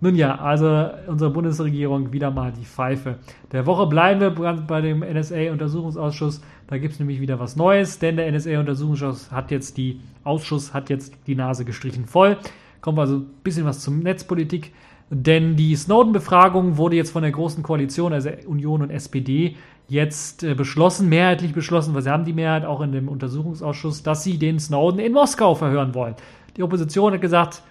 Nun 0.00 0.16
ja, 0.16 0.34
also 0.36 0.90
unsere 1.06 1.30
Bundesregierung 1.30 2.12
wieder 2.12 2.32
mal 2.32 2.52
die 2.52 2.64
Pfeife. 2.64 3.18
Der 3.52 3.66
Woche 3.66 3.86
bleiben 3.86 4.20
wir 4.20 4.30
bei 4.30 4.80
dem 4.80 5.00
NSA-Untersuchungsausschuss. 5.00 6.40
Da 6.66 6.78
gibt 6.78 6.94
es 6.94 6.98
nämlich 6.98 7.20
wieder 7.20 7.38
was 7.38 7.54
Neues, 7.54 8.00
denn 8.00 8.16
der 8.16 8.32
NSA-Untersuchungsausschuss 8.32 9.30
hat 9.30 9.52
jetzt 9.52 9.76
die 9.76 10.00
Ausschuss 10.24 10.74
hat 10.74 10.90
jetzt 10.90 11.14
die 11.26 11.36
Nase 11.36 11.64
gestrichen 11.64 12.06
voll. 12.06 12.36
Kommt 12.82 12.98
also 12.98 13.16
ein 13.16 13.26
bisschen 13.42 13.64
was 13.64 13.80
zum 13.80 14.00
Netzpolitik. 14.00 14.72
Denn 15.08 15.56
die 15.56 15.74
Snowden-Befragung 15.76 16.76
wurde 16.76 16.96
jetzt 16.96 17.10
von 17.10 17.22
der 17.22 17.32
Großen 17.32 17.62
Koalition, 17.62 18.12
also 18.12 18.30
Union 18.46 18.82
und 18.82 18.90
SPD, 18.90 19.56
jetzt 19.88 20.42
äh, 20.42 20.54
beschlossen, 20.54 21.08
mehrheitlich 21.08 21.52
beschlossen, 21.52 21.94
weil 21.94 22.02
sie 22.02 22.10
haben 22.10 22.24
die 22.24 22.32
Mehrheit 22.32 22.64
auch 22.64 22.80
in 22.80 22.92
dem 22.92 23.08
Untersuchungsausschuss, 23.08 24.02
dass 24.02 24.24
sie 24.24 24.38
den 24.38 24.58
Snowden 24.58 24.98
in 24.98 25.12
Moskau 25.12 25.54
verhören 25.54 25.94
wollen. 25.94 26.14
Die 26.56 26.62
Opposition 26.62 27.12
hat 27.12 27.20
gesagt, 27.20 27.62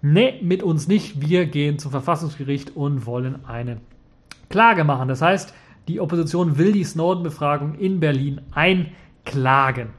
nee, 0.00 0.40
mit 0.42 0.62
uns 0.62 0.88
nicht, 0.88 1.20
wir 1.20 1.46
gehen 1.46 1.78
zum 1.78 1.90
Verfassungsgericht 1.90 2.74
und 2.74 3.06
wollen 3.06 3.44
eine 3.44 3.78
Klage 4.48 4.84
machen. 4.84 5.08
Das 5.08 5.20
heißt, 5.20 5.52
die 5.88 6.00
Opposition 6.00 6.58
will 6.58 6.72
die 6.72 6.84
Snowden-Befragung 6.84 7.74
in 7.74 8.00
Berlin 8.00 8.40
einklagen. 8.52 9.90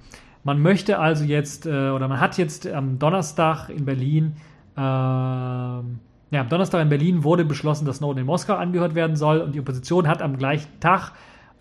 Man 0.44 0.62
möchte 0.62 0.98
also 0.98 1.24
jetzt, 1.24 1.66
äh, 1.66 1.90
oder 1.90 2.08
man 2.08 2.20
hat 2.20 2.38
jetzt 2.38 2.66
am 2.68 2.98
Donnerstag 2.98 3.70
in 3.70 3.86
Berlin, 3.86 4.38
äh, 4.80 5.84
ja, 6.32 6.42
am 6.42 6.50
Donnerstag 6.50 6.82
in 6.82 6.90
Berlin 6.90 7.24
wurde 7.24 7.44
beschlossen, 7.44 7.86
dass 7.86 7.98
Snowden 7.98 8.20
in 8.20 8.26
Moskau 8.26 8.54
angehört 8.54 8.96
werden 8.96 9.16
soll 9.16 9.40
und 9.40 9.54
die 9.56 9.60
Opposition 9.60 10.08
hat 10.08 10.22
am 10.22 10.38
gleichen 10.38 10.80
Tag 10.80 11.12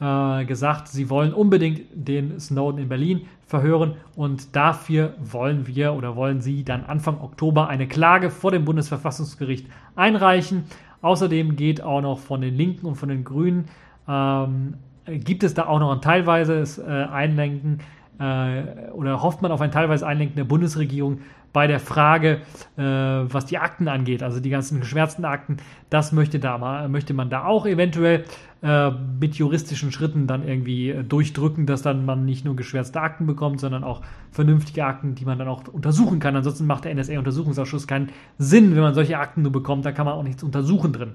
äh, 0.01 0.45
gesagt, 0.45 0.89
sie 0.89 1.11
wollen 1.11 1.33
unbedingt 1.33 1.83
den 1.93 2.39
Snowden 2.39 2.79
in 2.79 2.89
Berlin 2.89 3.23
verhören 3.47 3.95
und 4.15 4.55
dafür 4.55 5.15
wollen 5.21 5.67
wir 5.67 5.95
oder 5.95 6.15
wollen 6.15 6.41
sie 6.41 6.65
dann 6.65 6.85
Anfang 6.85 7.21
Oktober 7.21 7.69
eine 7.69 7.89
Klage 7.89 8.31
vor 8.31 8.51
dem 8.51 8.65
Bundesverfassungsgericht 8.65 9.67
einreichen. 9.97 10.65
Außerdem 11.01 11.57
geht 11.57 11.83
auch 11.83 12.01
noch 12.01 12.19
von 12.19 12.41
den 12.41 12.55
Linken 12.55 12.87
und 12.87 12.97
von 12.97 13.09
den 13.09 13.25
Grünen, 13.25 13.65
ähm, 14.07 14.75
gibt 15.07 15.43
es 15.43 15.55
da 15.55 15.67
auch 15.67 15.81
noch 15.81 15.93
ein 15.93 16.03
teilweises 16.03 16.79
äh, 16.79 16.83
Einlenken 16.83 17.81
äh, 18.19 18.91
oder 18.93 19.23
hofft 19.23 19.43
man 19.43 19.51
auf 19.51 19.61
ein 19.61 19.71
teilweise 19.71 20.07
Einlenken 20.07 20.37
der 20.37 20.45
Bundesregierung 20.45 21.21
bei 21.53 21.67
der 21.67 21.81
Frage, 21.81 22.41
äh, 22.77 22.83
was 22.83 23.47
die 23.47 23.59
Akten 23.59 23.89
angeht, 23.89 24.23
also 24.23 24.41
die 24.41 24.51
ganzen 24.51 24.81
geschwärzten 24.81 25.25
Akten, 25.25 25.59
das 25.91 26.13
möchte, 26.13 26.39
da 26.39 26.59
mal, 26.59 26.89
möchte 26.89 27.15
man 27.15 27.31
da 27.31 27.45
auch 27.45 27.67
eventuell 27.67 28.25
äh, 28.63 28.91
mit 28.91 29.37
juristischen 29.37 29.93
Schritten 29.93 30.27
dann 30.27 30.47
irgendwie 30.47 30.91
äh, 30.91 31.05
durchdrücken, 31.05 31.67
dass 31.67 31.83
dann 31.83 32.05
man 32.05 32.25
nicht 32.25 32.45
nur 32.45 32.57
geschwärzte 32.57 33.01
Akten 33.01 33.27
bekommt, 33.27 33.61
sondern 33.61 33.85
auch 33.85 34.03
vernünftige 34.31 34.85
Akten, 34.85 35.15
die 35.15 35.25
man 35.25 35.39
dann 35.39 35.49
auch 35.49 35.69
untersuchen 35.69 36.19
kann. 36.19 36.37
Ansonsten 36.37 36.67
macht 36.67 36.85
der 36.85 36.95
NSA-Untersuchungsausschuss 36.95 37.87
keinen 37.87 38.11
Sinn, 38.39 38.75
wenn 38.75 38.83
man 38.83 38.95
solche 38.95 39.19
Akten 39.19 39.43
nur 39.43 39.53
bekommt, 39.53 39.85
da 39.85 39.93
kann 39.93 40.07
man 40.07 40.15
auch 40.15 40.23
nichts 40.23 40.43
untersuchen 40.43 40.93
drin. 40.93 41.15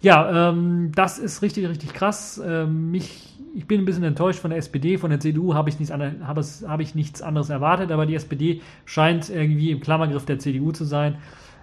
Ja, 0.00 0.50
ähm, 0.50 0.92
das 0.94 1.18
ist 1.18 1.42
richtig, 1.42 1.68
richtig 1.68 1.92
krass. 1.92 2.40
Ähm, 2.44 2.90
mich 2.90 3.36
ich 3.56 3.66
bin 3.66 3.80
ein 3.80 3.84
bisschen 3.86 4.04
enttäuscht 4.04 4.38
von 4.38 4.50
der 4.50 4.58
SPD, 4.58 4.98
von 4.98 5.08
der 5.08 5.18
CDU 5.18 5.54
habe 5.54 5.70
ich, 5.70 5.78
nichts 5.78 5.90
habe 5.90 6.82
ich 6.82 6.94
nichts 6.94 7.22
anderes 7.22 7.48
erwartet, 7.48 7.90
aber 7.90 8.04
die 8.04 8.14
SPD 8.14 8.60
scheint 8.84 9.30
irgendwie 9.30 9.70
im 9.70 9.80
Klammergriff 9.80 10.26
der 10.26 10.38
CDU 10.38 10.72
zu 10.72 10.84
sein. 10.84 11.16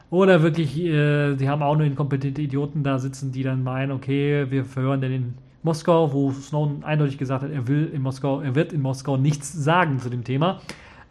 Oder 0.10 0.42
wirklich, 0.42 0.80
äh, 0.80 1.36
sie 1.36 1.50
haben 1.50 1.62
auch 1.62 1.76
nur 1.76 1.86
inkompetente 1.86 2.42
Idioten 2.42 2.84
da 2.84 2.98
sitzen, 2.98 3.32
die 3.32 3.44
dann 3.44 3.64
meinen, 3.64 3.92
okay, 3.92 4.48
wir 4.50 4.66
verhören 4.66 5.02
den 5.02 5.12
in 5.12 5.34
Moskau, 5.62 6.12
wo 6.14 6.32
Snowden 6.32 6.84
eindeutig 6.84 7.20
gesagt 7.20 7.44
hat, 7.44 7.52
er 7.52 7.68
will 7.68 7.92
in 7.94 8.02
Moskau, 8.02 8.42
er 8.42 8.56
wird 8.56 8.74
in 8.74 8.82
Moskau 8.82 9.18
nichts 9.18 9.54
sagen 9.54 10.00
zu 10.00 10.10
dem 10.10 10.24
Thema. 10.24 10.62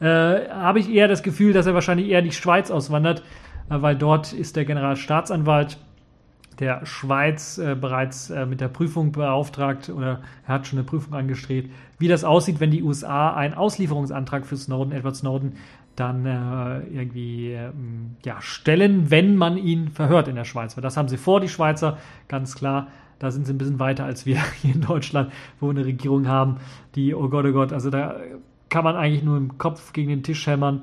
Äh, 0.00 0.48
habe 0.50 0.80
ich 0.80 0.92
eher 0.92 1.06
das 1.06 1.22
Gefühl, 1.22 1.52
dass 1.52 1.66
er 1.66 1.74
wahrscheinlich 1.74 2.08
eher 2.08 2.22
die 2.22 2.32
Schweiz 2.32 2.72
auswandert, 2.72 3.22
äh, 3.70 3.80
weil 3.80 3.96
dort 3.96 4.32
ist 4.32 4.56
der 4.56 4.64
Generalstaatsanwalt 4.64 5.78
der 6.62 6.86
Schweiz 6.86 7.58
äh, 7.58 7.74
bereits 7.74 8.30
äh, 8.30 8.46
mit 8.46 8.60
der 8.60 8.68
Prüfung 8.68 9.10
beauftragt 9.10 9.90
oder 9.90 10.20
er 10.46 10.54
hat 10.54 10.68
schon 10.68 10.78
eine 10.78 10.86
Prüfung 10.86 11.12
angestrebt, 11.12 11.72
wie 11.98 12.06
das 12.06 12.22
aussieht, 12.22 12.60
wenn 12.60 12.70
die 12.70 12.84
USA 12.84 13.34
einen 13.34 13.54
Auslieferungsantrag 13.54 14.46
für 14.46 14.56
Snowden, 14.56 14.92
Edward 14.92 15.16
Snowden, 15.16 15.54
dann 15.96 16.24
äh, 16.24 16.86
irgendwie 16.86 17.50
ähm, 17.50 18.14
ja, 18.24 18.40
stellen, 18.40 19.10
wenn 19.10 19.34
man 19.34 19.58
ihn 19.58 19.88
verhört 19.88 20.28
in 20.28 20.36
der 20.36 20.44
Schweiz. 20.44 20.76
Weil 20.76 20.82
das 20.82 20.96
haben 20.96 21.08
sie 21.08 21.16
vor, 21.16 21.40
die 21.40 21.48
Schweizer, 21.48 21.98
ganz 22.28 22.54
klar. 22.54 22.86
Da 23.18 23.32
sind 23.32 23.44
sie 23.44 23.52
ein 23.52 23.58
bisschen 23.58 23.80
weiter 23.80 24.04
als 24.04 24.24
wir 24.24 24.40
hier 24.62 24.76
in 24.76 24.82
Deutschland, 24.82 25.32
wo 25.58 25.66
wir 25.66 25.70
eine 25.70 25.84
Regierung 25.84 26.28
haben, 26.28 26.58
die, 26.94 27.12
oh 27.12 27.28
Gott, 27.28 27.44
oh 27.44 27.52
Gott, 27.52 27.72
also 27.72 27.90
da 27.90 28.20
kann 28.68 28.84
man 28.84 28.94
eigentlich 28.94 29.24
nur 29.24 29.36
im 29.36 29.58
Kopf 29.58 29.92
gegen 29.92 30.10
den 30.10 30.22
Tisch 30.22 30.46
hämmern, 30.46 30.82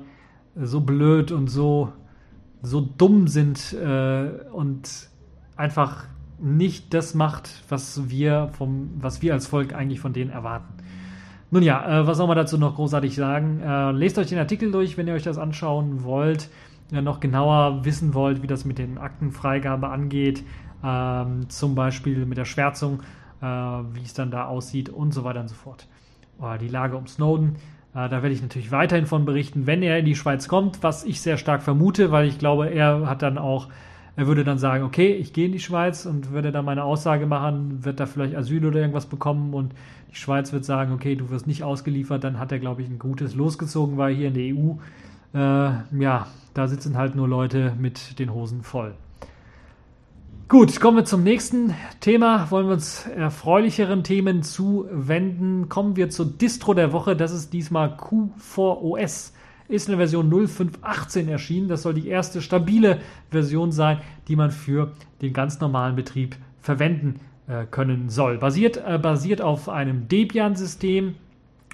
so 0.54 0.80
blöd 0.80 1.32
und 1.32 1.48
so, 1.48 1.90
so 2.60 2.82
dumm 2.82 3.28
sind 3.28 3.72
äh, 3.72 4.28
und 4.52 5.09
einfach 5.60 6.04
nicht 6.40 6.94
das 6.94 7.14
macht, 7.14 7.62
was 7.68 8.08
wir 8.08 8.48
vom, 8.52 8.90
was 8.98 9.22
wir 9.22 9.34
als 9.34 9.46
Volk 9.46 9.74
eigentlich 9.74 10.00
von 10.00 10.12
denen 10.12 10.30
erwarten. 10.30 10.72
Nun 11.50 11.62
ja, 11.62 12.00
äh, 12.00 12.06
was 12.06 12.16
soll 12.16 12.26
man 12.26 12.36
dazu 12.36 12.58
noch 12.58 12.76
großartig 12.76 13.14
sagen? 13.14 13.60
Äh, 13.60 13.92
lest 13.92 14.18
euch 14.18 14.28
den 14.28 14.38
Artikel 14.38 14.72
durch, 14.72 14.96
wenn 14.96 15.06
ihr 15.06 15.14
euch 15.14 15.22
das 15.22 15.36
anschauen 15.36 16.04
wollt, 16.04 16.48
äh, 16.92 17.02
noch 17.02 17.20
genauer 17.20 17.84
wissen 17.84 18.14
wollt, 18.14 18.42
wie 18.42 18.46
das 18.46 18.64
mit 18.64 18.78
den 18.78 18.98
Aktenfreigabe 18.98 19.88
angeht, 19.88 20.44
ähm, 20.82 21.48
zum 21.48 21.74
Beispiel 21.74 22.24
mit 22.24 22.38
der 22.38 22.44
Schwärzung, 22.44 23.00
äh, 23.42 23.46
wie 23.46 24.02
es 24.02 24.14
dann 24.14 24.30
da 24.30 24.46
aussieht 24.46 24.88
und 24.88 25.12
so 25.12 25.24
weiter 25.24 25.40
und 25.40 25.48
so 25.48 25.56
fort. 25.56 25.88
Oder 26.38 26.56
die 26.56 26.68
Lage 26.68 26.96
um 26.96 27.06
Snowden. 27.06 27.56
Äh, 27.94 28.08
da 28.08 28.22
werde 28.22 28.30
ich 28.30 28.40
natürlich 28.40 28.72
weiterhin 28.72 29.06
von 29.06 29.24
berichten, 29.24 29.66
wenn 29.66 29.82
er 29.82 29.98
in 29.98 30.06
die 30.06 30.16
Schweiz 30.16 30.48
kommt, 30.48 30.82
was 30.82 31.04
ich 31.04 31.20
sehr 31.20 31.36
stark 31.36 31.62
vermute, 31.62 32.12
weil 32.12 32.28
ich 32.28 32.38
glaube, 32.38 32.68
er 32.70 33.06
hat 33.06 33.22
dann 33.22 33.36
auch 33.36 33.68
er 34.16 34.26
würde 34.26 34.44
dann 34.44 34.58
sagen, 34.58 34.84
okay, 34.84 35.12
ich 35.12 35.32
gehe 35.32 35.46
in 35.46 35.52
die 35.52 35.60
Schweiz 35.60 36.06
und 36.06 36.30
würde 36.30 36.52
dann 36.52 36.64
meine 36.64 36.84
Aussage 36.84 37.26
machen, 37.26 37.84
wird 37.84 38.00
da 38.00 38.06
vielleicht 38.06 38.36
Asyl 38.36 38.66
oder 38.66 38.80
irgendwas 38.80 39.06
bekommen 39.06 39.54
und 39.54 39.72
die 40.10 40.16
Schweiz 40.16 40.52
wird 40.52 40.64
sagen, 40.64 40.92
okay, 40.92 41.14
du 41.14 41.30
wirst 41.30 41.46
nicht 41.46 41.62
ausgeliefert, 41.62 42.24
dann 42.24 42.38
hat 42.38 42.52
er, 42.52 42.58
glaube 42.58 42.82
ich, 42.82 42.88
ein 42.88 42.98
gutes 42.98 43.34
losgezogen, 43.34 43.96
weil 43.96 44.14
hier 44.14 44.28
in 44.28 44.34
der 44.34 44.54
EU, 44.54 44.74
äh, 45.34 46.02
ja, 46.02 46.26
da 46.54 46.68
sitzen 46.68 46.96
halt 46.96 47.14
nur 47.14 47.28
Leute 47.28 47.74
mit 47.78 48.18
den 48.18 48.34
Hosen 48.34 48.62
voll. 48.62 48.94
Gut, 50.50 50.80
kommen 50.80 50.96
wir 50.96 51.04
zum 51.04 51.22
nächsten 51.22 51.74
Thema. 52.00 52.50
Wollen 52.50 52.66
wir 52.66 52.72
uns 52.72 53.06
erfreulicheren 53.06 54.02
Themen 54.02 54.42
zuwenden. 54.42 55.68
Kommen 55.68 55.94
wir 55.94 56.10
zur 56.10 56.26
Distro 56.26 56.74
der 56.74 56.92
Woche. 56.92 57.14
Das 57.14 57.30
ist 57.30 57.52
diesmal 57.52 57.96
Q4OS 57.96 59.30
ist 59.70 59.88
eine 59.88 59.96
Version 59.96 60.28
0518 60.28 61.28
erschienen. 61.28 61.68
Das 61.68 61.82
soll 61.82 61.94
die 61.94 62.08
erste 62.08 62.42
stabile 62.42 62.98
Version 63.30 63.72
sein, 63.72 63.98
die 64.28 64.36
man 64.36 64.50
für 64.50 64.92
den 65.22 65.32
ganz 65.32 65.60
normalen 65.60 65.96
Betrieb 65.96 66.36
verwenden 66.60 67.20
äh, 67.46 67.64
können 67.70 68.08
soll. 68.08 68.38
Basiert, 68.38 68.82
äh, 68.86 68.98
basiert 68.98 69.40
auf 69.40 69.68
einem 69.68 70.08
Debian-System 70.08 71.14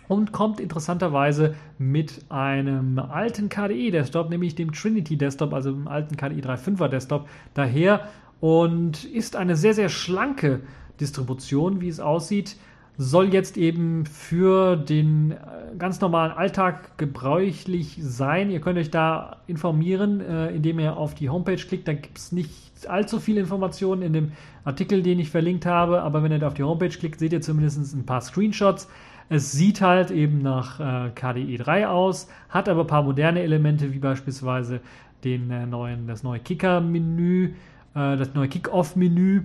und 0.09 0.33
kommt 0.33 0.61
interessanterweise 0.61 1.55
mit 1.79 2.25
einem 2.29 2.99
alten 2.99 3.49
KDE-Desktop, 3.49 4.31
nämlich 4.31 4.55
dem 4.55 4.73
Trinity-Desktop, 4.73 5.53
also 5.53 5.73
dem 5.73 5.89
alten 5.89 6.17
KDE 6.17 6.41
3.5er 6.41 6.89
Desktop, 6.89 7.29
daher 7.55 8.09
und 8.41 9.05
ist 9.05 9.37
eine 9.37 9.57
sehr, 9.57 9.75
sehr 9.75 9.89
schlanke 9.89 10.61
Distribution, 11.01 11.81
wie 11.81 11.89
es 11.89 12.01
aussieht 12.01 12.57
soll 12.99 13.33
jetzt 13.33 13.57
eben 13.57 14.07
für 14.07 14.77
den 14.77 15.33
äh, 15.33 15.37
ganz 15.79 16.01
normalen 16.01 16.33
Alltag 16.33 16.97
gebräuchlich 16.97 17.99
sein. 18.01 18.51
Ihr 18.51 18.61
könnt 18.61 18.79
euch 18.79 18.91
da 18.91 19.37
informieren, 19.47 20.21
äh, 20.21 20.49
indem 20.49 20.79
ihr 20.79 20.97
auf 20.97 21.15
die 21.15 21.29
Homepage 21.29 21.57
klickt. 21.57 21.89
Da 21.89 21.93
gibt 21.93 22.17
es 22.17 22.33
nicht 22.33 22.51
allzu 22.89 23.21
viele 23.21 23.41
Informationen 23.41 24.03
in 24.03 24.13
dem 24.13 24.33
Artikel, 24.65 25.03
den 25.03 25.19
ich 25.19 25.31
verlinkt 25.31 25.67
habe, 25.67 26.03
aber 26.03 26.23
wenn 26.23 26.33
ihr 26.33 26.39
da 26.39 26.47
auf 26.47 26.55
die 26.55 26.63
Homepage 26.63 26.89
klickt, 26.89 27.19
seht 27.19 27.33
ihr 27.33 27.43
zumindest 27.43 27.95
ein 27.95 28.07
paar 28.07 28.23
Screenshots. 28.23 28.89
Es 29.29 29.53
sieht 29.53 29.81
halt 29.81 30.11
eben 30.11 30.39
nach 30.39 30.81
äh, 30.81 31.11
KDE 31.11 31.59
3 31.59 31.89
aus, 31.89 32.29
hat 32.49 32.69
aber 32.69 32.83
ein 32.83 32.87
paar 32.87 33.03
moderne 33.03 33.43
Elemente, 33.43 33.93
wie 33.93 33.99
beispielsweise 33.99 34.81
den 35.25 35.71
neuen, 35.71 36.07
das 36.07 36.23
neue 36.23 36.39
Kicker-Menü, 36.39 37.55
das 37.95 38.35
neue 38.35 38.49
Kick-Off-Menü 38.49 39.45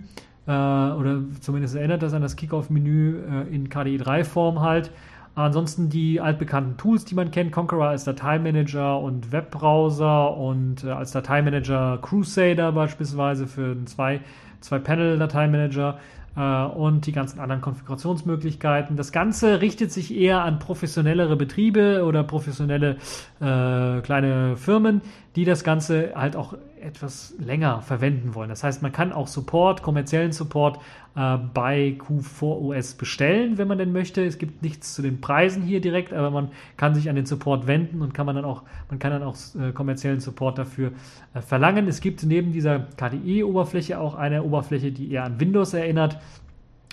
oder 0.52 1.22
zumindest 1.40 1.76
erinnert 1.76 2.04
das 2.04 2.14
an 2.14 2.22
das 2.22 2.36
Kickoff-Menü 2.36 3.20
äh, 3.20 3.56
in 3.56 3.70
KDE 3.70 3.98
3-Form 3.98 4.62
halt. 4.62 4.92
Ansonsten 5.34 5.90
die 5.90 6.20
altbekannten 6.20 6.76
Tools, 6.78 7.06
die 7.06 7.16
man 7.16 7.32
kennt, 7.32 7.54
Conqueror 7.54 7.88
als 7.88 8.04
Dateimanager 8.04 9.00
und 9.00 9.32
Webbrowser 9.32 10.36
und 10.36 10.84
äh, 10.84 10.90
als 10.90 11.12
Dateimanager 11.12 12.00
Crusader 12.02 12.74
beispielsweise 12.74 13.48
für 13.48 13.72
einen 13.72 13.88
zwei, 13.88 14.20
zwei 14.60 14.80
Panel-Dateimanager 14.80 16.00
äh, 16.36 16.64
und 16.66 17.06
die 17.06 17.14
ganzen 17.14 17.40
anderen 17.40 17.62
Konfigurationsmöglichkeiten. 17.62 18.98
Das 18.98 19.14
Ganze 19.14 19.62
richtet 19.62 19.92
sich 19.92 20.14
eher 20.14 20.44
an 20.44 20.60
professionellere 20.60 21.38
Betriebe 21.38 22.04
oder 22.06 22.24
professionelle 22.24 22.98
äh, 23.40 24.02
kleine 24.02 24.58
Firmen, 24.58 25.02
die 25.36 25.46
das 25.46 25.64
Ganze 25.64 26.12
halt 26.16 26.36
auch 26.36 26.56
etwas 26.82 27.34
länger 27.40 27.82
verwenden 27.82 28.36
wollen. 28.36 28.50
Das 28.50 28.64
heißt, 28.64 28.82
man 28.82 28.92
kann 28.92 29.14
auch 29.14 29.28
Support, 29.28 29.82
kommerziellen 29.82 30.32
Support 30.32 30.80
äh, 31.16 31.38
bei 31.54 31.98
Q4OS 32.00 32.98
bestellen, 32.98 33.58
wenn 33.58 33.68
man 33.68 33.78
denn 33.78 33.94
möchte. 33.94 34.26
Es 34.26 34.38
gibt 34.38 34.62
nichts 34.62 34.94
zu 34.94 35.02
den 35.02 35.22
Preisen 35.22 35.64
hier 35.64 35.80
direkt, 35.80 36.12
aber 36.12 36.32
man 36.32 36.50
kann 36.76 36.96
sich 36.96 37.10
an 37.10 37.16
den 37.16 37.26
Support 37.26 37.68
wenden 37.68 38.02
und 38.02 38.14
kann 38.14 38.26
man 38.26 38.36
dann 38.36 38.46
auch, 38.46 38.64
man 38.90 39.00
kann 39.00 39.12
dann 39.12 39.24
auch 39.24 39.36
äh, 39.60 39.72
kommerziellen 39.72 40.20
Support 40.20 40.58
dafür 40.58 40.92
äh, 41.34 41.42
verlangen. 41.42 41.88
Es 41.88 42.02
gibt 42.02 42.24
neben 42.24 42.52
dieser 42.52 42.80
KDE-Oberfläche 42.98 44.00
auch 44.00 44.16
eine 44.16 44.44
Oberfläche, 44.44 44.92
die 44.92 45.12
eher 45.12 45.24
an 45.24 45.40
Windows 45.40 45.74
erinnert. 45.74 46.20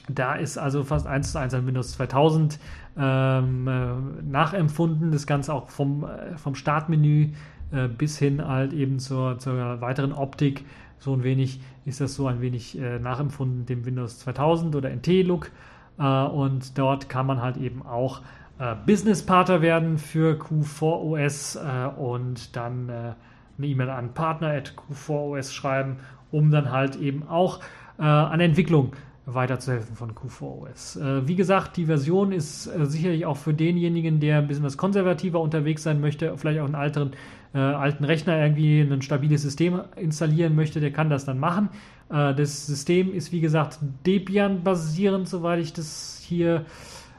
Da 0.09 0.37
ist 0.37 0.59
also 0.59 0.85
fast 0.85 1.07
eins 1.07 1.33
zu 1.33 1.39
eins 1.39 1.55
an 1.55 1.67
Windows 1.67 1.93
2000 1.93 2.59
ähm, 2.99 3.69
äh, 3.69 4.23
nachempfunden. 4.23 5.13
Das 5.13 5.27
Ganze 5.27 5.53
auch 5.53 5.71
vom, 5.71 6.05
äh, 6.05 6.37
vom 6.37 6.55
Startmenü 6.55 7.33
äh, 7.73 7.89
bis 7.89 8.19
hin 8.19 8.47
halt 8.47 8.73
eben 8.73 8.99
zur, 8.99 9.39
zur 9.39 9.81
weiteren 9.81 10.13
Optik. 10.13 10.65
So 10.99 11.13
ein 11.13 11.23
wenig 11.23 11.61
ist 11.85 12.01
das 12.01 12.15
so 12.15 12.27
ein 12.27 12.41
wenig 12.41 12.79
äh, 12.79 12.99
nachempfunden 12.99 13.67
dem 13.67 13.85
Windows 13.85 14.19
2000 14.21 14.75
oder 14.75 14.91
NT-Look. 14.91 15.51
Äh, 15.99 16.03
und 16.03 16.79
dort 16.79 17.09
kann 17.09 17.27
man 17.27 17.43
halt 17.43 17.57
eben 17.57 17.85
auch 17.85 18.23
äh, 18.59 18.75
Business-Partner 18.87 19.63
werden 19.63 19.99
für 19.99 20.39
Q4OS 20.39 21.59
äh, 21.59 21.89
und 21.95 22.57
dann 22.57 22.91
eine 22.91 23.17
E-Mail 23.61 23.91
an 23.91 24.15
partner 24.15 24.49
at 24.49 24.75
Q4OS 24.75 25.53
schreiben, 25.53 25.97
um 26.31 26.51
dann 26.51 26.71
halt 26.71 26.97
eben 26.97 27.27
auch 27.27 27.61
an 28.01 28.39
Entwicklung 28.39 28.93
weiterzuhelfen 29.35 29.95
von 29.95 30.15
Q4OS. 30.15 31.01
Äh, 31.01 31.29
wie 31.29 31.37
gesagt, 31.37 31.77
die 31.77 31.85
Version 31.85 32.33
ist 32.33 32.67
äh, 32.67 32.87
sicherlich 32.87 33.27
auch 33.27 33.37
für 33.37 33.53
denjenigen, 33.53 34.21
der 34.21 34.39
ein 34.39 34.49
bisschen 34.49 34.65
was 34.65 34.77
konservativer 34.77 35.41
unterwegs 35.41 35.83
sein 35.83 36.01
möchte, 36.01 36.37
vielleicht 36.39 36.61
auch 36.61 36.65
einen 36.65 36.75
alten, 36.75 37.13
äh, 37.59 37.75
alten 37.75 38.05
Rechner 38.05 38.41
irgendwie 38.41 38.81
ein 38.81 39.03
stabiles 39.03 39.43
System 39.43 39.81
installieren 39.97 40.55
möchte, 40.55 40.79
der 40.81 40.93
kann 40.93 41.11
das 41.11 41.25
dann 41.25 41.39
machen. 41.41 41.71
Äh, 42.09 42.35
das 42.35 42.67
System 42.67 43.13
ist 43.13 43.33
wie 43.33 43.41
gesagt 43.41 43.81
Debian 44.07 44.63
basierend, 44.63 45.29
soweit 45.29 45.59
ich 45.61 45.73
das 45.73 46.23
hier 46.25 46.65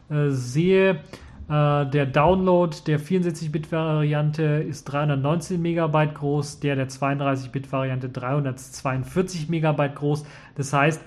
äh, 0.09 0.29
sehe. 0.29 1.01
Äh, 1.49 1.85
der 1.87 2.05
Download 2.05 2.75
der 2.87 3.01
64-Bit-Variante 3.01 4.43
ist 4.43 4.85
319 4.85 5.61
Megabyte 5.61 6.15
groß, 6.15 6.61
der 6.61 6.77
der 6.77 6.87
32-Bit-Variante 6.87 8.07
342 8.07 9.49
Megabyte 9.49 9.95
groß. 9.95 10.25
Das 10.55 10.71
heißt, 10.71 11.01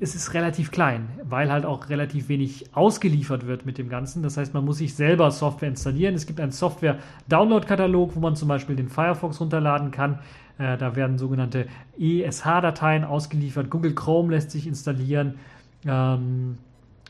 es 0.00 0.14
ist 0.14 0.34
relativ 0.34 0.70
klein, 0.70 1.08
weil 1.22 1.50
halt 1.50 1.64
auch 1.64 1.88
relativ 1.88 2.28
wenig 2.28 2.74
ausgeliefert 2.74 3.46
wird 3.46 3.64
mit 3.64 3.78
dem 3.78 3.88
Ganzen. 3.88 4.22
Das 4.22 4.36
heißt, 4.36 4.52
man 4.52 4.64
muss 4.64 4.78
sich 4.78 4.94
selber 4.94 5.30
Software 5.30 5.68
installieren. 5.68 6.14
Es 6.14 6.26
gibt 6.26 6.40
einen 6.40 6.52
Software-Download-Katalog, 6.52 8.16
wo 8.16 8.20
man 8.20 8.36
zum 8.36 8.48
Beispiel 8.48 8.76
den 8.76 8.88
Firefox 8.88 9.40
runterladen 9.40 9.90
kann. 9.90 10.18
Äh, 10.58 10.76
da 10.76 10.96
werden 10.96 11.18
sogenannte 11.18 11.66
ESH-Dateien 11.98 13.04
ausgeliefert. 13.04 13.70
Google 13.70 13.94
Chrome 13.94 14.32
lässt 14.32 14.50
sich 14.50 14.66
installieren. 14.66 15.38
Ähm, 15.86 16.58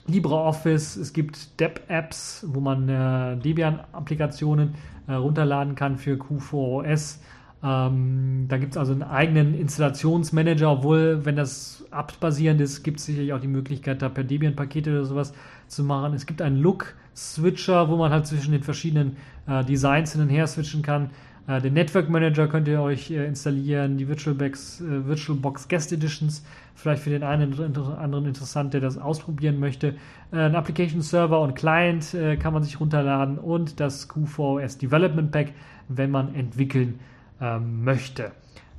LibreOffice, 0.06 0.96
es 0.96 1.12
gibt 1.12 1.58
Deb-Apps, 1.60 2.44
wo 2.48 2.60
man 2.60 2.88
äh, 2.88 3.36
Debian-Applikationen 3.38 4.74
äh, 5.06 5.14
runterladen 5.14 5.74
kann 5.74 5.96
für 5.96 6.16
Q4OS. 6.16 7.20
Ähm, 7.64 8.44
da 8.48 8.58
gibt 8.58 8.72
es 8.72 8.76
also 8.76 8.92
einen 8.92 9.02
eigenen 9.02 9.54
Installationsmanager, 9.54 10.70
obwohl, 10.70 11.24
wenn 11.24 11.36
das 11.36 11.86
apt-basierend 11.90 12.60
ist, 12.60 12.82
gibt 12.82 13.00
es 13.00 13.06
sicherlich 13.06 13.32
auch 13.32 13.40
die 13.40 13.48
Möglichkeit, 13.48 14.02
da 14.02 14.10
per 14.10 14.22
Debian-Pakete 14.22 14.90
oder 14.90 15.04
sowas 15.06 15.32
zu 15.66 15.82
machen. 15.82 16.12
Es 16.12 16.26
gibt 16.26 16.42
einen 16.42 16.58
Look-Switcher, 16.58 17.88
wo 17.88 17.96
man 17.96 18.12
halt 18.12 18.26
zwischen 18.26 18.52
den 18.52 18.62
verschiedenen 18.62 19.16
äh, 19.46 19.64
Designs 19.64 20.12
hin 20.12 20.20
und 20.20 20.28
her 20.28 20.46
switchen 20.46 20.82
kann. 20.82 21.08
Äh, 21.46 21.62
den 21.62 21.72
Network 21.72 22.10
Manager 22.10 22.48
könnt 22.48 22.68
ihr 22.68 22.82
euch 22.82 23.10
äh, 23.10 23.24
installieren, 23.24 23.96
die 23.96 24.08
VirtualBox, 24.08 24.82
äh, 24.82 25.06
VirtualBox 25.06 25.66
Guest 25.66 25.90
Editions, 25.90 26.44
vielleicht 26.74 27.02
für 27.02 27.10
den 27.10 27.22
einen 27.22 27.54
oder 27.54 27.98
anderen 27.98 28.26
interessant, 28.26 28.74
der 28.74 28.82
das 28.82 28.98
ausprobieren 28.98 29.58
möchte. 29.58 29.94
Äh, 30.32 30.36
ein 30.36 30.54
Application 30.54 31.00
Server 31.00 31.40
und 31.40 31.54
Client 31.54 32.12
äh, 32.12 32.36
kann 32.36 32.52
man 32.52 32.62
sich 32.62 32.78
runterladen 32.78 33.38
und 33.38 33.80
das 33.80 34.10
Q4OS 34.10 34.78
Development 34.78 35.30
Pack, 35.32 35.52
wenn 35.88 36.10
man 36.10 36.34
entwickeln 36.34 36.98
ähm, 37.40 37.84
möchte. 37.84 38.32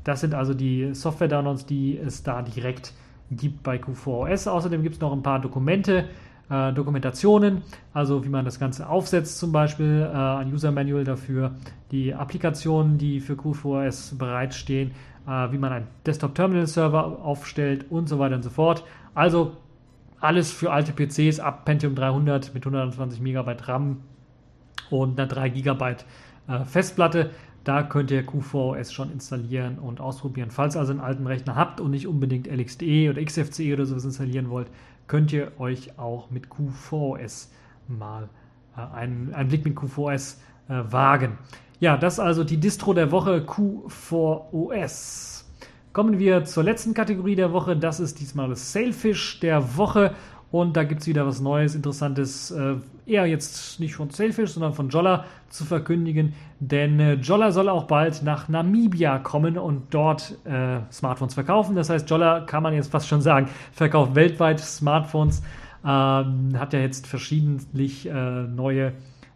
Das 0.04 0.22
sind 0.22 0.34
also 0.34 0.54
die 0.54 0.94
Software-Downloads, 0.94 1.66
die 1.66 1.98
es 1.98 2.24
da 2.24 2.42
direkt 2.42 2.94
gibt 3.32 3.64
bei 3.64 3.78
Q4OS. 3.78 4.48
Außerdem 4.48 4.84
gibt 4.84 4.96
es 4.96 5.02
noch 5.02 5.12
ein 5.12 5.24
paar 5.24 5.40
Dokumente, 5.40 6.06
äh, 6.50 6.72
Dokumentationen, 6.74 7.64
also 7.94 8.24
wie 8.24 8.30
man 8.30 8.46
das 8.46 8.60
Ganze 8.60 8.88
aufsetzt 8.88 9.40
zum 9.40 9.52
Beispiel, 9.52 10.08
äh, 10.14 10.16
ein 10.16 10.54
User-Manual 10.54 11.04
dafür, 11.04 11.56
die 11.92 12.14
Applikationen, 12.14 12.98
die 13.00 13.20
für 13.20 13.34
Q4OS 13.34 14.18
bereitstehen, 14.18 14.92
äh, 15.28 15.52
wie 15.52 15.58
man 15.58 15.74
einen 15.74 15.88
Desktop-Terminal-Server 16.06 17.24
aufstellt 17.24 17.86
und 17.90 18.08
so 18.08 18.20
weiter 18.20 18.36
und 18.36 18.44
so 18.44 18.52
fort. 18.52 18.84
Also 19.16 19.58
alles 20.20 20.52
für 20.52 20.72
alte 20.72 20.94
PCs 20.94 21.40
ab 21.40 21.66
Pentium 21.66 21.96
300 21.96 22.54
mit 22.54 22.66
120 22.66 23.22
MB 23.22 23.68
RAM 23.68 24.02
und 24.90 25.20
einer 25.20 25.28
3 25.28 25.50
GB 25.50 25.96
äh, 26.48 26.64
Festplatte. 26.66 27.32
Da 27.66 27.82
könnt 27.82 28.12
ihr 28.12 28.24
Q4OS 28.24 28.94
schon 28.94 29.12
installieren 29.12 29.80
und 29.80 30.00
ausprobieren. 30.00 30.52
Falls 30.52 30.76
ihr 30.76 30.80
also 30.80 30.92
einen 30.92 31.02
alten 31.02 31.26
Rechner 31.26 31.56
habt 31.56 31.82
und 31.82 31.90
nicht 31.92 32.06
unbedingt 32.06 32.46
LXDE 32.46 33.10
oder 33.10 33.26
XFCE 33.26 33.74
oder 33.74 33.88
sowas 33.88 34.06
installieren 34.06 34.52
wollt, 34.52 34.68
könnt 35.08 35.34
ihr 35.34 35.52
euch 35.58 35.98
auch 35.98 36.30
mit 36.30 36.46
Q4OS 36.46 37.48
mal 37.88 38.30
äh, 38.78 38.82
einen, 38.96 39.34
einen, 39.34 39.50
Blick 39.50 39.66
mit 39.66 39.76
Q4OS 39.76 40.36
äh, 40.70 40.84
wagen. 40.92 41.40
Ja, 41.80 41.98
das 41.98 42.20
also 42.20 42.44
die 42.44 42.58
Distro 42.58 42.94
der 42.94 43.12
Woche 43.12 43.44
Q4OS. 43.48 45.44
Kommen 45.92 46.20
wir 46.20 46.46
zur 46.46 46.64
letzten 46.64 46.94
Kategorie 46.94 47.36
der 47.36 47.52
Woche. 47.52 47.76
Das 47.76 48.00
ist 48.00 48.20
diesmal 48.20 48.50
das 48.50 48.74
Sailfish 48.74 49.40
der 49.40 49.76
Woche. 49.76 50.14
Und 50.56 50.78
da 50.78 50.86
gibt 50.86 51.02
es 51.02 51.08
wieder 51.08 51.28
was 51.28 51.42
Neues, 51.42 51.76
Interessantes, 51.76 52.50
äh, 52.50 52.76
eher 53.06 53.26
jetzt 53.26 53.78
nicht 53.82 53.94
von 53.94 54.10
Sailfish, 54.10 54.52
sondern 54.52 54.72
von 54.72 54.88
Jolla 54.88 55.26
zu 55.50 55.66
verkündigen. 55.66 56.32
Denn 56.62 56.98
äh, 56.98 57.16
Jolla 57.16 57.52
soll 57.52 57.68
auch 57.68 57.84
bald 57.88 58.24
nach 58.24 58.48
Namibia 58.48 59.20
kommen 59.20 59.58
und 59.58 59.94
dort 59.94 60.38
äh, 60.46 60.80
Smartphones 60.94 61.34
verkaufen. 61.34 61.76
Das 61.76 61.90
heißt, 61.90 62.10
Jolla 62.10 62.40
kann 62.40 62.64
man 62.64 62.74
jetzt 62.74 62.90
fast 62.90 63.10
schon 63.10 63.20
sagen, 63.20 63.50
verkauft 63.74 64.16
weltweit 64.16 64.62
Smartphones. 64.62 65.44
Ähm, 65.84 66.58
hat 66.58 66.72
ja 66.72 66.80
jetzt 66.80 67.06
verschiedentlich 67.06 68.08
äh, 68.08 68.44
neue 68.44 68.94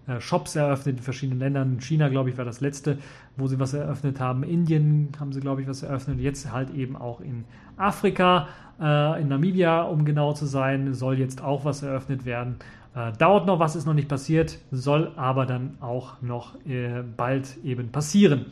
äh, 0.08 0.22
Shops 0.22 0.56
eröffnet 0.56 1.00
in 1.00 1.04
verschiedenen 1.04 1.40
Ländern. 1.40 1.82
China, 1.82 2.08
glaube 2.08 2.30
ich, 2.30 2.38
war 2.38 2.46
das 2.46 2.62
letzte, 2.62 2.98
wo 3.36 3.46
sie 3.48 3.60
was 3.60 3.74
eröffnet 3.74 4.22
haben. 4.22 4.44
Indien 4.44 5.10
haben 5.20 5.34
sie, 5.34 5.42
glaube 5.42 5.64
ich, 5.64 5.68
was 5.68 5.84
eröffnet. 5.84 6.22
Jetzt 6.22 6.50
halt 6.50 6.74
eben 6.74 6.96
auch 6.96 7.20
in 7.20 7.44
Afrika, 7.76 8.48
in 8.80 9.28
Namibia, 9.28 9.82
um 9.82 10.06
genau 10.06 10.34
zu 10.34 10.46
sein, 10.46 10.94
soll 10.94 11.20
jetzt 11.20 11.44
auch 11.44 11.66
was 11.66 11.84
eröffnet 11.84 12.26
werden. 12.26 12.56
Äh, 12.96 13.12
dauert 13.18 13.46
noch 13.46 13.60
was, 13.60 13.76
ist 13.76 13.86
noch 13.86 13.94
nicht 13.94 14.08
passiert, 14.08 14.58
soll 14.72 15.12
aber 15.16 15.46
dann 15.46 15.78
auch 15.80 16.22
noch 16.22 16.56
äh, 16.66 17.04
bald 17.16 17.58
eben 17.64 17.92
passieren. 17.92 18.48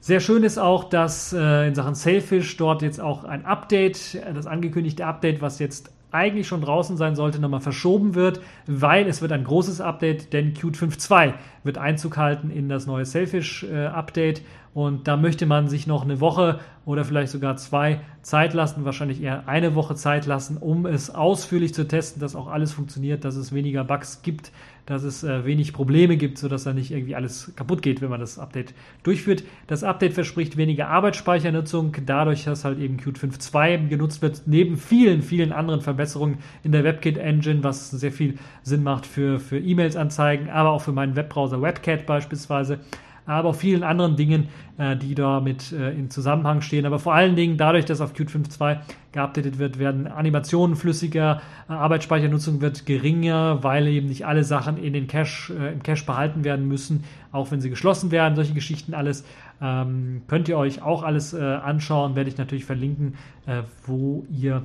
Sehr 0.00 0.20
schön 0.20 0.42
ist 0.42 0.58
auch, 0.58 0.84
dass 0.84 1.32
äh, 1.32 1.68
in 1.68 1.74
Sachen 1.74 1.94
Sailfish 1.94 2.56
dort 2.56 2.82
jetzt 2.82 3.00
auch 3.00 3.24
ein 3.24 3.44
Update, 3.44 4.20
das 4.34 4.46
angekündigte 4.46 5.06
Update, 5.06 5.40
was 5.40 5.58
jetzt 5.58 5.92
eigentlich 6.10 6.46
schon 6.46 6.60
draußen 6.60 6.96
sein 6.96 7.16
sollte, 7.16 7.40
nochmal 7.40 7.60
verschoben 7.60 8.14
wird, 8.14 8.40
weil 8.66 9.06
es 9.06 9.22
wird 9.22 9.32
ein 9.32 9.44
großes 9.44 9.80
Update, 9.80 10.32
denn 10.32 10.54
Qt 10.54 10.76
5.2 10.76 11.32
wird 11.64 11.78
Einzug 11.78 12.16
halten 12.16 12.50
in 12.50 12.68
das 12.68 12.86
neue 12.86 13.06
Selfish-Update 13.06 14.40
äh, 14.40 14.42
und 14.74 15.06
da 15.06 15.18
möchte 15.18 15.44
man 15.44 15.68
sich 15.68 15.86
noch 15.86 16.02
eine 16.02 16.20
Woche 16.20 16.58
oder 16.86 17.04
vielleicht 17.04 17.30
sogar 17.30 17.56
zwei 17.56 18.00
Zeit 18.22 18.54
lassen, 18.54 18.84
wahrscheinlich 18.86 19.22
eher 19.22 19.46
eine 19.46 19.74
Woche 19.74 19.94
Zeit 19.94 20.24
lassen, 20.24 20.56
um 20.56 20.86
es 20.86 21.14
ausführlich 21.14 21.74
zu 21.74 21.86
testen, 21.86 22.20
dass 22.20 22.34
auch 22.34 22.48
alles 22.48 22.72
funktioniert, 22.72 23.24
dass 23.24 23.36
es 23.36 23.52
weniger 23.52 23.84
Bugs 23.84 24.22
gibt, 24.22 24.50
dass 24.86 25.02
es 25.02 25.24
äh, 25.24 25.44
wenig 25.44 25.74
Probleme 25.74 26.16
gibt, 26.16 26.38
sodass 26.38 26.64
da 26.64 26.72
nicht 26.72 26.90
irgendwie 26.90 27.14
alles 27.14 27.52
kaputt 27.54 27.82
geht, 27.82 28.00
wenn 28.00 28.08
man 28.08 28.18
das 28.18 28.38
Update 28.38 28.72
durchführt. 29.02 29.44
Das 29.66 29.84
Update 29.84 30.14
verspricht 30.14 30.56
weniger 30.56 30.88
Arbeitsspeichernutzung, 30.88 31.94
dadurch, 32.06 32.44
dass 32.44 32.64
halt 32.64 32.78
eben 32.78 32.96
Qt 32.96 33.18
5.2 33.18 33.88
genutzt 33.88 34.22
wird, 34.22 34.42
neben 34.46 34.78
vielen, 34.78 35.22
vielen 35.22 35.52
anderen 35.52 35.82
Verbesserungen 35.82 36.38
in 36.64 36.72
der 36.72 36.82
WebKit-Engine, 36.82 37.62
was 37.62 37.90
sehr 37.90 38.10
viel 38.10 38.38
Sinn 38.62 38.82
macht 38.82 39.04
für, 39.04 39.38
für 39.38 39.58
E-Mails 39.58 39.96
anzeigen, 39.96 40.48
aber 40.48 40.70
auch 40.70 40.80
für 40.80 40.92
meinen 40.92 41.14
Webbrowser 41.14 41.60
WebCat 41.60 42.06
beispielsweise 42.06 42.80
aber 43.26 43.50
auch 43.50 43.54
vielen 43.54 43.82
anderen 43.82 44.16
Dingen, 44.16 44.48
äh, 44.78 44.96
die 44.96 45.14
damit 45.14 45.72
äh, 45.72 45.90
in 45.92 46.10
Zusammenhang 46.10 46.60
stehen. 46.60 46.86
Aber 46.86 46.98
vor 46.98 47.14
allen 47.14 47.36
Dingen 47.36 47.56
dadurch, 47.56 47.84
dass 47.84 48.00
auf 48.00 48.14
Qt 48.14 48.30
5.2 48.30 48.78
geupdatet 49.12 49.58
wird, 49.58 49.78
werden 49.78 50.06
Animationen 50.06 50.76
flüssiger, 50.76 51.40
äh, 51.68 51.72
Arbeitsspeichernutzung 51.72 52.60
wird 52.60 52.86
geringer, 52.86 53.62
weil 53.62 53.86
eben 53.86 54.08
nicht 54.08 54.26
alle 54.26 54.44
Sachen 54.44 54.76
in 54.76 54.92
den 54.92 55.06
Cache, 55.06 55.52
äh, 55.54 55.72
im 55.72 55.82
Cache 55.82 56.04
behalten 56.04 56.44
werden 56.44 56.66
müssen, 56.66 57.04
auch 57.30 57.50
wenn 57.50 57.60
sie 57.60 57.70
geschlossen 57.70 58.10
werden. 58.10 58.34
Solche 58.34 58.54
Geschichten 58.54 58.94
alles 58.94 59.24
ähm, 59.60 60.22
könnt 60.26 60.48
ihr 60.48 60.58
euch 60.58 60.82
auch 60.82 61.02
alles 61.04 61.32
äh, 61.32 61.40
anschauen, 61.40 62.16
werde 62.16 62.28
ich 62.28 62.36
natürlich 62.36 62.64
verlinken, 62.64 63.14
äh, 63.46 63.62
wo 63.86 64.26
ihr 64.30 64.62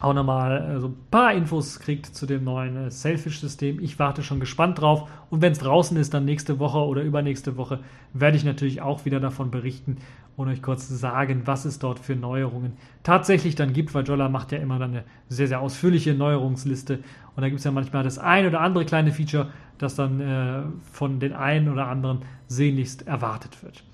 auch 0.00 0.14
nochmal 0.14 0.76
äh, 0.76 0.80
so 0.80 0.88
ein 0.88 0.96
paar 1.10 1.32
Infos 1.34 1.78
kriegt 1.78 2.06
zu 2.06 2.26
dem 2.26 2.44
neuen 2.44 2.76
äh, 2.76 2.90
Selfish-System. 2.90 3.80
Ich 3.80 3.98
warte 3.98 4.22
schon 4.22 4.40
gespannt 4.40 4.80
drauf. 4.80 5.08
Und 5.28 5.42
wenn 5.42 5.52
es 5.52 5.58
draußen 5.58 5.96
ist, 5.96 6.14
dann 6.14 6.24
nächste 6.24 6.58
Woche 6.58 6.78
oder 6.78 7.02
übernächste 7.02 7.56
Woche, 7.56 7.80
werde 8.12 8.36
ich 8.36 8.44
natürlich 8.44 8.80
auch 8.80 9.04
wieder 9.04 9.20
davon 9.20 9.50
berichten 9.50 9.98
und 10.36 10.48
euch 10.48 10.62
kurz 10.62 10.88
sagen, 10.88 11.42
was 11.44 11.66
es 11.66 11.78
dort 11.78 11.98
für 11.98 12.16
Neuerungen 12.16 12.72
tatsächlich 13.02 13.56
dann 13.56 13.74
gibt, 13.74 13.94
weil 13.94 14.04
Jolla 14.04 14.28
macht 14.30 14.52
ja 14.52 14.58
immer 14.58 14.78
dann 14.78 14.92
eine 14.92 15.04
sehr, 15.28 15.48
sehr 15.48 15.60
ausführliche 15.60 16.14
Neuerungsliste. 16.14 17.00
Und 17.36 17.42
da 17.42 17.48
gibt 17.48 17.58
es 17.58 17.64
ja 17.64 17.70
manchmal 17.70 18.02
das 18.02 18.18
ein 18.18 18.46
oder 18.46 18.60
andere 18.60 18.86
kleine 18.86 19.12
Feature, 19.12 19.48
das 19.76 19.96
dann 19.96 20.20
äh, 20.20 20.62
von 20.92 21.20
den 21.20 21.34
einen 21.34 21.68
oder 21.68 21.88
anderen 21.88 22.20
sehnlichst 22.48 23.06
erwartet 23.06 23.62
wird. 23.62 23.84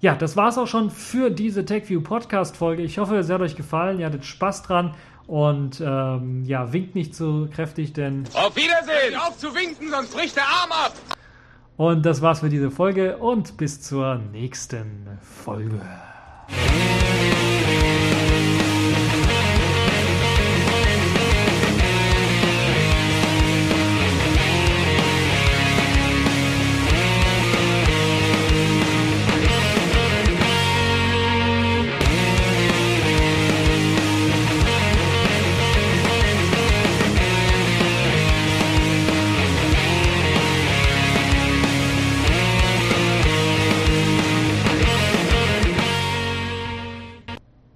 Ja, 0.00 0.14
das 0.14 0.36
war 0.36 0.48
es 0.48 0.58
auch 0.58 0.66
schon 0.66 0.90
für 0.90 1.30
diese 1.30 1.64
TechView 1.64 2.02
Podcast 2.02 2.58
Folge. 2.58 2.82
Ich 2.82 2.98
hoffe, 2.98 3.16
es 3.16 3.30
hat 3.30 3.40
euch 3.40 3.56
gefallen. 3.56 3.98
Ihr 3.98 4.06
hattet 4.06 4.26
Spaß 4.26 4.62
dran. 4.62 4.92
Und 5.26 5.82
ähm, 5.84 6.44
ja, 6.44 6.72
winkt 6.72 6.94
nicht 6.94 7.14
zu 7.14 7.48
kräftig, 7.52 7.92
denn. 7.92 8.24
Auf 8.34 8.54
Wiedersehen! 8.54 9.18
Auf 9.18 9.36
zu 9.38 9.54
winken, 9.54 9.90
sonst 9.90 10.14
bricht 10.14 10.36
der 10.36 10.44
Arm 10.44 10.70
ab! 10.70 10.94
Und 11.76 12.06
das 12.06 12.22
war's 12.22 12.40
für 12.40 12.48
diese 12.48 12.70
Folge 12.70 13.18
und 13.18 13.56
bis 13.56 13.82
zur 13.82 14.16
nächsten 14.32 15.18
Folge. 15.20 15.80